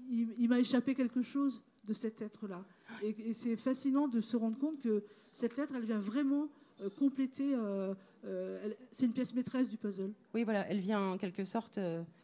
il 0.08 0.48
m'a 0.48 0.60
échappé 0.60 0.94
quelque 0.94 1.22
chose 1.22 1.64
de 1.84 1.92
cet 1.92 2.22
être-là. 2.22 2.64
Et, 3.02 3.32
c'est 3.34 3.56
fascinant 3.56 4.08
de 4.08 4.20
se 4.20 4.36
rendre 4.36 4.58
compte 4.58 4.80
que 4.80 5.04
cette 5.30 5.56
lettre, 5.56 5.72
elle 5.74 5.84
vient 5.84 5.98
vraiment 5.98 6.48
euh, 6.80 6.90
compléter. 6.90 7.54
Euh, 7.54 7.94
euh, 8.24 8.72
c'est 8.90 9.06
une 9.06 9.12
pièce 9.12 9.34
maîtresse 9.34 9.68
du 9.68 9.76
puzzle. 9.76 10.12
Oui, 10.34 10.44
voilà, 10.44 10.66
elle 10.68 10.80
vient 10.80 11.12
en 11.12 11.18
quelque 11.18 11.44
sorte 11.44 11.78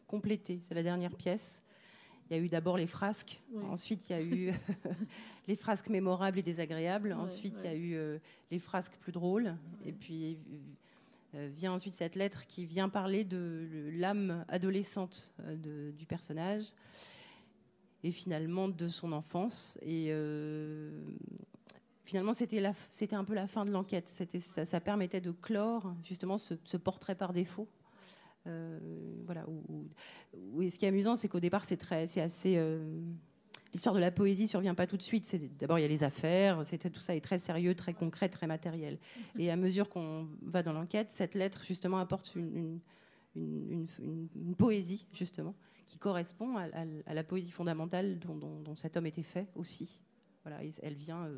compléter. 0.07 0.59
C'est 0.61 0.75
la 0.75 0.83
dernière 0.83 1.15
pièce. 1.15 1.63
Il 2.29 2.37
y 2.37 2.39
a 2.39 2.43
eu 2.43 2.47
d'abord 2.47 2.77
les 2.77 2.85
frasques, 2.85 3.41
ensuite 3.63 4.07
il 4.07 4.13
y 4.13 4.15
a 4.15 4.21
eu 4.21 4.53
les 5.49 5.55
frasques 5.55 5.89
mémorables 5.89 6.37
et 6.37 6.43
désagréables, 6.43 7.11
ensuite 7.11 7.55
il 7.63 7.65
y 7.65 7.67
a 7.67 7.75
eu 7.75 7.95
euh, 7.95 8.19
les 8.51 8.59
frasques 8.59 8.95
plus 8.99 9.11
drôles, 9.11 9.55
et 9.83 9.91
puis 9.91 10.37
euh, 11.33 11.49
vient 11.51 11.73
ensuite 11.73 11.93
cette 11.93 12.15
lettre 12.15 12.45
qui 12.45 12.65
vient 12.65 12.87
parler 12.87 13.23
de 13.23 13.89
l'âme 13.93 14.45
adolescente 14.47 15.33
euh, 15.39 15.91
du 15.91 16.05
personnage, 16.05 16.65
et 18.03 18.11
finalement 18.11 18.69
de 18.69 18.87
son 18.87 19.11
enfance. 19.11 19.79
Et 19.81 20.13
finalement, 22.05 22.31
c'était 22.31 23.15
un 23.15 23.25
peu 23.25 23.33
la 23.33 23.45
fin 23.45 23.65
de 23.65 23.71
l'enquête. 23.71 24.07
Ça, 24.07 24.65
ça, 24.65 24.79
permettait 24.79 25.19
de 25.19 25.31
clore 25.31 25.93
justement 26.03 26.37
ce 26.37 26.77
portrait 26.77 27.15
par 27.15 27.33
défaut. 27.33 27.67
Voilà. 29.25 29.45
et 30.61 30.69
ce 30.69 30.79
qui 30.79 30.85
est 30.85 30.87
amusant, 30.87 31.17
c'est 31.17 31.27
qu'au 31.27 31.41
départ, 31.41 31.65
c'est 31.65 32.21
assez. 32.21 32.57
L'histoire 33.73 33.93
de 33.93 33.99
la 33.99 34.11
poésie 34.11 34.47
survient 34.47 34.73
pas 34.73 34.87
tout 34.87 34.97
de 34.97 35.01
suite. 35.01 35.35
D'abord 35.59 35.77
il 35.77 35.83
y 35.83 35.85
a 35.85 35.87
les 35.87 36.03
affaires, 36.03 36.63
tout 36.93 37.01
ça 37.01 37.15
est 37.15 37.21
très 37.21 37.37
sérieux, 37.37 37.75
très 37.75 37.93
concret, 37.93 38.27
très 38.27 38.47
matériel. 38.47 38.97
Et 39.37 39.51
à 39.51 39.55
mesure 39.55 39.89
qu'on 39.89 40.27
va 40.41 40.63
dans 40.63 40.73
l'enquête, 40.73 41.11
cette 41.11 41.35
lettre 41.35 41.63
justement 41.63 41.99
apporte 41.99 42.35
une, 42.35 42.79
poésie 44.57 45.07
justement 45.13 45.55
qui 45.85 45.97
correspond 45.97 46.57
à, 46.57 47.13
la 47.13 47.23
poésie 47.23 47.51
fondamentale 47.51 48.17
dont, 48.19 48.75
cet 48.75 48.97
homme 48.97 49.05
était 49.05 49.23
fait 49.23 49.47
aussi. 49.55 50.01
Voilà, 50.43 50.59
elle 50.81 50.95
vient 50.95 51.25
euh, 51.25 51.37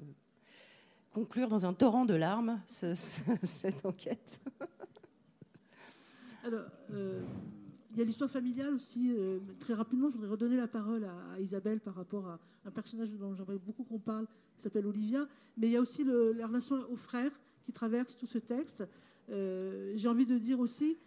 conclure 1.11 1.47
dans 1.47 1.65
un 1.65 1.73
torrent 1.73 2.05
de 2.05 2.13
larmes 2.13 2.61
cette 2.65 3.85
enquête. 3.85 4.39
Alors, 6.43 6.65
euh, 6.91 7.21
il 7.93 7.99
y 7.99 8.01
a 8.01 8.05
l'histoire 8.05 8.29
familiale 8.29 8.73
aussi. 8.73 9.13
Euh, 9.13 9.39
très 9.59 9.73
rapidement, 9.73 10.09
je 10.09 10.15
voudrais 10.15 10.29
redonner 10.29 10.57
la 10.57 10.67
parole 10.67 11.03
à, 11.03 11.39
Isabelle 11.39 11.79
par 11.79 11.95
rapport 11.95 12.27
à 12.27 12.39
un 12.65 12.71
personnage 12.71 13.11
dont 13.11 13.35
j'aimerais 13.35 13.57
beaucoup 13.57 13.83
qu'on 13.83 13.99
parle, 13.99 14.27
qui 14.55 14.63
s'appelle 14.63 14.85
Olivia. 14.85 15.27
Mais 15.57 15.67
il 15.67 15.71
y 15.71 15.77
a 15.77 15.81
aussi 15.81 16.03
la 16.03 16.47
relation 16.47 16.77
aux 16.89 16.95
frères 16.95 17.31
qui 17.65 17.71
traverse 17.71 18.17
tout 18.17 18.27
ce 18.27 18.37
texte. 18.37 18.83
Euh, 19.29 19.93
j'ai 19.95 20.07
envie 20.07 20.25
de 20.25 20.37
dire 20.37 20.59
aussi, 20.59 20.97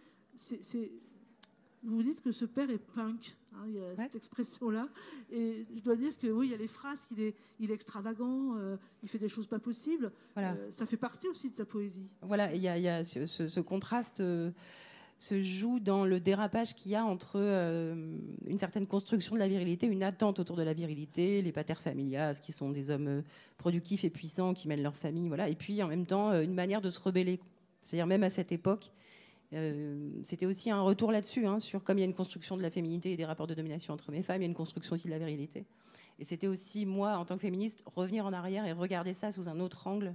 vous 1.83 2.03
dites 2.03 2.21
que 2.21 2.31
ce 2.31 2.45
père 2.45 2.69
est 2.69 2.77
punk. 2.93 3.35
Hein, 3.53 3.63
il 3.67 3.75
y 3.75 3.79
a 3.79 3.95
cette 3.95 4.15
expression-là. 4.15 4.89
Et 5.31 5.65
je 5.75 5.81
dois 5.81 5.95
dire 5.95 6.17
que 6.19 6.27
oui, 6.27 6.47
il 6.47 6.51
y 6.51 6.55
a 6.55 6.57
les 6.57 6.67
phrases 6.67 7.05
qu'il 7.05 7.19
est, 7.19 7.35
il 7.59 7.71
est 7.71 7.73
extravagant, 7.73 8.55
il 9.01 9.09
fait 9.09 9.17
des 9.17 9.29
choses 9.29 9.47
pas 9.47 9.59
possibles. 9.59 10.11
Voilà. 10.35 10.55
ça 10.71 10.85
fait 10.85 10.97
partie 10.97 11.27
aussi 11.29 11.49
de 11.49 11.55
sa 11.55 11.65
poésie. 11.65 12.07
Voilà, 12.21 12.53
il 12.53 12.61
y 12.61 12.67
a, 12.67 13.03
ce, 13.03 13.25
ce, 13.25 13.59
contraste 13.59 14.21
se 15.17 15.41
joue 15.41 15.79
dans 15.79 16.05
le 16.05 16.19
dérapage 16.19 16.75
qu'il 16.75 16.91
y 16.91 16.95
a 16.95 17.05
entre 17.05 17.35
euh, 17.37 18.17
une 18.45 18.57
certaine 18.57 18.85
construction 18.85 19.35
de 19.35 19.39
la 19.39 19.47
virilité, 19.47 19.87
une 19.87 20.03
attente 20.03 20.39
autour 20.39 20.57
de 20.57 20.63
la 20.63 20.73
virilité, 20.73 21.41
les 21.41 21.51
pater 21.51 21.75
familias, 21.75 22.39
qui 22.41 22.51
sont 22.51 22.69
des 22.69 22.91
hommes 22.91 23.07
euh, 23.07 23.21
productifs 23.57 24.03
et 24.03 24.09
puissants 24.09 24.53
qui 24.53 24.67
mènent 24.67 24.83
leur 24.83 24.95
famille, 24.95 25.27
voilà, 25.27 25.47
et 25.47 25.55
puis 25.55 25.81
en 25.81 25.87
même 25.87 26.05
temps 26.05 26.31
euh, 26.31 26.41
une 26.41 26.53
manière 26.53 26.81
de 26.81 26.89
se 26.89 26.99
rebeller. 26.99 27.39
C'est-à-dire 27.81 28.07
même 28.07 28.23
à 28.23 28.29
cette 28.29 28.51
époque, 28.51 28.91
c'était 30.23 30.47
aussi 30.47 30.69
un 30.69 30.81
retour 30.81 31.13
là-dessus, 31.13 31.45
hein, 31.45 31.61
sur 31.61 31.81
comme 31.81 31.97
il 31.97 32.01
y 32.01 32.03
a 32.03 32.07
une 32.07 32.15
construction 32.15 32.57
de 32.57 32.61
la 32.61 32.69
féminité 32.69 33.13
et 33.13 33.15
des 33.15 33.23
rapports 33.23 33.47
de 33.47 33.53
domination 33.53 33.93
entre 33.93 34.11
mes 34.11 34.21
femmes, 34.21 34.41
il 34.41 34.45
y 34.45 34.47
a 34.47 34.49
une 34.49 34.55
construction 34.55 34.95
aussi 34.95 35.05
de 35.05 35.11
la 35.11 35.19
virilité. 35.19 35.65
Et 36.19 36.25
c'était 36.25 36.47
aussi 36.47 36.85
moi, 36.85 37.17
en 37.17 37.23
tant 37.23 37.35
que 37.35 37.41
féministe, 37.41 37.83
revenir 37.85 38.25
en 38.25 38.33
arrière 38.33 38.65
et 38.65 38.73
regarder 38.73 39.13
ça 39.13 39.31
sous 39.31 39.47
un 39.47 39.61
autre 39.61 39.87
angle 39.87 40.13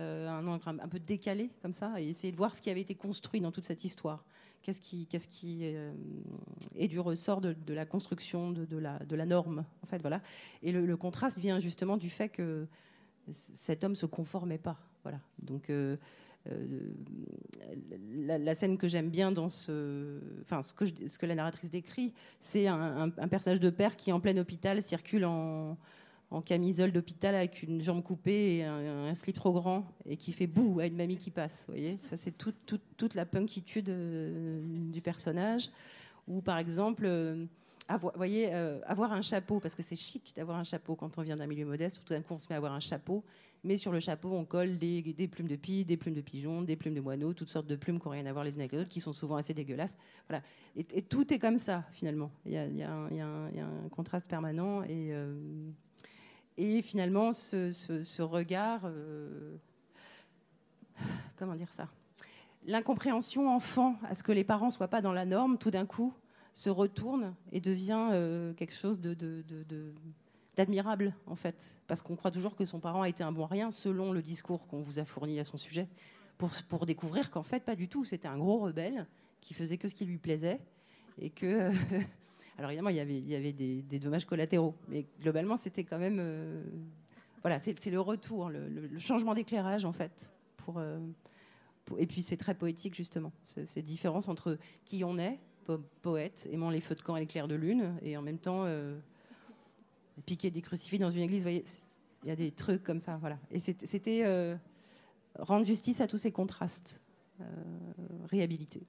un 0.00 0.46
angle 0.46 0.80
un 0.80 0.88
peu 0.88 0.98
décalé 0.98 1.50
comme 1.62 1.72
ça, 1.72 2.00
et 2.00 2.08
essayer 2.08 2.32
de 2.32 2.36
voir 2.36 2.54
ce 2.54 2.62
qui 2.62 2.70
avait 2.70 2.80
été 2.80 2.94
construit 2.94 3.40
dans 3.40 3.52
toute 3.52 3.64
cette 3.64 3.84
histoire. 3.84 4.24
Qu'est-ce 4.62 4.80
qui, 4.80 5.06
qu'est-ce 5.06 5.28
qui 5.28 5.60
euh, 5.62 5.92
est 6.76 6.88
du 6.88 7.00
ressort 7.00 7.40
de, 7.40 7.54
la 7.72 7.86
construction 7.86 8.50
de, 8.50 8.76
la, 8.76 8.98
de, 8.98 9.16
la, 9.16 9.24
norme, 9.24 9.64
en 9.82 9.86
fait, 9.86 9.98
voilà. 10.02 10.20
Et 10.62 10.70
le, 10.70 10.96
contraste 10.98 11.38
vient 11.38 11.60
justement 11.60 11.96
du 11.96 12.10
fait 12.10 12.28
que 12.28 12.66
cet 13.30 13.84
homme 13.84 13.96
se 13.96 14.04
conformait 14.04 14.58
pas, 14.58 14.78
voilà. 15.02 15.20
Donc 15.38 15.70
euh, 15.70 15.96
la, 18.26 18.54
scène 18.54 18.76
que 18.76 18.86
j'aime 18.86 19.08
bien 19.08 19.32
dans 19.32 19.48
ce, 19.48 20.18
enfin 20.42 20.60
ce 20.60 20.74
que, 20.74 20.84
ce 20.86 21.18
que 21.18 21.26
la 21.26 21.34
narratrice 21.34 21.70
décrit, 21.70 22.12
c'est 22.40 22.66
un, 22.66 23.12
un, 23.16 23.28
personnage 23.28 23.60
de 23.60 23.70
père 23.70 23.96
qui 23.96 24.12
en 24.12 24.20
plein 24.20 24.36
hôpital 24.36 24.82
circule 24.82 25.24
en 25.24 25.78
en 26.30 26.42
camisole 26.42 26.92
d'hôpital 26.92 27.34
avec 27.34 27.62
une 27.62 27.82
jambe 27.82 28.02
coupée 28.02 28.56
et 28.56 28.64
un, 28.64 29.14
slip 29.14 29.34
trop 29.34 29.52
grand 29.52 29.84
et 30.06 30.16
qui 30.16 30.32
fait 30.32 30.46
bouh 30.46 30.78
à 30.80 30.86
une 30.86 30.96
mamie 30.96 31.16
qui 31.16 31.30
passe. 31.30 31.64
Vous 31.66 31.74
voyez, 31.74 31.96
ça 31.98 32.16
c'est 32.16 32.32
toute 32.32 33.14
la 33.14 33.26
punkitude 33.26 33.88
euh, 33.88 34.60
du 34.92 35.00
personnage. 35.00 35.70
Ou 36.28 36.40
par 36.40 36.58
exemple, 36.58 37.04
euh, 37.06 37.46
avoir, 37.88 38.16
voyez, 38.16 38.54
euh, 38.54 38.78
avoir 38.84 39.12
un 39.12 39.22
chapeau, 39.22 39.58
parce 39.58 39.74
que 39.74 39.82
c'est 39.82 39.96
chic 39.96 40.32
d'avoir 40.36 40.58
un 40.58 40.64
chapeau 40.64 40.94
quand 40.94 41.18
on 41.18 41.22
vient 41.22 41.36
d'un 41.36 41.48
milieu 41.48 41.66
modeste. 41.66 42.02
Tout 42.04 42.14
d'un 42.14 42.22
coup, 42.22 42.34
on 42.34 42.38
se 42.38 42.46
met 42.48 42.54
à 42.54 42.58
avoir 42.58 42.72
un 42.72 42.80
chapeau, 42.80 43.24
mais 43.64 43.76
sur 43.76 43.90
le 43.90 43.98
chapeau, 43.98 44.30
on 44.32 44.44
colle 44.44 44.78
des, 44.78 45.28
plumes 45.28 45.48
de 45.48 45.56
pie, 45.56 45.84
des 45.84 45.96
plumes 45.96 46.14
de 46.14 46.20
pigeons, 46.20 46.62
des 46.62 46.76
plumes 46.76 46.94
de 46.94 47.00
moineaux, 47.00 47.34
toutes 47.34 47.48
sortes 47.48 47.66
de 47.66 47.74
plumes 47.74 47.98
qui 47.98 48.06
n'ont 48.06 48.12
rien 48.12 48.26
à 48.26 48.32
voir 48.32 48.44
les 48.44 48.54
unes 48.54 48.60
avec 48.60 48.70
les 48.70 48.78
autres, 48.78 48.88
qui 48.88 49.00
sont 49.00 49.12
souvent 49.12 49.36
assez 49.36 49.54
dégueulasses. 49.54 49.96
Voilà. 50.28 50.44
Et, 50.76 51.02
tout 51.02 51.34
est 51.34 51.40
comme 51.40 51.58
ça, 51.58 51.84
finalement. 51.90 52.30
Il 52.46 52.52
y 52.52 52.82
a, 52.82 52.92
un 52.92 53.88
contraste 53.90 54.28
permanent 54.28 54.84
et 54.84 55.12
et 56.56 56.82
finalement, 56.82 57.32
ce, 57.32 58.22
regard, 58.22 58.82
euh, 58.84 59.56
comment 61.36 61.54
dire 61.54 61.72
ça? 61.72 61.88
L'incompréhension 62.66 63.48
enfant 63.54 63.96
à 64.08 64.14
ce 64.14 64.22
que 64.22 64.32
les 64.32 64.44
parents 64.44 64.70
soient 64.70 64.88
pas 64.88 65.00
dans 65.00 65.12
la 65.12 65.24
norme, 65.24 65.56
tout 65.56 65.70
d'un 65.70 65.86
coup, 65.86 66.12
se 66.52 66.68
retourne 66.68 67.34
et 67.52 67.60
devient 67.60 68.10
euh, 68.12 68.52
quelque 68.52 68.74
chose 68.74 69.00
de, 69.00 69.16
d'admirable, 70.56 71.14
en 71.26 71.36
fait. 71.36 71.80
Parce 71.86 72.02
qu'on 72.02 72.16
croit 72.16 72.30
toujours 72.30 72.56
que 72.56 72.64
son 72.64 72.80
parent 72.80 73.02
a 73.02 73.08
été 73.08 73.24
un 73.24 73.32
bon 73.32 73.46
rien, 73.46 73.70
selon 73.70 74.12
le 74.12 74.20
discours 74.20 74.66
qu'on 74.66 74.82
vous 74.82 74.98
a 74.98 75.04
fourni 75.04 75.40
à 75.40 75.44
son 75.44 75.56
sujet, 75.56 75.88
pour 76.68 76.84
découvrir 76.86 77.30
qu'en 77.30 77.42
fait, 77.42 77.64
pas 77.64 77.76
du 77.76 77.88
tout. 77.88 78.04
C'était 78.04 78.28
un 78.28 78.38
gros 78.38 78.58
rebelle 78.58 79.06
qui 79.40 79.54
faisait 79.54 79.78
que 79.78 79.88
ce 79.88 79.94
qui 79.94 80.04
lui 80.04 80.18
plaisait 80.18 80.60
et 81.18 81.30
que 81.30 81.70
alors 82.60 82.72
évidemment, 82.72 82.90
il 82.90 82.96
y 82.96 83.00
avait, 83.00 83.16
il 83.16 83.26
y 83.26 83.34
avait 83.34 83.54
des, 83.54 83.98
dommages 83.98 84.26
collatéraux, 84.26 84.74
mais 84.88 85.06
globalement, 85.22 85.56
c'était 85.56 85.82
quand 85.82 85.98
même... 85.98 86.18
Euh, 86.20 86.62
voilà, 87.40 87.58
c'est 87.58 87.86
le 87.86 88.00
retour, 88.02 88.50
le, 88.50 88.98
changement 88.98 89.32
d'éclairage, 89.32 89.86
en 89.86 89.94
fait. 89.94 90.30
Euh, 90.76 91.00
et 91.96 92.06
puis 92.06 92.20
c'est 92.20 92.36
très 92.36 92.54
poétique, 92.54 92.94
justement. 92.94 93.32
Ces 93.44 93.80
différences 93.80 94.28
entre 94.28 94.58
qui 94.84 95.04
on 95.04 95.16
est, 95.16 95.38
poète, 96.02 96.46
aimant 96.52 96.68
les 96.68 96.82
feux 96.82 96.94
de 96.94 97.00
camp 97.00 97.16
et 97.16 97.20
les 97.20 97.26
clairs 97.26 97.48
de 97.48 97.54
lune, 97.54 97.94
et 98.02 98.18
en 98.18 98.22
même 98.22 98.38
temps 98.38 98.64
euh, 98.66 98.98
piquer 100.26 100.50
des 100.50 100.60
crucifix 100.60 100.98
dans 100.98 101.10
une 101.10 101.22
église. 101.22 101.38
Vous 101.38 101.44
voyez, 101.44 101.64
il 102.24 102.28
y 102.28 102.32
a 102.32 102.36
des 102.36 102.50
trucs 102.50 102.82
comme 102.82 102.98
ça, 102.98 103.16
voilà. 103.16 103.38
Et 103.50 103.58
c'était 103.58 104.58
rendre 105.38 105.64
justice 105.64 106.02
à 106.02 106.06
tous 106.06 106.18
ces 106.18 106.30
contrastes, 106.30 107.00
réhabiliter. 108.28 108.86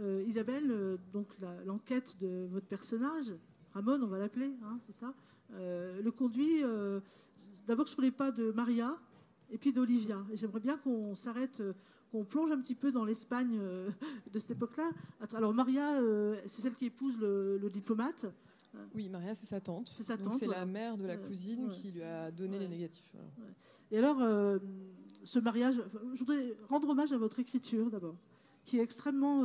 Euh, 0.00 0.24
Isabelle, 0.26 0.70
euh, 0.70 0.96
donc 1.12 1.28
l'enquête 1.64 2.16
de 2.20 2.46
votre 2.50 2.66
personnage, 2.66 3.32
Ramon, 3.72 4.00
on 4.02 4.06
va 4.06 4.18
l'appeler, 4.18 4.52
hein, 4.64 4.78
c'est 4.86 4.92
ça, 4.92 5.14
euh, 5.52 6.00
le 6.02 6.10
conduit 6.10 6.62
d'abord 7.66 7.88
sur 7.88 8.00
les 8.00 8.10
pas 8.10 8.30
de 8.30 8.50
Maria, 8.52 8.96
et 9.50 9.58
puis 9.58 9.72
d'Olivia. 9.72 10.24
J'aimerais 10.34 10.60
bien 10.60 10.76
qu'on 10.78 11.14
s'arrête, 11.14 11.62
qu'on 12.12 12.24
plonge 12.24 12.52
un 12.52 12.60
petit 12.60 12.74
peu 12.74 12.92
dans 12.92 13.04
l'Espagne 13.04 13.58
de 14.32 14.38
cette 14.38 14.52
époque-là. 14.52 14.90
Alors 15.34 15.54
Maria, 15.54 16.00
c'est 16.46 16.62
celle 16.62 16.74
qui 16.74 16.86
épouse 16.86 17.18
le, 17.18 17.68
diplomate. 17.70 18.26
Oui, 18.94 19.08
Maria, 19.08 19.34
c'est 19.34 19.46
sa 19.46 19.60
tante. 19.60 19.88
C'est 19.88 20.04
sa 20.04 20.16
tante. 20.16 20.34
C'est 20.34 20.46
la 20.46 20.66
mère 20.66 20.96
de 20.96 21.04
la 21.04 21.16
cousine 21.16 21.68
qui 21.68 21.90
lui 21.90 22.02
a 22.02 22.30
donné 22.30 22.58
les 22.58 22.68
négatifs. 22.68 23.16
Et 23.90 23.98
alors, 23.98 24.18
ce 25.24 25.38
mariage, 25.38 25.82
je 26.14 26.18
voudrais 26.18 26.56
rendre 26.68 26.88
hommage 26.88 27.12
à 27.12 27.18
votre 27.18 27.40
écriture 27.40 27.90
d'abord, 27.90 28.16
qui 28.64 28.78
est 28.78 28.82
extrêmement 28.82 29.44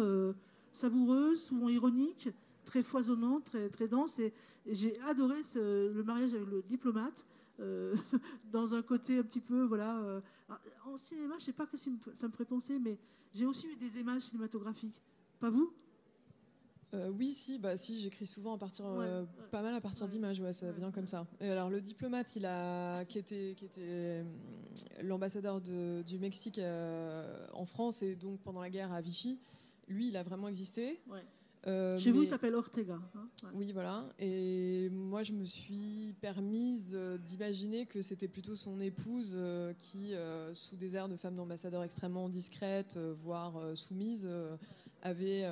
savoureuse, 0.72 1.42
souvent 1.42 1.70
ironique, 1.70 2.30
très 2.66 2.84
foisonnante, 2.84 3.46
très, 3.46 3.70
très 3.70 3.88
dense. 3.88 4.20
Et, 4.20 4.34
j'ai 4.68 5.00
adoré 5.02 5.42
le 5.56 6.02
mariage 6.04 6.34
avec 6.34 6.48
le 6.50 6.64
diplomate, 6.64 7.24
euh, 7.60 7.96
dans 8.52 8.74
un 8.74 8.82
côté 8.82 9.20
un 9.20 9.24
petit 9.24 9.40
peu, 9.40 9.64
voilà. 9.64 9.98
Euh, 10.00 10.20
en 10.86 10.98
cinéma, 10.98 11.36
je 11.38 11.44
ne 11.44 11.46
sais 11.46 11.54
pas 11.54 11.66
que 11.66 11.78
ça 11.78 11.90
me 12.28 12.32
ferait 12.32 12.46
penser, 12.46 12.80
mais 12.80 12.98
j'ai 13.34 13.46
aussi 13.46 13.68
eu 13.68 13.76
des 13.76 14.00
images 14.00 14.24
cinématographiques. 14.24 15.00
Pas 15.40 15.50
vous 15.50 15.72
euh, 16.96 17.10
oui, 17.10 17.34
si, 17.34 17.60
bah 17.60 17.78
si, 17.78 18.00
j'écris 18.00 18.26
souvent 18.26 18.54
à 18.56 18.58
partir, 18.58 18.86
pas 19.52 19.62
mal 19.62 19.74
à 19.74 19.82
partir 19.82 20.08
d'images, 20.08 20.40
ouais, 20.40 20.54
ça 20.54 20.72
vient 20.72 20.92
comme 20.92 21.08
ça. 21.08 21.28
Et 21.40 21.50
alors 21.50 21.70
le 21.70 21.82
diplomate, 21.82 22.36
il 22.36 22.46
a, 22.46 23.06
qui 23.06 23.20
était, 23.20 23.56
qui 23.58 23.66
était 23.66 24.24
l'ambassadeur 25.04 25.62
du 25.62 26.20
Mexique 26.20 26.60
en 27.54 27.66
France 27.66 28.02
et 28.02 28.16
donc 28.16 28.40
pendant 28.42 28.62
la 28.62 28.70
guerre 28.70 28.92
à 28.94 29.02
Vichy, 29.02 29.40
lui, 29.88 30.08
il 30.08 30.18
a 30.18 30.24
vraiment 30.24 30.48
existé. 30.48 31.00
Euh, 31.68 31.98
Chez 31.98 32.12
vous, 32.12 32.22
il 32.22 32.28
s'appelle 32.28 32.54
Ortega. 32.54 33.00
Hein, 33.16 33.28
oui, 33.54 33.72
voilà. 33.72 34.06
Et 34.20 34.90
moi, 34.92 35.24
je 35.24 35.34
me 35.34 35.46
suis 35.46 36.14
permise 36.22 36.92
euh, 36.94 37.18
d'imaginer 37.18 37.88
que 37.88 38.04
c'était 38.04 38.28
plutôt 38.28 38.56
son 38.56 38.80
épouse 38.80 39.34
euh, 39.36 39.74
qui, 39.80 40.14
sous 40.54 40.76
des 40.76 40.96
airs 40.96 41.10
de 41.10 41.16
femme 41.16 41.36
d'ambassadeur 41.36 41.84
extrêmement 41.84 42.30
discrète, 42.30 42.98
voire 42.98 43.60
soumise, 43.76 44.28
avait 45.02 45.44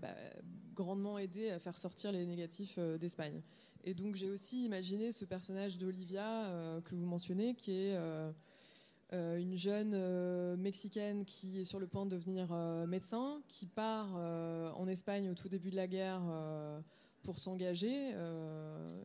bah, 0.00 0.14
grandement 0.82 1.18
aidé 1.18 1.50
à 1.50 1.58
faire 1.58 1.76
sortir 1.76 2.12
les 2.12 2.24
négatifs 2.24 2.78
d'Espagne. 2.78 3.42
Et 3.84 3.94
donc, 3.94 4.14
j'ai 4.16 4.30
aussi 4.30 4.64
imaginé 4.64 5.12
ce 5.12 5.24
personnage 5.24 5.78
d'Olivia 5.78 6.80
que 6.84 6.94
vous 6.94 7.06
mentionnez, 7.06 7.54
qui 7.54 7.72
est 7.72 7.96
euh, 9.14 9.38
une 9.38 9.56
jeune 9.56 9.92
euh, 9.94 10.54
mexicaine 10.58 11.24
qui 11.24 11.60
est 11.60 11.64
sur 11.64 11.80
le 11.80 11.86
point 11.86 12.04
de 12.04 12.10
devenir 12.10 12.48
euh, 12.52 12.86
médecin, 12.86 13.40
qui 13.48 13.64
part 13.64 14.14
en 14.14 14.86
Espagne 14.86 15.30
au 15.30 15.34
tout 15.34 15.48
début 15.48 15.70
de 15.70 15.76
la 15.76 15.86
guerre 15.86 16.22
pour 17.22 17.38
s'engager 17.38 18.14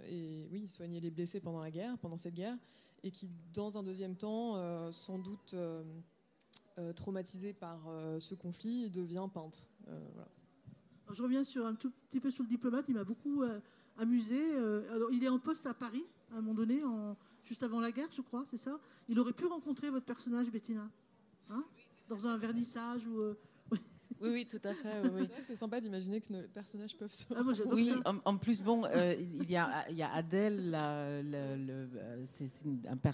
et 0.07 0.47
oui 0.51 0.67
soigner 0.67 0.99
les 0.99 1.09
blessés 1.09 1.39
pendant 1.39 1.61
la 1.61 1.71
guerre, 1.71 1.97
pendant 1.97 2.17
cette 2.17 2.35
guerre, 2.35 2.57
et 3.03 3.11
qui 3.11 3.29
dans 3.53 3.77
un 3.77 3.83
deuxième 3.83 4.15
temps, 4.15 4.91
sans 4.91 5.19
doute 5.19 5.55
traumatisée 6.95 7.53
par 7.53 7.81
ce 8.19 8.35
conflit, 8.35 8.89
devient 8.89 9.27
peintre. 9.33 9.63
Je 11.13 11.23
reviens 11.23 11.43
sur 11.43 11.65
un 11.65 11.75
tout 11.75 11.91
petit 12.09 12.19
peu 12.19 12.31
sur 12.31 12.43
le 12.43 12.49
diplomate. 12.49 12.85
Il 12.87 12.95
m'a 12.95 13.03
beaucoup 13.03 13.43
amusé. 13.97 14.55
alors, 14.91 15.11
il 15.11 15.23
est 15.23 15.29
en 15.29 15.39
poste 15.39 15.65
à 15.65 15.73
Paris 15.73 16.03
à 16.31 16.37
un 16.37 16.41
moment 16.41 16.55
donné 16.55 16.83
en 16.83 17.15
juste 17.43 17.63
avant 17.63 17.79
la 17.79 17.91
guerre, 17.91 18.09
je 18.11 18.21
crois, 18.21 18.43
c'est 18.47 18.57
ça? 18.57 18.79
Il 19.09 19.19
aurait 19.19 19.33
pu 19.33 19.45
rencontrer 19.45 19.89
votre 19.89 20.05
personnage, 20.05 20.49
Bettina 20.49 20.89
hein? 21.49 21.63
Dans 22.09 22.25
un 22.27 22.37
vernissage 22.37 23.05
ou. 23.07 23.19
Euh, 23.19 23.37
oui, 24.21 24.29
oui, 24.29 24.47
tout 24.49 24.61
à 24.63 24.73
fait. 24.73 25.01
C'est 25.43 25.55
sympa 25.55 25.79
d'imaginer 25.81 26.21
que 26.21 26.31
nos 26.31 26.43
personnages 26.47 26.95
peuvent 26.97 27.11
se. 27.11 27.25
Ah, 27.35 27.41
oui, 27.71 27.91
en, 28.25 28.37
plus, 28.37 28.61
bon, 28.61 28.85
euh, 28.85 29.15
il, 29.19 29.49
y 29.49 29.55
a, 29.55 29.89
il 29.89 29.97
y 29.97 30.03
a 30.03 30.11
Adèle, 30.13 30.71
le, 30.71 31.87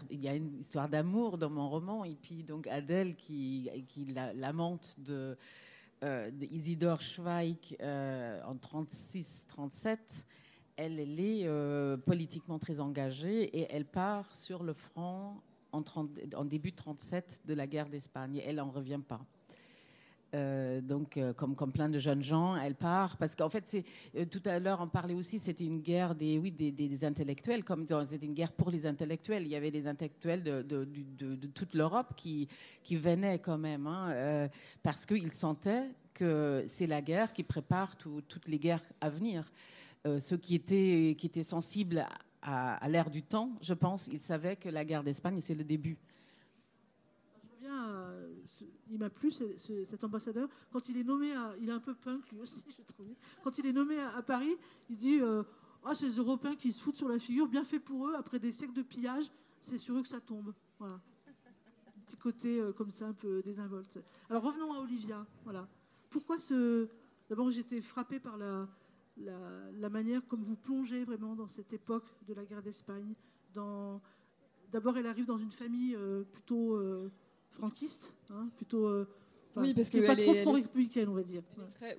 il 0.10 0.22
y 0.22 0.28
a 0.28 0.36
une 0.36 0.60
histoire 0.60 0.90
d'amour 0.90 1.38
dans 1.38 1.50
mon 1.50 1.70
roman, 1.70 2.04
et 2.04 2.16
puis 2.16 2.44
donc 2.44 2.68
Adèle 2.68 3.16
qui, 3.16 3.70
qui 3.88 4.14
l'amante 4.36 4.96
de, 5.00 5.38
euh, 6.04 6.32
Isidore 6.52 7.02
Schweik 7.02 7.78
en 7.82 8.56
36-37 8.56 9.98
elle, 10.80 11.20
est 11.20 11.46
euh, 11.46 11.98
politiquement 11.98 12.58
très 12.58 12.80
engagée 12.80 13.44
et 13.58 13.68
elle 13.70 13.86
part 13.86 14.34
sur 14.34 14.64
le 14.64 14.74
front 14.74 15.34
en, 15.74 15.84
en 16.36 16.46
début 16.46 16.72
37 16.72 17.42
de 17.46 17.54
la 17.54 17.68
guerre 17.68 17.90
d'Espagne. 17.90 18.42
Elle 18.46 18.56
n'en 18.56 18.72
revient 18.72 19.02
pas. 19.06 19.20
Euh, 20.36 20.80
donc, 20.82 21.18
euh, 21.18 21.34
comme, 21.34 21.56
plein 21.72 21.90
de 21.90 21.98
jeunes 21.98 22.22
gens, 22.22 22.56
elle 22.56 22.76
part 22.76 23.18
parce 23.18 23.36
qu'en 23.36 23.50
fait, 23.50 23.64
c'est, 23.68 24.30
tout 24.30 24.42
à 24.46 24.60
l'heure 24.60 24.80
on 24.82 24.88
parlait 24.88 25.16
aussi, 25.16 25.40
c'était 25.40 25.66
une 25.66 25.82
guerre 25.82 26.14
des, 26.14 26.38
oui, 26.38 26.52
des, 26.52 27.06
intellectuels, 27.06 27.64
comme 27.64 27.88
c'était 28.08 28.26
une 28.26 28.36
guerre 28.36 28.52
pour 28.52 28.70
les 28.70 28.86
intellectuels. 28.86 29.44
Il 29.44 29.50
y 29.50 29.56
avait 29.56 29.72
des 29.72 29.88
intellectuels 29.88 30.44
de, 30.44 31.48
toute 31.54 31.74
l'Europe 31.74 32.14
qui, 32.16 32.48
venaient 32.92 33.40
quand 33.40 33.58
même, 33.58 33.88
hein, 33.88 34.50
parce 34.84 35.06
qu'ils 35.06 35.32
sentaient 35.32 35.90
que 36.14 36.64
c'est 36.68 36.88
la 36.88 37.02
guerre 37.02 37.34
qui 37.34 37.44
prépare 37.44 37.96
toutes 37.98 38.48
les 38.48 38.60
guerres 38.60 38.84
à 39.02 39.10
venir. 39.10 39.52
Euh, 40.08 40.20
ceux 40.20 40.38
qui 40.38 40.56
étaient, 40.56 41.44
sensibles 41.44 42.06
à, 42.42 42.88
l'ère 42.88 43.10
du 43.10 43.22
temps, 43.22 43.52
je 43.62 43.74
pense, 43.74 44.08
ils 44.08 44.22
savaient 44.22 44.56
que 44.56 44.70
la 44.70 44.86
guerre 44.86 45.04
d'Espagne, 45.04 45.40
c'est 45.42 45.56
le 45.56 45.66
début. 45.66 45.98
Je 47.34 47.66
reviens 47.68 48.29
il 48.90 49.00
m'a 49.00 49.10
plu 49.10 49.32
cet 49.32 50.04
ambassadeur. 50.04 50.50
Quand 50.72 50.90
il 50.90 50.98
est 50.98 51.04
nommé, 51.04 51.34
à, 51.34 51.56
il 51.62 51.70
est 51.70 51.74
un 51.74 51.80
peu 51.80 51.94
punk 51.94 52.32
lui 52.32 52.40
aussi, 52.40 52.64
j'ai 52.78 52.84
trouvé. 52.84 53.16
Quand 53.44 53.58
il 53.58 53.66
est 53.66 53.74
nommé 53.74 54.00
à, 54.00 54.22
Paris, 54.22 54.56
il 54.90 54.98
dit 54.98 55.20
euh, 55.22 55.44
Ah, 55.84 55.94
ces 55.94 56.10
Européens 56.10 56.56
qui 56.56 56.72
se 56.72 56.82
foutent 56.82 56.98
sur 56.98 57.08
la 57.08 57.20
figure, 57.20 57.48
bien 57.48 57.64
fait 57.64 57.80
pour 57.80 58.08
eux, 58.08 58.16
après 58.16 58.40
des 58.40 58.52
siècles 58.52 58.74
de 58.74 58.82
pillage, 58.82 59.32
c'est 59.62 59.78
sur 59.78 59.96
eux 59.98 60.02
que 60.02 60.08
ça 60.08 60.20
tombe. 60.20 60.54
Voilà. 60.80 60.96
Un 60.96 62.02
petit 62.06 62.18
côté 62.18 62.60
euh, 62.60 62.72
comme 62.72 62.92
ça, 62.92 63.08
un 63.08 63.14
peu 63.14 63.42
désinvolte. 63.42 64.00
Alors 64.30 64.44
revenons 64.44 64.74
à 64.74 64.80
Olivia. 64.80 65.26
Voilà. 65.44 65.68
Pourquoi 66.10 66.38
ce. 66.38 66.88
D'abord, 67.30 67.52
j'étais 67.52 67.82
frappée 67.82 68.20
par 68.20 68.38
la, 68.38 68.68
la, 69.18 69.90
manière 69.90 70.26
comme 70.28 70.44
vous 70.44 70.56
plongez 70.56 71.04
vraiment 71.04 71.36
dans 71.36 71.48
cette 71.48 71.74
époque 71.74 72.06
de 72.28 72.34
la 72.34 72.46
guerre 72.46 72.64
d'Espagne. 72.64 73.14
D'abord, 74.72 74.98
elle 74.98 75.08
arrive 75.08 75.26
dans 75.26 75.38
une 75.38 75.52
famille 75.52 75.96
euh, 75.96 76.24
plutôt 76.24 76.76
euh, 76.76 77.12
franquiste, 77.52 78.14
hein, 78.32 78.50
plutôt. 78.56 78.86
Euh, 78.86 79.08
oui, 79.56 79.74
parce 79.74 79.90
qu'elle 79.90 80.06
pas 80.06 80.16
trop 80.16 80.34
pro-républicaine, 80.44 81.10
on 81.10 81.14
va 81.14 81.24
dire. 81.24 81.42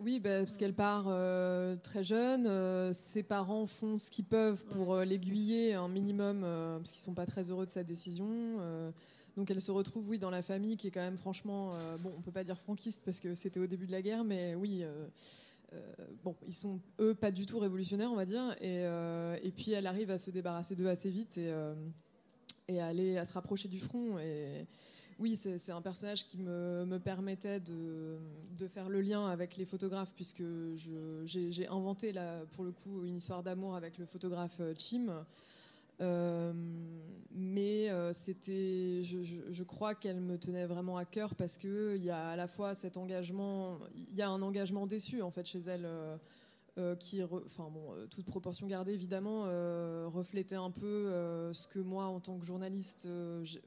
oui, 0.00 0.18
bah, 0.20 0.38
parce 0.38 0.56
qu'elle 0.56 0.72
part 0.72 1.06
très 1.82 2.04
jeune. 2.04 2.92
ses 2.94 3.22
parents 3.22 3.66
font 3.66 3.98
ce 3.98 4.10
qu'ils 4.10 4.24
peuvent 4.24 4.64
pour 4.66 4.96
l'aiguiller 4.98 5.74
un 5.74 5.88
minimum, 5.88 6.40
parce 6.40 6.92
qu'ils 6.92 7.02
sont 7.02 7.12
pas 7.12 7.26
très 7.26 7.50
heureux 7.50 7.66
de 7.66 7.70
sa 7.70 7.82
décision. 7.82 8.56
donc 9.36 9.50
elle 9.50 9.60
se 9.60 9.72
retrouve, 9.72 10.08
oui, 10.08 10.18
dans 10.18 10.30
la 10.30 10.40
famille 10.40 10.78
qui 10.78 10.86
est 10.86 10.90
quand 10.90 11.00
même, 11.00 11.18
franchement, 11.18 11.74
bon, 12.02 12.12
on 12.16 12.22
peut 12.22 12.30
pas 12.30 12.44
dire 12.44 12.56
franquiste 12.56 13.02
parce 13.04 13.20
que 13.20 13.34
c'était 13.34 13.60
au 13.60 13.66
début 13.66 13.86
de 13.86 13.92
la 13.92 14.00
guerre, 14.00 14.24
mais 14.24 14.54
oui 14.54 14.84
euh, 15.72 15.78
bon, 16.24 16.34
ils 16.46 16.54
sont 16.54 16.80
eux 17.00 17.14
pas 17.14 17.30
du 17.30 17.46
tout 17.46 17.58
révolutionnaires, 17.58 18.10
on 18.10 18.16
va 18.16 18.26
dire, 18.26 18.56
et, 18.60 18.82
euh, 18.84 19.36
et 19.42 19.52
puis 19.52 19.72
elle 19.72 19.86
arrive 19.86 20.10
à 20.10 20.18
se 20.18 20.30
débarrasser 20.30 20.74
d'eux 20.74 20.88
assez 20.88 21.10
vite 21.10 21.38
et, 21.38 21.48
euh, 21.48 21.74
et 22.66 22.80
à 22.80 22.86
aller 22.86 23.16
à 23.16 23.24
se 23.24 23.32
rapprocher 23.32 23.68
du 23.68 23.78
front. 23.78 24.18
Et 24.18 24.66
oui, 25.20 25.36
c'est 25.36 25.70
un 25.70 25.82
personnage 25.82 26.24
qui 26.24 26.38
me, 26.38 26.84
me 26.86 26.98
permettait 26.98 27.60
de, 27.60 28.18
faire 28.68 28.88
le 28.88 29.00
lien 29.00 29.26
avec 29.26 29.56
les 29.56 29.64
photographes, 29.64 30.12
puisque 30.16 30.42
j'ai 31.24 31.68
inventé 31.68 32.12
pour 32.52 32.64
le 32.64 32.72
coup 32.72 33.04
une 33.04 33.16
histoire 33.16 33.42
d'amour 33.42 33.76
avec 33.76 33.98
le 33.98 34.06
photographe 34.06 34.60
Chim. 34.78 35.24
Euh, 36.00 36.52
mais 37.32 37.90
euh, 37.90 38.12
c'était, 38.12 39.02
je, 39.04 39.62
crois 39.64 39.94
qu'elle 39.94 40.20
me 40.20 40.38
tenait 40.38 40.66
vraiment 40.66 40.96
à 40.96 41.04
cœur 41.04 41.34
parce 41.34 41.58
que 41.58 41.96
il 41.96 42.02
y 42.02 42.10
a 42.10 42.30
à 42.30 42.36
la 42.36 42.46
fois 42.46 42.74
cet 42.74 42.96
engagement, 42.96 43.78
il 43.94 44.14
y 44.14 44.22
a 44.22 44.30
un 44.30 44.40
engagement 44.40 44.86
déçu 44.86 45.20
en 45.22 45.30
fait 45.30 45.46
chez 45.46 45.60
elle. 45.66 45.84
Euh, 45.84 46.16
qui, 46.98 47.22
enfin 47.22 47.68
bon, 47.70 47.94
toute 48.10 48.24
proportion 48.26 48.66
gardée 48.66 48.92
évidemment, 48.92 49.42
reflétait 50.08 50.54
un 50.56 50.70
peu 50.70 51.10
ce 51.52 51.68
que 51.68 51.78
moi, 51.78 52.06
en 52.06 52.20
tant 52.20 52.38
que 52.38 52.46
journaliste, 52.46 53.06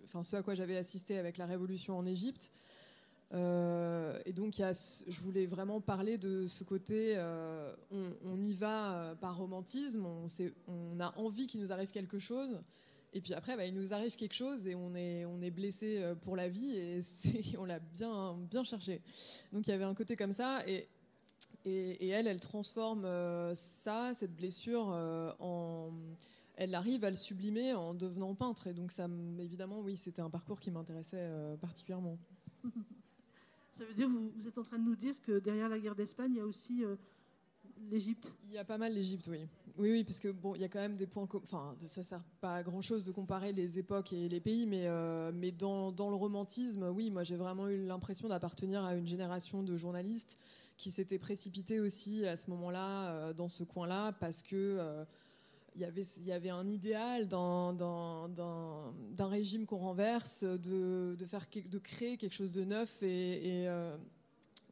enfin 0.03 0.23
ce 0.23 0.35
à 0.35 0.43
quoi 0.43 0.55
j'avais 0.55 0.77
assisté 0.77 1.17
avec 1.17 1.37
la 1.37 1.45
révolution 1.45 1.97
en 1.97 2.05
Égypte, 2.05 2.51
euh, 3.33 4.19
et 4.25 4.33
donc, 4.33 4.53
je 4.57 5.21
voulais 5.21 5.45
vraiment 5.45 5.81
parler 5.81 6.17
de 6.17 6.45
ce 6.47 6.63
côté, 6.63 7.15
euh, 7.17 7.73
on, 7.91 8.39
y 8.39 8.53
va 8.53 8.93
euh, 8.93 9.15
par 9.15 9.37
romantisme, 9.37 10.05
on, 10.05 10.27
on, 10.67 10.99
a 10.99 11.17
envie 11.17 11.47
qu'il 11.47 11.61
nous 11.61 11.71
arrive 11.71 11.89
quelque 11.89 12.19
chose, 12.19 12.61
et 13.11 13.21
puis 13.21 13.33
après, 13.33 13.57
bah, 13.57 13.65
il 13.65 13.73
nous 13.73 13.93
arrive 13.93 14.15
quelque 14.15 14.33
chose 14.33 14.67
et 14.67 14.75
on 14.75 14.95
est, 14.95 15.25
on 15.25 15.41
est 15.41 15.51
blessé 15.51 16.13
pour 16.21 16.35
la 16.35 16.47
vie, 16.47 16.75
et 16.75 17.01
on 17.57 17.65
l'a 17.65 17.79
bien, 17.79 18.37
bien 18.49 18.63
cherché. 18.63 19.01
Donc, 19.51 19.67
il 19.67 19.71
y 19.71 19.73
avait 19.73 19.83
un 19.83 19.95
côté 19.95 20.15
comme 20.15 20.33
ça, 20.33 20.67
et, 20.67 20.87
et, 21.65 22.07
elle, 22.09 22.27
elle 22.27 22.39
transforme 22.39 23.07
ça, 23.55 24.13
cette 24.13 24.35
blessure, 24.35 24.87
en 25.39 25.91
elle 26.55 26.75
arrive 26.75 27.03
à 27.03 27.09
le 27.09 27.15
sublimer 27.15 27.73
en 27.73 27.95
devenant 27.95 28.35
peintre. 28.35 28.67
Et 28.67 28.73
donc, 28.73 28.91
ça, 28.91 29.07
évidemment, 29.39 29.79
oui, 29.79 29.97
c'était 29.97 30.21
un 30.21 30.29
parcours 30.29 30.59
qui 30.59 30.69
m'intéressait 30.69 31.27
particulièrement. 31.59 32.19
Ça 33.77 33.85
veut 33.85 33.93
dire, 33.93 34.07
vous, 34.07 34.29
vous 34.35 34.47
êtes 34.47 34.57
en 34.57 34.63
train 34.63 34.77
de 34.77 34.83
nous 34.83 34.95
dire 34.95 35.19
que 35.21 35.39
derrière 35.39 35.67
la 35.67 35.79
guerre 35.79 35.95
d'Espagne, 35.95 36.31
il 36.33 36.37
y 36.37 36.41
a 36.41 36.45
aussi 36.45 36.85
euh, 36.85 36.95
l'Égypte 37.89 38.31
Il 38.45 38.53
y 38.53 38.57
a 38.59 38.63
pas 38.63 38.77
mal 38.77 38.93
l'Égypte, 38.93 39.27
oui. 39.27 39.47
Oui, 39.79 39.91
oui, 39.91 40.03
parce 40.03 40.19
que 40.19 40.27
bon, 40.27 40.53
il 40.53 40.61
y 40.61 40.63
a 40.63 40.69
quand 40.69 40.79
même 40.79 40.95
des 40.95 41.07
points. 41.07 41.27
Enfin, 41.33 41.75
ça 41.87 42.03
sert 42.03 42.21
pas 42.39 42.57
à 42.57 42.63
grand 42.63 42.81
chose 42.81 43.03
de 43.03 43.11
comparer 43.11 43.51
les 43.51 43.79
époques 43.79 44.13
et 44.13 44.29
les 44.29 44.39
pays, 44.39 44.67
mais, 44.67 44.85
euh, 44.85 45.31
mais 45.33 45.51
dans, 45.51 45.91
dans, 45.91 46.11
le 46.11 46.15
romantisme, 46.15 46.87
oui, 46.95 47.09
moi 47.09 47.23
j'ai 47.23 47.35
vraiment 47.35 47.67
eu 47.67 47.83
l'impression 47.83 48.27
d'appartenir 48.27 48.85
à 48.85 48.95
une 48.95 49.07
génération 49.07 49.63
de 49.63 49.75
journalistes 49.75 50.37
qui 50.77 50.91
s'étaient 50.91 51.19
précipités 51.19 51.79
aussi 51.79 52.25
à 52.25 52.37
ce 52.37 52.49
moment-là 52.51 53.09
euh, 53.09 53.33
dans 53.33 53.49
ce 53.49 53.63
coin-là 53.63 54.13
parce 54.13 54.43
que. 54.43 54.77
Euh, 54.79 55.05
il 55.75 55.81
y, 55.81 56.31
avait, 56.31 56.51
un 56.51 56.69
idéal 56.69 57.27
d'un 57.27 57.75
régime 59.27 59.65
qu'on 59.65 59.79
renverse, 59.79 60.43
de, 60.43 61.17
créer 61.79 62.17
quelque 62.17 62.35
chose 62.35 62.53
de 62.53 62.63
neuf 62.63 63.01
et, 63.01 63.63
et 63.63 63.67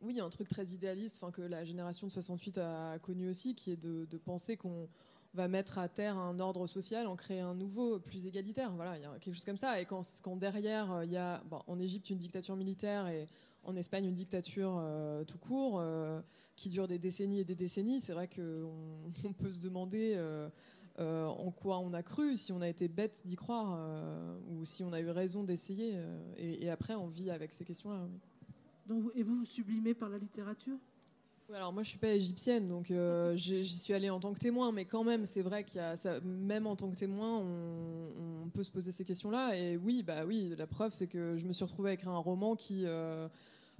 oui, 0.01 0.13
il 0.13 0.17
y 0.17 0.19
a 0.19 0.25
un 0.25 0.29
truc 0.29 0.47
très 0.47 0.65
idéaliste 0.65 1.21
que 1.31 1.41
la 1.41 1.63
génération 1.63 2.07
de 2.07 2.11
68 2.11 2.57
a 2.57 2.99
connu 2.99 3.29
aussi, 3.29 3.53
qui 3.53 3.71
est 3.71 3.77
de, 3.77 4.17
penser 4.17 4.57
qu'on 4.57 4.89
va 5.33 5.47
mettre 5.47 5.77
à 5.77 5.87
terre 5.87 6.17
un 6.17 6.39
ordre 6.39 6.65
social, 6.65 7.07
en 7.07 7.15
créer 7.15 7.39
un 7.39 7.53
nouveau, 7.53 7.99
plus 7.99 8.25
égalitaire. 8.25 8.71
Voilà, 8.71 8.97
il 8.97 9.03
y 9.03 9.05
a 9.05 9.11
quelque 9.19 9.35
chose 9.35 9.45
comme 9.45 9.57
ça. 9.57 9.79
Et 9.79 9.85
quand, 9.85 10.03
derrière, 10.37 10.91
euh, 10.91 11.05
il 11.05 11.11
y 11.11 11.17
a 11.17 11.43
en 11.67 11.79
Égypte 11.79 12.09
une 12.09 12.17
dictature 12.17 12.55
militaire 12.55 13.07
et 13.07 13.27
en 13.63 13.75
Espagne 13.75 14.05
une 14.05 14.15
dictature 14.15 14.77
euh, 14.79 15.23
tout 15.23 15.37
court, 15.37 15.79
euh, 15.79 16.21
qui 16.55 16.69
dure 16.69 16.87
des 16.87 16.99
décennies 16.99 17.39
et 17.39 17.43
des 17.43 17.55
décennies, 17.55 18.01
c'est 18.01 18.13
vrai 18.13 18.27
qu'on 18.27 18.71
on 19.23 19.33
peut 19.33 19.51
se 19.51 19.61
demander 19.61 20.17
en 20.99 21.51
quoi 21.51 21.79
on 21.79 21.93
a 21.93 22.03
cru, 22.03 22.37
si 22.37 22.51
on 22.51 22.61
a 22.61 22.67
été 22.67 22.87
bête 22.87 23.21
d'y 23.25 23.35
croire, 23.35 23.79
ou 24.47 24.63
si 24.65 24.83
on 24.83 24.93
a 24.93 24.99
eu 24.99 25.09
raison 25.09 25.43
d'essayer. 25.43 25.95
Et, 26.37 26.69
après, 26.69 26.95
on 26.95 27.07
vit 27.07 27.31
avec 27.31 27.53
ces 27.53 27.65
questions-là 27.65 28.07
et 29.15 29.23
vous, 29.23 29.37
vous 29.37 29.45
sublimez 29.45 29.93
par 29.93 30.09
la 30.09 30.17
littérature? 30.17 30.77
Alors 31.53 31.73
moi 31.73 31.83
je 31.83 31.89
suis 31.89 31.97
pas 31.97 32.09
égyptienne, 32.09 32.67
donc 32.67 32.91
euh, 32.91 33.35
j'y 33.35 33.65
suis 33.67 33.93
allée 33.93 34.09
en 34.09 34.19
tant 34.19 34.33
que 34.33 34.39
témoin, 34.39 34.71
mais 34.71 34.85
quand 34.85 35.03
même 35.03 35.25
c'est 35.25 35.41
vrai 35.41 35.63
qu'il 35.63 35.77
y 35.77 35.83
a 35.83 35.97
ça, 35.97 36.19
même 36.21 36.67
en 36.67 36.75
tant 36.75 36.89
que 36.89 36.95
témoin, 36.95 37.39
on, 37.39 38.49
peut 38.53 38.63
se 38.63 38.71
poser 38.71 38.91
ces 38.91 39.05
questions-là. 39.05 39.57
Et 39.57 39.77
oui, 39.77 40.03
bah 40.03 40.25
oui, 40.25 40.53
la 40.57 40.67
preuve 40.67 40.93
c'est 40.93 41.07
que 41.07 41.37
je 41.37 41.45
me 41.45 41.53
suis 41.53 41.63
retrouvée 41.63 41.91
à 41.91 41.93
écrire 41.93 42.11
un 42.11 42.17
roman 42.17 42.57
qui, 42.57 42.85
euh, 42.85 43.29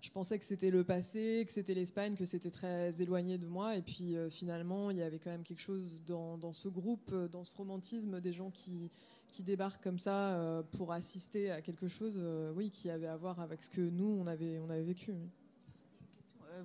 je 0.01 0.09
pensais 0.11 0.39
que 0.39 0.45
c'était 0.45 0.72
le 0.72 0.86
passé, 0.86 1.43
que 1.45 1.51
c'était 1.51 1.74
l'Espagne, 1.74 2.15
que 2.15 2.24
c'était 2.24 2.51
très 2.51 3.01
éloigné 3.01 3.38
de 3.38 3.47
moi, 3.47 3.76
et 3.76 3.82
puis 3.82 4.15
euh, 4.15 4.30
finalement 4.30 4.91
il 4.91 4.97
y 4.97 5.01
avait 5.01 5.19
quand 5.19 5.30
même 5.30 5.43
quelque 5.43 5.61
chose 5.61 6.03
dans, 6.05 6.38
dans, 6.38 6.53
ce 6.53 6.69
groupe, 6.69 7.13
dans 7.32 7.43
ce 7.43 7.53
romantisme, 7.55 8.22
des 8.22 8.32
gens 8.32 8.49
qui 8.49 8.91
qui 9.32 9.43
débarquent 9.43 9.82
comme 9.82 9.97
ça 9.97 10.34
euh, 10.34 10.61
pour 10.78 10.91
assister 10.91 11.51
à 11.51 11.61
quelque 11.61 11.88
chose, 11.88 12.15
euh, 12.17 12.51
oui, 12.55 12.69
qui 12.69 12.89
avait 12.89 13.07
à 13.07 13.15
voir 13.15 13.39
avec 13.39 13.63
ce 13.63 13.69
que 13.69 13.82
nous 13.82 14.17
on 14.19 14.28
avait, 14.28 14.59
on 14.59 14.69
avait 14.69 14.84
vécu. 14.84 15.13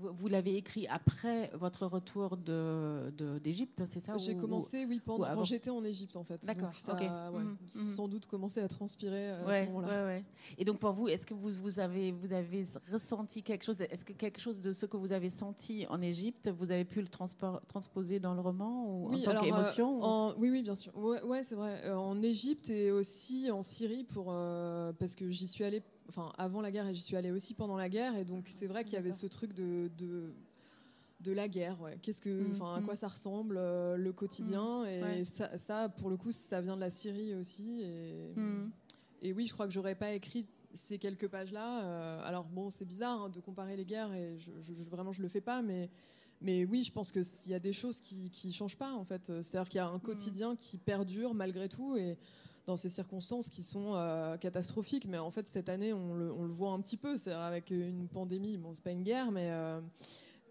Vous 0.01 0.29
l'avez 0.29 0.57
écrit 0.57 0.87
après 0.89 1.51
votre 1.55 1.87
retour 1.87 2.37
d'Égypte, 2.37 3.81
de, 3.83 3.87
c'est 3.87 4.01
ça 4.01 4.17
J'ai 4.19 4.37
commencé, 4.37 4.85
oui, 4.87 5.01
pendant, 5.05 5.27
quand 5.35 5.45
j'étais 5.45 5.71
en 5.71 5.85
Égypte, 5.85 6.17
en 6.17 6.25
fait. 6.25 6.45
D'accord. 6.47 6.75
Ça 6.75 6.97
a 6.97 7.31
mmh, 7.31 7.57
mmh. 7.75 7.95
sans 7.95 8.09
doute 8.09 8.27
commencé 8.27 8.61
à 8.61 8.69
transpirer 8.69 9.31
à 9.31 9.45
ce 9.45 9.67
moment-là. 9.67 10.07
Ouais, 10.07 10.25
Et 10.59 10.65
donc, 10.65 10.79
pour 10.79 10.93
vous, 10.93 11.09
est-ce 11.09 11.27
que 11.27 11.35
vous, 11.35 11.51
vous, 11.51 11.79
avez, 11.79 12.13
vous 12.13 12.33
avez 12.33 12.67
ressenti 12.93 13.43
quelque 13.43 13.65
chose 13.65 13.77
Est-ce 13.81 14.05
que 14.05 14.13
quelque 14.13 14.41
chose 14.41 14.61
de 14.61 14.73
ce 14.73 14.87
que 14.87 14.97
vous 14.97 15.13
avez 15.13 15.31
senti 15.31 15.87
en 15.89 16.01
Égypte, 16.03 16.51
vous 16.59 16.71
avez 16.71 16.85
pu 16.85 17.01
le 17.01 17.09
transposer 17.09 18.21
dans 18.21 18.35
le 18.35 18.41
roman 18.41 18.87
ou 18.87 19.09
oui, 19.11 19.21
en 19.27 19.33
tant 19.33 19.41
qu'émotion 19.43 20.35
Oui, 20.39 20.51
oui, 20.51 20.63
bien 20.63 20.75
sûr. 20.75 20.93
Ouais, 20.97 21.45
c'est 21.45 21.55
vrai. 21.55 21.83
Euh, 21.85 21.95
en 21.95 22.23
Égypte 22.23 22.71
et 22.71 22.91
aussi 22.91 23.51
en 23.51 23.63
Syrie, 23.63 24.05
pour, 24.05 24.27
euh, 24.31 24.93
parce 24.99 25.15
que 25.15 25.31
j'y 25.31 25.47
suis 25.47 25.65
allée 25.65 25.83
enfin 26.09 26.33
avant 26.39 26.61
la 26.61 26.71
guerre 26.71 26.87
et 26.87 26.95
j'y 26.95 27.03
suis 27.03 27.17
allée 27.17 27.31
aussi 27.31 27.55
pendant 27.55 27.77
la 27.77 27.89
guerre 27.89 28.17
et 28.17 28.25
donc 28.25 28.45
c'est 28.49 28.67
vrai 28.67 28.85
qu'il 28.85 28.95
y 28.95 28.99
avait 28.99 29.13
ce 29.13 29.27
truc 29.27 29.53
de, 29.53 29.91
de, 31.21 31.33
la 31.33 31.49
guerre. 31.49 31.77
Qu'est-ce 32.03 32.21
que, 32.21 32.31
mm, 32.31 32.53
enfin 32.53 32.75
à 32.75 32.81
quoi 32.83 32.95
mm. 32.95 32.99
ça 32.99 33.09
ressemble 33.09 33.57
euh, 33.59 33.97
le 33.97 34.13
quotidien 34.13 34.85
mm, 34.85 35.05
et 35.07 35.25
ça, 35.25 35.89
pour 35.89 36.11
le 36.11 36.17
coup 36.17 36.33
ça 36.33 36.61
vient 36.61 36.77
de 36.77 36.81
la 36.81 36.91
Syrie 36.91 37.35
aussi 37.35 37.83
et, 37.83 38.35
et 39.23 39.33
oui 39.33 39.47
je 39.47 39.53
crois 39.53 39.67
que 39.67 39.73
j'aurais 39.73 39.97
pas 39.97 40.13
écrit 40.13 40.47
ces 40.75 40.99
quelques 40.99 41.29
pages 41.29 41.53
là. 41.53 41.85
Euh, 41.85 42.21
alors 42.25 42.45
bon 42.45 42.71
c'est 42.71 42.85
bizarre 42.85 43.23
hein, 43.23 43.29
de 43.29 43.41
comparer 43.41 43.77
les 43.77 43.85
guerres 43.85 44.13
et 44.13 44.39
je, 44.39 44.73
vraiment 44.89 45.13
je 45.13 45.23
le 45.23 45.29
fais 45.29 45.41
pas 45.41 45.63
mais 45.63 45.91
mais 46.43 46.67
oui, 46.67 46.85
je 46.85 46.93
pense 46.93 47.13
qu'il 47.13 47.51
y 47.51 47.55
a 47.55 47.59
des 47.59 47.73
choses 47.73 48.01
qui 48.01 48.31
ne 48.45 48.53
changent 48.53 48.77
pas, 48.77 48.93
en 48.93 49.05
fait. 49.05 49.25
C'est-à-dire 49.43 49.69
qu'il 49.69 49.79
y 49.79 49.81
a 49.81 49.89
un 49.89 49.99
quotidien 49.99 50.55
qui 50.55 50.77
perdure 50.77 51.33
malgré 51.33 51.67
tout. 51.67 51.97
Et 51.97 52.19
dans 52.67 52.77
ces 52.77 52.91
circonstances 52.91 53.49
qui 53.49 53.63
sont 53.63 53.95
euh, 53.95 54.37
catastrophiques. 54.37 55.07
Mais 55.07 55.19
en 55.19 55.31
fait, 55.31 55.49
cette 55.49 55.69
année, 55.69 55.93
on 55.93 56.15
le, 56.15 56.29
voit 56.29 56.73
un 56.73 56.81
petit 56.81 56.97
peu. 56.97 57.17
C'est 57.17 57.33
avec 57.33 57.71
une 57.71 58.09
pandémie, 58.09 58.59
bon, 58.59 58.75
c'est 58.75 58.85
pas 58.85 58.91
une 58.91 59.05
guerre, 59.05 59.31
mais 59.31 59.51
euh, 59.51 59.81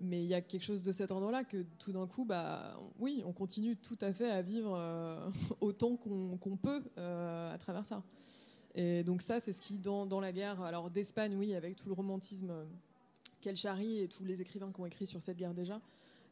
mais 0.01 0.21
il 0.21 0.27
y 0.27 0.33
a 0.33 0.41
quelque 0.41 0.63
chose 0.63 0.83
de 0.83 0.91
cet 0.91 1.11
ordre-là 1.11 1.45
que 1.45 1.63
tout 1.79 1.93
d'un 1.93 2.05
coup, 2.05 2.25
bah, 2.25 2.77
oui, 2.99 3.23
on 3.25 3.31
continue 3.31 3.77
tout 3.77 3.97
à 4.01 4.11
fait 4.11 4.29
à 4.29 4.41
vivre 4.41 4.75
euh, 4.75 5.29
autant 5.61 5.95
qu'on 5.95 6.57
peut 6.57 6.83
à 6.97 7.57
travers 7.59 7.85
ça. 7.85 8.03
Et 8.77 9.03
donc 9.03 9.21
ça, 9.21 9.39
c'est 9.39 9.53
ce 9.53 9.61
qui, 9.61 9.77
dans, 9.77 10.05
dans, 10.05 10.19
la 10.19 10.33
guerre, 10.33 10.61
alors 10.61 10.89
d'Espagne, 10.89 11.35
oui, 11.37 11.55
avec 11.55 11.77
tout 11.77 11.87
le 11.87 11.93
romantisme 11.93 12.51
qu'elle 13.39 13.55
charrie 13.55 13.99
et 13.99 14.09
tous 14.09 14.25
les 14.25 14.41
écrivains 14.41 14.69
qui 14.71 14.81
ont 14.81 14.85
écrit 14.85 15.07
sur 15.07 15.21
cette 15.21 15.37
guerre 15.37 15.53
déjà, 15.53 15.79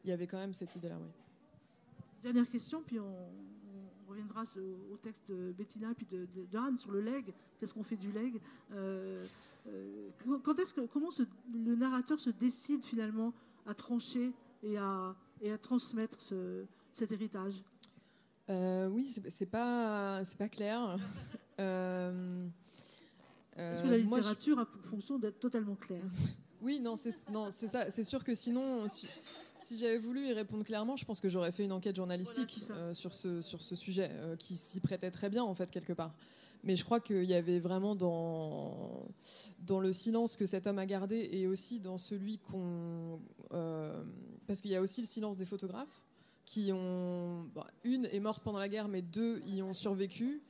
il 0.04 0.10
y 0.10 0.12
avait 0.12 0.26
quand 0.26 0.36
même 0.36 0.52
cette 0.52 0.76
idée-là, 0.76 0.98
oui. 1.00 1.08
Dernière 2.22 2.48
question, 2.48 2.82
puis 2.86 3.00
on, 3.00 3.06
reviendra 4.14 4.44
au 4.92 4.96
texte 4.96 5.22
de 5.28 5.52
Bettina 5.52 5.92
puis 5.94 6.06
de, 6.06 6.26
de, 6.34 6.76
sur 6.76 6.92
le 6.92 7.00
leg. 7.00 7.32
Qu'est-ce 7.58 7.74
qu'on 7.74 7.82
fait 7.82 7.96
du 7.96 8.12
leg 8.12 8.40
euh, 8.72 9.26
euh, 9.66 10.08
Quand 10.42 10.58
est-ce 10.58 10.74
que 10.74 10.82
comment 10.82 11.10
le 11.52 11.74
narrateur 11.74 12.20
se 12.20 12.30
décide 12.30 12.84
finalement 12.84 13.32
à 13.66 13.74
trancher 13.74 14.32
et 14.62 14.78
à, 14.78 15.16
et 15.40 15.50
à 15.50 15.58
transmettre 15.58 16.20
ce, 16.20 16.64
cet 16.92 17.12
héritage? 17.12 17.62
Euh, 18.50 18.88
Oui, 18.88 19.06
c'est 19.30 19.46
pas 19.46 20.24
c'est 20.24 20.38
pas 20.38 20.48
clair. 20.48 20.96
Est-ce 23.56 23.84
que 23.84 23.88
la 23.88 23.98
littérature 23.98 24.58
a 24.58 24.66
pour 24.66 24.82
fonction 24.82 25.16
d'être 25.18 25.38
totalement 25.38 25.76
claire 25.76 26.02
Oui, 26.60 26.80
non, 26.80 26.96
c'est 26.96 27.14
non, 27.30 27.50
c'est 27.52 27.68
ça. 27.68 27.90
C'est 27.90 28.02
sûr 28.02 28.24
que 28.24 28.34
sinon, 28.34 28.88
si 28.88 29.08
j'avais 29.72 29.98
voulu 29.98 30.26
y 30.26 30.32
répondre 30.32 30.64
clairement, 30.64 30.96
je 30.96 31.04
pense 31.04 31.20
que 31.20 31.28
j'aurais 31.28 31.52
fait 31.52 31.64
une 31.64 31.72
enquête 31.72 31.96
journalistique 31.96 32.50
euh, 32.70 32.94
sur, 32.94 33.14
ce, 33.14 33.40
sur 33.40 33.62
ce 33.62 33.76
sujet, 33.76 34.10
euh, 34.12 34.36
qui 34.36 34.56
s'y 34.56 34.80
prêtait 34.80 35.10
très 35.10 35.30
bien, 35.30 35.42
en 35.42 35.54
fait, 35.54 35.70
quelque 35.70 35.92
part. 35.92 36.14
Mais 36.62 36.76
je 36.76 36.84
crois 36.84 37.00
qu'il 37.00 37.24
y 37.24 37.34
avait 37.34 37.58
vraiment 37.58 37.94
dans, 37.94 39.06
dans 39.60 39.80
le 39.80 39.92
silence 39.92 40.36
que 40.36 40.46
cet 40.46 40.66
homme 40.66 40.78
a 40.78 40.86
gardé 40.86 41.28
et 41.32 41.46
aussi 41.46 41.78
dans 41.80 41.98
celui 41.98 42.38
qu'on. 42.38 43.20
Euh, 43.52 44.02
parce 44.46 44.60
qu'il 44.60 44.70
y 44.70 44.76
a 44.76 44.80
aussi 44.80 45.02
le 45.02 45.06
silence 45.06 45.36
des 45.36 45.44
photographes, 45.44 46.02
qui 46.44 46.70
ont. 46.72 47.44
Bah, 47.54 47.66
une 47.84 48.06
est 48.06 48.20
morte 48.20 48.42
pendant 48.42 48.58
la 48.58 48.68
guerre, 48.68 48.88
mais 48.88 49.02
deux 49.02 49.42
y 49.46 49.62
ont 49.62 49.74
survécu. 49.74 50.42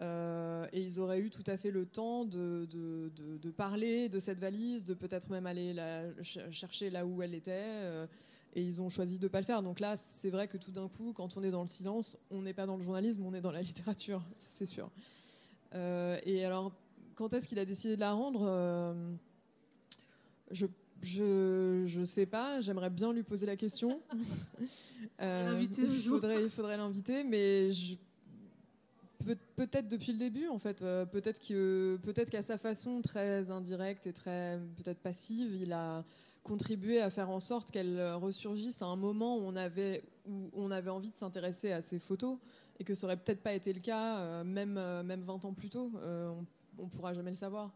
et 0.00 0.80
ils 0.80 1.00
auraient 1.00 1.20
eu 1.20 1.30
tout 1.30 1.44
à 1.46 1.56
fait 1.56 1.70
le 1.70 1.84
temps 1.84 2.24
de, 2.24 2.66
de, 2.70 3.10
de, 3.16 3.50
parler 3.50 4.08
de 4.08 4.20
cette 4.20 4.38
valise, 4.38 4.84
de 4.84 4.94
peut-être 4.94 5.30
même 5.30 5.46
aller 5.46 5.72
la 5.72 6.02
chercher 6.50 6.90
là 6.90 7.06
où 7.06 7.22
elle 7.22 7.34
était 7.34 8.06
et 8.54 8.62
ils 8.62 8.80
ont 8.80 8.88
choisi 8.88 9.18
de 9.18 9.24
ne 9.24 9.28
pas 9.28 9.40
le 9.40 9.44
faire. 9.44 9.62
Donc 9.62 9.80
là, 9.80 9.96
c'est 9.96 10.30
vrai 10.30 10.48
que 10.48 10.56
tout 10.56 10.70
d'un 10.70 10.88
coup, 10.88 11.12
quand 11.14 11.36
on 11.36 11.42
est 11.42 11.50
dans 11.50 11.60
le 11.60 11.66
silence, 11.66 12.18
on 12.30 12.42
n'est 12.42 12.54
pas 12.54 12.66
dans 12.66 12.76
le 12.76 12.82
journalisme, 12.82 13.24
on 13.24 13.34
est 13.34 13.40
dans 13.40 13.52
la 13.52 13.62
littérature, 13.62 14.22
c'est 14.34 14.66
sûr. 14.66 14.90
Euh, 15.74 16.18
et 16.24 16.44
alors, 16.44 16.72
quand 17.14 17.32
est-ce 17.34 17.48
qu'il 17.48 17.58
a 17.58 17.64
décidé 17.64 17.96
de 17.96 18.00
la 18.00 18.12
rendre 18.12 18.44
euh, 18.46 18.94
Je 20.50 20.66
je 21.02 21.84
je 21.86 22.04
sais 22.04 22.24
pas. 22.24 22.60
J'aimerais 22.62 22.88
bien 22.88 23.12
lui 23.12 23.22
poser 23.22 23.44
la 23.44 23.56
question. 23.56 24.00
euh, 25.20 25.62
il 25.78 26.02
faudrait 26.02 26.44
il 26.44 26.50
faudrait 26.50 26.78
l'inviter, 26.78 27.22
mais 27.24 27.70
peut-être 29.56 29.88
depuis 29.88 30.12
le 30.12 30.18
début 30.18 30.48
en 30.48 30.58
fait. 30.58 30.78
Peut-être 31.12 31.46
que 31.46 31.98
peut-être 32.02 32.30
qu'à 32.30 32.42
sa 32.42 32.56
façon 32.56 33.02
très 33.02 33.50
indirecte 33.50 34.06
et 34.06 34.14
très 34.14 34.58
peut-être 34.76 35.00
passive, 35.00 35.54
il 35.54 35.74
a 35.74 36.04
contribuer 36.46 37.00
à 37.00 37.10
faire 37.10 37.28
en 37.28 37.40
sorte 37.40 37.72
qu'elle 37.72 38.00
ressurgisse 38.14 38.80
à 38.80 38.86
un 38.86 38.94
moment 38.94 39.36
où 39.36 39.40
on 39.40 39.56
avait, 39.56 40.04
où 40.26 40.48
on 40.52 40.70
avait 40.70 40.90
envie 40.90 41.10
de 41.10 41.16
s'intéresser 41.16 41.72
à 41.72 41.82
ces 41.82 41.98
photos 41.98 42.38
et 42.78 42.84
que 42.84 42.94
ça 42.94 43.06
aurait 43.06 43.16
peut-être 43.16 43.42
pas 43.42 43.52
été 43.52 43.72
le 43.72 43.80
cas 43.80 44.18
euh, 44.18 44.44
même, 44.44 44.76
euh, 44.78 45.02
même 45.02 45.22
20 45.22 45.44
ans 45.44 45.52
plus 45.52 45.70
tôt. 45.70 45.90
Euh, 45.96 46.32
on, 46.78 46.84
ne 46.84 46.88
pourra 46.88 47.14
jamais 47.14 47.30
le 47.30 47.36
savoir. 47.36 47.72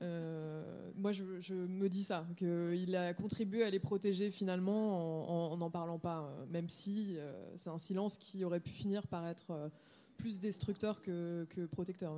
moi, 0.00 1.12
je, 1.12 1.54
me 1.54 1.88
dis 1.88 2.04
ça, 2.04 2.26
qu'il 2.36 2.96
a 2.96 3.12
contribué 3.12 3.62
à 3.62 3.70
les 3.70 3.80
protéger 3.80 4.30
finalement 4.30 5.52
en 5.52 5.56
n'en 5.56 5.70
parlant 5.70 5.98
pas, 5.98 6.32
même 6.50 6.68
si 6.68 7.16
c'est 7.56 7.70
un 7.70 7.78
silence 7.78 8.16
qui 8.16 8.44
aurait 8.44 8.60
pu 8.60 8.70
finir 8.70 9.06
par 9.06 9.26
être 9.26 9.70
plus 10.16 10.38
destructeur 10.38 11.00
que, 11.02 11.46
que 11.50 11.66
protecteur. 11.66 12.16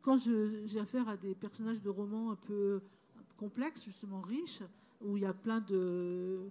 Quand 0.00 0.18
j'ai 0.18 0.78
affaire 0.78 1.08
à 1.08 1.16
des 1.16 1.34
personnages 1.34 1.82
de 1.82 1.90
romans 1.90 2.30
un 2.30 2.36
peu 2.36 2.80
complexes, 3.36 3.84
justement 3.84 4.20
riches, 4.20 4.62
où 5.00 5.16
il 5.16 5.22
y 5.22 5.26
a 5.26 5.34
plein 5.34 5.60
de, 5.60 6.50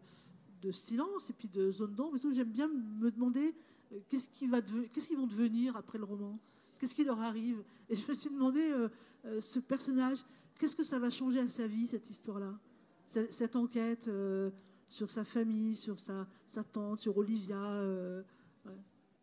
silence 0.72 1.30
et 1.30 1.34
puis 1.34 1.48
de 1.48 1.72
zones 1.72 1.94
d'ombre. 1.94 2.18
J'aime 2.34 2.52
bien 2.52 2.68
me 2.68 3.12
demander 3.12 3.54
euh, 3.94 4.00
qu'est-ce 4.10 4.30
qu'ils 4.30 4.50
qu 4.50 5.16
vont 5.16 5.28
devenir 5.28 5.76
après 5.76 5.98
le 5.98 6.06
roman? 6.06 6.40
Qu'est-ce 6.80 6.96
qui 6.96 7.04
leur 7.04 7.20
arrive? 7.20 7.64
Et 7.90 7.96
je 7.96 8.08
me 8.08 8.14
suis 8.14 8.30
demandé, 8.30 8.62
euh, 8.62 8.90
euh, 9.26 9.42
ce 9.42 9.60
personnage, 9.60 10.20
qu'est-ce 10.60 10.76
que 10.76 10.84
ça 10.84 11.00
va 11.00 11.10
changer 11.10 11.40
à 11.40 11.48
sa 11.48 11.68
vie, 11.68 11.88
cette 11.88 12.10
histoire-là? 12.10 12.54
Cette, 13.08 13.56
enquête 13.56 14.10
sur 14.90 15.12
sa 15.12 15.24
famille, 15.24 15.76
sur 15.76 16.00
sa, 16.00 16.28
sa 16.48 16.64
tante, 16.64 17.00
sur 17.00 17.16
Olivia. 17.16 17.56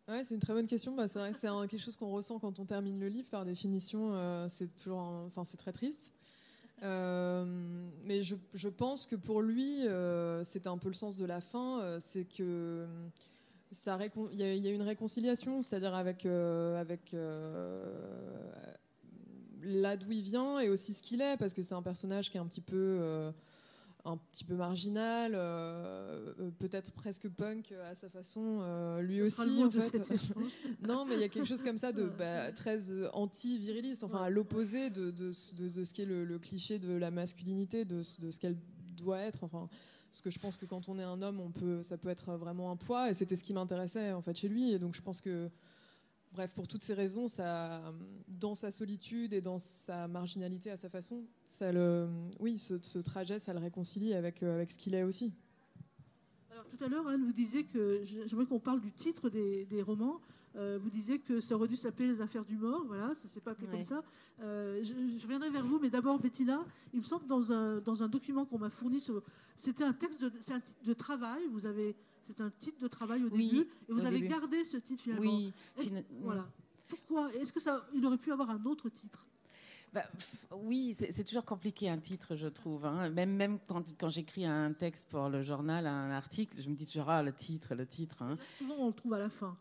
Ouais. 0.07 0.23
c'est 0.23 0.35
une 0.35 0.39
très 0.39 0.53
bonne 0.53 0.67
question. 0.67 0.95
Bah, 0.95 1.09
c'est 1.09 1.41
quelque 1.67 1.79
chose 1.79 1.97
qu'on 1.97 2.09
ressent 2.09 2.39
quand 2.39 2.59
on 2.59 2.65
termine 2.65 2.97
le 2.97 3.09
livre. 3.09 3.27
Par 3.27 3.43
définition, 3.43 4.15
c'est 4.49 4.73
toujours, 4.77 4.99
enfin, 4.99 5.43
c'est 5.43 5.57
très 5.57 5.73
triste. 5.73 6.13
Mais 6.83 8.21
je, 8.21 8.67
pense 8.69 9.05
que 9.05 9.15
pour 9.15 9.41
lui, 9.41 9.85
c'était 10.43 10.69
un 10.69 10.77
peu 10.77 10.89
le 10.89 10.93
sens 10.93 11.17
de 11.17 11.25
la 11.25 11.41
fin. 11.41 11.99
c'est 11.99 12.25
que 12.25 12.85
il 14.31 14.39
y, 14.39 14.67
a 14.67 14.71
une 14.71 14.81
réconciliation, 14.81 15.61
c'est-à-dire 15.61 15.93
avec, 15.93 16.25
euh, 16.25 16.79
avec 16.79 17.13
euh, 17.13 17.91
là 19.61 19.97
d'où 19.97 20.11
il 20.11 20.21
vient 20.21 20.59
et 20.59 20.69
aussi 20.69 20.93
ce 20.93 21.01
qu'il 21.01 21.21
est, 21.21 21.37
parce 21.37 21.53
que 21.53 21.63
c'est 21.63 21.75
un 21.75 21.81
personnage 21.81 22.29
qui 22.29 22.37
est 22.37 22.39
un 22.39 22.45
petit 22.45 22.61
peu, 22.61 22.97
euh, 23.01 23.31
un 24.05 24.17
petit 24.17 24.43
peu 24.43 24.55
marginal, 24.55 25.31
peut-être 26.59 26.91
presque 26.91 27.29
punk 27.29 27.73
à 27.89 27.95
sa 27.95 28.09
façon, 28.09 28.97
lui 29.01 29.21
aussi. 29.21 29.63
En 29.63 29.71
fait. 29.71 30.11
non, 30.81 31.05
mais 31.05 31.15
il 31.15 31.21
y 31.21 31.23
a 31.23 31.29
quelque 31.29 31.47
chose 31.47 31.63
comme 31.63 31.77
ça 31.77 31.91
de 31.91 32.03
bah, 32.17 32.51
très 32.51 32.79
anti-viriliste, 33.13 34.03
enfin 34.03 34.23
à 34.23 34.29
l'opposé 34.29 34.89
de, 34.89 35.11
de, 35.11 35.31
de, 35.55 35.83
ce 35.83 35.93
qui 35.93 36.01
est 36.01 36.05
le, 36.05 36.25
le, 36.25 36.39
cliché 36.39 36.79
de 36.79 36.93
la 36.93 37.11
masculinité, 37.11 37.85
de, 37.85 38.01
ce 38.03 38.39
qu'elle 38.39 38.57
doit 38.97 39.19
être. 39.19 39.43
Enfin, 39.43 39.69
parce 40.09 40.21
que 40.21 40.29
je 40.29 40.39
pense 40.39 40.57
que 40.57 40.65
quand 40.65 40.89
on 40.89 40.99
est 40.99 41.03
un 41.03 41.21
homme, 41.21 41.39
on 41.39 41.51
peut, 41.51 41.81
ça 41.81 41.97
peut 41.97 42.09
être 42.09 42.33
vraiment 42.35 42.71
un 42.71 42.75
poids, 42.75 43.09
et 43.09 43.13
c'était 43.13 43.35
ce 43.35 43.43
qui 43.43 43.53
m'intéressait 43.53 44.11
en 44.11 44.21
fait 44.21 44.37
chez 44.37 44.47
lui. 44.47 44.71
Et 44.71 44.79
donc 44.79 44.95
je 44.95 45.01
pense 45.01 45.21
que, 45.21 45.49
bref, 46.33 46.53
pour 46.53 46.67
toutes 46.67 46.81
ces 46.81 46.93
raisons, 46.93 47.27
ça, 47.27 47.81
dans 48.27 48.55
sa 48.55 48.71
solitude 48.71 49.33
et 49.33 49.41
dans 49.41 49.59
sa 49.59 50.07
marginalité 50.07 50.71
à 50.71 50.77
sa 50.77 50.89
façon, 50.89 51.23
ça 51.47 51.71
le, 51.71 52.09
oui, 52.39 52.57
ce, 52.57 52.99
trajet, 52.99 53.39
ça 53.39 53.53
le 53.53 53.59
réconcilie 53.59 54.13
avec, 54.13 54.43
euh, 54.43 54.55
avec 54.55 54.71
ce 54.71 54.77
qu'il 54.77 54.95
est 54.95 55.03
aussi. 55.03 55.31
Alors 56.51 56.65
tout 56.67 56.83
à 56.83 56.87
l'heure, 56.87 57.07
Anne, 57.07 57.23
vous 57.23 57.33
disiez 57.33 57.63
que 57.63 58.03
j'aimerais 58.03 58.45
qu'on 58.45 58.59
parle 58.59 58.81
du 58.81 58.91
titre 58.91 59.29
des, 59.29 59.65
des 59.65 59.81
romans. 59.81 60.19
Euh, 60.55 60.77
vous 60.81 60.89
disiez 60.89 61.17
que 61.19 61.39
ça 61.39 61.55
aurait 61.55 61.67
dû 61.67 61.75
s'appeler 61.75 62.07
les 62.07 62.21
affaires 62.21 62.45
du 62.45 62.57
mort, 62.57 62.83
voilà, 62.85 63.15
ça 63.15 63.27
s'est 63.27 63.39
pas 63.39 63.51
appelé 63.51 63.67
comme 63.67 63.81
ça. 63.81 64.03
Euh, 64.41 64.83
je, 64.83 64.93
je, 65.17 65.23
reviendrai 65.23 65.49
vers 65.49 65.65
vous, 65.65 65.79
mais 65.79 65.89
d'abord 65.89 66.19
Bettina, 66.19 66.63
il 66.93 66.99
me 66.99 67.03
semble 67.03 67.25
dans 67.25 67.51
un, 67.51 67.79
dans 67.79 68.03
un 68.03 68.07
document 68.07 68.45
qu'on 68.45 68.59
m'a 68.59 68.69
fourni, 68.69 69.03
c'était 69.55 69.83
un 69.83 69.93
texte, 69.93 70.23
un 70.23 70.59
titre 70.59 70.83
de 70.83 70.93
travail. 70.93 71.41
Vous 71.51 71.65
avez, 71.65 71.95
c'est 72.25 72.41
un 72.41 72.51
titre 72.59 72.79
de 72.81 72.87
travail 72.87 73.23
au 73.23 73.29
début, 73.29 73.67
et 73.89 73.93
vous 73.93 74.05
avez 74.05 74.21
gardé 74.21 74.63
ce 74.63 74.77
titre 74.77 75.03
finalement. 75.03 75.31
Oui. 75.31 75.53
voilà. 76.21 76.47
Pourquoi 76.87 77.33
Est-ce 77.35 77.51
que 77.51 77.59
ça, 77.59 77.85
il 77.93 78.05
aurait 78.05 78.17
pu 78.17 78.31
avoir 78.31 78.49
un 78.49 78.63
autre 78.65 78.89
titre? 78.89 79.25
Bah, 79.93 80.03
oui, 80.51 80.95
c'est 80.97 81.23
toujours 81.23 81.45
compliqué 81.45 81.87
un 81.87 81.99
titre, 81.99 82.35
je 82.35 82.47
trouve. 82.47 82.85
Hein. 82.85 83.09
Même, 83.11 83.35
même 83.35 83.59
quand, 83.67 83.83
quand 83.99 84.09
j'écris 84.09 84.45
un 84.45 84.73
texte 84.73 85.07
pour 85.09 85.29
le 85.29 85.43
journal, 85.43 85.85
un 85.85 86.09
article, 86.09 86.59
je 86.59 86.67
me 86.67 86.75
dis 86.75 86.85
toujours 86.85 87.09
ah, 87.09 87.21
le 87.21 87.31
titre, 87.31 87.75
le 87.75 87.85
titre. 87.85 88.23
Hein. 88.23 88.37
Souvent, 88.57 88.75
on 88.79 88.87
le 88.87 88.93
trouve 88.93 89.13
à 89.13 89.19
la 89.19 89.29
fin. 89.29 89.55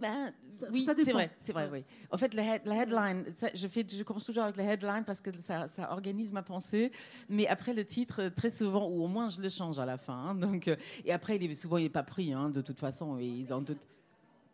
Ben, 0.00 0.32
oui, 0.70 0.84
c'est 0.84 1.12
vrai, 1.12 1.30
c'est 1.40 1.52
vrai, 1.52 1.68
oui. 1.72 1.84
En 2.10 2.18
fait, 2.18 2.34
la, 2.34 2.56
headline, 2.56 3.24
je, 3.54 3.68
fais, 3.68 3.86
je 3.88 4.02
commence 4.02 4.24
toujours 4.24 4.44
avec 4.44 4.56
la 4.56 4.64
headline 4.64 5.04
parce 5.04 5.20
que 5.20 5.30
ça, 5.40 5.68
ça, 5.68 5.92
organise 5.92 6.32
ma 6.32 6.42
pensée, 6.42 6.92
mais 7.28 7.46
après 7.46 7.74
le 7.74 7.84
titre, 7.84 8.28
très 8.28 8.50
souvent, 8.50 8.88
ou 8.88 9.04
au 9.04 9.08
moins 9.08 9.28
je 9.28 9.40
le 9.40 9.48
change 9.48 9.78
à 9.78 9.86
la 9.86 9.96
fin. 9.96 10.14
Hein. 10.14 10.34
donc, 10.34 10.68
euh, 10.68 10.76
et 11.04 11.12
après, 11.12 11.36
il 11.36 11.50
est, 11.50 11.54
souvent, 11.54 11.78
il 11.78 11.84
n'est 11.84 11.90
pas 11.90 12.02
pris, 12.02 12.32
hein, 12.32 12.50
de 12.50 12.60
toute 12.60 12.78
façon. 12.78 13.18
Ils 13.18 13.52
ont 13.52 13.64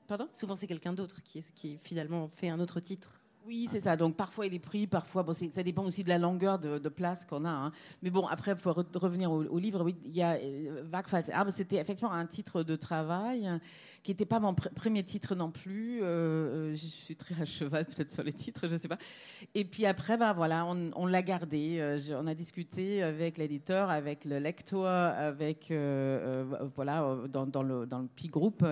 Pardon? 0.06 0.28
Souvent, 0.32 0.56
c'est 0.56 0.66
quelqu'un 0.66 0.92
d'autre 0.92 1.22
qui, 1.22 1.38
est, 1.38 1.54
qui 1.54 1.78
finalement 1.78 2.28
fait 2.28 2.48
un 2.48 2.58
autre 2.58 2.80
titre. 2.80 3.20
Oui, 3.50 3.68
c'est 3.68 3.80
ça. 3.80 3.96
Donc 3.96 4.14
parfois 4.14 4.46
il 4.46 4.54
est 4.54 4.60
pris, 4.60 4.86
parfois 4.86 5.26
ça 5.34 5.62
dépend 5.64 5.82
aussi 5.82 6.04
de 6.04 6.08
la 6.08 6.18
longueur 6.18 6.60
de, 6.60 6.88
place 6.88 7.24
qu'on 7.24 7.44
a. 7.44 7.50
Hein. 7.50 7.72
Mais 8.00 8.08
bon, 8.08 8.24
après 8.28 8.56
pour 8.56 8.76
revenir 8.76 9.32
au, 9.32 9.58
livre, 9.58 9.82
oui, 9.82 9.96
il 10.04 10.14
y 10.14 10.22
a 10.22 10.34
euh, 10.34 11.48
c'était 11.48 11.78
effectivement 11.78 12.12
un 12.12 12.26
titre 12.26 12.62
de 12.62 12.76
travail 12.76 13.50
qui 14.04 14.12
n'était 14.12 14.24
pas 14.24 14.38
mon 14.38 14.54
premier 14.54 15.02
titre 15.02 15.34
non 15.34 15.50
plus. 15.50 15.98
Euh, 16.00 16.04
euh, 16.04 16.70
je 16.74 16.86
suis 16.86 17.16
très 17.16 17.42
à 17.42 17.44
cheval 17.44 17.86
peut-être 17.86 18.12
sur 18.12 18.22
les 18.22 18.32
titres, 18.32 18.68
je 18.68 18.74
ne 18.74 18.78
sais 18.78 18.86
pas. 18.86 18.98
Et 19.56 19.64
puis 19.64 19.84
après, 19.84 20.16
ben 20.16 20.32
voilà, 20.32 20.64
on, 20.64 21.06
l'a 21.06 21.22
gardé. 21.22 21.98
on 22.12 22.28
a 22.28 22.34
discuté 22.36 23.02
avec 23.02 23.36
l'éditeur, 23.36 23.90
avec 23.90 24.26
le 24.26 24.38
lecteur, 24.38 24.86
avec 24.86 25.72
voilà 26.76 27.16
dans, 27.28 27.48
dans, 27.48 27.64
le 27.64 27.84
dans 27.84 27.98
le 27.98 28.06
petit 28.06 28.28
groupe. 28.28 28.64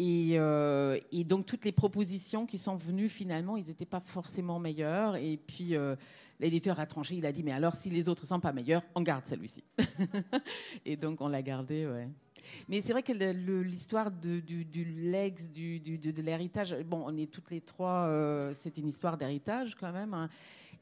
Euh, 0.00 0.98
et, 1.10 1.24
donc 1.24 1.46
toutes 1.46 1.64
les 1.64 1.72
propositions 1.72 2.46
qui 2.46 2.58
sont 2.58 2.76
venues 2.76 3.08
finalement, 3.08 3.56
ils 3.56 3.66
n'étaient 3.66 3.84
pas 3.84 4.00
forcément 4.00 4.58
meilleurs. 4.58 5.16
Et 5.16 5.36
puis 5.36 5.76
euh, 5.76 5.96
l'éditeur 6.40 6.80
a 6.80 6.86
tranché, 6.86 7.16
il 7.16 7.26
a 7.26 7.32
dit 7.32 7.42
mais 7.42 7.52
alors 7.52 7.74
si 7.74 7.90
les 7.90 8.08
autres 8.08 8.26
sont 8.26 8.40
pas 8.40 8.52
meilleurs, 8.52 8.82
on 8.94 9.02
garde 9.02 9.26
celui-ci. 9.26 9.62
et 10.84 10.96
donc 10.96 11.20
on 11.20 11.28
l'a 11.28 11.42
gardé, 11.42 11.86
ouais. 11.86 12.08
Mais 12.68 12.80
c'est 12.80 12.92
vrai 12.92 13.04
que 13.04 13.12
l'histoire 13.62 14.10
du, 14.10 14.42
du, 14.42 14.84
legs, 14.84 15.52
du, 15.52 15.78
de 15.78 16.22
l'héritage, 16.22 16.76
bon, 16.84 17.04
on 17.06 17.16
est 17.16 17.30
toutes 17.30 17.52
les 17.52 17.60
trois, 17.60 18.08
euh, 18.08 18.52
c'est 18.56 18.78
une 18.78 18.88
histoire 18.88 19.16
d'héritage 19.16 19.76
quand 19.76 19.92
même. 19.92 20.12
Hein. 20.12 20.28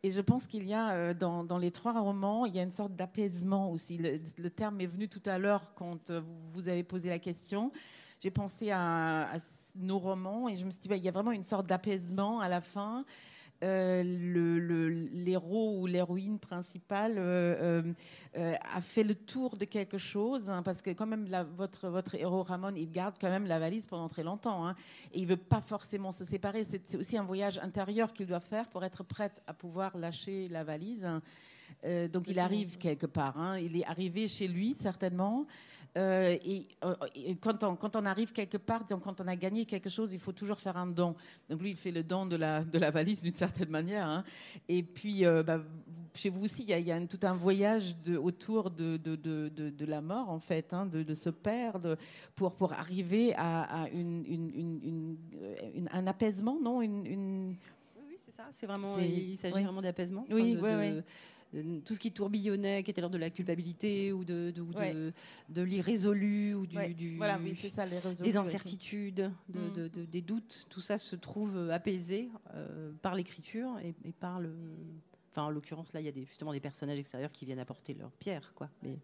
Et 0.02 0.10
je 0.10 0.22
pense 0.22 0.46
qu'il 0.46 0.66
y 0.66 0.72
a 0.72 1.12
dans, 1.12 1.58
les 1.58 1.70
trois 1.70 2.00
romans, 2.00 2.46
il 2.46 2.56
y 2.56 2.58
a 2.58 2.62
une 2.62 2.70
sorte 2.70 2.96
d'apaisement 2.96 3.70
aussi. 3.70 3.98
Le, 3.98 4.48
terme 4.48 4.80
est 4.80 4.86
venu 4.86 5.08
tout 5.08 5.20
à 5.26 5.38
l'heure 5.38 5.74
quand 5.74 6.10
vous 6.54 6.70
avez 6.70 6.82
posé 6.82 7.10
la 7.10 7.18
question 7.18 7.70
j'ai 8.20 8.30
pensé 8.30 8.70
à, 8.70 9.34
nos 9.76 9.98
romans 9.98 10.48
et 10.48 10.56
je 10.56 10.64
me 10.64 10.70
suis 10.70 10.80
dit, 10.80 10.88
bah, 10.88 10.96
il 10.96 11.04
y 11.04 11.08
a 11.08 11.12
vraiment 11.12 11.32
une 11.32 11.44
sorte 11.44 11.66
d'apaisement 11.66 12.40
à 12.40 12.48
la 12.48 12.60
fin. 12.60 13.04
Euh, 13.62 14.02
l'héros 15.12 15.80
ou 15.80 15.86
l'héroïne 15.86 16.38
principale 16.38 17.16
euh, 17.18 17.82
euh, 18.38 18.54
a 18.74 18.80
fait 18.80 19.04
le 19.04 19.14
tour 19.14 19.58
de 19.58 19.66
quelque 19.66 19.98
chose, 19.98 20.48
hein, 20.48 20.62
parce 20.62 20.80
que 20.80 20.90
quand 20.90 21.06
même 21.06 21.28
votre, 21.56 21.88
votre 21.88 22.14
héros 22.14 22.42
Ramon, 22.42 22.74
il 22.74 22.90
garde 22.90 23.16
quand 23.20 23.28
même 23.28 23.46
la 23.46 23.58
valise 23.58 23.86
pendant 23.86 24.08
très 24.08 24.22
longtemps, 24.22 24.66
hein, 24.66 24.76
et 25.12 25.20
il 25.20 25.26
veut 25.26 25.36
pas 25.36 25.60
forcément 25.60 26.10
se 26.10 26.24
séparer. 26.24 26.64
C'est 26.64 26.94
aussi 26.94 27.18
un 27.18 27.24
voyage 27.24 27.58
intérieur 27.58 28.14
qu'il 28.14 28.26
doit 28.26 28.40
faire 28.40 28.66
pour 28.68 28.82
être 28.82 29.04
prête 29.04 29.42
à 29.46 29.52
pouvoir 29.52 29.96
lâcher 29.98 30.48
la 30.48 30.64
valise. 30.64 31.06
donc 31.84 32.28
il 32.28 32.38
arrive 32.38 32.78
quelque 32.78 33.06
part. 33.06 33.38
Hein. 33.38 33.58
il 33.58 33.76
est 33.76 33.84
arrivé 33.84 34.26
chez 34.26 34.48
lui 34.48 34.72
certainement. 34.72 35.46
Euh, 35.96 36.36
euh, 36.84 36.94
et, 37.14 37.36
quand, 37.36 37.64
on, 37.64 37.74
quand, 37.74 37.96
on, 37.96 38.06
arrive 38.06 38.32
quelque 38.32 38.56
part, 38.56 38.84
donc 38.86 39.02
quand 39.02 39.20
on 39.20 39.26
a 39.26 39.34
gagné 39.34 39.66
quelque 39.66 39.90
chose, 39.90 40.12
il 40.12 40.20
faut 40.20 40.32
toujours 40.32 40.60
faire 40.60 40.76
un 40.76 40.86
don. 40.86 41.16
Donc 41.48 41.60
lui, 41.60 41.70
il 41.70 41.76
fait 41.76 41.90
le 41.90 42.04
don 42.04 42.26
de 42.26 42.36
la, 42.36 42.62
de 42.62 42.78
la 42.78 42.90
valise 42.90 43.22
d'une 43.22 43.34
certaine 43.34 43.70
manière. 43.70 44.06
Hein. 44.06 44.24
Et 44.68 44.82
puis, 44.82 45.26
euh, 45.26 45.42
bah, 45.42 45.60
chez 46.14 46.28
vous 46.28 46.44
aussi, 46.44 46.62
il 46.62 46.68
y 46.68 46.92
a, 46.92 47.06
tout 47.06 47.18
un 47.22 47.34
voyage 47.34 47.96
de, 48.02 48.16
autour 48.16 48.70
de, 48.70 48.96
de, 48.96 49.16
de, 49.16 49.84
la 49.84 50.00
mort, 50.00 50.30
en 50.30 50.38
fait, 50.38 50.72
hein, 50.72 50.86
de, 50.86 51.14
se 51.14 51.30
perdre 51.30 51.96
pour, 52.36 52.54
pour 52.54 52.72
arriver 52.72 53.34
à, 53.36 53.88
une, 53.92 54.24
une, 54.26 55.18
une, 55.74 55.88
un 55.90 56.06
apaisement, 56.06 56.58
non 56.60 56.82
une, 56.82 57.56
Oui, 58.06 58.16
c'est 58.24 58.32
ça. 58.32 58.46
C'est 58.52 58.66
vraiment, 58.66 58.96
il 58.98 59.36
s'agit 59.36 59.62
vraiment 59.62 59.82
d'apaisement. 59.82 60.24
Oui, 60.30 60.56
oui, 60.60 60.70
oui 60.78 61.02
tout 61.84 61.94
ce 61.94 62.00
qui 62.00 62.12
tourbillonnait, 62.12 62.82
qui 62.82 62.90
était 62.90 63.00
l'ordre 63.00 63.14
de 63.14 63.20
la 63.20 63.30
culpabilité 63.30 64.12
ou 64.12 64.24
de, 64.24 64.52
de, 64.54 65.12
de, 65.48 65.62
l'irrésolu 65.62 66.54
ou 66.54 66.66
du, 66.66 67.16
voilà, 67.16 67.40
c'est 67.56 67.70
ça, 67.70 67.86
des 67.86 68.36
incertitudes, 68.36 69.30
de, 69.48 69.88
des 69.88 70.20
doutes, 70.22 70.66
tout 70.70 70.80
ça 70.80 70.98
se 70.98 71.16
trouve 71.16 71.70
apaisé 71.70 72.30
euh, 72.54 72.92
par 73.02 73.14
l'écriture 73.14 73.78
et, 73.82 74.12
par 74.12 74.40
le. 74.40 74.52
Enfin, 75.32 75.44
en 75.44 75.50
l'occurrence, 75.50 75.92
là, 75.92 76.00
il 76.00 76.06
y 76.06 76.08
a 76.08 76.12
des, 76.12 76.24
justement 76.24 76.52
des 76.52 76.60
personnages 76.60 76.98
extérieurs 76.98 77.30
qui 77.30 77.44
viennent 77.44 77.60
apporter 77.60 77.94
leur 77.94 78.10
pierre, 78.12 78.52
quoi. 78.54 78.68
Mais, 78.82 78.98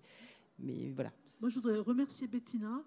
mais 0.59 0.91
voilà. 0.93 1.13
Moi, 1.41 1.51
je 1.51 1.55
voudrais 1.57 1.79
remercier 1.79 2.27
Bettina. 2.27 2.83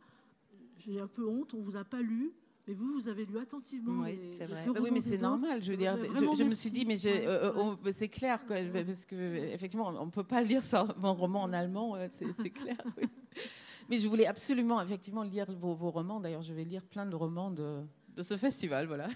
J'ai 0.79 0.99
un 0.99 1.07
peu 1.07 1.27
honte, 1.27 1.53
on 1.53 1.61
vous 1.61 1.75
a 1.75 1.83
pas 1.83 2.01
lu. 2.01 2.31
Mais 2.69 2.75
vous, 2.75 2.93
vous 2.93 3.07
avez 3.07 3.25
lu 3.25 3.39
attentivement. 3.39 4.03
Oui, 4.03 4.19
c'est 4.27 4.45
vrai. 4.45 4.63
oui, 4.79 4.91
mais 4.93 5.01
c'est 5.01 5.17
normal. 5.17 5.63
Je 5.63 5.71
veux 5.71 5.77
dire, 5.77 5.97
je, 5.97 6.43
me 6.43 6.53
suis 6.53 6.69
dit, 6.69 6.85
mais 6.85 7.03
euh, 7.07 7.51
euh, 7.57 7.91
c'est 7.91 8.09
clair, 8.09 8.45
quoi, 8.45 8.57
parce 8.71 9.05
que 9.07 9.15
effectivement, 9.15 9.87
on 9.87 10.05
ne 10.05 10.11
peut 10.11 10.23
pas 10.23 10.43
lire 10.43 10.61
ça, 10.61 10.87
mon 10.99 11.15
roman 11.15 11.41
en 11.41 11.51
allemand, 11.51 11.97
c'est 12.11 12.51
clair. 12.51 12.77
Mais 13.89 13.97
je 13.97 14.07
voulais 14.07 14.27
absolument, 14.27 14.79
effectivement, 14.83 15.23
lire 15.23 15.51
vos, 15.51 15.73
romans. 15.89 16.19
D'ailleurs, 16.19 16.43
je 16.43 16.53
vais 16.53 16.63
lire 16.63 16.85
plein 16.85 17.07
de 17.07 17.15
romans 17.15 17.49
de, 17.49 17.81
de 18.15 18.21
ce 18.21 18.37
festival, 18.37 18.85
voilà. 18.85 19.07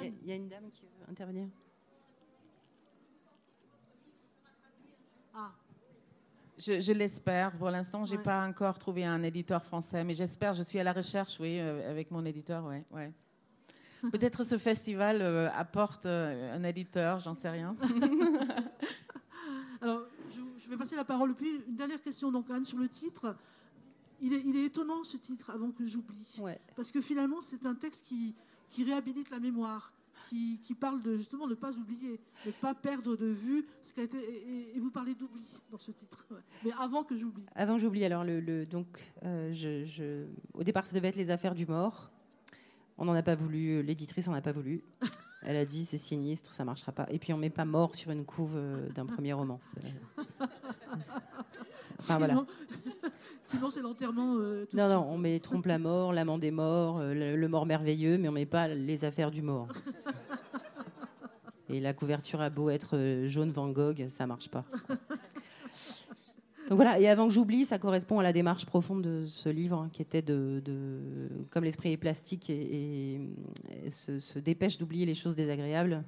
Il 0.00 0.28
y, 0.28 0.30
a 0.30 0.36
une 0.36 0.46
dame 0.46 0.70
qui 0.70 0.82
veut 0.82 1.10
intervenir. 1.10 1.48
Je, 6.60 6.92
l'espère. 6.92 7.56
Pour 7.56 7.70
l'instant, 7.70 8.04
j'ai 8.04 8.18
n'ai 8.18 8.22
pas 8.22 8.46
encore 8.46 8.78
trouvé 8.78 9.04
un 9.04 9.22
éditeur 9.22 9.64
français, 9.64 10.04
mais 10.04 10.12
j'espère. 10.12 10.52
Je 10.52 10.62
suis 10.62 10.78
à 10.78 10.84
la 10.84 10.92
recherche, 10.92 11.38
oui, 11.40 11.58
euh, 11.58 11.90
avec 11.90 12.10
mon 12.10 12.24
éditeur, 12.26 12.66
ouais, 12.66 12.84
ouais. 12.90 13.10
Peut-être 14.12 14.44
ce 14.44 14.58
festival 14.58 15.22
euh, 15.22 15.50
apporte 15.52 16.04
euh, 16.06 16.56
un 16.56 16.62
éditeur, 16.64 17.18
j'en 17.18 17.34
sais 17.34 17.48
rien. 17.48 17.74
Alors, 19.80 20.02
je, 20.58 20.68
vais 20.68 20.76
passer 20.76 20.96
la 20.96 21.04
parole. 21.04 21.34
Puis 21.34 21.62
une 21.66 21.76
dernière 21.76 22.02
question, 22.02 22.30
donc 22.30 22.50
Anne, 22.50 22.64
sur 22.64 22.78
le 22.78 22.88
titre. 22.88 23.34
Il 24.22 24.34
est, 24.34 24.42
il 24.44 24.54
est 24.54 24.66
étonnant 24.66 25.02
ce 25.02 25.16
titre, 25.16 25.48
avant 25.48 25.70
que 25.70 25.86
j'oublie, 25.86 26.42
parce 26.76 26.92
que 26.92 27.00
finalement, 27.00 27.40
c'est 27.40 27.64
un 27.64 27.74
texte 27.74 28.04
qui, 28.04 28.34
qui 28.68 28.84
réhabilite 28.84 29.30
la 29.30 29.38
mémoire. 29.38 29.94
Qui, 30.28 30.60
qui, 30.62 30.74
parle 30.74 31.02
de 31.02 31.16
justement 31.16 31.46
ne 31.46 31.54
pas 31.54 31.72
oublier, 31.72 32.20
ne 32.46 32.50
pas 32.52 32.74
perdre 32.74 33.16
de 33.16 33.26
vue 33.26 33.66
ce 33.82 33.92
qui 33.92 34.00
a 34.00 34.04
été. 34.04 34.18
Et, 34.74 34.78
vous 34.78 34.90
parlez 34.90 35.14
d'oubli 35.14 35.60
dans 35.70 35.78
ce 35.78 35.90
titre. 35.90 36.26
Mais 36.64 36.72
avant 36.78 37.04
que 37.04 37.16
j'oublie. 37.16 37.44
Avant 37.54 37.76
que 37.76 37.82
j'oublie, 37.82 38.04
alors 38.04 38.24
le, 38.24 38.66
donc 38.66 38.86
euh, 39.24 39.52
je, 39.52 40.26
au 40.54 40.64
départ 40.64 40.86
ça 40.86 40.94
devait 40.94 41.08
être 41.08 41.16
les 41.16 41.30
affaires 41.30 41.54
du 41.54 41.66
mort. 41.66 42.10
On 42.98 43.04
n'en 43.04 43.14
a 43.14 43.22
pas 43.22 43.34
voulu, 43.34 43.82
l'éditrice 43.82 44.26
n'en 44.28 44.34
a 44.34 44.42
pas 44.42 44.52
voulu. 44.52 44.82
Elle 45.42 45.56
a 45.56 45.64
dit 45.64 45.86
c'est 45.86 45.96
sinistre, 45.98 46.52
ça 46.52 46.64
marchera 46.64 46.92
pas. 46.92 47.06
Et 47.10 47.18
puis 47.18 47.32
on 47.32 47.38
met 47.38 47.50
pas 47.50 47.64
mort 47.64 47.96
sur 47.96 48.10
une 48.10 48.24
couve 48.24 48.56
euh, 48.56 48.88
d'un 48.90 49.06
premier 49.06 49.32
roman. 49.32 49.58
Enfin, 51.98 52.18
voilà. 52.18 52.44
Sinon 53.44 53.70
c'est 53.70 53.80
l'enterrement. 53.80 54.36
Euh, 54.36 54.66
non 54.74 54.88
non, 54.88 55.06
on 55.08 55.18
met 55.18 55.40
trompe 55.40 55.66
la 55.66 55.78
mort, 55.78 56.12
l'amant 56.12 56.38
des 56.38 56.50
morts, 56.50 56.98
euh, 56.98 57.36
le, 57.36 57.48
mort 57.48 57.64
merveilleux, 57.64 58.18
mais 58.18 58.28
on 58.28 58.32
met 58.32 58.46
pas 58.46 58.68
les 58.68 59.04
affaires 59.04 59.30
du 59.30 59.42
mort. 59.42 59.68
Et 61.68 61.80
la 61.80 61.94
couverture 61.94 62.40
a 62.40 62.50
beau 62.50 62.68
être 62.68 63.24
jaune 63.26 63.52
Van 63.52 63.68
Gogh, 63.68 64.08
ça 64.08 64.26
marche 64.26 64.48
pas. 64.48 64.64
Donc 66.70 66.76
voilà, 66.76 67.00
et 67.00 67.08
avant 67.08 67.26
que 67.26 67.34
j'oublie, 67.34 67.64
ça 67.64 67.80
correspond 67.80 68.20
à 68.20 68.22
la 68.22 68.32
démarche 68.32 68.64
profonde 68.64 69.02
de 69.02 69.24
ce 69.26 69.48
livre, 69.48 69.76
hein, 69.76 69.88
qui 69.92 70.02
était 70.02 70.22
de, 70.22 70.62
comme 71.50 71.64
l'esprit 71.64 71.90
est 71.90 71.96
plastique 71.96 72.48
et, 72.48 73.20
se, 73.90 74.38
dépêche 74.38 74.78
d'oublier 74.78 75.04
les 75.04 75.16
choses 75.16 75.34
désagréables. 75.34 76.04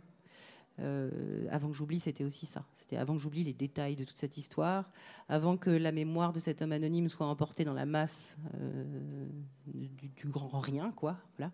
Euh, 0.78 1.10
avant 1.50 1.68
que 1.68 1.74
j'oublie, 1.74 1.98
c'était 1.98 2.22
aussi 2.22 2.46
ça. 2.46 2.64
C'était 2.76 2.96
avant 2.96 3.14
que 3.14 3.20
j'oublie 3.20 3.42
les 3.42 3.52
détails 3.52 3.96
de 3.96 4.04
toute 4.04 4.16
cette 4.16 4.36
histoire, 4.36 4.88
avant 5.28 5.56
que 5.56 5.68
la 5.68 5.90
mémoire 5.90 6.32
de 6.32 6.38
cet 6.38 6.62
homme 6.62 6.72
anonyme 6.72 7.08
soit 7.08 7.26
emportée 7.26 7.64
dans 7.64 7.74
la 7.74 7.84
masse 7.84 8.36
euh, 8.54 9.26
du, 9.66 10.28
grand 10.28 10.60
rien, 10.60 10.92
quoi. 10.92 11.16
Voilà. 11.38 11.50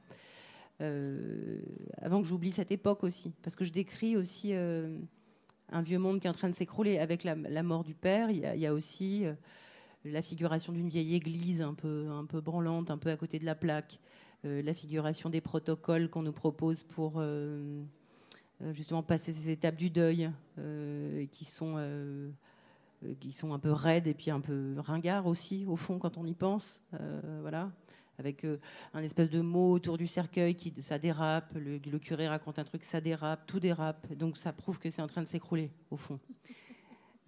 Euh, 0.83 1.63
avant 1.97 2.21
que 2.21 2.29
j'oublie 2.29 2.53
cette 2.53 2.73
époque 2.73 3.05
aussi, 3.05 3.33
parce 3.43 3.57
que 3.57 3.65
je 3.65 3.73
décris 3.73 4.19
aussi 4.19 4.53
un 5.71 5.83
vieux 5.83 5.99
monde 5.99 6.21
qui 6.21 6.27
est 6.27 6.31
en 6.31 6.35
train 6.35 6.49
de 6.49 6.55
s'écrouler. 6.55 6.99
Avec 6.99 7.25
la, 7.25 7.63
mort 7.63 7.85
du 7.85 7.95
père, 7.95 8.31
il 8.31 8.39
y 8.39 8.67
a, 8.67 8.75
aussi 8.75 9.27
euh, 9.27 9.35
la 10.05 10.23
figuration 10.23 10.73
d'une 10.73 10.89
vieille 10.89 11.15
église 11.15 11.63
un 11.63 11.75
peu, 11.75 12.09
un 12.11 12.25
peu 12.25 12.41
branlante, 12.41 12.91
un 12.91 12.99
peu 12.99 13.11
à 13.11 13.17
côté 13.17 13.39
de 13.39 13.45
la 13.45 13.55
plaque, 13.55 13.99
euh, 14.45 14.63
la 14.63 14.75
figuration 14.75 15.31
des 15.31 15.41
protocoles 15.41 16.09
qu'on 16.09 16.23
nous 16.23 16.33
propose 16.33 16.83
pour 16.83 17.15
euh, 17.17 17.83
justement 18.73 19.03
passer 19.03 19.33
ces 19.33 19.51
étapes 19.51 19.77
du 19.77 19.91
deuil, 19.91 20.31
qui 21.33 21.45
sont 21.45 21.77
qui 23.21 23.31
sont 23.31 23.55
un 23.55 23.61
peu 23.61 23.71
raides 23.71 24.09
et 24.09 24.15
puis 24.15 24.33
un 24.33 24.41
peu 24.41 24.75
ringards 24.79 25.27
aussi, 25.27 25.65
au 25.69 25.77
fond, 25.77 26.01
quand 26.01 26.19
on 26.19 26.27
y 26.27 26.35
pense. 26.35 26.81
voilà 27.43 27.71
avec 28.19 28.45
euh, 28.45 28.59
un 28.95 29.03
espèce 29.03 29.31
de 29.31 29.41
mot 29.41 29.73
autour 29.73 29.97
du 29.97 30.07
cercueil 30.07 30.55
qui 30.55 30.75
ça 30.83 30.99
dérape, 30.99 31.55
le, 31.55 31.79
curé 31.99 32.29
raconte 32.29 32.59
un 32.59 32.65
truc, 32.65 32.85
ça 32.85 33.01
dérape, 33.01 33.47
tout 33.47 33.61
dérape, 33.61 34.13
donc 34.15 34.37
ça 34.37 34.53
prouve 34.53 34.79
que 34.79 34.91
c'est 34.91 35.03
en 35.03 35.07
train 35.07 35.23
de 35.23 35.29
s'écrouler 35.29 35.71
au 35.91 35.97
fond. 35.97 36.19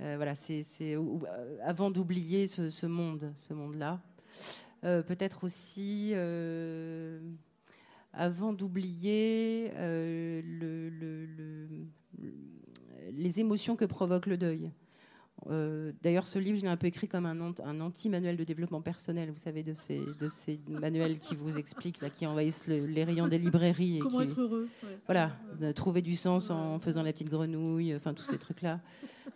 Euh, 0.00 0.14
voilà, 0.16 0.34
c'est 0.34 0.64
euh, 0.80 1.18
avant 1.62 1.90
d'oublier 1.90 2.46
ce, 2.46 2.86
monde, 2.86 3.32
ce 3.36 3.54
monde-là. 3.54 4.00
Peut-être 4.82 5.44
aussi 5.44 6.14
avant 8.14 8.54
d'oublier 8.54 9.70
les 13.12 13.40
émotions 13.40 13.76
que 13.76 13.84
provoque 13.84 14.24
le 14.24 14.38
deuil. 14.38 14.70
Euh, 15.48 15.92
d'ailleurs, 16.02 16.26
ce 16.26 16.38
livre, 16.38 16.58
je 16.58 16.62
l'ai 16.62 16.68
un 16.68 16.76
peu 16.76 16.86
écrit 16.86 17.08
comme 17.08 17.26
un, 17.26 17.54
un 17.64 17.80
anti-manuel 17.80 18.36
de 18.36 18.44
développement 18.44 18.80
personnel, 18.82 19.30
vous 19.30 19.38
savez, 19.38 19.62
de 19.62 19.74
ces, 19.74 20.00
de 20.18 20.28
ces 20.28 20.60
manuels 20.68 21.18
qui 21.18 21.34
vous 21.34 21.58
expliquent, 21.58 22.00
là, 22.00 22.10
qui 22.10 22.26
envahissent 22.26 22.66
les 22.66 23.04
rayons 23.04 23.28
des 23.28 23.38
librairies. 23.38 23.98
Et 23.98 24.00
Comment 24.00 24.20
être 24.20 24.40
heureux. 24.40 24.68
Voilà, 25.06 25.32
trouver 25.74 26.02
du 26.02 26.16
sens 26.16 26.50
en 26.50 26.78
faisant 26.78 27.02
la 27.02 27.12
petite 27.12 27.30
grenouille, 27.30 27.94
enfin 27.94 28.14
tous 28.14 28.24
ces 28.24 28.38
trucs-là. 28.38 28.80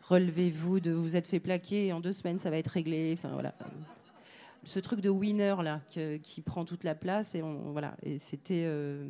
Relevez-vous, 0.02 0.80
de 0.80 0.92
vous 0.92 1.16
êtes 1.16 1.26
fait 1.26 1.40
plaquer, 1.40 1.92
en 1.92 2.00
deux 2.00 2.12
semaines, 2.12 2.38
ça 2.38 2.50
va 2.50 2.58
être 2.58 2.68
réglé. 2.68 3.14
Enfin 3.16 3.30
voilà. 3.32 3.54
Ce 4.64 4.78
truc 4.80 5.00
de 5.00 5.10
winner, 5.10 5.56
là, 5.62 5.80
qui 6.22 6.40
prend 6.42 6.64
toute 6.64 6.84
la 6.84 6.94
place, 6.94 7.34
et, 7.34 7.42
on, 7.42 7.72
voilà, 7.72 7.96
et 8.02 8.18
c'était. 8.18 8.64
Euh, 8.66 9.08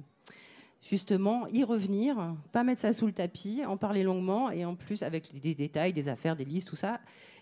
justement 0.89 1.47
y 1.49 1.65
revenir, 1.65 2.37
pas 2.53 2.63
mettre 2.63 2.81
ça 2.83 2.93
sous 2.93 3.07
le 3.07 3.13
tapis, 3.13 3.63
en 3.67 3.77
parler 3.77 4.03
longuement 4.03 4.51
et 4.51 4.65
en 4.65 4.75
plus 4.75 5.03
avec 5.03 5.41
des 5.41 5.55
détails, 5.55 5.93
des 5.93 6.09
affaires, 6.09 6.37
des 6.37 6.45
listes, 6.45 6.69
tout 6.69 6.77
ça. 6.77 7.01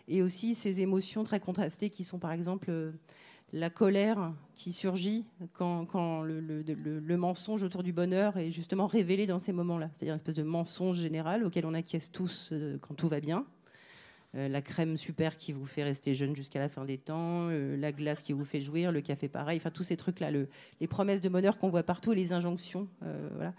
Et 0.08 0.22
aussi 0.22 0.54
ces 0.54 0.80
émotions 0.80 1.24
très 1.24 1.40
contrastées 1.40 1.90
qui 1.90 2.04
sont 2.04 2.18
par 2.18 2.32
exemple 2.32 2.70
euh, 2.70 2.92
la 3.52 3.70
colère 3.70 4.32
qui 4.54 4.72
surgit 4.72 5.26
quand, 5.52 6.22
le, 6.22 7.16
mensonge 7.16 7.62
autour 7.62 7.82
du 7.82 7.92
bonheur 7.92 8.36
est 8.36 8.50
justement 8.50 8.86
révélé 8.86 9.26
dans 9.26 9.38
ces 9.38 9.52
moments-là. 9.52 9.90
C'est-à-dire 9.92 10.14
une 10.14 10.16
espèce 10.16 10.34
de 10.34 10.42
mensonge 10.42 10.98
général 10.98 11.44
auquel 11.44 11.66
on 11.66 11.74
acquiesce 11.74 12.10
tous 12.10 12.50
euh, 12.52 12.78
quand 12.80 12.94
tout 12.94 13.08
va 13.08 13.20
bien. 13.20 13.44
Euh, 14.34 14.48
la 14.48 14.62
crème 14.62 14.96
super 14.96 15.36
qui 15.36 15.52
vous 15.52 15.66
fait 15.66 15.82
rester 15.82 16.14
jeune 16.14 16.34
jusqu'à 16.34 16.58
la 16.58 16.70
fin 16.70 16.86
des 16.86 16.96
temps, 16.96 17.48
euh, 17.50 17.76
la 17.76 17.92
glace 17.92 18.22
qui 18.22 18.32
vous 18.32 18.46
fait 18.46 18.62
jouir, 18.62 18.90
le 18.90 19.02
café 19.02 19.28
pareil, 19.28 19.58
enfin 19.58 19.70
tous 19.70 19.82
ces 19.82 19.96
trucs-là, 19.96 20.30
les 20.30 20.86
promesses 20.86 21.20
de 21.20 21.28
bonheur 21.28 21.58
qu'on 21.58 21.68
voit 21.68 21.82
partout 21.82 22.12
et 22.12 22.16
les 22.16 22.32
injonctions, 22.32 22.88
euh, 23.02 23.28
voilà, 23.34 23.52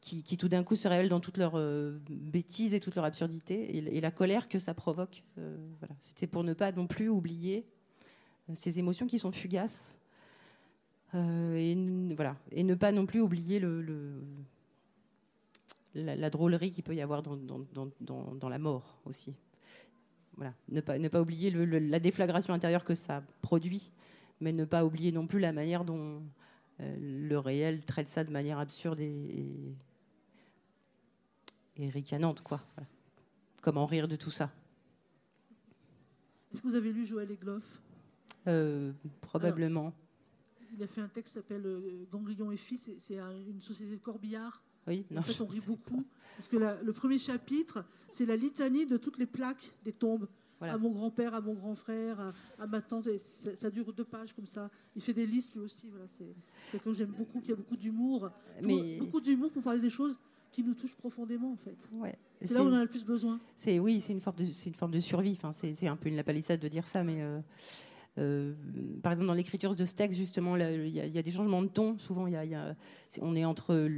qui, 0.00 0.22
tout 0.36 0.48
d'un 0.48 0.62
coup 0.62 0.76
se 0.76 0.86
révèlent 0.86 1.08
dans 1.08 1.18
toute 1.18 1.38
leur 1.38 1.60
bêtise 2.08 2.72
et 2.74 2.80
toute 2.80 2.94
leur 2.94 3.04
absurdité, 3.04 3.76
et, 3.76 4.00
la 4.00 4.10
colère 4.10 4.48
que 4.48 4.58
ça 4.58 4.74
provoque. 4.74 5.22
C'était 6.00 6.26
pour 6.26 6.42
ne 6.42 6.54
pas 6.54 6.72
non 6.72 6.88
plus 6.88 7.08
oublier 7.08 7.64
ces 8.54 8.80
émotions 8.80 9.06
qui 9.06 9.20
sont 9.20 9.30
fugaces. 9.30 9.96
et, 11.14 11.76
voilà. 12.16 12.36
et 12.50 12.64
ne 12.64 12.74
pas 12.74 12.90
non 12.90 13.06
plus 13.06 13.20
oublier 13.20 13.62
la, 15.94 16.30
drôlerie 16.30 16.72
qu'il 16.72 16.82
peut 16.82 16.96
y 16.96 17.00
avoir 17.00 17.22
dans 17.22 18.48
la 18.48 18.58
mort 18.58 18.98
aussi 19.04 19.36
voilà, 20.36 20.54
ne 20.68 20.80
pas, 20.80 20.98
ne 20.98 21.08
pas 21.08 21.20
oublier 21.20 21.50
la 21.50 22.00
déflagration 22.00 22.54
intérieure 22.54 22.84
que 22.84 22.94
ça 22.94 23.22
produit, 23.42 23.90
mais 24.40 24.52
ne 24.52 24.64
pas 24.64 24.84
oublier 24.84 25.12
non 25.12 25.26
plus 25.26 25.38
la 25.38 25.52
manière 25.52 25.84
dont 25.84 26.22
euh, 26.80 27.28
le 27.28 27.38
réel 27.38 27.84
traite 27.84 28.08
ça 28.08 28.24
de 28.24 28.30
manière 28.30 28.58
absurde 28.58 29.00
et, 29.00 29.74
et, 31.76 31.88
ricanante. 31.90 32.42
Quoi. 32.42 32.60
Comment 33.60 33.86
rire 33.86 34.08
de 34.08 34.16
tout 34.16 34.30
ça 34.30 34.50
Est-ce 36.52 36.62
que 36.62 36.68
vous 36.68 36.74
avez 36.74 36.92
lu 36.92 37.04
Joël 37.04 37.30
Egloff? 37.30 37.80
Euh, 38.48 38.92
Probablement. 39.20 39.92
il 40.74 40.82
a 40.82 40.86
fait 40.86 41.00
un 41.00 41.08
texte 41.08 41.34
qui 41.34 41.40
s'appelle 41.40 41.66
euh, 41.66 42.06
Ganglion 42.10 42.50
et 42.50 42.56
Fils, 42.56 42.90
c'est 42.98 43.18
une 43.18 43.60
société 43.60 43.96
de 43.96 44.00
corbillard 44.00 44.62
oui, 44.86 45.04
en 45.16 45.22
fait, 45.22 45.40
on 45.40 45.46
rit 45.46 45.62
beaucoup. 45.66 46.04
Parce 46.36 46.48
que 46.48 46.56
le 46.56 46.92
premier 46.92 47.18
chapitre, 47.18 47.84
c'est 48.10 48.26
la 48.26 48.36
litanie 48.36 48.86
de 48.86 48.96
toutes 48.96 49.18
les 49.18 49.26
plaques 49.26 49.72
des 49.84 49.92
tombes. 49.92 50.28
À 50.60 50.78
mon 50.78 50.90
grand-père, 50.90 51.34
à 51.34 51.40
mon 51.40 51.54
grand 51.54 51.74
frère, 51.74 52.32
à, 52.58 52.66
ma 52.68 52.80
tante. 52.80 53.08
Et 53.08 53.18
ça, 53.18 53.68
dure 53.68 53.92
deux 53.92 54.04
pages 54.04 54.32
comme 54.32 54.46
ça. 54.46 54.70
Il 54.94 55.02
fait 55.02 55.12
des 55.12 55.26
listes 55.26 55.54
lui 55.54 55.62
aussi. 55.62 55.88
Voilà, 55.90 56.06
c'est 56.06 56.34
quelqu'un 56.70 56.90
que 56.90 56.96
j'aime 56.96 57.10
beaucoup, 57.10 57.40
qui 57.40 57.50
a 57.50 57.56
beaucoup 57.56 57.76
d'humour. 57.76 58.30
Mais... 58.62 58.98
Beaucoup 58.98 59.20
d'humour 59.20 59.50
pour 59.50 59.62
parler 59.62 59.80
des 59.80 59.90
choses 59.90 60.16
qui 60.52 60.62
nous 60.62 60.74
touchent 60.74 60.94
profondément, 60.94 61.50
en 61.50 61.56
fait. 61.56 61.76
Ouais. 61.92 62.16
C'est 62.42 62.54
là 62.54 62.62
où 62.62 62.66
on 62.66 62.72
en 62.72 62.76
a 62.76 62.82
le 62.82 62.88
plus 62.88 63.04
besoin. 63.04 63.40
C'est 63.56 63.78
oui, 63.80 64.00
c'est 64.00 64.12
une 64.12 64.20
forme 64.20 64.36
de, 64.36 64.44
c'est 64.52 64.68
une 64.68 64.74
forme 64.74 64.92
de 64.92 65.00
survie. 65.00 65.32
Enfin, 65.32 65.52
c'est 65.52 65.88
un 65.88 65.96
peu 65.96 66.08
une 66.08 66.16
lapalissade 66.16 66.60
de 66.60 66.68
dire 66.68 66.86
ça, 66.86 67.02
mais 67.02 67.22
euh, 67.22 67.40
euh, 68.18 68.52
par 69.02 69.12
exemple, 69.12 69.28
dans 69.28 69.34
l'écriture 69.34 69.74
de 69.74 69.84
ce 69.84 69.94
texte, 69.94 70.18
justement, 70.18 70.56
il 70.56 70.88
y, 70.88 71.18
a 71.18 71.22
des 71.22 71.30
changements 71.30 71.62
de 71.62 71.68
ton. 71.68 71.98
Souvent, 71.98 72.26
on 73.20 73.34
est 73.36 73.44
entre 73.44 73.88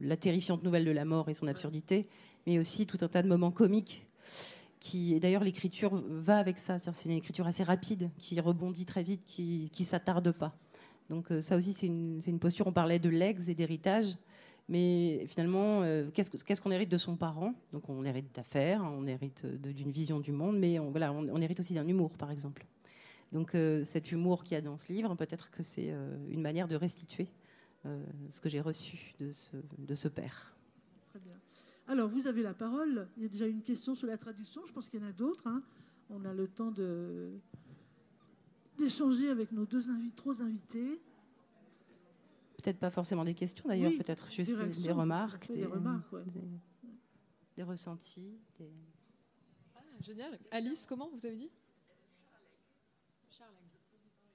la 0.00 0.16
terrifiante 0.16 0.62
nouvelle 0.62 0.84
de 0.84 0.90
la 0.90 1.04
mort 1.04 1.28
et 1.28 1.34
son 1.34 1.48
absurdité, 1.48 2.06
mais 2.46 2.58
aussi 2.58 2.86
tout 2.86 2.98
un 3.00 3.08
tas 3.08 3.22
de 3.22 3.28
moments 3.28 3.50
comiques. 3.50 4.06
D'ailleurs, 5.20 5.44
l'écriture 5.44 5.94
va 6.08 6.38
avec 6.38 6.58
ça. 6.58 6.78
C'est 6.78 7.04
une 7.04 7.12
écriture 7.12 7.46
assez 7.46 7.62
rapide, 7.62 8.10
qui 8.18 8.38
rebondit 8.40 8.84
très 8.84 9.02
vite, 9.02 9.22
qui 9.24 9.70
ne 9.78 9.84
s'attarde 9.84 10.30
pas. 10.32 10.54
Donc, 11.08 11.30
euh, 11.30 11.40
ça 11.40 11.56
aussi, 11.56 11.72
c'est 11.72 11.86
une, 11.86 12.38
posture. 12.40 12.66
On 12.66 12.72
parlait 12.72 12.98
de 12.98 13.08
legs 13.08 13.48
et 13.48 13.54
d'héritage. 13.54 14.16
Mais 14.68 15.26
finalement, 15.26 15.82
euh, 15.82 16.08
qu'est-ce 16.14 16.60
qu'on 16.60 16.70
hérite 16.70 16.88
de 16.88 16.96
son 16.96 17.16
parent? 17.16 17.54
Donc, 17.72 17.88
on 17.88 18.04
hérite 18.04 18.34
d'affaires, 18.34 18.82
on 18.84 19.06
hérite 19.06 19.44
d'une 19.44 19.90
vision 19.90 20.20
du 20.20 20.32
monde, 20.32 20.58
mais 20.58 20.78
on 20.78 21.40
hérite 21.40 21.60
aussi 21.60 21.74
d'un 21.74 21.86
humour, 21.86 22.16
par 22.16 22.30
exemple. 22.30 22.64
Donc 23.32 23.54
euh, 23.54 23.82
cet 23.84 24.12
humour 24.12 24.44
qu'il 24.44 24.54
y 24.54 24.58
a 24.58 24.60
dans 24.60 24.76
ce 24.76 24.92
livre, 24.92 25.14
peut-être 25.14 25.50
que 25.50 25.62
c'est 25.62 25.90
euh, 25.90 26.16
une 26.28 26.42
manière 26.42 26.68
de 26.68 26.76
restituer 26.76 27.28
euh, 27.86 28.04
ce 28.28 28.40
que 28.40 28.48
j'ai 28.48 28.60
reçu 28.60 29.14
de 29.18 29.32
ce, 29.32 29.56
de 29.78 29.94
ce 29.94 30.08
père. 30.08 30.54
Très 31.10 31.18
bien. 31.18 31.34
Alors, 31.88 32.08
vous 32.08 32.26
avez 32.26 32.42
la 32.42 32.54
parole. 32.54 33.08
Il 33.16 33.22
y 33.22 33.26
a 33.26 33.28
déjà 33.28 33.46
une 33.46 33.62
question 33.62 33.94
sur 33.94 34.06
la 34.06 34.18
traduction. 34.18 34.62
Je 34.66 34.72
pense 34.72 34.88
qu'il 34.88 35.00
y 35.00 35.04
en 35.04 35.08
a 35.08 35.12
d'autres. 35.12 35.46
Hein. 35.46 35.62
On 36.10 36.24
a 36.26 36.34
le 36.34 36.46
temps 36.46 36.70
de, 36.70 37.32
d'échanger 38.76 39.30
avec 39.30 39.50
nos 39.50 39.64
deux 39.64 39.90
invités, 39.90 40.14
trois 40.14 40.42
invités. 40.42 41.00
Peut-être 42.58 42.78
pas 42.78 42.90
forcément 42.90 43.24
des 43.24 43.34
questions 43.34 43.66
d'ailleurs, 43.66 43.92
peut-être 43.92 44.30
juste 44.30 44.52
des, 44.52 44.92
remarques. 44.92 45.50
Des, 45.50 45.64
remarques, 45.64 46.14
des, 47.56 47.62
ressentis. 47.62 48.38
Ah, 49.74 49.80
génial. 50.00 50.38
Alice, 50.52 50.86
comment 50.86 51.08
vous 51.08 51.26
avez 51.26 51.36
dit? 51.36 51.50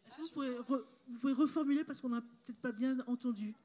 Est-ce 0.08 0.18
que 0.18 0.22
vous 0.22 1.20
pouvez, 1.20 1.34
reformuler 1.34 1.84
parce 1.84 2.01
qu'on 2.01 2.10
n'a 2.10 2.22
peut-être 2.22 2.60
pas 2.60 2.72
bien 2.72 2.97
entendu 3.08 3.55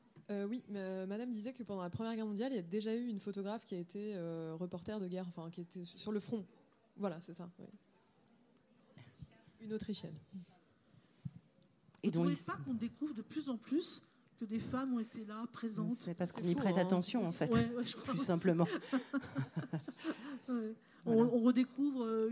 oui, 0.49 0.65
Madame 0.71 1.31
disait 1.31 1.53
que 1.53 1.63
pendant 1.63 1.83
la 1.83 1.91
Première 1.91 2.15
Guerre 2.15 2.27
mondiale, 2.27 2.53
il 2.53 2.57
y 2.57 2.59
a 2.59 2.63
déjà 2.63 2.95
eu 2.95 3.07
une 3.07 3.21
photographe 3.21 3.67
qui 3.67 3.75
a 3.75 3.79
été 3.79 4.17
reporter 4.59 4.99
de 4.99 5.07
guerre, 5.07 5.27
enfin 5.29 5.51
qui 5.51 5.61
était 5.61 5.85
sur 5.85 6.11
le 6.11 6.21
front. 6.21 6.47
Voilà, 6.97 7.21
c'est 7.21 7.35
ça. 7.35 7.51
Une 9.61 9.75
Autrichienne. 9.75 10.15
Et 12.03 12.11
Vous 12.11 12.21
ne 12.21 12.25
trouvez 12.31 12.45
pas 12.47 12.57
qu'on 12.65 12.75
découvre 12.75 13.15
de 13.15 13.23
plus 13.23 13.49
en 13.49 13.57
plus 13.57 14.03
que 14.41 14.45
des 14.45 14.59
femmes 14.59 14.95
ont 14.95 14.99
été 14.99 15.25
là, 15.25 15.47
présentes 15.53 15.93
C'est 15.93 16.15
parce 16.15 16.33
qu'on 16.33 16.43
y 16.43 16.55
prête 16.55 16.77
hein. 16.77 16.81
attention, 16.81 17.25
en 17.25 17.33
fait, 17.33 17.49
plus 17.49 18.19
simplement. 18.19 18.67
on, 21.07 21.39
redécouvre 21.39 22.05
euh, 22.05 22.31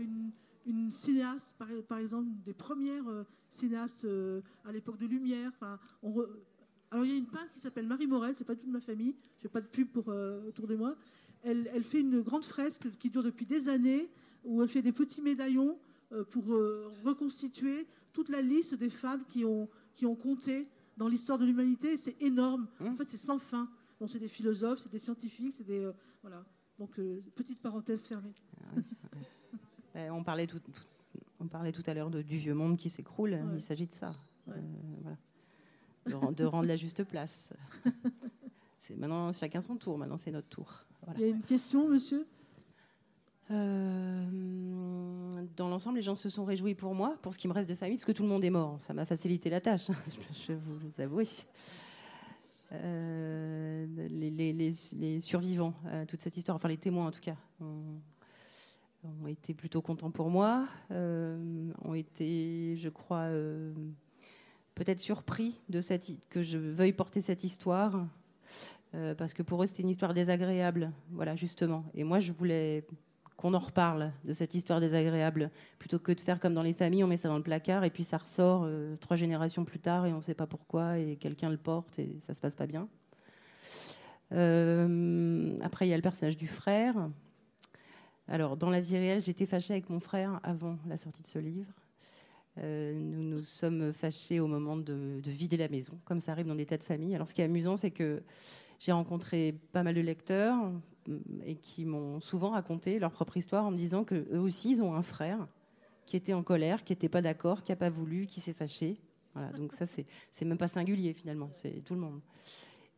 une, 0.65 0.91
cinéaste, 0.91 1.55
par, 1.87 1.97
exemple, 1.97 2.29
des 2.45 2.53
premières 2.53 3.07
euh, 3.07 3.23
cinéastes 3.49 4.05
euh, 4.05 4.41
à 4.65 4.71
l'époque 4.71 4.97
de 4.97 5.05
Lumière. 5.05 5.51
Enfin, 5.55 5.79
Alors, 6.91 7.05
il 7.05 7.11
y 7.11 7.15
a 7.15 7.17
une 7.17 7.27
peintre 7.27 7.51
qui 7.51 7.59
s'appelle 7.59 7.87
Marie 7.87 8.07
Morel, 8.07 8.35
c'est 8.35 8.45
pas 8.45 8.55
toute 8.55 8.69
ma 8.69 8.81
famille, 8.81 9.15
je 9.37 9.41
fais 9.43 9.49
pas 9.49 9.61
de 9.61 9.67
pub 9.67 9.87
pour, 9.89 10.07
autour 10.47 10.67
de 10.67 10.75
moi. 10.75 10.95
Elle, 11.43 11.69
elle, 11.73 11.83
fait 11.83 12.01
une 12.01 12.21
grande 12.21 12.45
fresque 12.45 12.87
qui 12.99 13.09
dure 13.09 13.23
depuis 13.23 13.45
des 13.45 13.69
années, 13.69 14.09
où 14.43 14.61
elle 14.61 14.67
fait 14.67 14.81
des 14.81 14.91
petits 14.91 15.21
médaillons 15.21 15.79
pour 16.29 16.45
reconstituer 17.03 17.87
toute 18.13 18.29
la 18.29 18.41
liste 18.41 18.75
des 18.75 18.89
femmes 18.89 19.23
qui 19.29 19.45
ont, 19.45 19.69
qui 19.93 20.05
ont 20.05 20.15
compté 20.15 20.67
dans 20.97 21.07
l'histoire 21.07 21.39
de 21.39 21.45
l'humanité. 21.45 21.97
C'est 21.97 22.21
énorme. 22.21 22.67
Mmh. 22.79 22.87
En 22.87 22.95
fait, 22.95 23.09
c'est 23.09 23.17
sans 23.17 23.39
fin. 23.39 23.69
Bon, 23.99 24.07
c'est 24.07 24.19
des 24.19 24.27
philosophes, 24.27 24.79
c'est 24.79 24.91
des 24.91 24.99
scientifiques, 24.99 25.53
c'est 25.53 25.63
des. 25.63 25.79
Euh, 25.79 25.93
voilà. 26.21 26.43
Donc, 26.79 26.97
euh, 26.99 27.23
petite 27.35 27.61
parenthèse 27.61 28.07
fermée. 28.07 28.33
Eh, 28.75 28.79
on, 29.95 30.23
parlait 30.23 30.47
tout, 30.47 30.61
on 31.39 31.47
parlait 31.47 31.71
tout 31.71 31.83
à 31.87 31.93
l'heure 31.93 32.09
du 32.09 32.37
vieux 32.37 32.53
monde 32.53 32.77
qui 32.77 32.89
s'écroule. 32.89 33.39
Il 33.53 33.61
s'agit 33.61 33.87
de 33.87 33.93
ça. 33.93 34.15
Euh, 34.49 34.53
voilà. 36.05 36.31
de, 36.31 36.45
rendre 36.45 36.67
la 36.67 36.75
juste 36.75 37.03
place. 37.03 37.51
c'est 38.77 38.95
maintenant 38.95 39.31
chacun 39.31 39.61
son 39.61 39.75
tour. 39.75 39.97
Maintenant, 39.97 40.17
c'est 40.17 40.31
notre 40.31 40.49
tour. 40.49 40.83
Il 41.15 41.21
y 41.21 41.23
a 41.25 41.27
une 41.27 41.43
question, 41.43 41.87
monsieur? 41.87 42.27
Euh, 43.49 44.25
dans 45.57 45.67
l'ensemble, 45.67 45.97
les 45.97 46.01
gens 46.01 46.15
se 46.15 46.29
sont 46.29 46.45
réjouis 46.45 46.75
pour 46.75 46.95
moi, 46.95 47.17
pour 47.21 47.33
ce 47.33 47.39
qui 47.39 47.47
me 47.47 47.53
reste 47.53 47.69
de 47.69 47.75
famille, 47.75 47.97
parce 47.97 48.05
que 48.05 48.11
tout 48.11 48.23
le 48.23 48.29
monde 48.29 48.43
est 48.43 48.49
mort. 48.49 48.79
Ça 48.79 48.93
m'a 48.93 49.05
facilité 49.05 49.49
la 49.49 49.59
tâche, 49.59 49.91
je 50.47 50.53
vous 50.53 51.01
avoue. 51.01 51.21
Euh, 52.73 53.85
les, 54.09 55.19
survivants 55.19 55.73
à 55.91 56.05
toute 56.05 56.21
cette 56.21 56.37
histoire, 56.37 56.55
enfin 56.55 56.69
les 56.69 56.77
témoins 56.77 57.07
en 57.07 57.11
tout 57.11 57.19
cas, 57.19 57.35
ont, 57.59 57.99
été 59.27 59.53
plutôt 59.53 59.81
contents 59.81 60.11
pour 60.11 60.29
moi, 60.29 60.67
euh, 60.91 61.71
ont 61.83 61.93
été, 61.93 62.75
je 62.77 62.89
crois, 62.89 63.27
peut-être 64.75 64.99
surpris 64.99 65.59
de 65.69 65.81
que 66.29 66.43
je 66.43 66.57
veuille 66.57 66.93
porter 66.93 67.21
cette 67.21 67.43
histoire, 67.43 68.05
parce 69.17 69.33
que 69.33 69.43
pour 69.43 69.63
eux 69.63 69.65
c'était 69.65 69.83
une 69.83 69.89
histoire 69.89 70.13
désagréable, 70.13 70.91
voilà 71.11 71.35
justement. 71.35 71.85
Et 71.93 72.03
moi 72.03 72.19
je 72.19 72.31
voulais 72.31 72.85
qu'on 73.41 73.53
en 73.55 73.59
reparle 73.59 74.11
de 74.23 74.33
cette 74.33 74.53
histoire 74.53 74.79
désagréable, 74.79 75.49
plutôt 75.79 75.97
que 75.97 76.11
de 76.11 76.21
faire 76.21 76.39
comme 76.39 76.53
dans 76.53 76.61
les 76.61 76.73
familles, 76.73 77.03
on 77.03 77.07
met 77.07 77.17
ça 77.17 77.27
dans 77.27 77.37
le 77.37 77.43
placard 77.43 77.83
et 77.83 77.89
puis 77.89 78.03
ça 78.03 78.17
ressort 78.17 78.63
euh, 78.65 78.95
trois 78.97 79.17
générations 79.17 79.65
plus 79.65 79.79
tard 79.79 80.05
et 80.05 80.13
on 80.13 80.17
ne 80.17 80.21
sait 80.21 80.35
pas 80.35 80.45
pourquoi 80.45 80.99
et 80.99 81.15
quelqu'un 81.15 81.49
le 81.49 81.57
porte 81.57 81.97
et 81.97 82.17
ça 82.19 82.35
se 82.35 82.39
passe 82.39 82.55
pas 82.55 82.67
bien. 82.67 82.87
Euh, 84.31 85.57
après, 85.61 85.87
il 85.87 85.89
y 85.89 85.93
a 85.93 85.97
le 85.97 86.03
personnage 86.03 86.37
du 86.37 86.47
frère. 86.47 87.09
Alors, 88.31 88.55
dans 88.55 88.69
la 88.69 88.79
vie 88.79 88.97
réelle, 88.97 89.21
j'étais 89.21 89.45
fâchée 89.45 89.73
avec 89.73 89.89
mon 89.89 89.99
frère 89.99 90.39
avant 90.41 90.77
la 90.87 90.95
sortie 90.95 91.21
de 91.21 91.27
ce 91.27 91.37
livre. 91.37 91.73
Euh, 92.59 92.93
nous 92.93 93.23
nous 93.23 93.43
sommes 93.43 93.91
fâchés 93.91 94.39
au 94.39 94.47
moment 94.47 94.77
de, 94.77 95.19
de, 95.21 95.31
vider 95.31 95.57
la 95.57 95.67
maison, 95.67 95.99
comme 96.05 96.21
ça 96.21 96.31
arrive 96.31 96.47
dans 96.47 96.55
des 96.55 96.65
tas 96.65 96.77
de 96.77 96.83
familles. 96.83 97.13
Alors, 97.13 97.27
ce 97.27 97.33
qui 97.33 97.41
est 97.41 97.45
amusant, 97.45 97.75
c'est 97.75 97.91
que 97.91 98.23
j'ai 98.79 98.93
rencontré 98.93 99.53
pas 99.73 99.83
mal 99.83 99.95
de 99.95 100.01
lecteurs, 100.01 100.55
et 101.45 101.55
qui 101.55 101.83
m'ont 101.83 102.21
souvent 102.21 102.51
raconté 102.51 102.99
leur 102.99 103.11
propre 103.11 103.35
histoire 103.35 103.65
en 103.65 103.71
me 103.71 103.77
disant 103.77 104.05
que 104.05 104.27
eux 104.31 104.39
aussi 104.39 104.71
ils 104.71 104.81
ont 104.81 104.93
un 104.93 105.01
frère 105.01 105.47
qui 106.05 106.15
était 106.15 106.33
en 106.33 106.43
colère, 106.43 106.83
qui 106.83 106.93
n'était 106.93 107.09
pas 107.09 107.21
d'accord, 107.21 107.63
qui 107.63 107.71
n'a 107.71 107.75
pas 107.75 107.89
voulu, 107.89 108.27
qui 108.27 108.39
s'est 108.39 108.53
fâché. 108.53 108.97
Voilà, 109.33 109.51
donc 109.57 109.73
ça 109.73 109.85
c'est 109.85 110.45
même 110.45 110.57
pas 110.57 110.67
singulier 110.67 111.13
finalement, 111.13 111.49
c'est 111.51 111.83
tout 111.83 111.95
le 111.95 112.01
monde. 112.01 112.21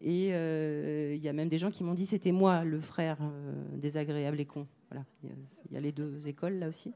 Et 0.03 0.33
euh, 0.33 1.13
il 1.15 1.23
y 1.23 1.29
a 1.29 1.33
même 1.33 1.47
des 1.47 1.57
gens 1.57 1.71
qui 1.71 1.83
m'ont 1.83 1.93
dit 1.93 2.05
c'était 2.05 2.33
moi 2.33 2.65
le 2.65 2.81
frère 2.81 3.17
euh, 3.21 3.53
désagréable 3.77 4.39
et 4.41 4.45
con. 4.45 4.67
Voilà, 4.91 5.05
il 5.23 5.73
y, 5.73 5.77
a 5.77 5.79
les 5.79 5.93
deux 5.93 6.27
écoles 6.27 6.59
là 6.59 6.67
aussi. 6.67 6.93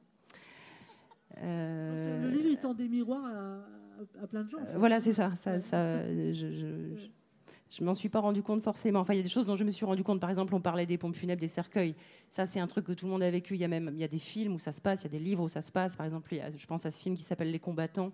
Euh, 1.41 2.21
le 2.23 2.29
livre 2.29 2.49
il 2.49 2.57
tend 2.57 2.73
des 2.73 2.89
miroirs 2.89 3.25
à, 4.21 4.27
plein 4.27 4.43
de 4.43 4.49
gens. 4.49 4.57
Voilà, 4.75 4.99
c'est 4.99 5.13
ça. 5.13 5.33
ça, 5.35 5.61
ça 5.61 6.03
je, 6.03 6.97
je 7.69 7.83
m'en 7.83 7.93
suis 7.93 8.09
pas 8.09 8.19
rendu 8.19 8.43
compte 8.43 8.61
forcément. 8.61 8.99
Enfin, 8.99 9.13
il 9.13 9.17
y 9.17 9.19
a 9.21 9.23
des 9.23 9.29
choses 9.29 9.45
dont 9.45 9.55
je 9.55 9.63
me 9.63 9.69
suis 9.69 9.85
rendu 9.85 10.03
compte. 10.03 10.19
Par 10.19 10.29
exemple, 10.29 10.53
on 10.53 10.61
parlait 10.61 10.85
des 10.85 10.97
pompes 10.97 11.15
funèbres, 11.15 11.39
des 11.39 11.47
cercueils. 11.47 11.95
Ça, 12.29 12.45
c'est 12.45 12.59
un 12.59 12.67
truc 12.67 12.85
que 12.85 12.93
tout 12.93 13.05
le 13.05 13.11
monde 13.11 13.23
a 13.23 13.31
vécu. 13.31 13.55
Il 13.55 13.61
y 13.61 13.65
a 13.65 13.69
même 13.69 13.91
il 13.93 13.99
y 13.99 14.03
a 14.03 14.07
des 14.07 14.19
films 14.19 14.55
où 14.55 14.59
ça 14.59 14.73
se 14.73 14.81
passe, 14.81 15.01
il 15.01 15.05
y 15.05 15.07
a 15.07 15.17
des 15.17 15.23
livres 15.23 15.43
où 15.43 15.49
ça 15.49 15.61
se 15.61 15.71
passe. 15.71 15.95
Par 15.95 16.05
exemple, 16.05 16.29
je 16.33 16.65
pense 16.65 16.85
à 16.85 16.91
ce 16.91 16.99
film 16.99 17.15
qui 17.15 17.23
s'appelle 17.23 17.51
Les 17.51 17.59
combattants. 17.59 18.11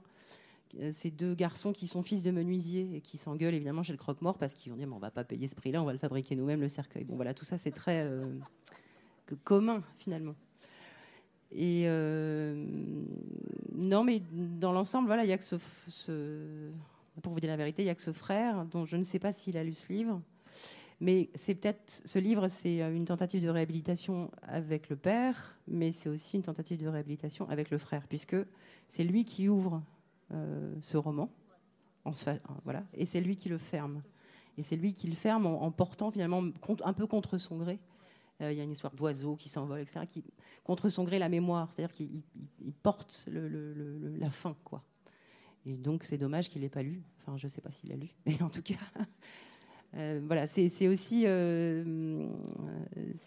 Euh, 0.80 0.92
ces 0.92 1.12
deux 1.12 1.36
garçons 1.36 1.72
qui 1.72 1.86
sont 1.86 2.02
fils 2.02 2.24
de 2.24 2.32
menuisiers 2.32 2.96
et 2.96 3.02
qui 3.02 3.18
s'engueulent 3.18 3.54
évidemment 3.54 3.84
chez 3.84 3.94
le 3.94 3.98
croque-mort 3.98 4.38
parce 4.38 4.54
qu'ils 4.54 4.72
vont 4.72 4.78
dire 4.78 4.90
on 4.92 4.98
va 4.98 5.12
pas 5.12 5.24
payer 5.24 5.48
ce 5.48 5.56
prix-là, 5.56 5.82
on 5.82 5.86
va 5.86 5.94
le 5.94 6.00
fabriquer 6.00 6.36
nous-mêmes 6.36 6.62
le 6.62 6.70
cercueil. 6.70 7.04
Bon 7.04 7.16
voilà, 7.16 7.34
tout 7.34 7.46
ça 7.46 7.58
c'est 7.58 7.72
très 7.72 8.04
euh, 8.04 8.26
commun 9.44 9.84
finalement. 9.98 10.36
Et 11.52 11.84
euh, 11.86 12.66
non, 13.76 14.04
mais 14.04 14.24
dans 14.32 14.72
l'ensemble, 14.72 15.06
voilà, 15.06 15.24
il 15.24 15.30
y 15.30 15.34
a 15.34 15.38
que 15.38 15.44
ce, 15.44 15.58
ce 15.88 16.72
pour 17.22 17.34
vous 17.34 17.40
dire 17.40 17.52
la 17.52 17.58
vérité, 17.58 17.84
il 17.84 17.86
n'y 17.86 17.92
a 17.92 17.96
que 17.96 18.02
ce 18.02 18.12
frère, 18.12 18.66
dont 18.66 18.86
je 18.86 18.98
ne 18.98 19.04
sais 19.04 19.20
pas 19.20 19.32
s'il 19.32 19.56
a 19.58 19.64
lu 19.64 19.74
ce 19.74 19.94
livre. 19.94 20.20
Mais 21.00 21.30
c'est 21.36 21.54
peut-être 21.54 22.02
ce 22.06 22.18
livre, 22.18 22.48
c'est 22.48 22.80
une 22.80 23.06
tentative 23.06 23.44
de 23.44 23.50
réhabilitation 23.50 24.32
avec 24.42 24.90
le 24.90 24.96
père, 24.96 25.56
mais 25.68 25.92
c'est 25.92 26.10
aussi 26.10 26.38
une 26.38 26.44
tentative 26.44 26.82
de 26.82 26.88
réhabilitation 26.88 27.48
avec 27.50 27.70
le 27.70 27.78
frère, 27.78 28.08
puisque 28.08 28.38
c'est 28.88 29.04
lui 29.04 29.26
qui 29.26 29.50
ouvre 29.50 29.84
ce 30.30 30.98
roman, 30.98 31.30
voilà, 32.64 32.84
et 32.94 33.06
c'est 33.06 33.22
lui 33.22 33.36
qui 33.36 33.50
le 33.50 33.58
ferme. 33.58 34.02
Et 34.58 34.64
c'est 34.64 34.76
lui 34.76 34.94
qui 34.94 35.08
le 35.08 35.16
ferme 35.16 35.46
en, 35.46 35.72
portant 35.72 36.12
finalement 36.12 36.44
un 36.84 36.94
peu 36.94 37.08
contre 37.08 37.38
son 37.38 37.58
gré. 37.58 37.80
Euh, 38.42 38.52
il 38.52 38.58
y 38.58 38.62
a 38.62 38.64
une 38.64 38.72
histoire 38.72 38.94
d'oiseaux 38.94 39.36
qui 39.36 39.50
s'envolent, 39.50 39.82
etc., 39.82 40.02
qui, 40.08 40.24
contre 40.64 40.90
son 40.90 41.04
gré 41.04 41.20
la 41.20 41.30
mémoire, 41.30 41.72
c'est-à-dire 41.72 41.96
qu'il 41.96 42.24
porte 42.82 43.28
la 43.32 44.30
fin, 44.30 44.56
quoi. 44.64 44.84
Et 45.66 45.78
donc, 45.78 46.04
c'est 46.04 46.18
dommage 46.18 46.50
qu'il 46.50 46.62
n'ait 46.62 46.70
pas 46.70 46.84
lu. 46.84 47.04
Enfin, 47.22 47.38
je 47.38 47.46
ne 47.46 47.50
sais 47.50 47.62
pas 47.62 47.72
s'il 47.72 47.92
a 47.92 47.96
lu, 47.96 48.10
mais 48.26 48.42
en 48.42 48.50
tout 48.50 48.62
cas, 48.62 48.76
euh, 49.96 50.22
voilà, 50.26 50.46
c'est 50.46 50.88
aussi, 50.88 51.24
euh, 51.26 52.28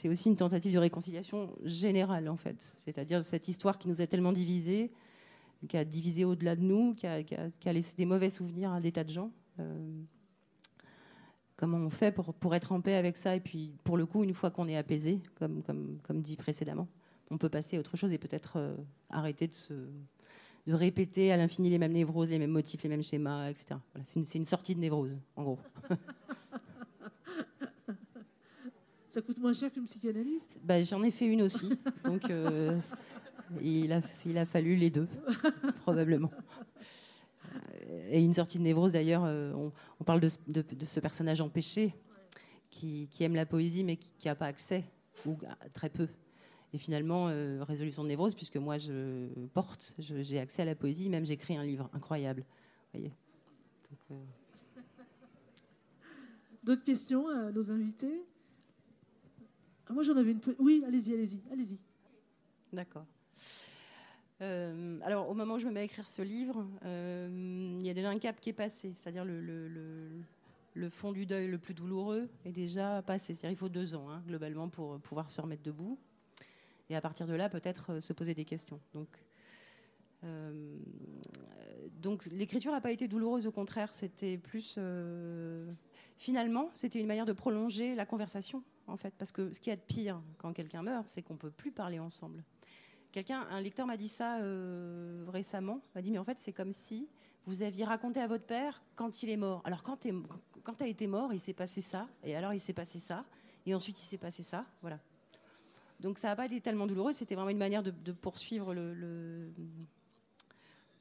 aussi 0.05 0.29
une 0.29 0.37
tentative 0.37 0.73
de 0.73 0.79
réconciliation 0.79 1.51
générale, 1.63 2.29
en 2.29 2.37
fait. 2.37 2.61
C'est-à-dire 2.61 3.25
cette 3.25 3.49
histoire 3.49 3.79
qui 3.79 3.89
nous 3.89 4.01
a 4.01 4.07
tellement 4.07 4.33
divisés, 4.33 4.93
qui 5.67 5.77
a 5.77 5.85
divisé 5.85 6.25
au-delà 6.25 6.57
de 6.57 6.63
nous, 6.63 6.95
qui 6.95 7.07
a, 7.07 7.73
laissé 7.73 7.97
des 7.97 8.07
mauvais 8.07 8.31
souvenirs 8.31 8.73
à 8.73 8.81
des 8.81 8.93
tas 8.93 9.05
de 9.05 9.11
gens. 9.11 9.31
Euh, 9.61 10.03
comment 11.57 11.79
on 11.79 11.91
fait 11.91 12.13
pour, 12.13 12.35
pour 12.35 12.55
être 12.55 12.73
en 12.73 12.81
paix 12.81 12.95
avec 12.95 13.17
ça 13.17 13.37
Et 13.37 13.41
puis, 13.41 13.75
pour 13.85 13.97
le 13.97 14.07
coup, 14.07 14.25
une 14.25 14.35
fois 14.35 14.51
qu'on 14.51 14.69
est 14.69 14.77
apaisé, 14.77 15.21
comme, 15.39 15.63
comme, 15.63 15.99
comme 16.03 16.21
dit 16.21 16.37
précédemment, 16.37 16.89
on 17.31 17.39
peut 17.39 17.49
passer 17.49 17.77
à 17.77 17.81
autre 17.81 17.97
chose 17.97 18.13
et 18.13 18.19
peut-être 18.19 18.77
arrêter 19.11 19.49
de 19.49 19.55
se 19.55 19.75
de 20.67 20.75
répéter 20.75 21.33
à 21.33 21.37
l'infini 21.37 21.71
les 21.71 21.79
mêmes 21.79 21.93
névroses, 21.93 22.29
les 22.29 22.41
mêmes 22.41 22.51
motifs, 22.51 22.83
les 22.83 22.89
mêmes 22.89 23.03
schémas, 23.03 23.49
etc. 23.51 23.77
c'est, 24.05 24.35
une, 24.35 24.45
sortie 24.45 24.75
de 24.75 24.81
névrose, 24.81 25.21
en 25.37 25.45
gros. 25.45 25.61
Ça 29.13 29.23
coûte 29.23 29.39
moins 29.39 29.55
cher 29.55 29.73
qu'une 29.73 29.87
psychanalyse? 29.87 30.43
Bah, 30.63 30.83
J'en 30.83 31.03
ai 31.03 31.11
fait 31.11 31.27
une 31.27 31.41
aussi. 31.43 31.71
Donc, 32.05 32.29
euh, 32.29 32.79
il, 33.63 33.93
a, 33.93 34.01
il 34.25 34.39
a 34.39 34.47
fallu 34.47 34.77
les 34.77 34.91
deux, 34.91 35.09
probablement. 35.83 36.31
Et 38.11 38.23
une 38.23 38.33
sortie 38.33 38.59
de 38.59 38.65
névrose, 38.65 38.93
d'ailleurs, 38.93 39.25
euh, 39.25 39.53
on, 40.01 40.05
parle 40.05 40.21
de, 40.21 40.29
ce 40.85 41.01
personnage 41.01 41.41
empêché 41.41 41.95
qui, 42.71 43.09
aime 43.21 43.35
la 43.35 43.47
poésie 43.47 43.85
mais 43.85 43.97
qui 43.97 44.27
n'a 44.27 44.35
pas 44.35 44.47
accès, 44.47 44.85
ou 45.25 45.39
très 45.73 45.89
peu, 45.89 46.09
et 46.73 46.79
finalement, 46.79 47.29
euh, 47.29 47.63
résolution 47.63 48.03
de 48.03 48.09
névrose, 48.09 48.35
puisque 48.35 48.57
moi 48.57 48.77
je 48.77 49.29
porte, 49.55 49.95
j'ai 49.99 50.39
accès 50.39 50.63
à 50.63 50.65
la 50.65 50.75
poésie, 50.75 51.09
même 51.09 51.25
j'écris 51.25 51.57
un 51.57 51.65
livre 51.65 51.89
incroyable. 51.95 52.45
Voyez. 52.93 53.13
Euh, 54.11 54.15
D'autres 56.63 56.83
questions 56.83 57.29
à 57.29 57.51
nos 57.53 57.71
invités? 57.71 58.23
Ah, 59.89 59.93
Moi 59.93 60.03
j'en 60.03 60.17
avais 60.17 60.33
une. 60.33 60.41
Oui, 60.59 60.83
allez-y, 60.87 61.15
allez-y, 61.15 61.41
allez-y. 61.51 61.79
D'accord. 62.73 63.07
Euh, 64.43 64.99
alors, 65.03 65.31
au 65.31 65.35
moment 65.35 65.55
où 65.55 65.59
je 65.59 65.67
me 65.67 65.73
mets 65.73 65.81
à 65.81 65.85
écrire 65.85 66.09
ce 66.09 66.23
livre, 66.23 66.67
il 66.85 67.83
y 67.83 67.91
a 67.91 67.95
déjà 67.95 68.11
un 68.11 68.19
cap 68.19 68.39
qui 68.41 68.51
est 68.51 68.55
passé, 68.55 68.93
c'est-à-dire 68.95 69.25
le, 69.25 70.91
fond 70.91 71.13
du 71.13 71.27
deuil 71.27 71.49
le 71.49 71.59
plus 71.59 71.75
douloureux 71.75 72.29
est 72.45 72.53
déjà 72.53 73.03
passé. 73.03 73.35
C'est-à-dire 73.35 73.57
il 73.57 73.59
faut 73.59 73.69
deux 73.69 73.95
ans, 73.95 74.11
hein, 74.11 74.23
globalement, 74.27 74.69
pour 74.69 74.99
pouvoir 75.01 75.31
se 75.31 75.41
remettre 75.41 75.63
debout 75.63 75.99
et 76.89 76.97
à 76.97 77.01
partir 77.01 77.27
de 77.27 77.35
là, 77.35 77.49
peut-être 77.49 77.95
euh, 77.95 78.01
se 78.01 78.13
poser 78.13 78.35
des 78.35 78.45
questions. 78.45 78.81
Donc, 78.95 79.09
l'écriture 82.33 82.73
n'a 82.73 82.81
pas 82.81 82.91
été 82.91 83.07
douloureuse, 83.07 83.47
au 83.47 83.53
contraire, 83.53 83.95
c'était 83.95 84.39
plus... 84.39 84.79
finalement, 86.17 86.69
c'était 86.73 87.01
une 87.01 87.07
manière 87.07 87.27
de 87.27 87.33
prolonger 87.33 87.95
la 87.95 88.07
conversation, 88.07 88.65
en 88.89 88.97
fait, 88.97 89.15
parce 89.19 89.31
que 89.31 89.53
ce 89.53 89.61
qui 89.61 89.71
est 89.71 89.77
de 89.77 89.81
pire 89.81 90.21
quand 90.39 90.53
quelqu'un 90.53 90.83
meurt, 90.83 91.09
c'est 91.09 91.23
qu'on 91.23 91.35
ne 91.35 91.39
peut 91.39 91.51
plus 91.51 91.71
parler 91.71 92.01
ensemble. 92.01 92.43
Quelqu'un, 93.17 93.47
un 93.51 93.63
lecteur 93.63 93.87
m'a 93.87 93.97
dit 93.97 94.09
ça 94.09 94.41
récemment, 95.29 95.81
m'a 95.95 96.03
dit, 96.03 96.11
mais 96.11 96.19
en 96.19 96.25
fait, 96.25 96.39
c'est 96.39 96.53
comme 96.53 96.75
si 96.75 97.09
vous 97.47 97.63
aviez 97.63 97.87
raconté 97.87 98.21
à 98.21 98.27
votre 98.27 98.45
père 98.45 98.83
quand 98.95 99.23
il 99.23 99.31
est 99.31 99.39
mort. 99.39 99.63
Alors 99.65 99.83
quand 99.83 99.97
tu 99.97 100.13
quand 100.63 100.83
as 100.83 100.87
été 100.87 101.07
mort, 101.07 101.33
il 101.33 101.41
s'est 101.41 101.55
passé 101.55 101.81
ça, 101.81 102.09
et 102.23 102.37
alors 102.37 102.53
il 102.53 102.61
s'est 102.61 102.75
passé 102.75 102.99
ça, 102.99 103.25
et 103.65 103.75
ensuite 103.75 103.99
il 103.99 104.05
s'est 104.05 104.19
passé 104.19 104.43
ça, 104.43 104.67
voilà. 104.83 104.99
Donc 105.99 106.19
ça 106.19 106.29
n'a 106.29 106.37
pas 106.37 106.45
été 106.45 106.61
tellement 106.61 106.87
douloureux, 106.87 107.15
c'était 107.15 107.35
vraiment 107.35 107.49
une 107.49 107.57
manière 107.57 107.83
de, 107.83 108.13
poursuivre 108.13 108.75
le, 108.75 109.51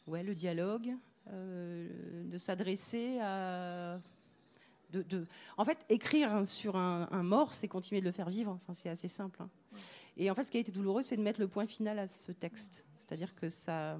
ouais, 0.08 0.24
le 0.24 0.36
dialogue, 0.36 0.94
euh, 1.32 2.24
de 2.32 2.38
s'adresser 2.38 3.20
à... 3.20 4.00
De, 5.04 5.28
en 5.58 5.66
fait, 5.66 5.78
écrire 5.90 6.48
sur 6.48 6.76
un, 6.76 7.24
mort, 7.24 7.54
c'est 7.54 7.68
continuer 7.68 8.02
de 8.02 8.06
le 8.06 8.12
faire 8.12 8.30
vivre, 8.30 8.52
enfin, 8.52 8.74
c'est 8.74 8.90
assez 8.90 9.08
simple. 9.08 9.42
Hein. 9.42 9.50
Et 10.18 10.32
en 10.32 10.36
fait, 10.36 10.46
ce 10.46 10.52
qui 10.52 10.58
a 10.58 10.60
été 10.60 10.72
douloureux, 10.72 11.02
c'est 11.02 11.18
de 11.18 11.22
mettre 11.22 11.40
le 11.40 11.48
point 11.48 11.66
final 11.66 12.00
à 12.00 12.08
ce 12.08 12.32
texte. 12.32 12.86
C'est-à-dire 12.98 13.36
que 13.36 13.50
ça... 13.50 13.98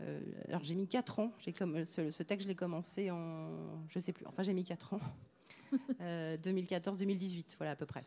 Euh, 0.00 0.20
alors 0.46 0.62
j'ai 0.62 0.76
mis 0.76 0.86
4 0.86 1.18
ans. 1.18 1.32
Comme, 1.58 1.84
ce, 1.84 2.10
ce, 2.10 2.22
texte, 2.22 2.44
je 2.44 2.48
l'ai 2.48 2.54
commencé 2.54 3.10
en, 3.10 3.84
je 3.88 3.98
sais 3.98 4.12
plus. 4.12 4.24
Enfin, 4.26 4.42
j'ai 4.42 4.52
mis 4.52 4.64
4 4.64 4.94
ans. 4.94 5.00
2014-2018, 6.00 7.38
euh, 7.38 7.42
voilà 7.58 7.72
à 7.72 7.76
peu 7.76 7.86
près. 7.86 8.04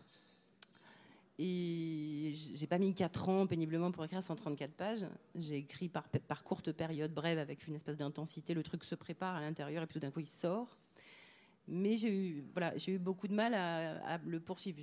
Et 1.44 2.34
j'ai 2.36 2.68
pas 2.68 2.78
mis 2.78 2.94
4 2.94 3.30
ans 3.30 3.48
péniblement 3.48 3.92
pour 3.92 4.06
écrire 4.06 4.22
134 4.22 4.74
pages. 4.74 5.06
J'ai 5.36 5.58
écrit 5.58 5.90
par, 5.90 6.08
par 6.28 6.44
courte 6.44 6.72
période, 6.72 7.14
brève, 7.14 7.40
avec 7.40 7.68
une 7.68 7.74
espèce 7.74 7.98
d'intensité. 7.98 8.54
Le 8.54 8.64
truc 8.64 8.84
se 8.84 8.96
prépare 8.96 9.36
à 9.36 9.42
l'intérieur 9.42 9.82
et 9.82 9.88
puis 9.88 9.94
tout 9.94 10.00
d'un 10.00 10.12
coup 10.12 10.20
il 10.20 10.28
sort. 10.28 10.78
Mais 11.74 11.96
j'ai 11.96 12.14
eu, 12.14 12.44
voilà, 12.52 12.78
j'ai 12.78 12.92
eu 12.94 13.00
beaucoup 13.00 13.28
de 13.28 13.34
mal 13.34 13.54
à, 13.54 14.16
à 14.16 14.18
le 14.26 14.40
poursuivre. 14.42 14.80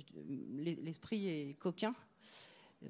L'esprit 0.57 1.27
est 1.27 1.59
coquin. 1.59 1.93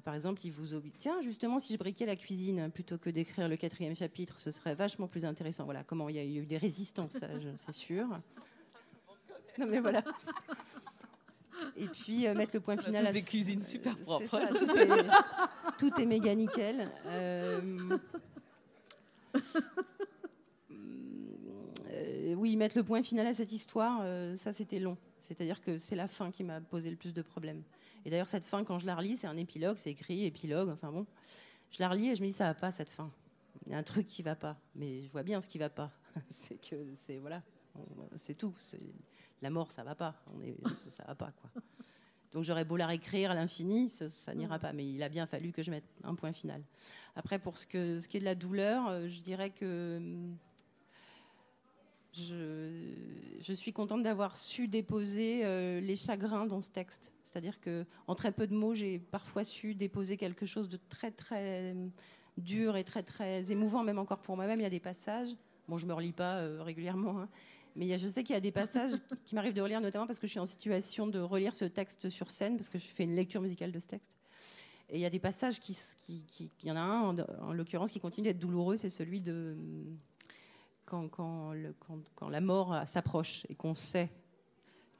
Par 0.04 0.14
exemple, 0.14 0.40
il 0.44 0.52
vous 0.52 0.74
oblige. 0.74 0.92
Tiens, 0.98 1.20
justement, 1.20 1.58
si 1.58 1.72
je 1.72 1.78
briquais 1.78 2.06
la 2.06 2.16
cuisine 2.16 2.70
plutôt 2.70 2.96
que 2.96 3.10
d'écrire 3.10 3.48
le 3.48 3.56
quatrième 3.56 3.94
chapitre, 3.96 4.38
ce 4.38 4.52
serait 4.52 4.74
vachement 4.74 5.08
plus 5.08 5.24
intéressant. 5.24 5.64
Voilà 5.64 5.82
comment 5.82 6.08
il 6.08 6.16
y 6.16 6.18
a 6.18 6.24
eu 6.24 6.46
des 6.46 6.58
résistances, 6.58 7.18
c'est 7.58 7.72
sûr. 7.72 8.06
Non, 9.58 9.66
mais 9.66 9.80
voilà. 9.80 10.02
Et 11.76 11.86
puis 11.86 12.26
euh, 12.26 12.34
mettre 12.34 12.54
le 12.54 12.60
point 12.60 12.76
final. 12.76 13.04
à 13.04 13.12
des 13.12 13.22
cuisines 13.22 13.62
super 13.62 13.98
propres. 13.98 14.40
tout, 15.78 16.00
est, 16.00 16.06
méga 16.06 16.34
nickel. 16.34 16.90
Euh, 17.06 17.98
euh, 22.40 22.42
oui, 22.42 22.56
mettre 22.56 22.76
le 22.76 22.84
point 22.84 23.02
final 23.02 23.26
à 23.26 23.34
cette 23.34 23.52
histoire, 23.52 24.02
ça 24.36 24.52
c'était 24.52 24.78
long. 24.78 24.96
C'est-à-dire 25.20 25.60
que 25.60 25.78
c'est 25.78 25.96
la 25.96 26.08
fin 26.08 26.30
qui 26.30 26.44
m'a 26.44 26.60
posé 26.60 26.90
le 26.90 26.96
plus 26.96 27.12
de 27.12 27.22
problèmes. 27.22 27.62
Et 28.04 28.10
d'ailleurs, 28.10 28.28
cette 28.28 28.44
fin, 28.44 28.64
quand 28.64 28.78
je 28.78 28.86
la 28.86 28.96
relis, 28.96 29.16
c'est 29.16 29.26
un 29.26 29.36
épilogue, 29.36 29.76
c'est 29.76 29.90
écrit, 29.90 30.24
épilogue, 30.24 30.70
enfin 30.70 30.90
bon. 30.90 31.06
Je 31.70 31.78
la 31.80 31.88
relis 31.88 32.08
et 32.08 32.16
je 32.16 32.22
me 32.22 32.26
dis, 32.26 32.32
ça 32.32 32.44
va 32.44 32.54
pas 32.54 32.72
cette 32.72 32.88
fin. 32.88 33.10
Il 33.66 33.72
y 33.72 33.74
a 33.74 33.78
un 33.78 33.82
truc 33.82 34.06
qui 34.06 34.22
va 34.22 34.34
pas. 34.34 34.56
Mais 34.74 35.02
je 35.02 35.10
vois 35.10 35.22
bien 35.22 35.40
ce 35.40 35.48
qui 35.48 35.58
va 35.58 35.68
pas. 35.68 35.92
c'est 36.30 36.56
que, 36.60 36.76
c'est, 36.96 37.18
voilà, 37.18 37.42
c'est 38.18 38.34
tout. 38.34 38.54
La 39.42 39.50
mort, 39.50 39.70
ça 39.70 39.84
va 39.84 39.94
pas. 39.94 40.14
Ça, 40.88 41.04
va 41.06 41.14
pas, 41.14 41.32
quoi. 41.32 41.50
Donc 42.32 42.44
j'aurais 42.44 42.64
beau 42.64 42.76
la 42.76 42.86
réécrire 42.86 43.32
à 43.32 43.34
l'infini, 43.34 43.88
ça, 43.88 44.34
n'ira 44.34 44.58
pas. 44.58 44.72
Mais 44.72 44.88
il 44.88 45.02
a 45.02 45.08
bien 45.08 45.26
fallu 45.26 45.52
que 45.52 45.62
je 45.62 45.70
mette 45.70 45.84
un 46.04 46.14
point 46.14 46.32
final. 46.32 46.62
Après, 47.16 47.38
pour 47.38 47.58
ce, 47.58 47.66
qui 47.66 47.76
est 48.16 48.20
de 48.20 48.24
la 48.24 48.36
douleur, 48.36 48.88
euh, 48.88 49.08
je 49.08 49.20
dirais 49.20 49.50
que 49.50 50.00
je, 52.12 53.52
suis 53.52 53.72
contente 53.72 54.02
d'avoir 54.02 54.36
su 54.36 54.68
déposer 54.68 55.42
euh, 55.44 55.80
les 55.80 55.96
chagrins 55.96 56.46
dans 56.46 56.60
ce 56.60 56.70
texte. 56.70 57.12
C'est-à-dire 57.24 57.60
que 57.60 57.84
en 58.06 58.14
très 58.14 58.32
peu 58.32 58.46
de 58.46 58.54
mots, 58.54 58.74
j'ai 58.74 58.98
parfois 58.98 59.44
su 59.44 59.74
déposer 59.74 60.16
quelque 60.16 60.46
chose 60.46 60.68
de 60.68 60.78
très 60.88 61.10
très 61.10 61.76
dur 62.36 62.76
et 62.76 62.84
très 62.84 63.02
très 63.02 63.52
émouvant, 63.52 63.84
même 63.84 63.98
encore 63.98 64.20
pour 64.20 64.36
moi-même. 64.36 64.60
Il 64.60 64.64
y 64.64 64.66
a 64.66 64.70
des 64.70 64.80
passages. 64.80 65.30
Bon, 65.68 65.78
je 65.78 65.86
me 65.86 65.94
relis 65.94 66.12
pas 66.12 66.38
euh, 66.38 66.62
régulièrement, 66.62 67.20
hein, 67.20 67.28
mais 67.76 67.96
je 67.96 68.06
sais 68.08 68.24
qu'il 68.24 68.34
y 68.34 68.36
a 68.36 68.40
des 68.40 68.50
passages 68.50 68.90
qui 69.24 69.36
m'arrivent 69.36 69.54
de 69.54 69.62
relire, 69.62 69.80
notamment 69.80 70.06
parce 70.06 70.18
que 70.18 70.26
je 70.26 70.32
suis 70.32 70.40
en 70.40 70.46
situation 70.46 71.06
de 71.06 71.20
relire 71.20 71.54
ce 71.54 71.64
texte 71.64 72.10
sur 72.10 72.30
scène, 72.30 72.56
parce 72.56 72.68
que 72.68 72.78
je 72.78 72.86
fais 72.86 73.04
une 73.04 73.14
lecture 73.14 73.40
musicale 73.40 73.70
de 73.70 73.78
ce 73.78 73.86
texte. 73.86 74.16
Et 74.88 74.96
il 74.96 75.00
y 75.00 75.04
a 75.04 75.10
des 75.10 75.20
passages 75.20 75.60
qui, 75.60 75.76
qui, 76.04 76.50
il 76.62 76.68
y 76.68 76.72
en 76.72 76.76
a 76.76 76.80
un 76.80 77.16
en 77.42 77.52
l'occurrence 77.52 77.92
qui 77.92 78.00
continue 78.00 78.24
d'être 78.24 78.40
douloureux, 78.40 78.76
c'est 78.76 78.88
celui 78.88 79.20
de 79.20 79.56
quand, 80.90 82.28
la 82.28 82.40
mort 82.40 82.76
s'approche 82.86 83.46
et 83.48 83.54
qu'on 83.54 83.74
sait 83.74 84.10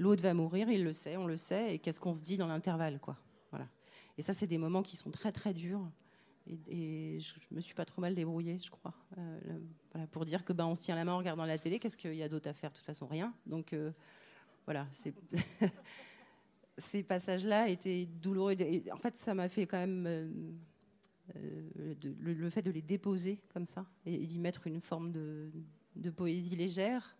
l'autre 0.00 0.22
va 0.22 0.34
mourir, 0.34 0.68
il 0.70 0.82
le 0.82 0.92
sait, 0.92 1.16
on 1.16 1.26
le 1.26 1.36
sait, 1.36 1.74
et 1.74 1.78
qu'est-ce 1.78 2.00
qu'on 2.00 2.14
se 2.14 2.22
dit 2.22 2.36
dans 2.36 2.48
l'intervalle, 2.48 2.98
quoi. 2.98 3.16
Voilà. 3.50 3.68
Et 4.18 4.22
ça, 4.22 4.32
c'est 4.32 4.46
des 4.46 4.58
moments 4.58 4.82
qui 4.82 4.96
sont 4.96 5.10
très 5.10 5.30
très 5.30 5.52
durs. 5.54 5.88
Et, 6.68 7.20
je, 7.20 7.34
ne 7.50 7.56
me 7.56 7.60
suis 7.60 7.74
pas 7.74 7.84
trop 7.84 8.00
mal 8.00 8.14
débrouillée, 8.14 8.58
je 8.58 8.70
crois, 8.70 8.94
euh, 9.18 9.58
pour 10.10 10.24
dire 10.24 10.44
que 10.44 10.52
ben 10.52 10.66
on 10.66 10.74
se 10.74 10.82
tient 10.82 10.96
la 10.96 11.04
main 11.04 11.12
en 11.12 11.18
regardant 11.18 11.44
la 11.44 11.58
télé. 11.58 11.78
Qu'est-ce 11.78 11.98
qu'il 11.98 12.14
y 12.14 12.22
a 12.22 12.28
d'autre 12.28 12.48
à 12.48 12.54
faire? 12.54 12.70
De 12.70 12.76
toute 12.76 12.86
façon, 12.86 13.06
rien. 13.06 13.32
Donc 13.46 13.72
euh, 13.72 13.92
voilà, 14.64 14.88
ces 16.78 17.02
passages-là 17.02 17.68
étaient 17.68 18.06
douloureux. 18.06 18.56
en 18.90 18.96
fait, 18.96 19.18
ça 19.18 19.34
m'a 19.34 19.48
fait 19.48 19.66
quand 19.66 19.78
même 19.78 20.06
euh, 21.36 21.94
le, 22.20 22.50
fait 22.50 22.62
de 22.62 22.70
les 22.70 22.82
déposer 22.82 23.42
comme 23.52 23.66
ça 23.66 23.86
et 24.06 24.26
d'y 24.26 24.38
mettre 24.38 24.66
une 24.66 24.80
forme 24.80 25.12
de, 25.12 25.52
de 25.96 26.10
poésie 26.10 26.56
légère. 26.56 27.16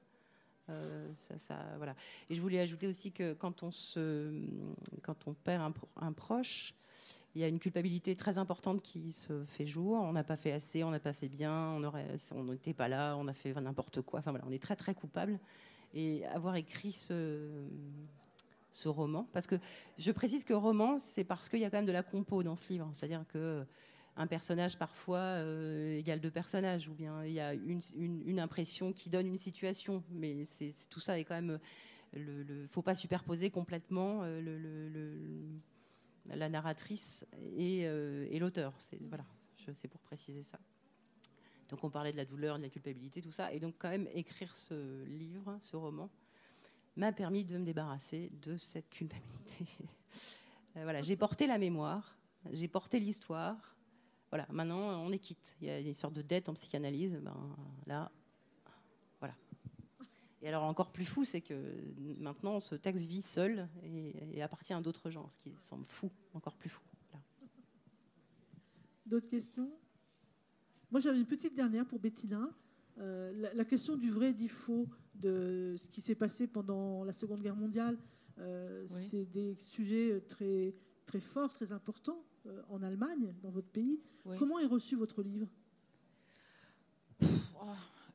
Euh, 0.69 1.09
ça, 1.13 1.57
voilà. 1.77 1.95
Et 2.29 2.35
je 2.35 2.41
voulais 2.41 2.61
ajouter 2.61 2.87
aussi 2.87 3.13
que 3.13 3.33
quand 3.33 3.63
on, 3.63 3.71
se, 3.71 4.33
quand 5.03 5.27
on 5.27 5.35
perd 5.35 5.73
un, 5.97 6.13
proche, 6.13 6.75
il 7.35 7.41
y 7.41 7.45
a 7.45 7.49
une 7.49 7.59
culpabilité 7.59 8.15
très 8.15 8.39
importante 8.39 8.83
qui 8.83 9.13
se 9.13 9.45
fait 9.45 9.67
jour. 9.67 9.95
On 10.01 10.13
n'a 10.13 10.25
pas 10.25 10.37
fait 10.37 10.53
assez, 10.53 10.85
on 10.85 10.91
n'a 10.91 11.01
pas 11.01 11.13
fait 11.13 11.29
bien, 11.29 11.81
on 12.33 12.45
n'était 12.45 12.75
pas 12.75 12.89
là, 12.89 13.17
on 13.17 13.27
a 13.29 13.33
fait 13.33 13.53
n'importe 13.55 14.03
quoi. 14.03 14.21
Enfin 14.21 14.31
voilà, 14.31 14.45
on 14.49 14.53
est 14.53 14.63
très 14.63 14.77
très 14.77 14.95
coupable. 14.95 15.39
Et 15.93 16.25
avoir 16.27 16.55
écrit 16.55 16.93
ce, 16.93 17.51
ce 18.71 18.89
roman, 18.89 19.27
parce 19.33 19.49
que 19.49 19.57
je 19.99 20.13
précise 20.13 20.45
que 20.45 20.55
roman, 20.55 21.01
c'est 21.01 21.25
parce 21.25 21.49
qu'il 21.49 21.59
y 21.59 21.65
a 21.65 21.71
quand 21.71 21.79
même 21.79 21.87
de 21.87 21.93
la 21.93 22.05
compo 22.05 22.45
dans 22.45 22.55
ce 22.55 22.73
livre. 22.73 22.89
C'est-à-dire 22.93 23.25
que 23.29 23.65
un 24.21 24.27
personnage 24.27 24.77
parfois 24.77 25.19
euh, 25.19 25.99
égale 25.99 26.21
deux 26.21 26.31
personnages, 26.31 26.89
ou 26.89 26.93
bien 26.93 27.25
il 27.25 27.33
y 27.33 27.41
a 27.41 27.55
une, 27.55 28.39
impression 28.39 28.93
qui 28.93 29.09
donne 29.09 29.27
une 29.27 29.39
situation, 29.39 30.05
mais 30.11 30.45
c'est, 30.45 30.73
tout 30.91 31.01
ça 31.01 31.19
est 31.19 31.25
quand 31.25 31.35
même. 31.35 31.59
Il 32.15 32.25
ne 32.25 32.67
faut 32.67 32.83
pas 32.83 32.95
superposer 32.95 33.51
complètement 33.51 34.21
euh, 34.23 35.49
la 36.27 36.49
narratrice 36.49 37.25
et, 37.57 37.87
euh, 37.87 38.27
et 38.31 38.39
l'auteur. 38.39 38.75
C'est, 38.79 39.01
voilà, 39.09 39.25
c'est 39.73 39.89
pour 39.89 40.01
préciser 40.03 40.43
ça. 40.43 40.59
Donc 41.71 41.83
on 41.83 41.89
parlait 41.89 42.13
de 42.13 42.17
la 42.17 42.25
douleur, 42.25 42.59
de 42.59 42.63
la 42.63 42.69
culpabilité, 42.69 43.23
tout 43.23 43.31
ça. 43.31 43.53
Et 43.55 43.61
donc 43.61 43.77
quand 43.79 43.89
même 43.89 44.09
écrire 44.13 44.55
ce 44.55 45.05
livre, 45.05 45.57
ce 45.61 45.77
roman, 45.77 46.11
m'a 46.97 47.13
permis 47.13 47.45
de 47.45 47.57
me 47.57 47.65
débarrasser 47.65 48.31
de 48.43 48.59
cette 48.59 48.91
culpabilité. 48.91 49.65
voilà, 50.75 51.01
j'ai 51.01 51.17
porté 51.17 51.47
la 51.47 51.57
mémoire, 51.57 52.19
j'ai 52.53 52.69
porté 52.69 52.99
l'histoire, 52.99 53.57
voilà, 54.31 54.47
maintenant, 54.51 55.05
on 55.05 55.11
est 55.11 55.19
quitte. 55.19 55.57
Il 55.61 55.67
y 55.67 55.71
a 55.71 55.81
une 55.81 55.95
sorte 55.95 56.15
de 56.15 56.23
dette 56.23 56.49
en 56.49 56.55
psychanalyse. 56.55 57.21
Ben, 57.23 57.57
là, 57.87 58.13
voilà. 59.19 59.35
Et 60.41 60.49
alors, 60.49 60.63
encore 60.63 60.93
plus 60.93 61.05
fou, 61.05 61.25
c'est 61.25 61.41
que 61.41 61.75
maintenant, 62.19 62.61
ce 62.61 62.77
texte 62.77 63.05
vit 63.05 63.23
seul 63.23 63.69
et, 63.83 64.41
appartient 64.41 64.73
à 64.73 64.81
d'autres 64.81 65.11
gens, 65.11 65.29
ce 65.29 65.37
qui 65.37 65.53
semble 65.59 65.85
fou, 65.85 66.11
encore 66.33 66.57
plus 66.57 66.71
fou. 66.71 66.83
D'autres 69.05 69.29
questions? 69.29 69.69
Moi, 70.93 71.01
j'avais 71.01 71.19
une 71.19 71.27
petite 71.27 71.57
dernière 71.57 71.85
pour 71.85 71.99
Bettina. 71.99 72.49
Euh, 72.99 73.51
la, 73.55 73.65
question 73.65 73.97
du 73.97 74.11
vrai 74.11 74.31
et 74.31 74.35
du 74.35 74.49
faux 74.49 74.87
de 75.15 75.75
ce 75.77 75.89
qui 75.89 76.01
s'est 76.01 76.15
passé 76.15 76.47
pendant 76.47 77.03
la 77.03 77.13
Seconde 77.13 77.43
Guerre 77.43 77.57
mondiale, 77.57 77.99
euh, 78.39 78.87
c'est 78.87 79.25
des 79.25 79.57
sujets 79.57 80.21
très, 80.29 80.75
très 81.07 81.21
forts, 81.21 81.53
très 81.53 81.73
importants. 81.73 82.23
Euh, 82.47 82.63
en 82.71 82.83
Allemagne, 82.83 83.35
dans 83.43 83.51
votre 83.51 83.69
pays. 83.69 84.01
Comment 84.39 84.59
est 84.59 84.67
reçu 84.67 84.97
votre 84.97 85.23
livre? 85.23 85.47
Oh, 87.23 87.27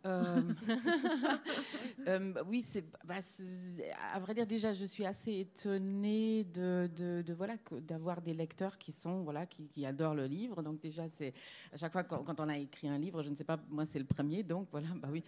euh, 0.07 0.41
oui, 2.47 2.65
bah, 3.03 3.21
c'est, 3.21 3.91
à 4.13 4.19
vrai 4.19 4.33
dire, 4.33 4.47
déjà, 4.47 4.73
je 4.73 4.85
suis 4.85 5.05
assez 5.05 5.41
étonnée 5.41 6.43
de, 6.43 6.89
de, 6.95 7.33
voilà, 7.33 7.55
d'avoir 7.81 8.21
des 8.21 8.33
lecteurs 8.33 8.79
qui 8.79 8.91
sont, 8.91 9.21
voilà, 9.21 9.45
qui, 9.45 9.85
adorent 9.85 10.15
le 10.15 10.25
livre. 10.25 10.63
Donc 10.63 10.79
déjà, 10.79 11.07
c'est 11.07 11.33
à 11.71 11.77
chaque 11.77 11.91
fois 11.91 12.03
quand, 12.03 12.39
on 12.39 12.49
a 12.49 12.57
écrit 12.57 12.87
un 12.87 12.97
livre, 12.97 13.21
je 13.21 13.29
ne 13.29 13.35
sais 13.35 13.43
pas, 13.43 13.59
moi 13.69 13.85
c'est 13.85 13.99
le 13.99 14.05
premier, 14.05 14.41
donc 14.41 14.67
voilà, 14.71 14.87
bah 14.95 15.09
oui. 15.11 15.23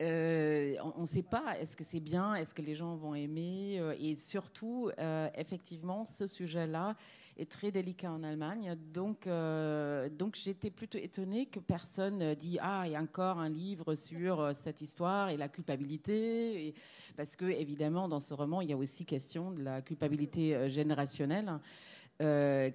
on 0.00 1.00
ne 1.00 1.06
sait 1.06 1.22
pas, 1.22 1.58
est-ce 1.58 1.76
que 1.76 1.84
c'est 1.84 2.00
bien, 2.00 2.34
est-ce 2.34 2.54
que 2.54 2.62
les 2.62 2.74
gens 2.74 2.94
vont 2.96 3.14
aimer, 3.14 3.80
et 3.98 4.16
surtout, 4.16 4.90
effectivement, 5.34 6.04
ce 6.04 6.26
sujet-là 6.26 6.94
est 7.36 7.50
très 7.50 7.70
délicat 7.70 8.12
en 8.12 8.22
Allemagne. 8.22 8.76
Donc, 8.92 9.26
euh, 9.26 10.08
donc 10.08 10.36
j'étais 10.36 10.70
plutôt 10.70 10.98
étonnée 10.98 11.46
que 11.46 11.60
personne 11.60 12.34
dit 12.34 12.58
ah 12.60 12.84
il 12.86 12.92
y 12.92 12.96
a 12.96 13.00
encore 13.00 13.38
un 13.38 13.48
livre 13.48 13.94
sur 13.94 14.40
euh, 14.40 14.52
cette 14.54 14.80
histoire 14.80 15.30
et 15.30 15.36
la 15.36 15.48
culpabilité, 15.48 16.74
parce 17.16 17.36
que 17.36 17.46
évidemment 17.46 18.08
dans 18.08 18.20
ce 18.20 18.34
roman 18.34 18.60
il 18.60 18.70
y 18.70 18.72
a 18.72 18.76
aussi 18.76 19.04
question 19.04 19.50
de 19.50 19.62
la 19.62 19.82
culpabilité 19.82 20.54
euh, 20.54 20.68
générationnelle. 20.68 21.58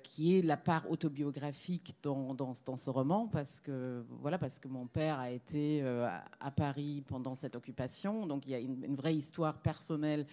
qui 0.03 0.36
est 0.36 0.41
la 0.41 0.57
part 0.57 0.91
autobiographique 0.91 1.95
dans, 2.03 2.34
dans, 2.34 2.53
dans, 2.65 2.76
ce 2.76 2.90
roman, 2.90 3.30
parce 3.30 3.61
que, 3.61 4.03
voilà, 4.22 4.38
parce 4.38 4.60
que 4.60 4.68
mon 4.68 4.86
père 4.86 5.18
a 5.18 5.31
été 5.31 5.81
à 6.41 6.52
Paris 6.52 7.03
pendant 7.07 7.36
cette 7.36 7.56
occupation, 7.56 8.27
donc 8.27 8.45
il 8.48 8.52
y 8.52 8.56
a 8.56 8.60
une 8.60 8.98
vraie 8.98 9.15
histoire 9.15 9.61
personnelle 9.61 10.26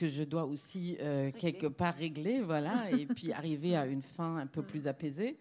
que 0.00 0.08
je 0.08 0.22
dois 0.22 0.46
aussi 0.46 0.96
euh, 1.02 1.30
quelque 1.30 1.66
part 1.66 1.94
régler, 1.94 2.40
voilà, 2.40 2.90
et 2.98 3.04
puis 3.04 3.32
arriver 3.32 3.76
à 3.76 3.86
une 3.86 4.00
fin 4.00 4.38
un 4.38 4.46
peu 4.46 4.62
plus 4.62 4.88
apaisée. 4.88 5.36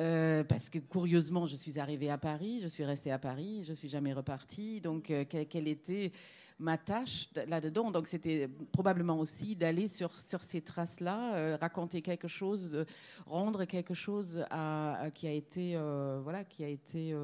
Euh, 0.00 0.42
parce 0.44 0.70
que 0.70 0.78
curieusement, 0.78 1.44
je 1.44 1.54
suis 1.54 1.78
arrivée 1.78 2.08
à 2.08 2.16
Paris, 2.16 2.60
je 2.62 2.68
suis 2.68 2.84
restée 2.86 3.10
à 3.12 3.18
Paris, 3.18 3.64
je 3.68 3.74
suis 3.74 3.90
jamais 3.90 4.14
repartie. 4.14 4.80
Donc, 4.80 5.10
euh, 5.10 5.26
quelle, 5.28 5.68
était 5.68 6.10
ma 6.58 6.78
tâche 6.78 7.28
là-dedans? 7.46 7.90
Donc, 7.90 8.06
c'était 8.06 8.48
probablement 8.72 9.18
aussi 9.18 9.54
d'aller 9.56 9.88
sur, 9.88 10.18
sur 10.18 10.40
ces 10.40 10.62
traces-là, 10.62 11.58
raconter 11.58 12.00
quelque 12.00 12.28
chose, 12.28 12.86
rendre 13.26 13.66
quelque 13.66 13.92
chose 13.92 14.42
à, 14.48 15.08
qui 15.12 15.26
a 15.26 15.32
été, 15.32 15.76
voilà, 16.22 16.44
qui 16.44 16.64
a 16.64 16.68
été 16.68 17.14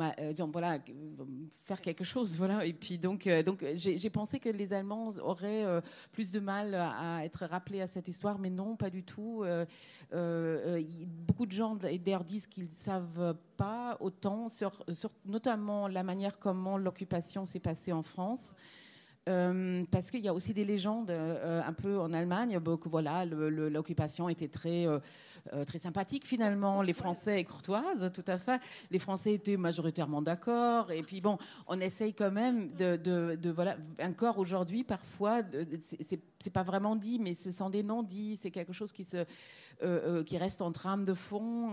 euh, 0.00 0.32
voilà, 0.52 0.78
faire 1.64 1.80
quelque 1.80 2.04
chose. 2.04 2.36
Voilà. 2.36 2.64
Et 2.64 2.72
puis 2.72 2.98
donc, 2.98 3.26
euh, 3.26 3.42
donc 3.42 3.64
j'ai 3.74 4.10
pensé 4.10 4.40
que 4.40 4.48
les 4.48 4.72
Allemands 4.72 5.10
auraient 5.18 5.64
euh, 5.64 5.80
plus 6.12 6.32
de 6.32 6.40
mal 6.40 6.74
à 6.74 7.24
être 7.24 7.46
rappelés 7.46 7.80
à 7.80 7.86
cette 7.86 8.08
histoire, 8.08 8.38
mais 8.38 8.50
non, 8.50 8.76
pas 8.76 8.90
du 8.90 9.02
tout. 9.02 9.44
beaucoup 10.12 11.46
de 11.46 11.52
gens 11.52 11.76
d'ailleurs 11.76 12.24
disent 12.24 12.46
qu'ils 12.46 12.64
ne 12.64 12.74
savent 12.74 13.36
pas 13.56 13.96
autant, 14.00 14.48
sur, 14.48 14.84
notamment 15.24 15.88
la 15.88 16.02
manière 16.02 16.38
comment 16.38 16.78
l'occupation 16.78 17.46
s'est 17.46 17.60
passée 17.60 17.92
en 17.92 18.02
France. 18.02 18.54
Euh, 19.28 19.84
parce 19.90 20.12
qu'il 20.12 20.20
y 20.20 20.28
a 20.28 20.34
aussi 20.34 20.54
des 20.54 20.64
légendes 20.64 21.10
euh, 21.10 21.60
un 21.64 21.72
peu 21.72 21.98
en 21.98 22.12
Allemagne. 22.12 22.60
que 22.60 22.88
voilà, 22.88 23.24
l'occupation 23.24 24.28
était 24.28 24.46
très, 24.46 24.86
euh, 24.86 25.00
très 25.66 25.78
sympathique 25.78 26.24
finalement. 26.24 26.80
Les 26.82 26.92
Français 26.92 27.40
et 27.40 27.44
courtoises, 27.44 28.10
tout 28.14 28.24
à 28.28 28.38
fait. 28.38 28.60
Les 28.90 29.00
Français 29.00 29.34
étaient 29.34 29.56
majoritairement 29.56 30.22
d'accord. 30.22 30.92
Et 30.92 31.02
puis 31.02 31.20
bon, 31.20 31.38
on 31.66 31.80
essaye 31.80 32.14
quand 32.14 32.30
même 32.30 32.72
de, 32.74 32.96
de, 32.96 33.50
voilà, 33.50 33.76
encore 34.00 34.38
aujourd'hui 34.38 34.84
parfois, 34.84 35.42
c'est 35.98 36.52
pas 36.52 36.62
vraiment 36.62 36.94
dit, 36.94 37.18
mais 37.18 37.34
ce 37.34 37.50
sont 37.50 37.70
des 37.70 37.82
noms 37.82 38.04
dits. 38.04 38.36
C'est 38.36 38.52
quelque 38.52 38.72
chose 38.72 38.92
qui 38.92 39.04
se, 39.04 39.24
qui 40.22 40.38
reste 40.38 40.62
en 40.62 40.70
trame 40.70 41.04
de 41.04 41.14
fond. 41.14 41.72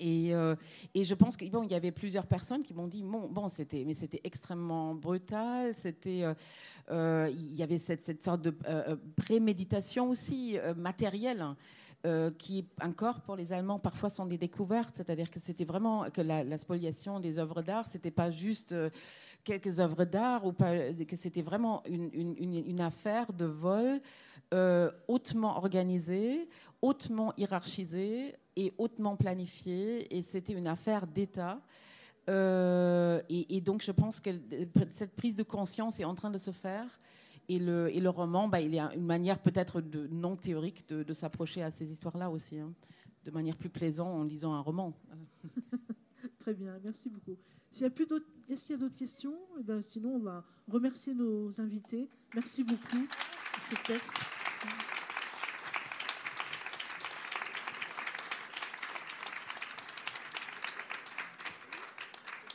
Euh, 0.00 0.56
et, 0.94 1.04
je 1.04 1.14
pense 1.14 1.36
qu'il 1.36 1.50
y 1.70 1.74
avait 1.74 1.92
plusieurs 1.92 2.26
personnes 2.26 2.62
qui 2.62 2.74
m'ont 2.74 2.88
dit 2.88 3.02
bon, 3.02 3.48
c'était, 3.48 3.84
mais 3.86 3.94
c'était 3.94 4.20
extrêmement 4.24 4.94
brutal. 4.94 5.72
C'était, 5.76 6.24
euh, 6.24 6.34
euh, 6.90 7.30
il 7.32 7.54
y 7.54 7.62
avait 7.62 7.78
cette, 7.78 8.04
cette 8.04 8.24
sorte 8.24 8.42
de 8.42 8.54
préméditation 9.16 10.08
aussi 10.08 10.56
matérielle. 10.76 11.44
Qui 12.36 12.66
encore 12.82 13.20
pour 13.20 13.36
les 13.36 13.52
Allemands 13.52 13.78
parfois 13.78 14.10
sont 14.10 14.26
des 14.26 14.36
découvertes, 14.36 14.96
c'est-à-dire 14.96 15.30
que 15.30 15.38
c'était 15.38 15.64
vraiment 15.64 16.10
que 16.10 16.20
la, 16.20 16.58
spoliation 16.58 17.20
des 17.20 17.38
œuvres 17.38 17.62
d'art, 17.62 17.86
c'était 17.86 18.10
pas 18.10 18.32
juste 18.32 18.74
quelques 19.44 19.78
œuvres 19.78 20.04
d'art 20.04 20.44
ou 20.44 20.52
pas, 20.52 20.92
que 20.94 21.14
c'était 21.14 21.42
vraiment 21.42 21.80
une, 21.86 22.10
une, 22.12 22.56
une, 22.56 22.80
affaire 22.80 23.32
de 23.32 23.44
vol 23.44 24.00
hautement 25.06 25.56
organisée, 25.58 26.48
hautement 26.82 27.34
hiérarchisée, 27.36 28.34
et 28.56 28.72
hautement 28.78 29.16
planifié 29.16 30.14
et 30.16 30.22
c'était 30.22 30.52
une 30.52 30.66
affaire 30.66 31.06
d'État. 31.06 31.60
Euh, 32.28 33.20
et, 33.28 33.60
donc 33.60 33.82
je 33.82 33.90
pense 33.90 34.20
que 34.20 34.30
cette 34.92 35.14
prise 35.16 35.34
de 35.34 35.42
conscience 35.42 35.98
est 35.98 36.04
en 36.04 36.14
train 36.14 36.30
de 36.30 36.38
se 36.38 36.50
faire. 36.50 36.98
Et 37.48 37.58
le, 37.58 37.94
et 37.94 38.00
le 38.00 38.08
roman, 38.08 38.48
bah, 38.48 38.60
il 38.60 38.72
y 38.72 38.78
a 38.78 38.94
une 38.94 39.04
manière 39.04 39.40
peut-être 39.40 39.80
de, 39.80 40.06
non 40.06 40.36
théorique 40.36 40.88
de, 40.88 41.12
s'approcher 41.12 41.62
à 41.62 41.70
ces 41.70 41.90
histoires-là 41.90 42.30
aussi, 42.30 42.58
hein, 42.58 42.72
de 43.24 43.30
manière 43.32 43.56
plus 43.56 43.68
plaisante 43.68 44.14
en 44.14 44.22
lisant 44.22 44.54
un 44.54 44.60
roman. 44.60 44.94
Très 46.38 46.54
bien, 46.54 46.78
merci 46.84 47.08
beaucoup. 47.08 47.36
S'il 47.70 47.82
y 47.82 47.86
a 47.86 47.90
plus 47.90 48.06
d'autres, 48.06 48.26
est-ce 48.48 48.64
qu'il 48.64 48.76
y 48.76 48.78
a 48.78 48.80
d'autres 48.80 48.96
questions? 48.96 49.34
Eh 49.58 49.62
ben, 49.64 49.82
Sinon, 49.82 50.16
on 50.16 50.18
va 50.20 50.44
remercier 50.68 51.14
nos 51.14 51.60
invités. 51.60 52.08
Merci 52.34 52.62
beaucoup 52.62 53.06
pour 53.08 53.62
ce 53.70 53.86
texte. 53.86 54.31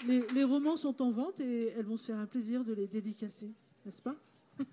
Les, 0.08 0.44
romans 0.44 0.76
sont 0.76 1.02
en 1.02 1.12
vente 1.12 1.40
et 1.40 1.74
elles 1.78 1.86
vont 1.86 1.98
se 1.98 2.06
faire 2.06 2.18
un 2.20 2.26
plaisir 2.26 2.64
de 2.64 2.74
les 2.74 2.88
dédicacer, 2.88 3.52
n'est-ce 3.86 4.02
pas? 4.02 4.16